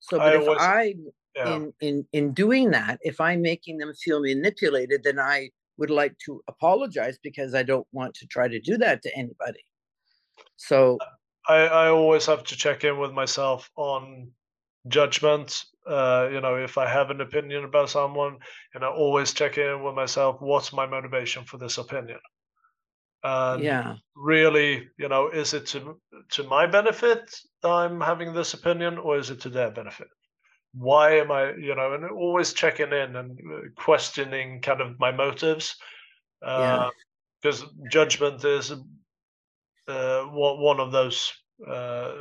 So, 0.00 0.18
but 0.18 0.36
I 0.36 0.42
if 0.42 0.48
I 0.60 0.94
yeah. 1.36 1.54
in 1.54 1.72
in 1.80 2.06
in 2.12 2.32
doing 2.32 2.70
that, 2.72 2.98
if 3.02 3.20
I'm 3.20 3.42
making 3.42 3.78
them 3.78 3.92
feel 3.94 4.20
manipulated, 4.20 5.02
then 5.04 5.18
I 5.18 5.50
would 5.78 5.90
like 5.90 6.16
to 6.26 6.42
apologize 6.48 7.18
because 7.22 7.54
I 7.54 7.62
don't 7.62 7.86
want 7.92 8.14
to 8.14 8.26
try 8.26 8.48
to 8.48 8.60
do 8.60 8.76
that 8.78 9.02
to 9.02 9.16
anybody. 9.16 9.64
So 10.56 10.98
I, 11.48 11.66
I 11.66 11.88
always 11.88 12.26
have 12.26 12.44
to 12.44 12.56
check 12.56 12.84
in 12.84 12.98
with 12.98 13.12
myself 13.12 13.70
on 13.76 14.30
judgment. 14.88 15.64
Uh, 15.86 16.28
you 16.32 16.40
know, 16.40 16.56
if 16.56 16.78
I 16.78 16.88
have 16.88 17.10
an 17.10 17.20
opinion 17.20 17.64
about 17.64 17.90
someone, 17.90 18.38
and 18.74 18.84
I 18.84 18.88
always 18.88 19.34
check 19.34 19.58
in 19.58 19.82
with 19.82 19.94
myself, 19.94 20.36
what's 20.40 20.72
my 20.72 20.86
motivation 20.86 21.44
for 21.44 21.58
this 21.58 21.78
opinion? 21.78 22.18
And 23.22 23.62
yeah. 23.62 23.94
really, 24.14 24.88
you 24.98 25.08
know, 25.08 25.30
is 25.30 25.54
it 25.54 25.66
to 25.68 25.98
to 26.32 26.44
my 26.44 26.66
benefit 26.66 27.34
I'm 27.62 28.00
having 28.00 28.34
this 28.34 28.54
opinion, 28.54 28.98
or 28.98 29.18
is 29.18 29.30
it 29.30 29.40
to 29.42 29.48
their 29.48 29.70
benefit? 29.70 30.08
Why 30.74 31.18
am 31.18 31.30
I, 31.30 31.54
you 31.54 31.74
know, 31.74 31.94
and 31.94 32.04
always 32.10 32.52
checking 32.52 32.92
in 32.92 33.16
and 33.16 33.30
uh, 33.30 33.60
questioning 33.76 34.60
kind 34.60 34.80
of 34.80 34.98
my 34.98 35.12
motives. 35.12 35.76
Uh, 36.44 36.58
yeah. 36.60 36.90
Because 37.40 37.64
judgment 37.90 38.44
is 38.44 38.72
uh, 39.86 40.22
one 40.22 40.80
of 40.80 40.92
those 40.92 41.32
uh, 41.68 42.12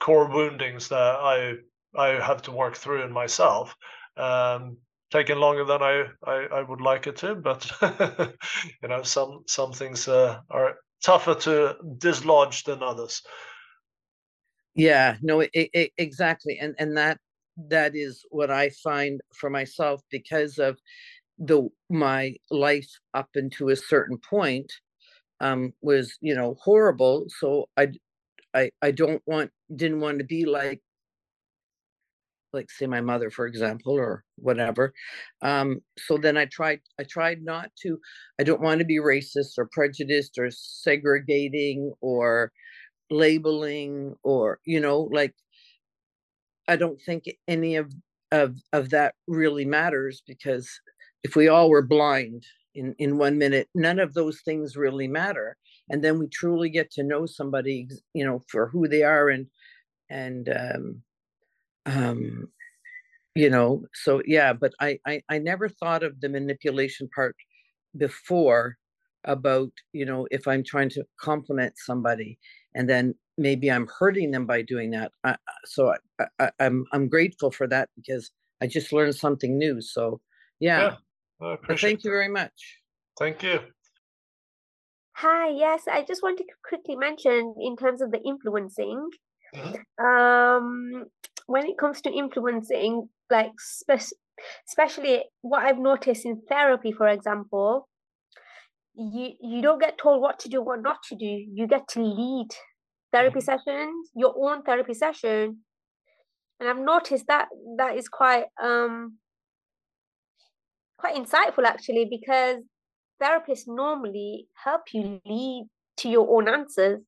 core 0.00 0.28
woundings 0.28 0.88
that 0.88 0.96
I 0.96 1.54
I 1.96 2.08
have 2.24 2.42
to 2.42 2.52
work 2.52 2.76
through 2.76 3.02
in 3.02 3.12
myself. 3.12 3.74
Um, 4.16 4.78
taking 5.10 5.36
longer 5.38 5.64
than 5.64 5.82
I, 5.82 6.04
I, 6.24 6.34
I 6.52 6.62
would 6.62 6.80
like 6.80 7.06
it 7.06 7.16
to, 7.16 7.34
but 7.34 7.70
you 8.82 8.88
know, 8.88 9.02
some 9.02 9.42
some 9.46 9.72
things 9.72 10.08
uh, 10.08 10.40
are 10.50 10.76
tougher 11.02 11.34
to 11.34 11.76
dislodge 11.98 12.64
than 12.64 12.82
others. 12.82 13.22
Yeah, 14.74 15.16
no, 15.20 15.40
it, 15.40 15.50
it, 15.52 15.92
exactly, 15.98 16.58
and 16.58 16.74
and 16.78 16.96
that 16.96 17.18
that 17.68 17.94
is 17.94 18.24
what 18.30 18.50
I 18.50 18.70
find 18.82 19.20
for 19.34 19.50
myself 19.50 20.00
because 20.10 20.58
of 20.58 20.78
the 21.38 21.68
my 21.88 22.34
life 22.50 22.88
up 23.14 23.30
into 23.34 23.70
a 23.70 23.76
certain 23.76 24.18
point 24.18 24.72
um, 25.40 25.72
was 25.82 26.16
you 26.20 26.34
know 26.34 26.56
horrible. 26.62 27.26
So 27.28 27.68
I 27.76 27.88
I 28.54 28.70
I 28.82 28.90
don't 28.92 29.22
want 29.26 29.50
didn't 29.74 30.00
want 30.00 30.18
to 30.18 30.24
be 30.24 30.44
like 30.46 30.80
like 32.52 32.70
say 32.70 32.86
my 32.86 33.00
mother 33.00 33.30
for 33.30 33.46
example 33.46 33.92
or 33.92 34.24
whatever 34.36 34.92
um, 35.42 35.80
so 35.98 36.16
then 36.16 36.36
i 36.36 36.44
tried 36.46 36.80
i 36.98 37.04
tried 37.04 37.42
not 37.42 37.70
to 37.80 37.98
i 38.40 38.44
don't 38.44 38.60
want 38.60 38.78
to 38.78 38.84
be 38.84 38.98
racist 38.98 39.58
or 39.58 39.68
prejudiced 39.72 40.38
or 40.38 40.48
segregating 40.50 41.92
or 42.00 42.52
labeling 43.10 44.14
or 44.22 44.58
you 44.64 44.80
know 44.80 45.08
like 45.12 45.34
i 46.68 46.76
don't 46.76 47.00
think 47.02 47.24
any 47.48 47.76
of 47.76 47.92
of 48.32 48.56
of 48.72 48.90
that 48.90 49.14
really 49.26 49.64
matters 49.64 50.22
because 50.26 50.70
if 51.24 51.34
we 51.34 51.48
all 51.48 51.68
were 51.68 51.82
blind 51.82 52.44
in 52.74 52.94
in 52.98 53.18
one 53.18 53.36
minute 53.36 53.68
none 53.74 53.98
of 53.98 54.14
those 54.14 54.40
things 54.44 54.76
really 54.76 55.08
matter 55.08 55.56
and 55.88 56.04
then 56.04 56.18
we 56.18 56.28
truly 56.28 56.70
get 56.70 56.90
to 56.90 57.02
know 57.02 57.26
somebody 57.26 57.88
you 58.14 58.24
know 58.24 58.40
for 58.48 58.68
who 58.68 58.86
they 58.86 59.02
are 59.02 59.28
and 59.28 59.46
and 60.08 60.48
um 60.48 61.02
um 61.86 62.48
you 63.34 63.48
know 63.48 63.82
so 63.94 64.22
yeah 64.26 64.52
but 64.52 64.72
I, 64.80 64.98
I 65.06 65.22
i 65.28 65.38
never 65.38 65.68
thought 65.68 66.02
of 66.02 66.20
the 66.20 66.28
manipulation 66.28 67.08
part 67.14 67.36
before 67.96 68.76
about 69.24 69.70
you 69.92 70.04
know 70.04 70.26
if 70.30 70.48
i'm 70.48 70.64
trying 70.64 70.88
to 70.90 71.04
compliment 71.20 71.74
somebody 71.76 72.38
and 72.74 72.88
then 72.88 73.14
maybe 73.38 73.70
i'm 73.70 73.88
hurting 73.98 74.30
them 74.30 74.46
by 74.46 74.62
doing 74.62 74.90
that 74.90 75.12
I, 75.24 75.36
so 75.64 75.94
I, 76.18 76.24
I, 76.38 76.50
i'm 76.60 76.86
i'm 76.92 77.08
grateful 77.08 77.50
for 77.50 77.66
that 77.68 77.88
because 77.96 78.30
i 78.60 78.66
just 78.66 78.92
learned 78.92 79.14
something 79.14 79.58
new 79.58 79.80
so 79.80 80.20
yeah, 80.58 80.96
yeah 81.40 81.56
thank 81.78 82.04
you 82.04 82.10
very 82.10 82.28
much. 82.28 82.52
Thank 83.18 83.42
you. 83.42 83.60
Hi 85.14 85.48
yes 85.48 85.82
i 85.90 86.02
just 86.02 86.22
want 86.22 86.38
to 86.38 86.44
quickly 86.66 86.96
mention 86.96 87.54
in 87.60 87.76
terms 87.76 88.00
of 88.00 88.10
the 88.10 88.20
influencing 88.22 89.08
mm-hmm. 89.54 90.04
um 90.04 91.04
when 91.50 91.66
it 91.66 91.76
comes 91.76 92.00
to 92.00 92.12
influencing, 92.12 93.08
like 93.28 93.50
spe- 93.58 94.14
especially 94.68 95.24
what 95.40 95.64
I've 95.64 95.80
noticed 95.80 96.24
in 96.24 96.42
therapy, 96.48 96.92
for 96.92 97.08
example, 97.08 97.88
you 98.94 99.30
you 99.40 99.60
don't 99.60 99.80
get 99.80 99.98
told 99.98 100.22
what 100.22 100.38
to 100.40 100.48
do, 100.48 100.62
what 100.62 100.80
not 100.80 100.98
to 101.08 101.16
do. 101.16 101.32
You 101.56 101.66
get 101.66 101.88
to 101.88 102.00
lead 102.00 102.50
therapy 103.12 103.40
mm-hmm. 103.40 103.50
sessions, 103.50 104.10
your 104.14 104.32
own 104.38 104.62
therapy 104.62 104.94
session, 104.94 105.58
and 106.60 106.68
I've 106.68 106.78
noticed 106.78 107.26
that 107.26 107.48
that 107.78 107.96
is 107.96 108.08
quite 108.08 108.44
um 108.62 109.18
quite 110.98 111.16
insightful 111.16 111.64
actually 111.64 112.06
because 112.08 112.58
therapists 113.20 113.66
normally 113.66 114.46
help 114.64 114.82
you 114.92 115.20
lead 115.26 115.68
to 115.96 116.08
your 116.08 116.26
own 116.30 116.48
answers 116.48 117.00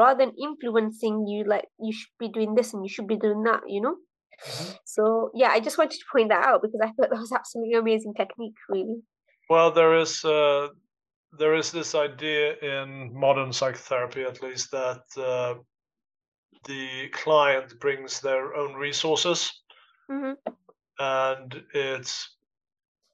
rather 0.00 0.18
than 0.24 0.34
influencing 0.48 1.26
you 1.26 1.44
like 1.44 1.66
you 1.78 1.92
should 1.92 2.14
be 2.18 2.28
doing 2.28 2.54
this 2.54 2.72
and 2.72 2.84
you 2.84 2.88
should 2.94 3.06
be 3.06 3.16
doing 3.16 3.42
that 3.42 3.60
you 3.66 3.80
know? 3.80 3.96
Mm-hmm. 4.48 4.72
so 4.84 5.30
yeah 5.34 5.50
i 5.50 5.60
just 5.60 5.76
wanted 5.76 5.98
to 5.98 6.10
point 6.10 6.30
that 6.30 6.44
out 6.46 6.62
because 6.62 6.80
i 6.82 6.86
thought 6.86 7.10
that 7.10 7.24
was 7.26 7.32
absolutely 7.32 7.74
amazing 7.74 8.14
technique 8.14 8.54
really. 8.68 9.02
Well 9.50 9.70
there 9.72 9.94
is 9.96 10.24
uh, 10.24 10.68
there 11.38 11.54
is 11.54 11.70
this 11.72 11.94
idea 11.94 12.54
in 12.62 13.12
modern 13.12 13.52
psychotherapy 13.52 14.22
at 14.22 14.42
least 14.42 14.70
that 14.70 15.02
uh, 15.16 15.54
the 16.66 17.08
client 17.12 17.78
brings 17.80 18.20
their 18.20 18.54
own 18.54 18.74
resources. 18.74 19.52
Mm-hmm. 20.10 20.32
and 20.98 21.62
it's 21.72 22.30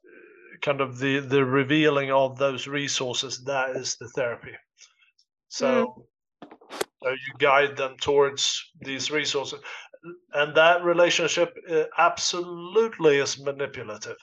uh, 0.07 0.57
kind 0.63 0.81
of 0.81 0.99
the 0.99 1.19
the 1.21 1.45
revealing 1.45 2.11
of 2.11 2.39
those 2.39 2.67
resources 2.67 3.45
that 3.45 3.77
is 3.77 3.97
the 3.97 4.09
therapy. 4.09 4.55
So 5.49 5.69
mm 5.69 6.07
so 7.03 7.11
you 7.11 7.33
guide 7.39 7.77
them 7.77 7.97
towards 8.01 8.73
these 8.81 9.11
resources 9.11 9.61
and 10.35 10.55
that 10.55 10.85
relationship 10.85 11.57
uh, 11.71 11.85
absolutely 11.99 13.17
is 13.17 13.39
manipulative 13.39 14.17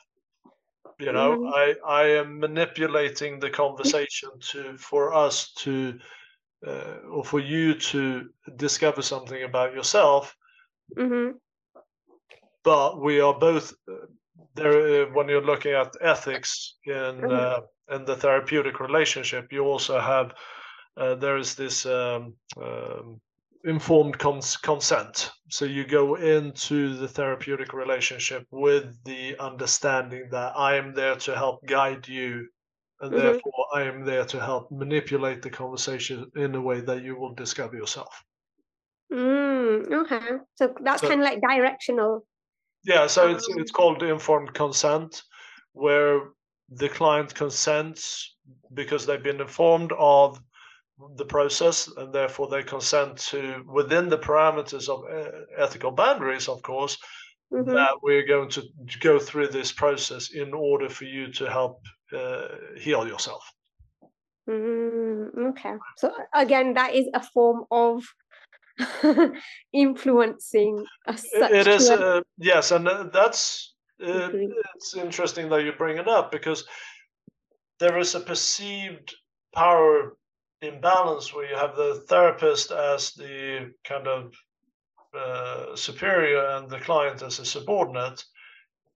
you 0.99 1.11
know 1.11 1.37
mm-hmm. 1.37 1.53
i 1.53 2.01
i 2.01 2.03
am 2.03 2.39
manipulating 2.39 3.39
the 3.39 3.49
conversation 3.49 4.29
to 4.39 4.77
for 4.77 5.13
us 5.13 5.51
to 5.53 5.99
uh, 6.65 6.97
or 7.11 7.23
for 7.23 7.39
you 7.39 7.73
to 7.73 8.29
discover 8.55 9.01
something 9.01 9.43
about 9.43 9.73
yourself 9.73 10.35
mm-hmm. 10.97 11.31
but 12.63 13.01
we 13.01 13.19
are 13.19 13.37
both 13.37 13.73
uh, 13.91 14.05
there 14.55 15.03
uh, 15.03 15.05
when 15.13 15.27
you're 15.27 15.45
looking 15.45 15.73
at 15.73 15.95
ethics 16.01 16.75
in 16.85 16.93
mm-hmm. 16.93 17.31
uh, 17.31 17.95
in 17.95 18.05
the 18.05 18.15
therapeutic 18.15 18.79
relationship 18.79 19.51
you 19.51 19.63
also 19.65 19.99
have 19.99 20.33
uh, 20.97 21.15
there 21.15 21.37
is 21.37 21.55
this 21.55 21.85
um, 21.85 22.33
um, 22.61 23.19
informed 23.63 24.17
cons- 24.19 24.57
consent. 24.57 25.31
So 25.49 25.65
you 25.65 25.85
go 25.85 26.15
into 26.15 26.95
the 26.95 27.07
therapeutic 27.07 27.73
relationship 27.73 28.45
with 28.51 29.03
the 29.05 29.37
understanding 29.39 30.27
that 30.31 30.53
I 30.55 30.75
am 30.75 30.93
there 30.93 31.15
to 31.15 31.35
help 31.35 31.65
guide 31.65 32.07
you, 32.07 32.47
and 33.01 33.11
mm-hmm. 33.11 33.21
therefore 33.21 33.65
I 33.73 33.83
am 33.83 34.05
there 34.05 34.25
to 34.25 34.39
help 34.39 34.71
manipulate 34.71 35.41
the 35.41 35.49
conversation 35.49 36.29
in 36.35 36.55
a 36.55 36.61
way 36.61 36.81
that 36.81 37.03
you 37.03 37.15
will 37.17 37.33
discover 37.33 37.75
yourself. 37.75 38.23
Mm, 39.11 39.91
okay, 39.91 40.37
so 40.55 40.73
that's 40.83 41.01
so, 41.01 41.09
kind 41.09 41.21
of 41.21 41.25
like 41.25 41.41
directional. 41.41 42.25
Yeah, 42.83 43.07
so 43.07 43.29
um, 43.29 43.35
it's 43.35 43.47
it's 43.49 43.71
called 43.71 44.03
informed 44.03 44.53
consent, 44.53 45.21
where 45.73 46.21
the 46.69 46.89
client 46.89 47.33
consents 47.33 48.35
because 48.73 49.05
they've 49.05 49.23
been 49.23 49.41
informed 49.41 49.91
of 49.97 50.41
the 51.15 51.25
process 51.25 51.89
and 51.97 52.13
therefore 52.13 52.47
they 52.47 52.63
consent 52.63 53.17
to 53.17 53.63
within 53.67 54.09
the 54.09 54.17
parameters 54.17 54.87
of 54.89 55.03
uh, 55.05 55.31
ethical 55.57 55.91
boundaries 55.91 56.47
of 56.47 56.61
course 56.61 56.97
mm-hmm. 57.51 57.73
that 57.73 57.95
we're 58.01 58.25
going 58.25 58.49
to 58.49 58.63
go 58.99 59.19
through 59.19 59.47
this 59.47 59.71
process 59.71 60.31
in 60.33 60.53
order 60.53 60.89
for 60.89 61.05
you 61.05 61.31
to 61.31 61.49
help 61.49 61.81
uh, 62.15 62.47
heal 62.77 63.07
yourself. 63.07 63.43
Mm, 64.49 65.49
okay. 65.49 65.73
So 65.97 66.13
again 66.33 66.73
that 66.73 66.93
is 66.93 67.07
a 67.13 67.21
form 67.21 67.63
of 67.71 68.03
influencing 69.73 70.83
it 71.07 71.67
is 71.67 71.91
uh, 71.91 72.21
yes 72.39 72.71
and 72.71 72.87
uh, 72.87 73.03
that's 73.13 73.75
uh, 74.03 74.29
it's 74.75 74.95
interesting 74.97 75.47
that 75.47 75.63
you 75.63 75.71
bring 75.73 75.97
it 75.97 76.07
up 76.07 76.31
because 76.31 76.65
there 77.79 77.99
is 77.99 78.15
a 78.15 78.19
perceived 78.19 79.13
power 79.53 80.17
imbalance 80.63 81.33
where 81.33 81.49
you 81.49 81.55
have 81.55 81.75
the 81.75 82.03
therapist 82.07 82.71
as 82.71 83.11
the 83.13 83.73
kind 83.83 84.07
of 84.07 84.33
uh, 85.17 85.75
superior 85.75 86.45
and 86.55 86.69
the 86.69 86.79
client 86.79 87.21
as 87.21 87.39
a 87.39 87.45
subordinate. 87.45 88.23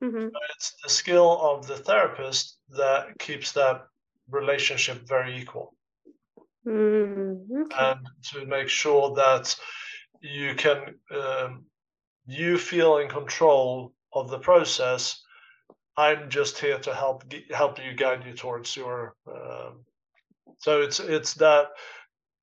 Mm-hmm. 0.04 0.28
It's 0.56 0.76
the 0.84 0.90
skill 0.90 1.40
of 1.42 1.68
the 1.68 1.78
therapist 1.78 2.58
that 2.70 3.18
keeps 3.20 3.52
that 3.54 3.88
relationship 4.30 5.08
very 5.08 5.38
equal. 5.38 5.76
Mm, 6.66 7.46
okay. 7.64 7.76
And 7.80 8.08
to 8.32 8.46
make 8.46 8.70
sure 8.70 9.16
that 9.16 9.56
you 10.22 10.56
can, 10.56 10.96
um, 11.12 11.66
you 12.26 12.58
feel 12.58 12.98
in 12.98 13.10
control 13.10 13.94
of 14.14 14.30
the 14.30 14.40
process. 14.40 15.22
I'm 15.96 16.30
just 16.30 16.60
here 16.60 16.78
to 16.80 16.94
help 16.94 17.24
help 17.52 17.80
you 17.84 17.94
guide 17.94 18.24
you 18.26 18.34
towards 18.34 18.76
your 18.76 19.16
um, 19.28 19.86
so 20.60 20.82
it's 20.82 21.00
it's 21.00 21.34
that 21.36 21.68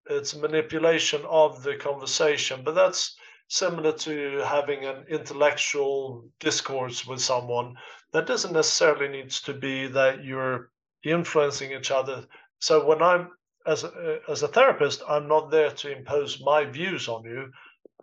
it's 0.07 0.37
manipulation 0.37 1.23
of 1.29 1.63
the 1.63 1.77
conversation, 1.77 2.63
but 2.65 2.75
that's 2.75 3.17
similar 3.49 3.93
to 3.93 4.43
having 4.47 4.85
an 4.85 5.05
intellectual 5.09 6.29
discourse 6.41 7.07
with 7.07 7.21
someone. 7.21 7.75
That 8.13 8.27
doesn't 8.27 8.53
necessarily 8.53 9.09
needs 9.09 9.41
to 9.43 9.55
be 9.55 9.87
that 9.89 10.25
you're 10.25 10.71
influencing 11.05 11.73
each 11.73 11.91
other. 11.91 12.25
So 12.59 12.85
when 12.87 13.03
I'm 13.03 13.31
as 13.67 13.85
a, 13.85 14.19
as 14.29 14.43
a 14.43 14.49
therapist, 14.49 15.03
I'm 15.09 15.27
not 15.27 15.51
there 15.51 15.71
to 15.71 15.97
impose 15.97 16.43
my 16.43 16.65
views 16.65 17.09
on 17.09 17.25
you, 17.25 17.51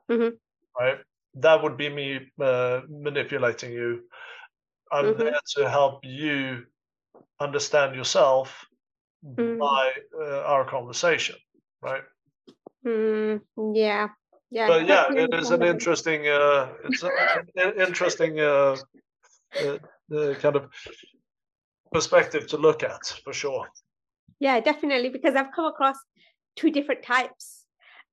mm-hmm. 0.09 0.35
right? 0.79 0.97
That 1.35 1.63
would 1.63 1.77
be 1.77 1.89
me 1.89 2.19
uh, 2.39 2.81
manipulating 2.89 3.71
you. 3.71 4.01
I'm 4.91 5.05
mm-hmm. 5.05 5.19
there 5.19 5.39
to 5.55 5.69
help 5.69 6.03
you 6.03 6.63
understand 7.39 7.95
yourself 7.95 8.65
mm. 9.25 9.59
by 9.59 9.91
uh, 10.19 10.41
our 10.41 10.65
conversation, 10.65 11.35
right? 11.81 12.03
Mm, 12.85 13.41
yeah, 13.73 14.09
yeah. 14.49 14.67
But 14.67 14.87
yeah, 14.87 15.11
it 15.11 15.33
is 15.33 15.51
an 15.51 15.63
interesting, 15.63 16.27
uh, 16.27 16.69
it's 16.85 17.03
an 17.03 17.73
interesting 17.79 18.39
uh, 18.39 18.77
uh, 19.55 20.33
kind 20.35 20.55
of 20.55 20.69
perspective 21.91 22.47
to 22.47 22.57
look 22.57 22.83
at 22.83 23.05
for 23.23 23.33
sure. 23.33 23.67
Yeah, 24.39 24.59
definitely, 24.59 25.09
because 25.09 25.35
I've 25.35 25.51
come 25.55 25.65
across 25.65 25.97
two 26.55 26.71
different 26.71 27.03
types. 27.03 27.65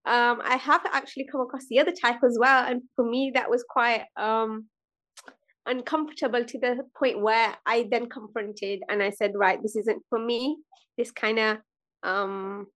Um, 0.04 0.40
I 0.44 0.56
have 0.56 0.82
actually 0.92 1.26
come 1.30 1.40
across 1.40 1.66
the 1.68 1.80
other 1.80 1.92
type 1.92 2.22
as 2.24 2.36
well, 2.38 2.64
and 2.66 2.82
for 2.96 3.04
me, 3.04 3.32
that 3.34 3.50
was 3.50 3.64
quite 3.68 4.04
um, 4.16 4.66
uncomfortable 5.68 6.44
to 6.44 6.58
the 6.58 6.78
point 6.98 7.20
where 7.20 7.54
I 7.64 7.86
then 7.90 8.08
confronted 8.08 8.80
and 8.88 9.02
I 9.02 9.10
said, 9.10 9.32
right, 9.34 9.62
this 9.62 9.76
isn't 9.76 10.02
for 10.08 10.18
me 10.18 10.56
this 10.98 11.10
kind 11.10 11.38
of 11.38 11.58
um 12.02 12.66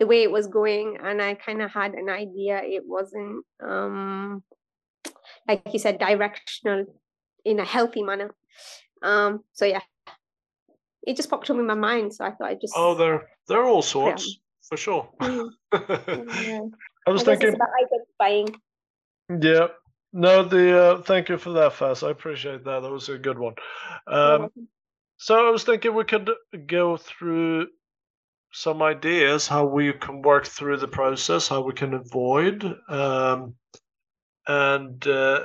the 0.00 0.06
way 0.06 0.22
it 0.22 0.30
was 0.30 0.48
going 0.48 0.96
and 1.02 1.22
i 1.22 1.34
kind 1.34 1.62
of 1.62 1.70
had 1.70 1.92
an 1.92 2.08
idea 2.08 2.60
it 2.64 2.82
wasn't 2.84 3.44
um 3.62 4.42
like 5.46 5.62
you 5.72 5.78
said 5.78 5.98
directional 5.98 6.84
in 7.44 7.60
a 7.60 7.64
healthy 7.64 8.02
manner 8.02 8.34
um 9.02 9.40
so 9.52 9.64
yeah 9.64 9.80
it 11.06 11.16
just 11.16 11.30
popped 11.30 11.48
up 11.50 11.56
in 11.56 11.66
my 11.66 11.74
mind 11.74 12.12
so 12.12 12.24
i 12.24 12.30
thought 12.30 12.48
i 12.48 12.54
just 12.54 12.74
oh 12.76 12.94
there 12.94 13.28
there 13.48 13.60
are 13.60 13.66
all 13.66 13.82
sorts 13.82 14.26
yeah. 14.26 14.34
for 14.68 14.76
sure 14.76 15.08
mm. 15.20 15.50
yeah. 15.72 16.60
i 17.06 17.10
was 17.10 17.22
I 17.22 17.36
thinking 17.36 17.54
about 17.54 17.68
identifying 17.84 18.60
yeah 19.42 19.68
no 20.16 20.42
the 20.42 20.82
uh, 20.82 21.02
thank 21.02 21.28
you 21.28 21.38
for 21.38 21.50
that 21.50 21.72
Faz. 21.72 22.06
I 22.06 22.10
appreciate 22.10 22.64
that. 22.64 22.80
That 22.80 22.90
was 22.90 23.08
a 23.08 23.18
good 23.18 23.38
one. 23.38 23.54
Um 24.06 24.50
so 25.18 25.46
I 25.46 25.50
was 25.50 25.64
thinking 25.64 25.94
we 25.94 26.04
could 26.04 26.30
go 26.66 26.96
through 26.96 27.68
some 28.52 28.82
ideas 28.82 29.46
how 29.46 29.66
we 29.66 29.92
can 29.92 30.22
work 30.22 30.46
through 30.46 30.78
the 30.78 30.88
process, 30.88 31.48
how 31.48 31.60
we 31.62 31.72
can 31.72 31.94
avoid, 31.94 32.64
um, 32.88 33.54
and 34.46 35.06
uh, 35.06 35.40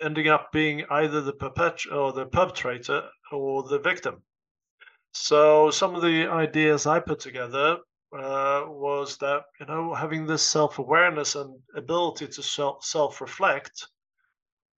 ending 0.00 0.28
up 0.28 0.52
being 0.52 0.84
either 0.90 1.20
the 1.20 1.32
perpet 1.32 1.82
or 1.90 2.12
the 2.12 2.26
perpetrator 2.26 3.08
or 3.30 3.62
the 3.64 3.78
victim. 3.78 4.22
So 5.12 5.70
some 5.70 5.94
of 5.94 6.02
the 6.02 6.28
ideas 6.28 6.86
I 6.86 7.00
put 7.00 7.20
together 7.20 7.78
uh, 8.14 8.64
was 8.66 9.16
that 9.18 9.44
you 9.60 9.66
know 9.66 9.94
having 9.94 10.26
this 10.26 10.42
self-awareness 10.42 11.34
and 11.34 11.58
ability 11.76 12.26
to 12.26 12.42
self-reflect 12.80 13.86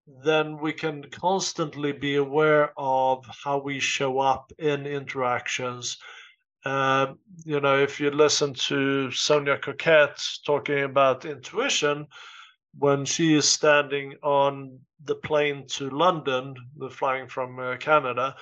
then 0.06 0.58
we 0.58 0.72
can 0.72 1.02
constantly 1.10 1.92
be 1.92 2.16
aware 2.16 2.72
of 2.76 3.24
how 3.42 3.58
we 3.58 3.80
show 3.80 4.18
up 4.18 4.52
in 4.58 4.86
interactions. 4.86 5.96
Uh, 6.64 7.14
you 7.44 7.60
know, 7.60 7.78
if 7.78 8.00
you 8.00 8.10
listen 8.10 8.54
to 8.54 9.10
Sonia 9.10 9.58
Choquette 9.58 10.22
talking 10.44 10.82
about 10.82 11.24
intuition, 11.24 12.06
when 12.78 13.04
she 13.04 13.34
is 13.34 13.48
standing 13.48 14.14
on 14.22 14.78
the 15.04 15.14
plane 15.14 15.66
to 15.68 15.88
London, 15.90 16.54
the 16.76 16.90
flying 16.90 17.28
from 17.28 17.58
uh, 17.58 17.76
Canada, 17.76 18.34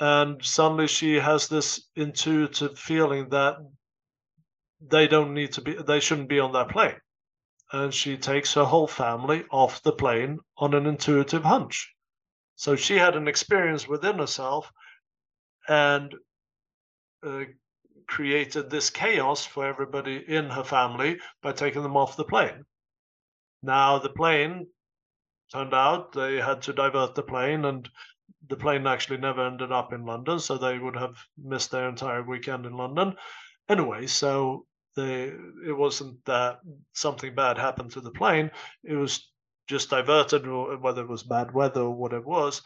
and 0.00 0.44
suddenly 0.44 0.88
she 0.88 1.14
has 1.14 1.48
this 1.48 1.88
intuitive 1.94 2.78
feeling 2.78 3.28
that 3.30 3.56
they 4.80 5.08
don't 5.08 5.34
need 5.34 5.52
to 5.52 5.60
be, 5.60 5.74
they 5.74 6.00
shouldn't 6.00 6.28
be 6.28 6.40
on 6.40 6.52
that 6.52 6.68
plane 6.68 6.96
and 7.72 7.92
she 7.92 8.16
takes 8.16 8.54
her 8.54 8.64
whole 8.64 8.86
family 8.86 9.44
off 9.50 9.82
the 9.82 9.92
plane 9.92 10.38
on 10.56 10.74
an 10.74 10.86
intuitive 10.86 11.42
hunch. 11.42 11.92
So 12.54 12.76
she 12.76 12.96
had 12.96 13.16
an 13.16 13.28
experience 13.28 13.88
within 13.88 14.18
herself 14.18 14.72
and 15.68 16.14
uh, 17.26 17.44
created 18.06 18.70
this 18.70 18.90
chaos 18.90 19.44
for 19.44 19.66
everybody 19.66 20.16
in 20.16 20.48
her 20.48 20.62
family 20.64 21.18
by 21.42 21.52
taking 21.52 21.82
them 21.82 21.96
off 21.96 22.16
the 22.16 22.24
plane. 22.24 22.64
Now, 23.62 23.98
the 23.98 24.10
plane 24.10 24.68
turned 25.52 25.74
out 25.74 26.12
they 26.12 26.36
had 26.36 26.62
to 26.62 26.72
divert 26.72 27.14
the 27.14 27.22
plane, 27.22 27.64
and 27.64 27.88
the 28.48 28.56
plane 28.56 28.86
actually 28.86 29.18
never 29.18 29.44
ended 29.44 29.72
up 29.72 29.92
in 29.92 30.04
London, 30.04 30.38
so 30.38 30.56
they 30.56 30.78
would 30.78 30.96
have 30.96 31.16
missed 31.36 31.72
their 31.72 31.88
entire 31.88 32.22
weekend 32.22 32.64
in 32.64 32.76
London. 32.76 33.16
Anyway, 33.68 34.06
so 34.06 34.66
it 34.96 35.76
wasn't 35.76 36.24
that 36.24 36.60
something 36.94 37.34
bad 37.34 37.58
happened 37.58 37.90
to 37.90 38.00
the 38.00 38.10
plane. 38.10 38.50
It 38.84 38.94
was 38.94 39.30
just 39.66 39.90
diverted, 39.90 40.46
or 40.46 40.76
whether 40.78 41.02
it 41.02 41.08
was 41.08 41.22
bad 41.22 41.52
weather 41.52 41.82
or 41.82 41.94
what 41.94 42.12
it 42.12 42.24
was. 42.24 42.62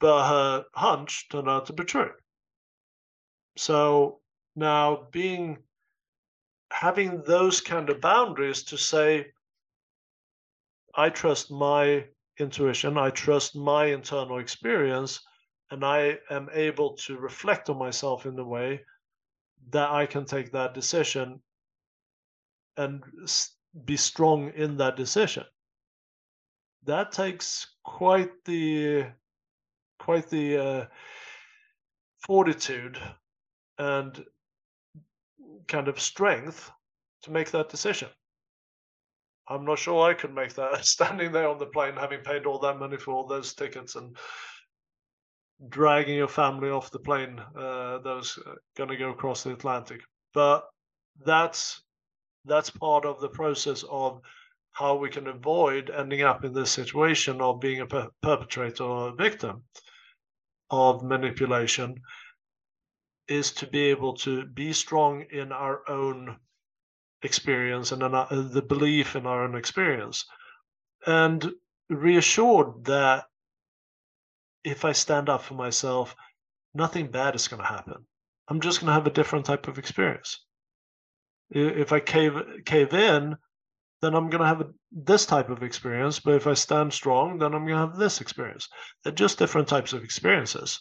But 0.00 0.28
her 0.28 0.64
hunch 0.74 1.28
turned 1.30 1.48
out 1.48 1.66
to 1.66 1.72
be 1.72 1.84
true. 1.84 2.10
So 3.56 4.20
now 4.54 5.08
being 5.12 5.58
having 6.70 7.22
those 7.22 7.60
kind 7.60 7.88
of 7.88 8.00
boundaries 8.00 8.64
to 8.64 8.76
say, 8.76 9.32
I 10.94 11.10
trust 11.10 11.50
my 11.50 12.04
intuition, 12.38 12.98
I 12.98 13.10
trust 13.10 13.54
my 13.56 13.86
internal 13.86 14.38
experience, 14.38 15.20
and 15.70 15.84
I 15.84 16.18
am 16.28 16.48
able 16.52 16.96
to 16.96 17.16
reflect 17.16 17.70
on 17.70 17.78
myself 17.78 18.26
in 18.26 18.34
the 18.34 18.44
way 18.44 18.82
that 19.70 19.90
I 19.90 20.06
can 20.06 20.24
take 20.24 20.52
that 20.52 20.74
decision 20.74 21.40
and 22.76 23.02
be 23.84 23.96
strong 23.96 24.52
in 24.54 24.76
that 24.76 24.96
decision. 24.96 25.44
That 26.84 27.12
takes 27.12 27.66
quite 27.84 28.44
the 28.44 29.06
quite 29.98 30.28
the 30.28 30.58
uh, 30.58 30.84
fortitude 32.26 32.98
and 33.78 34.24
kind 35.66 35.88
of 35.88 36.00
strength 36.00 36.70
to 37.22 37.30
make 37.32 37.50
that 37.50 37.68
decision. 37.68 38.08
I'm 39.48 39.64
not 39.64 39.78
sure 39.78 40.08
I 40.08 40.14
could 40.14 40.34
make 40.34 40.54
that 40.54 40.84
standing 40.86 41.32
there 41.32 41.48
on 41.48 41.58
the 41.58 41.66
plane, 41.66 41.94
having 41.96 42.20
paid 42.20 42.46
all 42.46 42.58
that 42.60 42.78
money 42.78 42.96
for 42.96 43.12
all 43.12 43.26
those 43.26 43.54
tickets 43.54 43.96
and 43.96 44.16
dragging 45.68 46.16
your 46.16 46.28
family 46.28 46.70
off 46.70 46.90
the 46.90 46.98
plane 46.98 47.38
uh, 47.56 47.98
that 47.98 48.14
was 48.14 48.38
uh, 48.46 48.54
going 48.76 48.90
to 48.90 48.96
go 48.96 49.10
across 49.10 49.42
the 49.42 49.52
Atlantic. 49.52 50.00
But 50.34 50.64
that's 51.24 51.82
that's 52.44 52.70
part 52.70 53.04
of 53.04 53.20
the 53.20 53.28
process 53.28 53.84
of 53.90 54.20
how 54.72 54.94
we 54.94 55.08
can 55.08 55.26
avoid 55.26 55.90
ending 55.90 56.22
up 56.22 56.44
in 56.44 56.52
this 56.52 56.70
situation 56.70 57.40
of 57.40 57.60
being 57.60 57.80
a 57.80 57.86
per- 57.86 58.10
perpetrator 58.22 58.84
or 58.84 59.08
a 59.08 59.14
victim 59.14 59.64
of 60.70 61.02
manipulation 61.02 61.96
is 63.26 63.50
to 63.52 63.66
be 63.66 63.80
able 63.86 64.14
to 64.14 64.44
be 64.46 64.72
strong 64.72 65.24
in 65.32 65.50
our 65.50 65.80
own 65.88 66.36
experience 67.22 67.90
and 67.90 68.02
uh, 68.02 68.26
the 68.30 68.62
belief 68.62 69.16
in 69.16 69.26
our 69.26 69.44
own 69.44 69.56
experience 69.56 70.24
and 71.06 71.50
reassured 71.88 72.84
that 72.84 73.24
if 74.66 74.84
I 74.84 74.90
stand 74.90 75.28
up 75.28 75.42
for 75.42 75.54
myself, 75.54 76.16
nothing 76.74 77.06
bad 77.12 77.36
is 77.36 77.46
going 77.46 77.62
to 77.62 77.68
happen. 77.68 78.04
I'm 78.48 78.60
just 78.60 78.80
going 78.80 78.88
to 78.88 78.94
have 78.94 79.06
a 79.06 79.10
different 79.18 79.46
type 79.46 79.68
of 79.68 79.78
experience. 79.78 80.44
If 81.50 81.92
I 81.92 82.00
cave 82.00 82.32
cave 82.64 82.92
in, 82.92 83.36
then 84.02 84.14
I'm 84.16 84.28
going 84.28 84.40
to 84.40 84.48
have 84.48 84.62
a, 84.62 84.70
this 84.90 85.24
type 85.24 85.50
of 85.50 85.62
experience. 85.62 86.18
But 86.18 86.34
if 86.34 86.48
I 86.48 86.54
stand 86.54 86.92
strong, 86.92 87.38
then 87.38 87.54
I'm 87.54 87.64
going 87.64 87.78
to 87.78 87.86
have 87.86 87.96
this 87.96 88.20
experience. 88.20 88.68
They're 89.04 89.12
just 89.12 89.38
different 89.38 89.68
types 89.68 89.92
of 89.92 90.02
experiences. 90.02 90.80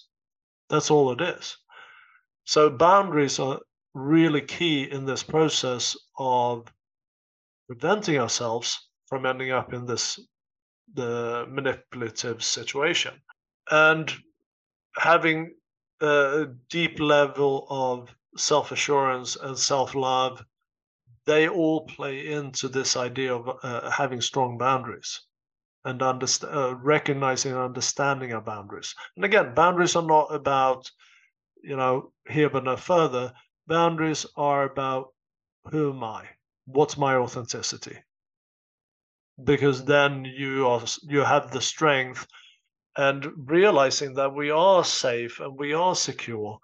That's 0.72 0.90
all 0.90 1.12
it 1.12 1.22
is. 1.22 1.56
So 2.46 2.72
boundaries 2.72 3.38
are 3.38 3.60
really 3.94 4.42
key 4.42 4.90
in 4.92 5.06
this 5.06 5.22
process 5.22 5.96
of 6.18 6.66
preventing 7.68 8.18
ourselves 8.18 8.90
from 9.06 9.28
ending 9.28 9.52
up 9.52 9.74
in 9.74 9.86
this 9.86 10.20
the 10.96 11.46
manipulative 11.50 12.44
situation 12.44 13.14
and 13.72 14.14
having 14.98 15.56
a 16.02 16.48
deep 16.70 17.00
level 17.00 17.68
of 17.70 18.16
self-assurance 18.38 19.36
and 19.38 19.58
self-love 19.58 20.44
they 21.26 21.48
all 21.50 21.86
play 21.88 22.28
into 22.32 22.68
this 22.70 22.96
idea 22.96 23.36
of 23.36 23.60
uh, 23.64 23.90
having 23.92 24.22
strong 24.22 24.58
boundaries 24.58 25.22
and 25.86 26.02
underst- 26.02 26.44
uh, 26.54 26.76
recognizing 26.78 27.52
and 27.54 27.62
understanding 27.62 28.34
our 28.34 28.42
boundaries 28.42 28.96
and 29.16 29.26
again 29.26 29.54
boundaries 29.56 29.96
are 29.96 30.04
not 30.04 30.34
about 30.34 30.92
you 31.62 31.76
know 31.76 32.12
here 32.30 32.50
but 32.50 32.64
no 32.64 32.78
further 32.78 33.34
boundaries 33.68 34.26
are 34.38 34.64
about 34.64 35.14
who 35.72 35.92
am 35.92 36.04
I? 36.04 36.30
What's 36.66 36.98
my 36.98 37.16
authenticity? 37.16 37.98
Because 39.44 39.86
then 39.86 40.26
you 40.26 40.68
are 40.68 40.84
you 41.04 41.22
have 41.22 41.52
the 41.52 41.62
strength 41.62 42.28
and 42.98 43.26
realizing 43.50 44.14
that 44.16 44.34
we 44.34 44.52
are 44.52 44.84
safe 44.84 45.40
and 45.40 45.58
we 45.58 45.74
are 45.74 45.96
secure 45.96 46.60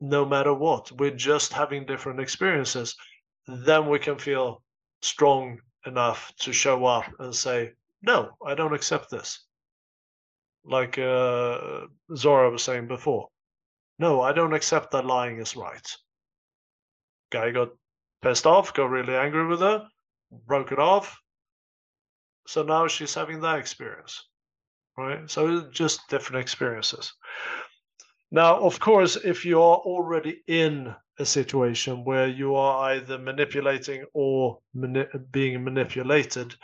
no 0.00 0.24
matter 0.26 0.52
what. 0.52 0.92
We're 0.92 1.10
just 1.10 1.52
having 1.52 1.86
different 1.86 2.20
experiences. 2.20 2.94
Then 3.46 3.88
we 3.88 3.98
can 3.98 4.18
feel 4.18 4.62
strong 5.02 5.60
enough 5.86 6.32
to 6.40 6.52
show 6.52 6.84
up 6.84 7.06
and 7.18 7.34
say, 7.34 7.72
no, 8.02 8.30
I 8.44 8.54
don't 8.54 8.74
accept 8.74 9.10
this. 9.10 9.44
Like 10.64 10.98
uh, 10.98 11.86
Zora 12.14 12.50
was 12.50 12.62
saying 12.62 12.88
before. 12.88 13.28
No, 13.98 14.20
I 14.20 14.32
don't 14.32 14.54
accept 14.54 14.90
that 14.90 15.06
lying 15.06 15.38
is 15.38 15.56
right. 15.56 15.86
Guy 17.30 17.50
got 17.50 17.70
pissed 18.22 18.46
off, 18.46 18.74
got 18.74 18.90
really 18.90 19.14
angry 19.14 19.46
with 19.46 19.60
her, 19.60 19.86
broke 20.46 20.72
it 20.72 20.78
off. 20.78 21.18
So 22.46 22.62
now 22.62 22.88
she's 22.88 23.14
having 23.14 23.40
that 23.40 23.58
experience, 23.58 24.28
right? 24.96 25.30
So 25.30 25.68
just 25.70 26.08
different 26.08 26.42
experiences. 26.42 27.12
Now, 28.30 28.60
of 28.60 28.80
course, 28.80 29.16
if 29.16 29.44
you 29.44 29.60
are 29.60 29.78
already 29.78 30.42
in 30.46 30.94
a 31.18 31.24
situation 31.24 32.04
where 32.04 32.26
you 32.26 32.56
are 32.56 32.92
either 32.92 33.18
manipulating 33.18 34.04
or 34.12 34.58
mani- 34.74 35.06
being 35.30 35.62
manipulated, 35.62 36.54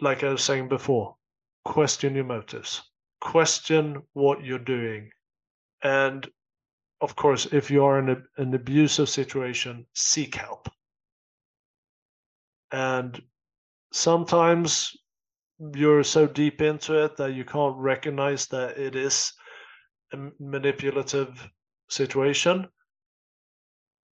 like 0.00 0.22
I 0.22 0.30
was 0.30 0.44
saying 0.44 0.68
before, 0.68 1.16
question 1.64 2.14
your 2.14 2.24
motives 2.24 2.82
question 3.24 4.02
what 4.12 4.44
you're 4.44 4.58
doing. 4.58 5.10
And 5.82 6.28
of 7.00 7.16
course, 7.16 7.46
if 7.52 7.70
you 7.70 7.84
are 7.84 7.98
in 7.98 8.10
a, 8.10 8.16
an 8.36 8.54
abusive 8.54 9.08
situation, 9.08 9.86
seek 9.94 10.36
help. 10.36 10.68
And 12.70 13.20
sometimes 13.92 14.92
you're 15.58 16.04
so 16.04 16.26
deep 16.26 16.60
into 16.60 17.04
it 17.04 17.16
that 17.16 17.34
you 17.34 17.44
can't 17.44 17.76
recognize 17.76 18.46
that 18.48 18.78
it 18.78 18.96
is 18.96 19.32
a 20.12 20.30
manipulative 20.38 21.48
situation. 21.88 22.66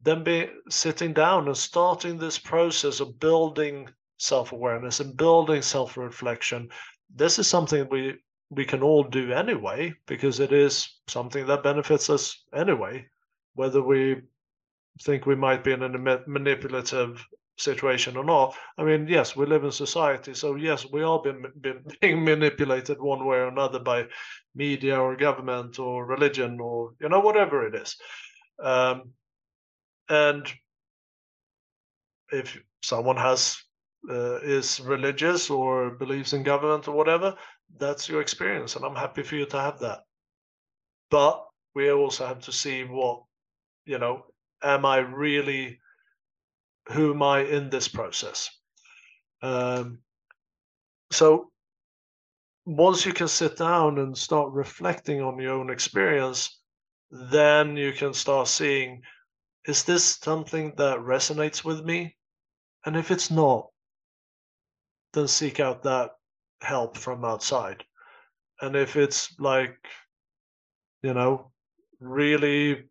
Then 0.02 0.24
be 0.24 0.50
sitting 0.68 1.12
down 1.12 1.46
and 1.46 1.56
starting 1.56 2.18
this 2.18 2.38
process 2.38 3.00
of 3.00 3.20
building 3.20 3.88
self 4.18 4.52
awareness 4.52 5.00
and 5.00 5.16
building 5.16 5.62
self 5.62 5.96
reflection. 5.96 6.68
This 7.14 7.38
is 7.38 7.46
something 7.46 7.88
we 7.90 8.14
we 8.50 8.64
can 8.64 8.82
all 8.82 9.04
do 9.04 9.32
anyway 9.32 9.94
because 10.06 10.38
it 10.38 10.52
is 10.52 11.00
something 11.08 11.46
that 11.46 11.62
benefits 11.62 12.10
us 12.10 12.44
anyway 12.54 13.06
whether 13.54 13.82
we 13.82 14.16
think 15.02 15.26
we 15.26 15.34
might 15.34 15.64
be 15.64 15.72
in 15.72 15.82
a 15.82 16.18
manipulative 16.26 17.24
situation 17.58 18.16
or 18.16 18.24
not 18.24 18.54
i 18.78 18.84
mean 18.84 19.06
yes 19.06 19.36
we 19.36 19.46
live 19.46 19.64
in 19.64 19.70
society 19.70 20.34
so 20.34 20.54
yes 20.56 20.86
we 20.90 21.02
are 21.02 21.20
being, 21.22 21.44
being 22.00 22.24
manipulated 22.24 23.00
one 23.00 23.24
way 23.24 23.36
or 23.36 23.48
another 23.48 23.78
by 23.78 24.04
media 24.54 24.98
or 24.98 25.16
government 25.16 25.78
or 25.78 26.06
religion 26.06 26.58
or 26.60 26.92
you 27.00 27.08
know 27.08 27.20
whatever 27.20 27.66
it 27.66 27.74
is 27.74 27.96
um, 28.62 29.12
and 30.08 30.52
if 32.32 32.58
someone 32.82 33.16
has 33.16 33.56
uh, 34.10 34.40
is 34.42 34.80
religious 34.80 35.50
or 35.50 35.90
believes 35.90 36.32
in 36.32 36.42
government 36.42 36.88
or 36.88 36.96
whatever 36.96 37.36
that's 37.78 38.08
your 38.08 38.20
experience, 38.20 38.76
and 38.76 38.84
I'm 38.84 38.96
happy 38.96 39.22
for 39.22 39.36
you 39.36 39.46
to 39.46 39.60
have 39.60 39.78
that. 39.80 40.00
But 41.10 41.44
we 41.74 41.90
also 41.90 42.26
have 42.26 42.40
to 42.40 42.52
see 42.52 42.84
what, 42.84 43.22
you 43.84 43.98
know, 43.98 44.26
am 44.62 44.84
I 44.84 44.98
really, 44.98 45.80
who 46.88 47.12
am 47.12 47.22
I 47.22 47.40
in 47.40 47.70
this 47.70 47.88
process? 47.88 48.50
Um, 49.42 49.98
so 51.10 51.50
once 52.64 53.04
you 53.04 53.12
can 53.12 53.28
sit 53.28 53.56
down 53.56 53.98
and 53.98 54.16
start 54.16 54.52
reflecting 54.52 55.20
on 55.20 55.38
your 55.38 55.54
own 55.54 55.70
experience, 55.70 56.60
then 57.10 57.76
you 57.76 57.92
can 57.92 58.14
start 58.14 58.48
seeing 58.48 59.02
is 59.66 59.84
this 59.84 60.16
something 60.16 60.72
that 60.76 60.98
resonates 60.98 61.64
with 61.64 61.84
me? 61.84 62.16
And 62.84 62.96
if 62.96 63.12
it's 63.12 63.30
not, 63.30 63.68
then 65.12 65.28
seek 65.28 65.60
out 65.60 65.84
that 65.84 66.12
help 66.60 66.96
from 66.96 67.24
outside. 67.24 67.84
And 68.60 68.74
if 68.74 68.96
it's 68.96 69.38
like, 69.38 69.76
you 71.02 71.14
know, 71.14 71.52
really 72.00 72.88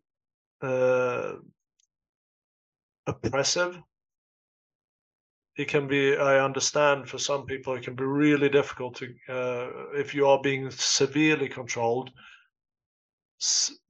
uh, 0.62 1.34
oppressive, 3.06 3.80
it 5.56 5.68
can 5.68 5.86
be, 5.86 6.16
I 6.16 6.42
understand 6.42 7.08
for 7.08 7.18
some 7.18 7.44
people, 7.44 7.74
it 7.74 7.82
can 7.82 7.94
be 7.94 8.04
really 8.04 8.48
difficult 8.48 8.96
to, 8.96 9.06
uh, 9.28 9.68
if 9.94 10.14
you 10.14 10.26
are 10.26 10.40
being 10.40 10.70
severely 10.70 11.48
controlled, 11.48 12.10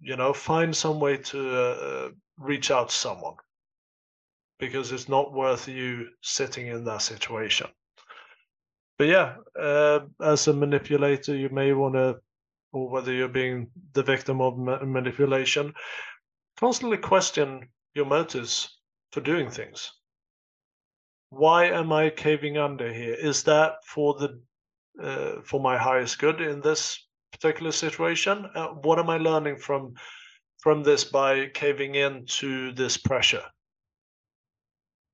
you 0.00 0.16
know, 0.16 0.32
find 0.32 0.74
some 0.74 0.98
way 0.98 1.18
to 1.18 1.56
uh, 1.56 2.08
reach 2.38 2.70
out 2.70 2.88
to 2.88 2.94
someone. 2.94 3.36
Because 4.58 4.92
it's 4.92 5.08
not 5.08 5.32
worth 5.32 5.68
you 5.68 6.08
sitting 6.20 6.68
in 6.68 6.84
that 6.84 7.02
situation. 7.02 7.66
But 8.98 9.08
yeah, 9.08 9.36
uh, 9.58 10.00
as 10.20 10.46
a 10.46 10.52
manipulator, 10.52 11.36
you 11.36 11.48
may 11.48 11.72
want 11.72 11.94
to, 11.94 12.20
or 12.72 12.88
whether 12.88 13.12
you're 13.12 13.28
being 13.28 13.68
the 13.92 14.02
victim 14.02 14.40
of 14.40 14.56
ma- 14.56 14.84
manipulation, 14.84 15.74
constantly 16.58 16.98
question 16.98 17.68
your 17.94 18.06
motives 18.06 18.78
for 19.12 19.20
doing 19.20 19.50
things. 19.50 19.92
Why 21.30 21.66
am 21.66 21.92
I 21.92 22.10
caving 22.10 22.58
under 22.58 22.92
here? 22.92 23.14
Is 23.14 23.44
that 23.44 23.84
for 23.86 24.14
the 24.14 24.40
uh, 25.02 25.40
for 25.42 25.60
my 25.60 25.78
highest 25.78 26.18
good 26.18 26.40
in 26.40 26.60
this 26.60 27.06
particular 27.30 27.72
situation? 27.72 28.46
Uh, 28.54 28.68
what 28.68 28.98
am 28.98 29.08
I 29.08 29.16
learning 29.18 29.58
from 29.58 29.94
from 30.58 30.82
this 30.82 31.04
by 31.04 31.46
caving 31.48 31.94
in 31.94 32.26
to 32.26 32.72
this 32.72 32.96
pressure? 32.96 33.44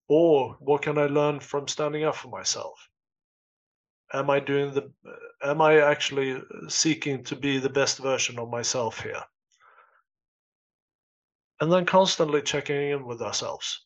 Or 0.08 0.56
what 0.60 0.82
can 0.82 0.98
I 0.98 1.06
learn 1.06 1.40
from 1.40 1.68
standing 1.68 2.04
up 2.04 2.16
for 2.16 2.28
myself? 2.28 2.88
am 4.14 4.30
I 4.30 4.40
doing 4.40 4.72
the 4.72 4.90
am 5.42 5.60
I 5.60 5.80
actually 5.80 6.40
seeking 6.68 7.22
to 7.24 7.36
be 7.36 7.58
the 7.58 7.68
best 7.68 7.98
version 7.98 8.38
of 8.38 8.50
myself 8.50 9.02
here? 9.02 9.22
and 11.60 11.72
then 11.72 11.84
constantly 11.84 12.42
checking 12.42 12.90
in 12.90 13.04
with 13.04 13.20
ourselves. 13.20 13.84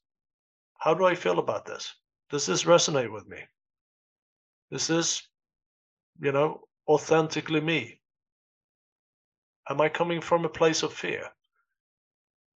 How 0.83 0.95
do 0.95 1.07
I 1.07 1.15
feel 1.15 1.39
about 1.39 1.65
this? 1.65 1.95
Does 2.29 2.47
this 2.47 2.65
resonate 2.65 3.13
with 3.13 3.29
me? 3.29 3.39
This 4.69 4.91
is 4.91 4.97
this, 4.97 5.29
you 6.21 6.33
know, 6.33 6.65
authentically 6.89 7.61
me? 7.61 8.01
Am 9.71 9.81
I 9.81 9.89
coming 9.89 10.21
from 10.21 10.45
a 10.45 10.49
place 10.49 10.83
of 10.83 10.93
fear? 10.93 11.31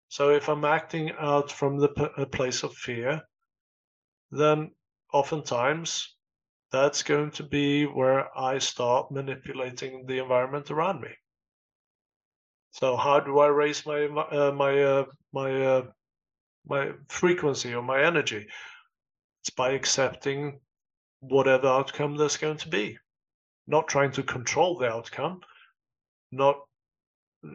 So 0.08 0.32
if 0.32 0.50
I'm 0.50 0.66
acting 0.66 1.12
out 1.20 1.52
from 1.52 1.78
the 1.78 1.90
p- 1.90 2.26
place 2.26 2.64
of 2.64 2.74
fear, 2.74 3.22
then 4.32 4.72
oftentimes 5.14 6.16
that's 6.72 7.04
going 7.04 7.30
to 7.30 7.44
be 7.44 7.86
where 7.86 8.36
I 8.36 8.58
start 8.58 9.12
manipulating 9.12 10.08
the 10.08 10.18
environment 10.18 10.72
around 10.72 11.02
me. 11.02 11.14
So 12.72 12.98
how 12.98 13.20
do 13.20 13.38
I 13.38 13.48
raise 13.50 13.86
my 13.86 14.06
uh, 14.06 14.52
my 14.52 14.82
uh, 14.82 15.06
my 15.32 15.66
uh, 15.66 15.92
my 16.68 16.92
frequency 17.08 17.74
or 17.74 17.82
my 17.82 18.04
energy? 18.04 18.48
It's 19.42 19.50
by 19.50 19.72
accepting 19.72 20.60
whatever 21.20 21.68
outcome 21.68 22.18
there's 22.18 22.38
going 22.38 22.58
to 22.58 22.70
be, 22.70 22.98
not 23.68 23.88
trying 23.88 24.12
to 24.12 24.24
control 24.24 24.78
the 24.78 24.90
outcome, 24.90 25.42
not 26.32 26.58
uh, 27.44 27.50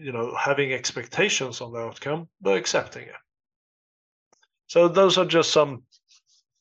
you 0.00 0.12
know 0.12 0.34
having 0.34 0.72
expectations 0.72 1.60
on 1.60 1.72
the 1.72 1.78
outcome, 1.78 2.28
but 2.40 2.56
accepting 2.56 3.04
it. 3.04 3.20
So 4.66 4.88
those 4.88 5.18
are 5.18 5.26
just 5.26 5.50
some 5.50 5.82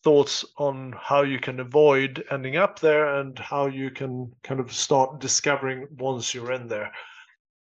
thoughts 0.03 0.45
on 0.57 0.93
how 0.99 1.23
you 1.23 1.39
can 1.39 1.59
avoid 1.59 2.23
ending 2.31 2.55
up 2.55 2.79
there 2.79 3.19
and 3.19 3.37
how 3.37 3.67
you 3.67 3.91
can 3.91 4.31
kind 4.43 4.59
of 4.59 4.73
start 4.73 5.19
discovering 5.19 5.87
once 5.97 6.33
you're 6.33 6.53
in 6.53 6.67
there. 6.67 6.91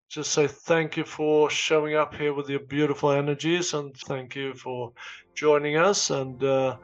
Just 0.08 0.32
say 0.32 0.46
thank 0.46 0.96
you 0.96 1.04
for 1.04 1.50
showing 1.50 1.94
up 1.94 2.14
here 2.14 2.32
with 2.32 2.48
your 2.48 2.60
beautiful 2.60 3.10
energies 3.10 3.74
and 3.74 3.94
thank 3.94 4.34
you 4.34 4.54
for 4.54 4.92
joining 5.34 5.76
us. 5.76 6.08
And 6.08 6.42
uh, 6.42 6.78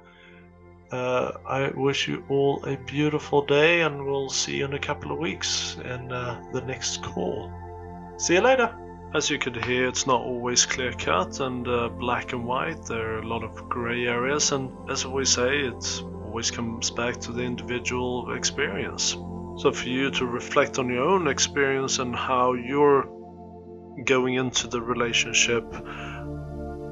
uh, 0.92 1.32
I 1.48 1.70
wish 1.74 2.06
you 2.06 2.22
all 2.28 2.62
a 2.66 2.76
beautiful 2.76 3.42
day, 3.42 3.80
and 3.80 4.04
we'll 4.04 4.28
see 4.28 4.58
you 4.58 4.66
in 4.66 4.74
a 4.74 4.78
couple 4.78 5.10
of 5.10 5.18
weeks 5.18 5.76
in 5.82 6.12
uh, 6.12 6.44
the 6.52 6.60
next 6.60 7.02
call. 7.02 7.50
See 8.18 8.34
you 8.34 8.42
later. 8.42 8.76
As 9.14 9.30
you 9.30 9.38
could 9.38 9.64
hear, 9.64 9.88
it's 9.88 10.06
not 10.06 10.20
always 10.20 10.66
clear 10.66 10.92
cut 10.92 11.40
and 11.40 11.66
uh, 11.66 11.88
black 11.88 12.34
and 12.34 12.44
white. 12.44 12.84
There 12.84 13.14
are 13.14 13.18
a 13.20 13.26
lot 13.26 13.42
of 13.42 13.70
grey 13.70 14.06
areas, 14.06 14.52
and 14.52 14.70
as 14.90 15.06
we 15.06 15.24
say, 15.24 15.60
it 15.60 16.02
always 16.26 16.50
comes 16.50 16.90
back 16.90 17.20
to 17.22 17.32
the 17.32 17.42
individual 17.42 18.34
experience. 18.34 19.16
So, 19.56 19.72
for 19.72 19.88
you 19.88 20.10
to 20.10 20.26
reflect 20.26 20.78
on 20.78 20.90
your 20.90 21.04
own 21.04 21.28
experience 21.28 22.00
and 22.00 22.14
how 22.14 22.54
you're 22.54 23.13
going 24.04 24.34
into 24.34 24.66
the 24.68 24.80
relationship, 24.80 25.64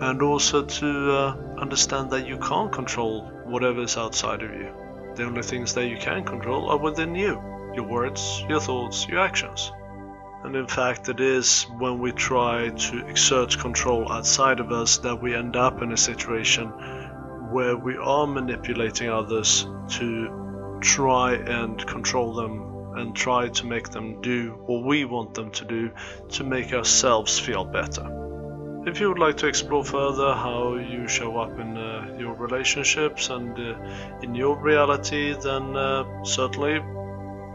and 0.00 0.22
also 0.22 0.64
to 0.64 1.12
uh, 1.12 1.36
understand 1.58 2.10
that 2.10 2.26
you 2.26 2.38
can't 2.38 2.72
control 2.72 3.30
whatever 3.44 3.82
is 3.82 3.96
outside 3.96 4.42
of 4.42 4.52
you. 4.52 4.72
The 5.14 5.24
only 5.24 5.42
things 5.42 5.74
that 5.74 5.88
you 5.88 5.96
can 5.96 6.24
control 6.24 6.70
are 6.70 6.78
within 6.78 7.14
you 7.14 7.42
your 7.74 7.84
words, 7.84 8.44
your 8.48 8.60
thoughts, 8.60 9.06
your 9.08 9.20
actions. 9.20 9.72
And 10.44 10.56
in 10.56 10.66
fact, 10.66 11.08
it 11.08 11.20
is 11.20 11.64
when 11.78 12.00
we 12.00 12.12
try 12.12 12.68
to 12.68 13.06
exert 13.06 13.58
control 13.58 14.10
outside 14.10 14.60
of 14.60 14.72
us 14.72 14.98
that 14.98 15.22
we 15.22 15.34
end 15.34 15.56
up 15.56 15.82
in 15.82 15.92
a 15.92 15.96
situation 15.96 16.68
where 17.50 17.76
we 17.76 17.96
are 17.96 18.26
manipulating 18.26 19.08
others 19.08 19.66
to 19.88 20.78
try 20.80 21.34
and 21.34 21.86
control 21.86 22.34
them 22.34 22.71
and 22.96 23.14
try 23.14 23.48
to 23.48 23.66
make 23.66 23.90
them 23.90 24.20
do 24.20 24.50
what 24.66 24.84
we 24.84 25.04
want 25.04 25.34
them 25.34 25.50
to 25.52 25.64
do 25.64 25.90
to 26.30 26.44
make 26.44 26.72
ourselves 26.72 27.38
feel 27.38 27.64
better. 27.64 28.22
If 28.84 28.98
you 28.98 29.08
would 29.08 29.20
like 29.20 29.36
to 29.38 29.46
explore 29.46 29.84
further 29.84 30.34
how 30.34 30.74
you 30.74 31.06
show 31.06 31.38
up 31.38 31.56
in 31.58 31.76
uh, 31.76 32.16
your 32.18 32.34
relationships 32.34 33.30
and 33.30 33.56
uh, 33.56 33.76
in 34.22 34.34
your 34.34 34.56
reality, 34.56 35.34
then 35.34 35.76
uh, 35.76 36.24
certainly 36.24 36.82